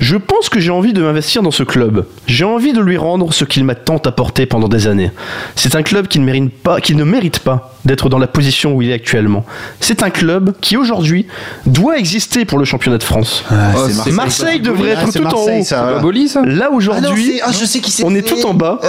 Je 0.00 0.16
pense 0.16 0.48
que 0.48 0.60
j'ai 0.60 0.70
envie 0.70 0.92
de 0.92 1.02
m'investir 1.02 1.42
dans 1.42 1.50
ce 1.50 1.62
club. 1.62 2.06
J'ai 2.26 2.44
envie 2.44 2.72
de 2.72 2.80
lui 2.80 2.96
rendre 2.96 3.32
ce 3.32 3.44
qu'il 3.44 3.64
m'a 3.64 3.74
tant 3.74 3.98
apporté 3.98 4.46
pendant 4.46 4.68
des 4.68 4.86
années. 4.86 5.10
C'est 5.54 5.74
un 5.74 5.82
club 5.82 6.08
qui 6.08 6.18
ne 6.18 6.24
mérite 6.24 6.52
pas, 6.62 6.80
qui 6.80 6.94
ne 6.94 7.04
mérite 7.04 7.38
pas 7.40 7.75
d'être 7.86 8.08
dans 8.08 8.18
la 8.18 8.26
position 8.26 8.74
où 8.74 8.82
il 8.82 8.90
est 8.90 8.94
actuellement. 8.94 9.44
C'est 9.80 10.02
un 10.02 10.10
club 10.10 10.52
qui 10.60 10.76
aujourd'hui 10.76 11.26
doit 11.64 11.98
exister 11.98 12.44
pour 12.44 12.58
le 12.58 12.64
championnat 12.64 12.98
de 12.98 13.02
France. 13.02 13.44
Oh, 13.50 13.54
c'est 13.86 13.92
c'est- 13.94 14.10
Marseille 14.10 14.60
devrait 14.60 14.94
Ah, 14.96 15.02
être 15.02 15.12
c'est 15.12 15.18
tout 15.20 15.24
Marseille, 15.24 15.56
en 15.56 15.60
haut. 15.60 15.64
ça. 15.64 15.98
Boli, 16.00 16.28
ça 16.28 16.42
Là 16.44 16.70
aujourd'hui, 16.70 17.40
Ah, 17.44 17.50
je 17.52 17.64
sais 17.64 17.78
qui 17.80 17.90
c'est. 17.90 18.04
on 18.04 18.14
est 18.14 18.22
tout 18.22 18.44
en 18.46 18.54
bas. 18.54 18.80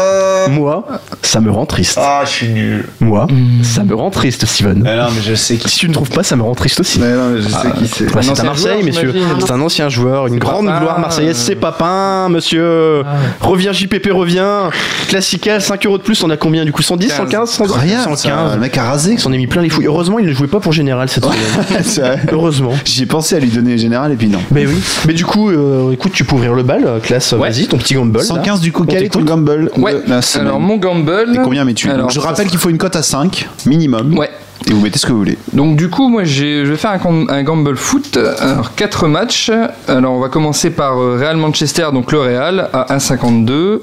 Moi, 0.50 0.86
ça 1.22 1.39
me 1.39 1.52
rend 1.52 1.66
triste. 1.66 1.98
Ah, 2.02 2.22
je 2.26 2.30
suis 2.30 2.48
nul. 2.50 2.86
Moi, 3.00 3.28
ça 3.64 3.84
me 3.84 3.93
rend 3.95 4.10
triste, 4.10 4.45
Steven. 4.45 4.82
Mais 4.84 4.98
non, 4.98 5.08
mais 5.16 5.22
je 5.22 5.36
sais 5.36 5.56
qui 5.58 5.70
Si 5.70 5.78
tu 5.80 5.88
ne 5.89 5.93
trouves 5.93 6.10
pas, 6.10 6.24
ça 6.24 6.36
me 6.36 6.41
rend 6.43 6.56
triste 6.56 6.80
aussi. 6.80 7.00
Mais 7.00 7.14
non, 7.14 7.30
mais 7.36 7.41
je 7.41 7.48
sais 7.50 7.72
qui 7.78 7.88
c'est. 7.88 8.06
Bah, 8.14 8.20
c'est 8.22 8.30
à 8.30 8.32
ancien 8.32 8.43
Marseille, 8.45 8.72
joueur, 8.74 8.84
messieurs. 8.84 9.14
C'est 9.39 9.52
un 9.52 9.62
ancien 9.62 9.89
joueur, 9.89 10.28
une 10.28 10.39
grande 10.39 10.66
Papin, 10.66 10.80
gloire 10.80 11.00
marseillaise. 11.00 11.38
euh. 11.38 11.43
C'est 11.45 11.56
Papin, 11.56 12.30
monsieur. 12.30 13.04
Reviens, 13.41 13.72
JPP, 13.74 14.10
reviens. 14.12 14.70
Classical, 15.08 15.62
5 15.62 15.86
euros 15.86 15.98
de 15.98 16.04
plus, 16.04 16.24
on 16.24 16.30
a 16.30 16.38
combien 16.38 16.66
du 16.66 16.72
coup 16.72 16.82
110, 16.82 17.10
115, 17.10 17.50
115 17.52 17.78
Rien, 17.78 17.98
ça, 18.04 18.16
115. 18.16 18.54
le 18.56 18.60
mec 18.60 18.78
a 18.78 18.87
rasé. 18.88 19.14
Il 19.14 19.20
s'en 19.20 19.32
est 19.34 19.38
mis 19.38 19.48
plein 19.48 19.62
les 19.62 19.70
fouilles. 19.70 19.86
Heureusement, 19.86 20.20
il 20.20 20.26
ne 20.26 20.34
jouait 20.34 20.48
pas 20.48 20.60
pour 20.60 20.74
Général 20.74 21.10
cette 21.10 21.24
semaine. 21.26 21.38
C'est 21.84 22.02
vrai. 22.02 22.20
Heureusement. 22.32 22.74
J'y 22.86 23.04
ai 23.04 23.06
pensé 23.06 23.36
à 23.36 23.40
lui 23.40 23.50
donner 23.50 23.78
général 23.78 24.12
et 24.12 24.16
puis 24.16 24.28
non. 24.28 24.40
Mais 24.52 24.66
oui. 24.66 24.76
Mais 25.08 25.14
du 25.14 25.26
coup, 25.26 25.50
euh, 25.50 25.92
écoute, 25.92 26.12
tu 26.14 26.24
peux 26.24 26.36
ouvrir 26.36 26.54
le 26.54 26.64
bal, 26.64 26.84
euh, 26.86 27.00
classe. 27.00 27.32
Ouais. 27.34 27.50
Vas-y, 27.50 27.68
ton 27.68 27.78
petit 27.78 27.94
gamble. 27.94 28.18
là. 28.18 28.24
115 28.24 28.60
du 28.62 28.72
coup, 28.72 28.86
quel 28.86 29.04
est 29.04 29.10
ton 29.10 29.22
gamble 29.22 29.70
Ouais. 29.78 29.96
semaine 30.22 30.48
Alors, 30.48 30.60
mon 30.60 30.78
gamble. 30.78 31.32
Et 31.34 31.38
combien 31.44 31.64
mets-tu? 31.66 31.90
Je 32.10 32.20
rappelle 32.20 32.48
qu'il 32.48 32.60
faut 32.60 32.70
une 32.70 32.78
cote 32.78 32.96
à 32.96 33.02
5 33.04 33.48
minimum. 33.66 34.18
Ouais. 34.18 34.30
Et 34.70 34.74
vous 34.74 34.82
mettez 34.82 34.99
ce 34.99 35.05
que 35.05 35.11
vous 35.13 35.20
voulez. 35.20 35.38
Donc 35.53 35.78
du 35.78 35.89
coup, 35.89 36.09
moi 36.09 36.24
je 36.26 36.63
vais 36.63 36.76
faire 36.76 36.91
un, 36.91 36.97
gam- 36.97 37.28
un 37.30 37.43
gamble 37.43 37.78
foot. 37.78 38.18
Alors 38.39 38.76
4 38.76 39.07
matchs. 39.07 39.49
Alors 39.88 40.13
on 40.13 40.20
va 40.20 40.28
commencer 40.30 40.70
par 40.72 40.99
euh, 40.99 41.18
Real 41.18 41.38
Manchester, 41.38 41.88
donc 41.93 42.11
le 42.11 42.20
Real 42.20 42.70
à 42.74 42.97
1,52. 42.97 43.80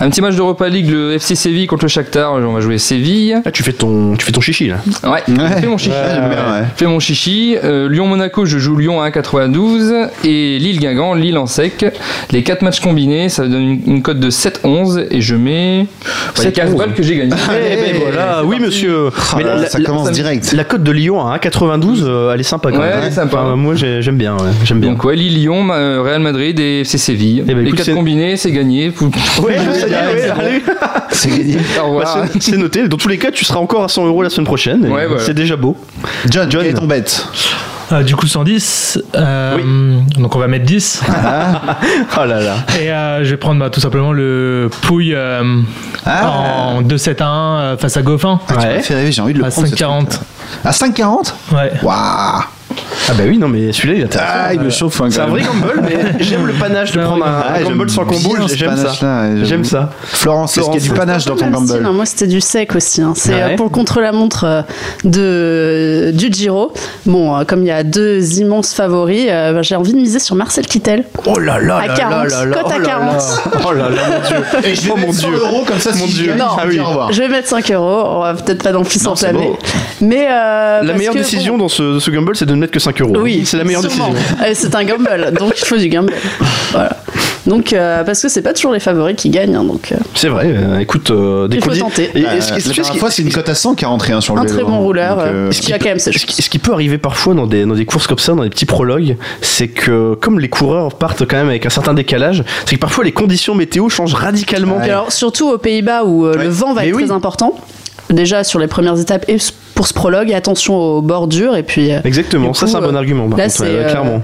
Un 0.00 0.08
petit 0.10 0.20
match 0.22 0.34
d'Europa 0.34 0.68
League, 0.68 0.88
le 0.90 1.12
FC 1.12 1.34
Séville 1.34 1.66
contre 1.66 1.84
le 1.84 1.88
Shakhtar. 1.88 2.32
On 2.34 2.52
va 2.52 2.60
jouer 2.60 2.78
Séville. 2.78 3.40
Là, 3.44 3.50
tu 3.52 3.62
fais 3.62 3.72
ton, 3.74 4.16
tu 4.16 4.24
fais 4.24 4.32
ton 4.32 4.40
chichi 4.40 4.68
là. 4.68 4.76
Ouais. 5.04 5.10
Ouais. 5.28 5.60
Fais 5.60 5.66
mon 5.66 5.76
chichi. 5.76 5.90
Ouais, 5.90 5.96
ouais. 6.52 6.64
Fais 6.76 6.86
mon 6.86 6.98
chichi. 6.98 7.56
Euh, 7.62 7.88
Lyon-Monaco, 7.88 8.46
je 8.46 8.58
joue 8.58 8.76
Lyon 8.76 9.00
à 9.02 9.10
1,92. 9.10 10.08
Et 10.24 10.58
Lille-Guingamp, 10.58 11.14
Lille 11.14 11.36
en 11.38 11.46
sec. 11.46 11.84
Les 12.30 12.42
4 12.42 12.62
matchs 12.62 12.80
combinés, 12.80 13.28
ça 13.28 13.46
donne 13.46 13.62
une, 13.62 13.80
une 13.86 14.02
cote 14.02 14.18
de 14.18 14.30
7-11. 14.30 15.06
Et 15.10 15.20
je 15.20 15.34
mets 15.36 15.86
bah, 16.36 16.42
les 16.44 16.52
15 16.52 16.72
7-11. 16.74 16.76
balles 16.78 16.94
que 16.94 17.02
j'ai 17.02 17.16
gagnées. 17.16 17.34
Eh 17.50 17.92
ben 17.92 18.00
voilà, 18.02 18.44
oui 18.44 18.58
monsieur. 18.60 19.10
Ah 19.32 19.34
Mais 19.36 19.44
là 19.44 19.66
ça 19.66 19.80
commence 19.80 20.10
direct. 20.22 20.52
La 20.52 20.64
cote 20.64 20.82
de 20.82 20.90
Lyon 20.92 21.26
à 21.26 21.36
1,92, 21.36 22.02
euh, 22.02 22.32
elle 22.32 22.40
est 22.40 22.42
sympa 22.44 22.70
quand 22.70 22.78
Ouais, 22.78 22.88
même. 22.88 22.98
elle 23.02 23.08
est 23.08 23.12
sympa. 23.12 23.38
Enfin, 23.40 23.56
moi 23.56 23.74
j'ai- 23.74 24.02
j'aime 24.02 24.16
bien, 24.16 24.34
ouais. 24.36 24.50
j'aime 24.64 24.80
bien. 24.80 24.90
Donc 24.92 25.04
ouais, 25.04 25.16
Lille, 25.16 25.34
Lyon, 25.34 25.68
euh, 25.72 26.02
Real 26.02 26.20
Madrid 26.20 26.58
et 26.60 26.80
FC 26.80 26.98
Séville. 26.98 27.42
Eh 27.46 27.54
ben, 27.54 27.58
les 27.58 27.66
écoute, 27.68 27.78
4 27.78 27.86
c'est- 27.86 27.92
combinés, 27.94 28.36
c'est 28.36 28.52
gagné. 28.52 28.92
Ouais. 29.42 29.56
C'est 31.10 31.28
gagné. 31.30 31.56
Au 31.82 31.86
revoir. 31.88 32.16
Bah, 32.22 32.28
c'est- 32.40 32.56
noté. 32.56 32.88
Dans 32.88 32.96
tous 32.96 33.08
les 33.08 33.18
cas, 33.18 33.30
tu 33.30 33.44
seras 33.44 33.60
encore 33.60 33.84
à 33.84 33.88
100 33.88 34.06
euros 34.06 34.22
la 34.22 34.30
semaine 34.30 34.46
prochaine. 34.46 34.84
et 34.84 34.88
Ouais, 34.88 35.06
voilà. 35.06 35.22
C'est 35.22 35.34
déjà 35.34 35.56
beau. 35.56 35.76
John, 36.30 36.50
John. 36.50 36.64
est 36.64 36.72
ton 36.74 36.86
bête 36.86 37.26
Euh, 37.92 38.02
du 38.02 38.16
coup, 38.16 38.26
110. 38.26 38.98
euh, 39.16 39.58
Donc, 40.16 40.34
on 40.34 40.38
va 40.38 40.48
mettre 40.48 40.64
10. 40.64 41.02
Oh 41.08 42.24
là 42.24 42.40
là. 42.40 42.54
Et 42.80 42.90
euh, 42.90 43.22
je 43.24 43.30
vais 43.30 43.36
prendre 43.36 43.60
bah, 43.60 43.68
tout 43.70 43.80
simplement 43.80 44.12
le 44.12 44.70
Pouille 44.82 45.14
euh, 45.14 45.60
Ah. 46.06 46.26
en 46.76 46.82
2-7-1 46.82 47.22
euh, 47.22 47.76
face 47.76 47.96
à 47.96 48.02
Goffin. 48.02 48.40
Ah, 48.48 48.52
tu 48.52 48.58
Ouais. 48.58 48.74
m'as 48.76 48.82
fait 48.82 48.94
rêver, 48.94 49.12
j'ai 49.12 49.20
envie 49.22 49.34
de 49.34 49.38
le 49.40 49.44
À 49.44 49.50
prendre. 49.50 49.68
ce 49.68 49.74
5,40. 49.74 50.08
truc. 50.08 50.20
À 50.64 50.70
5,40 50.70 51.34
Ouais. 51.52 51.72
Waouh 51.82 52.42
Ah 53.08 53.12
bah 53.16 53.24
oui, 53.26 53.38
non 53.38 53.48
mais 53.48 53.72
celui-là 53.72 53.94
il 53.98 54.04
intéressant. 54.04 54.32
Ah, 54.34 54.54
il 54.54 54.60
me 54.60 54.70
chauffe 54.70 55.00
hein, 55.00 55.08
C'est 55.10 55.20
un 55.20 55.26
vrai 55.26 55.42
gamble, 55.42 55.82
mais 55.82 56.20
j'aime 56.24 56.46
le 56.46 56.52
panache 56.52 56.92
de 56.92 57.00
Ah, 57.00 57.04
prendre 57.04 57.24
un, 57.26 57.28
un 57.28 57.42
Ah, 57.54 57.62
gamble 57.62 57.78
j'aime 57.78 57.88
sans 57.88 58.04
combo. 58.04 58.36
bien 58.36 58.48
ce 58.48 58.56
J'aime 58.56 58.76
ça. 58.76 58.82
panache-là, 58.84 59.22
ouais, 59.22 59.28
j'avoue. 59.34 59.44
J'aime 59.44 59.64
ça. 59.64 59.90
Florence, 60.04 60.56
est-ce 60.58 60.66
qu'il 60.70 60.74
y 60.80 60.84
a 60.84 60.88
du 60.88 60.90
panache 60.94 61.24
dans 61.24 61.36
ton 61.36 61.46
mal 61.50 61.54
style, 61.60 61.68
gamble 61.76 61.86
hein. 61.86 61.92
Moi, 61.92 62.06
c'était 62.06 62.26
du 62.26 62.40
sec 62.40 62.74
aussi. 62.76 63.00
hein. 63.02 63.12
C'est 63.16 63.32
Ouais. 63.34 63.42
euh, 63.52 63.56
pour 63.56 63.66
le 63.66 63.70
contre-la-montre 63.70 64.44
euh, 64.46 64.62
de 65.04 66.10
du 66.14 66.32
Giro. 66.32 66.72
Bon, 67.06 67.36
euh, 67.36 67.44
comme 67.44 67.60
il 67.62 67.66
y 67.66 67.70
a 67.70 67.82
deux 67.84 68.38
immenses 68.40 68.74
favoris, 68.74 69.26
euh, 69.28 69.52
bah, 69.52 69.62
j'ai 69.62 69.76
envie 69.76 69.92
de 69.92 69.98
miser 69.98 70.18
sur 70.18 70.34
Marcel 70.36 70.66
Kittel. 70.66 71.04
Oh 71.26 71.38
là 71.38 71.58
là 71.60 71.76
À 71.78 71.86
là 71.88 71.94
40, 71.94 72.12
là 72.12 72.24
là 72.28 72.44
là. 72.46 72.56
cote 72.56 72.72
à 72.72 72.76
oh 72.76 72.80
là 72.80 72.86
40. 72.86 73.12
là. 73.12 73.60
Oh 73.66 73.72
là 73.72 73.88
là, 73.88 74.00
mon 74.08 74.28
dieu. 74.60 74.70
Et 74.70 74.74
je 74.74 74.80
vais 74.82 74.90
Oh, 74.92 74.96
mon 74.98 75.06
mettre 75.08 75.18
100 75.20 75.28
Dieu. 75.28 75.38
euros 75.38 75.64
comme 75.66 75.78
ça, 75.78 75.90
Mon 75.92 76.06
je 76.06 76.12
Dieu. 76.12 76.26
gagne, 76.28 76.38
Non. 76.38 76.44
je 76.60 76.66
vous 76.66 76.72
dis 76.72 76.80
au 76.80 76.84
revoir. 76.84 77.12
Je 77.12 77.22
vais 77.22 77.28
mettre 77.28 77.48
5 77.48 77.70
euros. 77.72 78.02
On 78.06 78.20
va 78.20 78.34
peut-être 78.34 78.62
pas 78.62 78.72
dans 78.72 78.80
le 78.80 78.84
fils 78.84 79.04
Non, 79.04 79.14
c'est 79.14 79.26
enflammé. 79.28 79.46
beau. 79.46 79.58
Mais 80.00 80.26
euh, 80.30 80.80
La 80.82 80.86
parce 80.86 80.98
meilleure 80.98 81.14
que, 81.14 81.18
décision 81.18 81.58
dans 81.58 81.68
ce, 81.68 81.98
ce 81.98 82.10
gamble, 82.10 82.36
c'est 82.36 82.46
de 82.46 82.54
ne 82.54 82.60
mettre 82.62 82.72
que 82.72 82.80
5 82.80 83.00
euros. 83.02 83.14
Oui, 83.20 83.42
c'est 83.44 83.56
la 83.58 83.64
meilleure 83.64 83.82
sûrement. 83.82 84.10
décision. 84.10 84.36
Euh, 84.42 84.50
C'est 84.54 84.74
un 84.74 84.84
gamble, 84.84 85.32
donc 85.38 85.52
il 85.60 85.64
faut 85.66 85.76
du 85.76 85.88
gamble. 85.88 86.12
Voilà. 86.72 86.96
Donc, 87.44 87.72
euh, 87.72 88.04
parce 88.04 88.22
que 88.22 88.28
c'est 88.28 88.40
pas 88.40 88.52
toujours 88.52 88.72
les 88.72 88.78
favoris 88.78 89.16
qui 89.16 89.28
gagnent. 89.28 89.56
hein, 89.56 89.64
donc, 89.64 89.90
euh, 89.90 89.96
C'est 90.14 90.28
vrai. 90.28 90.44
euh, 90.46 90.78
écoute, 90.78 91.10
euh, 91.10 91.48
des 91.48 91.56
Il 91.56 91.64
faut 91.64 91.74
tenter. 91.74 92.08
Et 92.14 92.24
Euh, 92.24 92.28
la 92.38 92.72
dernière 92.72 92.96
fois, 92.96 93.10
c'est 93.10 93.22
une 93.22 93.32
cote 93.32 93.48
à 93.48 93.54
100 93.56 93.74
qui 93.74 93.82
est 93.84 93.86
rentrée 93.88 94.12
hein, 94.12 94.20
sur 94.20 94.36
le 94.36 94.42
un 94.42 94.44
très 94.44 94.62
bon 94.62 94.74
hein. 94.74 94.78
rouleur 94.78 95.16
Donc, 95.16 95.50
qui 95.50 95.72
a 95.72 95.78
quand 95.80 95.86
même 95.88 95.98
ses 95.98 96.12
Ce 96.12 96.24
qui, 96.24 96.40
ce 96.40 96.48
qui 96.48 96.60
peut 96.60 96.72
arriver 96.72 96.98
parfois 96.98 97.34
dans 97.34 97.48
des, 97.48 97.64
dans 97.66 97.74
des 97.74 97.84
courses 97.84 98.06
comme 98.06 98.18
ça, 98.18 98.32
dans 98.34 98.44
des 98.44 98.50
petits 98.50 98.64
prologues, 98.64 99.16
c'est 99.40 99.66
que 99.68 100.14
comme 100.14 100.38
les 100.38 100.48
coureurs 100.48 100.94
partent 100.94 101.26
quand 101.26 101.36
même 101.36 101.48
avec 101.48 101.66
un 101.66 101.70
certain 101.70 101.94
décalage, 101.94 102.44
c'est 102.64 102.76
que 102.76 102.80
parfois 102.80 103.02
les 103.02 103.12
conditions 103.12 103.56
météo 103.56 103.88
changent 103.88 104.14
radicalement. 104.14 104.78
Alors, 104.78 105.10
surtout 105.10 105.50
aux 105.50 105.58
Pays-Bas 105.58 106.04
où 106.04 106.26
euh, 106.26 106.36
Ouais. 106.36 106.44
le 106.44 106.48
vent 106.50 106.74
va 106.74 106.82
Mais 106.82 106.88
être 106.90 106.94
oui. 106.96 107.04
très 107.06 107.12
important. 107.12 107.56
Déjà 108.12 108.44
sur 108.44 108.58
les 108.58 108.66
premières 108.66 108.98
étapes 109.00 109.24
et 109.28 109.38
pour 109.74 109.86
ce 109.86 109.94
prologue, 109.94 110.32
attention 110.32 110.76
aux 110.76 111.02
bordures 111.02 111.56
et 111.56 111.62
puis. 111.62 111.92
euh, 111.92 112.00
Exactement, 112.04 112.52
ça 112.54 112.66
c'est 112.66 112.76
un 112.76 112.80
bon 112.80 112.94
euh, 112.94 112.98
argument, 112.98 113.28
par 113.28 113.38
là, 113.38 113.44
contre, 113.44 113.56
c'est, 113.56 113.64
ouais, 113.64 113.70
euh, 113.70 113.90
clairement. 113.90 114.22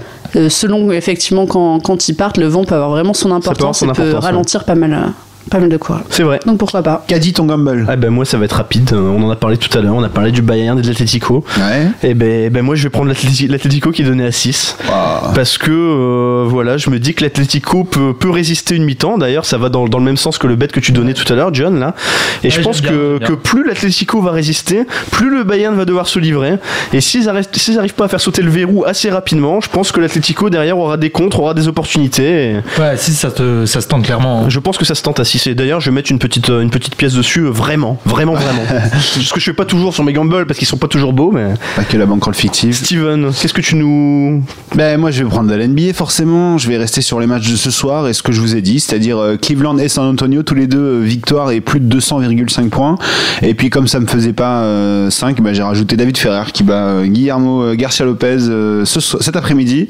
selon 0.49 0.91
effectivement 0.91 1.45
quand, 1.47 1.79
quand 1.79 2.07
ils 2.07 2.13
partent, 2.13 2.37
le 2.37 2.45
vent 2.47 2.63
peut 2.63 2.75
avoir 2.75 2.91
vraiment 2.91 3.13
son 3.13 3.31
importance 3.31 3.79
son 3.79 3.89
et 3.89 3.93
peut 3.93 4.11
ouais. 4.13 4.19
ralentir 4.19 4.63
pas 4.63 4.75
mal, 4.75 5.11
pas 5.49 5.59
mal 5.59 5.69
de 5.69 5.77
coureurs. 5.77 6.01
C'est 6.09 6.23
vrai. 6.23 6.39
Donc 6.45 6.57
pourquoi 6.59 6.83
pas 6.83 7.03
Qu'a 7.07 7.17
dit 7.19 7.33
ton 7.33 7.45
gamble 7.45 7.85
Ah 7.89 7.95
ben 7.95 8.09
moi 8.09 8.25
ça 8.25 8.37
va 8.37 8.45
être 8.45 8.53
rapide, 8.53 8.91
on 8.93 9.21
en 9.23 9.29
a 9.31 9.35
parlé 9.35 9.57
tout 9.57 9.75
à 9.77 9.81
l'heure, 9.81 9.95
on 9.95 10.03
a 10.03 10.09
parlé 10.09 10.31
du 10.31 10.41
Bayern 10.41 10.77
et 10.77 10.81
de 10.81 10.87
l'Atlético. 10.87 11.43
Ouais. 11.57 11.87
Et 12.03 12.13
ben, 12.13 12.51
ben 12.51 12.61
moi 12.63 12.75
je 12.75 12.83
vais 12.83 12.89
prendre 12.89 13.07
l'Atlético 13.09 13.91
qui 13.91 14.01
est 14.01 14.05
donné 14.05 14.25
à 14.25 14.31
6. 14.31 14.77
Waouh. 14.87 15.33
Parce 15.33 15.57
que 15.57 15.71
euh, 15.71 16.45
voilà, 16.47 16.77
je 16.77 16.89
me 16.89 16.99
dis 16.99 17.13
que 17.13 17.23
l'Atlético 17.23 17.83
peut, 17.83 18.13
peut 18.13 18.29
résister 18.29 18.75
une 18.75 18.83
mi-temps. 18.85 19.17
D'ailleurs, 19.17 19.45
ça 19.45 19.57
va 19.57 19.69
dans, 19.69 19.87
dans 19.87 19.97
le 19.99 20.03
même 20.05 20.17
sens 20.17 20.37
que 20.37 20.47
le 20.47 20.55
bet 20.55 20.67
que 20.67 20.79
tu 20.79 20.91
donnais 20.91 21.13
tout 21.13 21.31
à 21.31 21.35
l'heure, 21.35 21.53
John. 21.53 21.79
Là. 21.79 21.95
Et 22.43 22.47
Ouais, 22.47 22.51
je 22.51 22.61
pense 22.61 22.81
bien, 22.81 22.91
que, 22.91 23.19
que 23.19 23.33
plus 23.33 23.63
l'Atlético 23.65 24.21
va 24.21 24.31
résister, 24.31 24.83
plus 25.11 25.29
le 25.29 25.43
Bayern 25.43 25.75
va 25.75 25.85
devoir 25.85 26.07
se 26.07 26.19
livrer. 26.19 26.55
Et 26.93 27.01
s'ils 27.01 27.25
n'arrivent 27.25 27.93
pas 27.95 28.05
à 28.05 28.07
faire 28.07 28.21
sauter 28.21 28.41
le 28.41 28.49
verrou 28.51 28.83
assez 28.85 29.09
rapidement, 29.09 29.61
je 29.61 29.69
pense 29.69 29.91
que 29.91 29.99
l'Atlético 29.99 30.49
derrière 30.49 30.77
aura 30.77 30.97
des 30.97 31.09
contres, 31.09 31.39
aura 31.39 31.53
des 31.53 31.67
opportunités. 31.67 32.51
Et 32.51 32.55
Ouais, 32.79 32.97
si 32.97 33.13
ça, 33.13 33.31
te, 33.31 33.65
ça 33.65 33.81
se 33.81 33.87
tente 33.87 34.03
clairement. 34.05 34.43
hein. 34.45 34.49
je 34.49 34.59
pense 34.59 34.77
que 34.77 34.85
ça 34.85 34.95
se 34.95 35.01
tente 35.03 35.19
à 35.19 35.25
6 35.25 35.38
c'est 35.39 35.55
d'ailleurs, 35.55 35.79
je 35.79 35.89
vais 35.89 35.95
mettre 35.95 36.11
une 36.11 36.19
petite, 36.19 36.49
euh, 36.49 36.61
une 36.61 36.69
petite 36.69 36.95
pièce 36.95 37.13
dessus, 37.13 37.41
euh, 37.41 37.49
vraiment, 37.49 37.97
vraiment, 38.05 38.33
vraiment. 38.33 38.61
Ce 38.99 39.33
que 39.33 39.39
je 39.39 39.45
fais 39.45 39.53
pas 39.53 39.65
toujours 39.65 39.93
sur 39.93 40.03
mes 40.03 40.13
gambles 40.13 40.45
parce 40.45 40.59
qu'ils 40.59 40.67
sont 40.67 40.77
pas 40.77 40.87
toujours 40.87 41.13
beaux, 41.13 41.31
mais. 41.31 41.53
Pas 41.75 41.83
que 41.83 41.97
la 41.97 42.05
bankroll 42.05 42.35
fictive. 42.35 42.75
Steven, 42.75 43.31
qu'est-ce 43.31 43.53
que 43.53 43.61
tu 43.61 43.75
nous. 43.75 44.43
Ben, 44.75 44.99
moi, 44.99 45.11
je 45.11 45.23
vais 45.23 45.29
prendre 45.29 45.49
de 45.49 45.55
la 45.55 45.67
NBA 45.67 45.93
forcément. 45.93 46.57
Je 46.57 46.67
vais 46.67 46.77
rester 46.77 47.01
sur 47.01 47.19
les 47.19 47.27
matchs 47.27 47.49
de 47.49 47.55
ce 47.55 47.71
soir 47.71 48.07
et 48.07 48.13
ce 48.13 48.23
que 48.23 48.31
je 48.31 48.41
vous 48.41 48.55
ai 48.55 48.61
dit, 48.61 48.79
c'est-à-dire 48.79 49.17
euh, 49.17 49.37
Cleveland 49.37 49.77
et 49.77 49.89
San 49.89 50.05
Antonio, 50.05 50.43
tous 50.43 50.55
les 50.55 50.67
deux 50.67 50.99
victoires 50.99 51.51
et 51.51 51.61
plus 51.61 51.79
de 51.79 51.99
200,5 51.99 52.69
points. 52.69 52.97
Et 53.41 53.53
puis, 53.53 53.69
comme 53.69 53.87
ça 53.87 53.99
me 53.99 54.07
faisait 54.07 54.33
pas 54.33 54.63
euh, 54.63 55.09
5, 55.09 55.41
ben, 55.41 55.53
j'ai 55.53 55.63
rajouté 55.63 55.95
David 55.97 56.17
Ferrer 56.17 56.51
qui 56.53 56.63
bat 56.63 56.87
euh, 56.87 57.05
Guillermo 57.05 57.75
Garcia 57.75 58.05
Lopez 58.05 58.37
euh, 58.49 58.85
ce 58.85 58.99
cet 58.99 59.35
après-midi. 59.35 59.87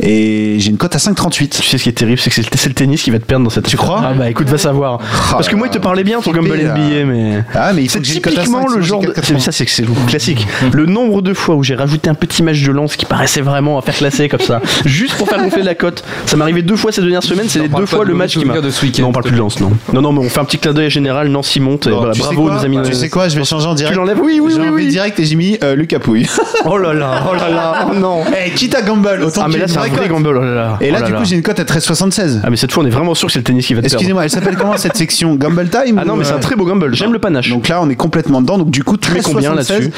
Et 0.00 0.56
j'ai 0.58 0.70
une 0.70 0.76
cote 0.76 0.94
à 0.94 0.98
5,38. 0.98 1.48
Tu 1.60 1.62
sais 1.62 1.78
ce 1.78 1.82
qui 1.82 1.88
est 1.88 1.92
terrible, 1.92 2.18
c'est 2.18 2.30
que 2.30 2.36
c'est 2.36 2.42
le, 2.42 2.56
c'est 2.56 2.68
le 2.68 2.74
tennis 2.74 3.02
qui 3.02 3.10
va 3.10 3.18
te 3.18 3.24
perdre 3.24 3.44
dans 3.44 3.50
cette. 3.50 3.66
Tu 3.66 3.76
crois? 3.76 4.02
Ah 4.04 4.14
bah 4.14 4.30
écoute, 4.30 4.48
va 4.48 4.58
savoir. 4.58 4.73
Parce 5.30 5.48
que 5.48 5.56
moi, 5.56 5.66
il 5.66 5.70
te 5.70 5.78
parlait 5.78 6.04
bien 6.04 6.20
ton 6.20 6.32
là. 6.32 6.40
NBA, 6.42 7.04
mais. 7.06 7.44
Ah, 7.54 7.72
mais 7.72 7.86
C'est 7.88 8.00
typiquement 8.00 8.66
5, 8.68 8.76
le 8.76 8.82
genre 8.82 9.00
de. 9.02 9.08
4,80. 9.08 9.22
c'est- 9.24 9.38
Ça, 9.40 9.52
c'est 9.52 9.64
que 9.66 9.70
c'est 9.70 9.84
classique. 10.06 10.46
Le 10.72 10.86
nombre 10.86 11.22
de 11.22 11.34
fois 11.34 11.54
où 11.54 11.62
j'ai 11.62 11.74
rajouté 11.74 12.08
un 12.10 12.14
petit 12.14 12.42
match 12.42 12.62
de 12.62 12.72
lance 12.72 12.96
qui 12.96 13.04
paraissait 13.04 13.40
vraiment 13.42 13.78
à 13.78 13.82
faire 13.82 13.94
classer 13.94 14.28
comme 14.28 14.40
ça, 14.40 14.60
juste 14.84 15.16
pour 15.16 15.28
faire 15.28 15.42
gonfler 15.42 15.62
la 15.62 15.74
cote. 15.74 16.02
Ça 16.26 16.36
m'est 16.36 16.42
arrivé 16.42 16.62
deux 16.62 16.76
fois 16.76 16.92
ces 16.92 17.00
dernières 17.00 17.22
semaines, 17.22 17.46
c'est 17.48 17.60
les 17.60 17.68
deux 17.68 17.86
fois 17.86 18.04
le 18.04 18.14
match 18.14 18.36
qui 18.36 18.44
m'a. 18.44 18.54
Non, 18.54 19.08
on 19.08 19.12
parle 19.12 19.24
plus 19.24 19.32
de 19.34 19.38
lance, 19.38 19.60
non. 19.60 19.70
Non, 19.92 20.00
non, 20.02 20.12
mais 20.12 20.20
on 20.20 20.28
fait 20.28 20.40
un 20.40 20.44
petit 20.44 20.58
clin 20.58 20.72
d'œil 20.72 20.90
général. 20.90 21.28
Nancy 21.28 21.60
monte. 21.60 21.88
bravo, 21.88 22.50
nos 22.50 22.64
amis. 22.64 22.78
Tu 22.84 22.94
sais 22.94 23.08
quoi 23.08 23.28
Je 23.28 23.36
vais 23.38 23.44
changer 23.44 23.66
en 23.66 23.74
direct. 23.74 23.94
Tu 23.94 23.98
l'enlèves 23.98 24.20
Oui, 24.22 24.40
oui, 24.42 24.54
oui. 24.72 24.88
direct 24.88 25.18
et 25.20 25.24
j'ai 25.24 25.36
mis 25.36 25.58
euh, 25.62 25.74
Lucas 25.74 25.98
Pouille. 25.98 26.26
Oh 26.66 26.78
là 26.78 26.94
là, 26.94 27.24
oh 27.30 27.34
là 27.34 27.50
là, 27.50 27.86
oh 27.90 27.94
non. 27.94 28.22
Eh, 28.46 28.50
quitte 28.52 28.74
à 28.74 28.80
Gamble, 28.80 29.22
autant 29.22 29.42
Ah, 29.44 29.48
mais 29.50 29.58
là, 29.58 29.68
c'est 29.68 29.76
un 29.76 29.86
vrai 29.86 30.08
gamble, 30.08 30.28
oh 30.28 30.32
là 30.40 30.54
là. 30.54 30.78
Et 30.80 30.90
là, 30.90 31.00
Oh 31.02 31.06
du 31.06 31.12
coup, 31.12 31.24
j'ai 31.24 31.36
une 31.36 31.42
cote 31.42 31.60
à 31.60 31.64
13,76. 31.64 32.40
Ah, 32.42 32.48
mais 32.48 32.56
cette 32.56 32.72
fois, 32.72 32.82
on 32.82 32.86
est 32.86 32.90
vraiment 32.90 33.14
sûr 33.14 33.26
que 33.26 33.32
c'est 33.34 33.38
le 33.40 33.44
tennis 33.44 33.66
qui 33.66 33.74
va 33.74 33.82
te. 33.82 33.86
Excusez-moi, 33.86 34.24
elle 34.24 34.30
s'appelle 34.30 34.56
comment 34.64 34.76
cette 34.78 34.96
section 34.96 35.34
Gamble 35.36 35.68
Time 35.68 35.98
Ah 36.00 36.04
non, 36.04 36.14
ou, 36.14 36.16
mais 36.16 36.24
c'est 36.24 36.32
un 36.32 36.38
très 36.38 36.56
beau 36.56 36.64
gamble. 36.64 36.94
J'aime 36.94 37.12
le 37.12 37.18
panache. 37.18 37.48
Donc 37.50 37.68
là, 37.68 37.80
on 37.82 37.88
est 37.90 37.96
complètement 37.96 38.40
dedans. 38.40 38.58
Donc 38.58 38.70
du 38.70 38.82
coup, 38.84 38.96
tu 38.96 39.10
mets 39.12 39.20
combien 39.20 39.52
13,76. 39.52 39.56
là-dessus 39.56 39.90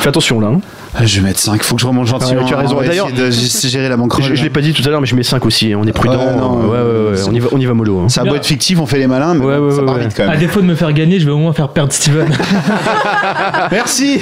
Fais 0.00 0.08
attention 0.08 0.40
là. 0.40 0.48
hein. 0.48 0.60
Ah, 0.94 1.04
Je 1.04 1.20
vais 1.20 1.26
mettre 1.26 1.38
5, 1.38 1.62
faut 1.62 1.74
que 1.76 1.82
je 1.82 1.86
remonte 1.86 2.06
gentiment. 2.06 2.40
Ouais, 2.40 2.46
tu 2.48 2.54
as 2.54 2.56
raison. 2.56 2.74
On 2.76 2.80
va 2.80 2.86
D'ailleurs, 2.86 3.08
essayer 3.08 3.26
de 3.26 3.30
g- 3.30 3.68
gérer 3.68 3.88
la 3.88 3.96
banque. 3.96 4.20
Je, 4.22 4.34
je 4.34 4.42
l'ai 4.42 4.50
pas 4.50 4.62
dit 4.62 4.72
tout 4.72 4.82
à 4.86 4.88
l'heure, 4.90 5.00
mais 5.00 5.06
je 5.06 5.14
mets 5.14 5.22
5 5.22 5.44
aussi. 5.46 5.74
On 5.76 5.84
est 5.84 5.92
prudent. 5.92 6.16
Ouais, 6.18 6.34
non, 6.36 6.56
ouais, 6.60 6.66
ouais, 6.66 7.10
ouais, 7.10 7.16
c'est 7.16 7.28
on, 7.28 7.32
y 7.32 7.38
va, 7.40 7.48
on 7.52 7.58
y 7.60 7.66
va 7.66 7.74
mollo. 7.74 8.00
hein. 8.00 8.08
Ça 8.08 8.22
a 8.22 8.24
beau 8.24 8.34
être 8.34 8.46
fictif, 8.46 8.80
on 8.80 8.86
fait 8.86 8.98
les 8.98 9.06
malins, 9.06 9.34
mais 9.34 9.44
Ouais, 9.44 9.58
bon, 9.58 9.66
ouais, 9.66 9.70
ça 9.74 9.80
ouais, 9.80 9.84
part 9.86 9.94
ouais. 9.96 10.00
vite 10.02 10.14
quand 10.16 10.24
À 10.24 10.28
même. 10.30 10.38
défaut 10.40 10.60
de 10.60 10.66
me 10.66 10.74
faire 10.74 10.92
gagner, 10.92 11.20
je 11.20 11.26
vais 11.26 11.30
au 11.32 11.38
moins 11.38 11.52
faire 11.52 11.68
perdre 11.68 11.92
Steven. 11.92 12.26
Merci. 13.70 14.18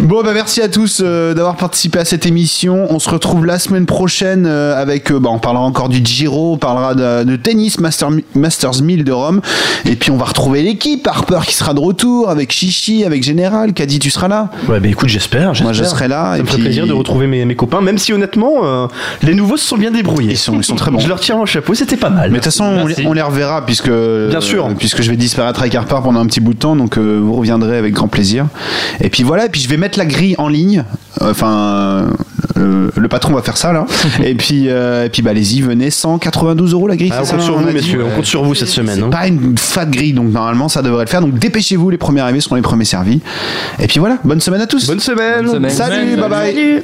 bon, 0.00 0.22
bah 0.22 0.32
merci 0.34 0.60
à 0.60 0.68
tous 0.68 1.00
euh, 1.02 1.34
d'avoir 1.34 1.56
participé 1.56 1.98
à 1.98 2.04
cette 2.04 2.26
émission. 2.26 2.86
On 2.90 2.98
se 2.98 3.08
retrouve 3.08 3.46
la 3.46 3.58
semaine 3.58 3.86
prochaine 3.86 4.44
euh, 4.46 4.80
avec. 4.80 5.10
euh, 5.10 5.18
bah, 5.18 5.30
on 5.32 5.38
parlera 5.38 5.64
encore 5.64 5.88
du 5.88 6.00
Giro, 6.04 6.52
on 6.54 6.58
parlera 6.58 6.94
de, 6.94 7.24
de 7.24 7.36
tennis 7.36 7.80
Master, 7.80 8.03
Masters 8.34 8.82
1000 8.82 9.04
de 9.04 9.12
Rome, 9.12 9.40
et 9.84 9.96
puis 9.96 10.10
on 10.10 10.16
va 10.16 10.24
retrouver 10.26 10.62
l'équipe 10.62 11.06
Harper 11.06 11.40
qui 11.46 11.54
sera 11.54 11.74
de 11.74 11.80
retour 11.80 12.30
avec 12.30 12.52
Chichi, 12.52 13.04
avec 13.04 13.22
Général. 13.22 13.72
Kadi, 13.72 13.98
tu 13.98 14.10
seras 14.10 14.28
là. 14.28 14.50
Ouais, 14.68 14.80
bah 14.80 14.88
écoute, 14.88 15.08
j'espère. 15.08 15.52
Moi, 15.62 15.72
je 15.72 15.84
serai 15.84 16.08
là. 16.08 16.32
Ça 16.32 16.38
et 16.38 16.42
me 16.42 16.46
puis- 16.46 16.62
plaisir 16.62 16.86
de 16.86 16.92
retrouver 16.92 17.26
mes, 17.26 17.44
mes 17.44 17.56
copains, 17.56 17.80
même 17.80 17.98
si 17.98 18.12
honnêtement, 18.12 18.52
euh, 18.64 18.86
les 19.22 19.34
nouveaux 19.34 19.56
se 19.56 19.66
sont 19.66 19.76
bien 19.76 19.90
débrouillés. 19.90 20.32
Ils 20.32 20.36
sont, 20.38 20.56
ils 20.56 20.64
sont 20.64 20.76
très 20.76 20.90
bons. 20.90 20.98
Je 20.98 21.08
leur 21.08 21.20
tire 21.20 21.36
mon 21.36 21.46
chapeau, 21.46 21.74
c'était 21.74 21.96
pas 21.96 22.10
mal. 22.10 22.30
Mais 22.30 22.38
de 22.38 22.42
toute 22.44 22.44
façon, 22.52 22.64
on, 22.64 22.86
les- 22.86 23.06
on 23.06 23.12
les 23.12 23.22
reverra 23.22 23.64
puisque 23.66 23.90
Bien 23.90 24.40
sûr. 24.40 24.66
euh, 24.66 24.70
puisque 24.78 25.02
je 25.02 25.10
vais 25.10 25.16
disparaître 25.16 25.60
avec 25.60 25.74
Harper 25.74 25.96
pendant 26.02 26.20
un 26.20 26.26
petit 26.26 26.40
bout 26.40 26.54
de 26.54 26.58
temps, 26.58 26.76
donc 26.76 26.96
euh, 26.98 27.20
vous 27.22 27.34
reviendrez 27.34 27.76
avec 27.78 27.92
grand 27.94 28.08
plaisir. 28.08 28.46
Et 29.00 29.10
puis 29.10 29.22
voilà, 29.22 29.46
et 29.46 29.48
puis 29.48 29.60
je 29.60 29.68
vais 29.68 29.76
mettre 29.76 29.98
la 29.98 30.06
grille 30.06 30.34
en 30.38 30.48
ligne. 30.48 30.84
Enfin, 31.20 32.06
euh, 32.56 32.88
le 32.96 33.08
patron 33.08 33.32
va 33.32 33.42
faire 33.42 33.56
ça 33.56 33.72
là. 33.72 33.86
et 34.24 34.34
puis 34.34 34.68
euh, 34.68 35.04
et 35.06 35.08
puis 35.08 35.22
bah 35.22 35.30
allez-y, 35.30 35.60
venez 35.60 35.90
192 35.90 36.72
euros 36.72 36.86
la 36.86 36.96
grille. 36.96 37.10
Ah, 37.12 37.20
on 37.22 37.24
ça, 37.24 37.32
compte 37.36 37.44
sur 37.44 37.56
on 37.56 37.60
vous, 37.60 37.70
messieurs. 37.72 38.04
On 38.04 38.10
compte 38.14 38.24
sur 38.26 38.44
vous 38.44 38.54
cette 38.54 38.68
semaine. 38.68 39.02
hein. 39.02 39.10
Pas 39.10 39.26
une 39.26 39.56
fat 39.58 39.86
grille, 39.86 40.12
donc 40.12 40.30
normalement 40.32 40.68
ça 40.68 40.82
devrait 40.82 41.04
le 41.04 41.10
faire. 41.10 41.20
Donc 41.20 41.38
dépêchez-vous, 41.38 41.90
les 41.90 41.98
premiers 41.98 42.20
arrivés 42.20 42.40
seront 42.40 42.54
les 42.56 42.62
premiers 42.62 42.84
servis. 42.84 43.20
Et 43.80 43.86
puis 43.86 43.98
voilà, 43.98 44.18
bonne 44.24 44.40
semaine 44.40 44.60
à 44.60 44.66
tous. 44.66 44.86
Bonne 44.86 45.00
semaine. 45.00 45.44
Bonne 45.46 45.54
semaine. 45.54 45.70
Salut, 45.70 46.16
bye 46.16 46.28
bye. 46.30 46.82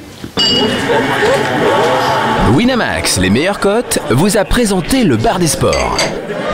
Winamax, 2.54 3.18
les 3.18 3.30
meilleures 3.30 3.60
cotes, 3.60 3.98
vous 4.10 4.36
a 4.36 4.44
présenté 4.44 5.04
le 5.04 5.16
bar 5.16 5.38
des 5.38 5.46
sports. 5.46 5.96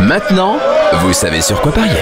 Maintenant, 0.01 0.57
vous 1.01 1.12
savez 1.12 1.41
sur 1.41 1.61
quoi 1.62 1.73
parier. 1.73 1.93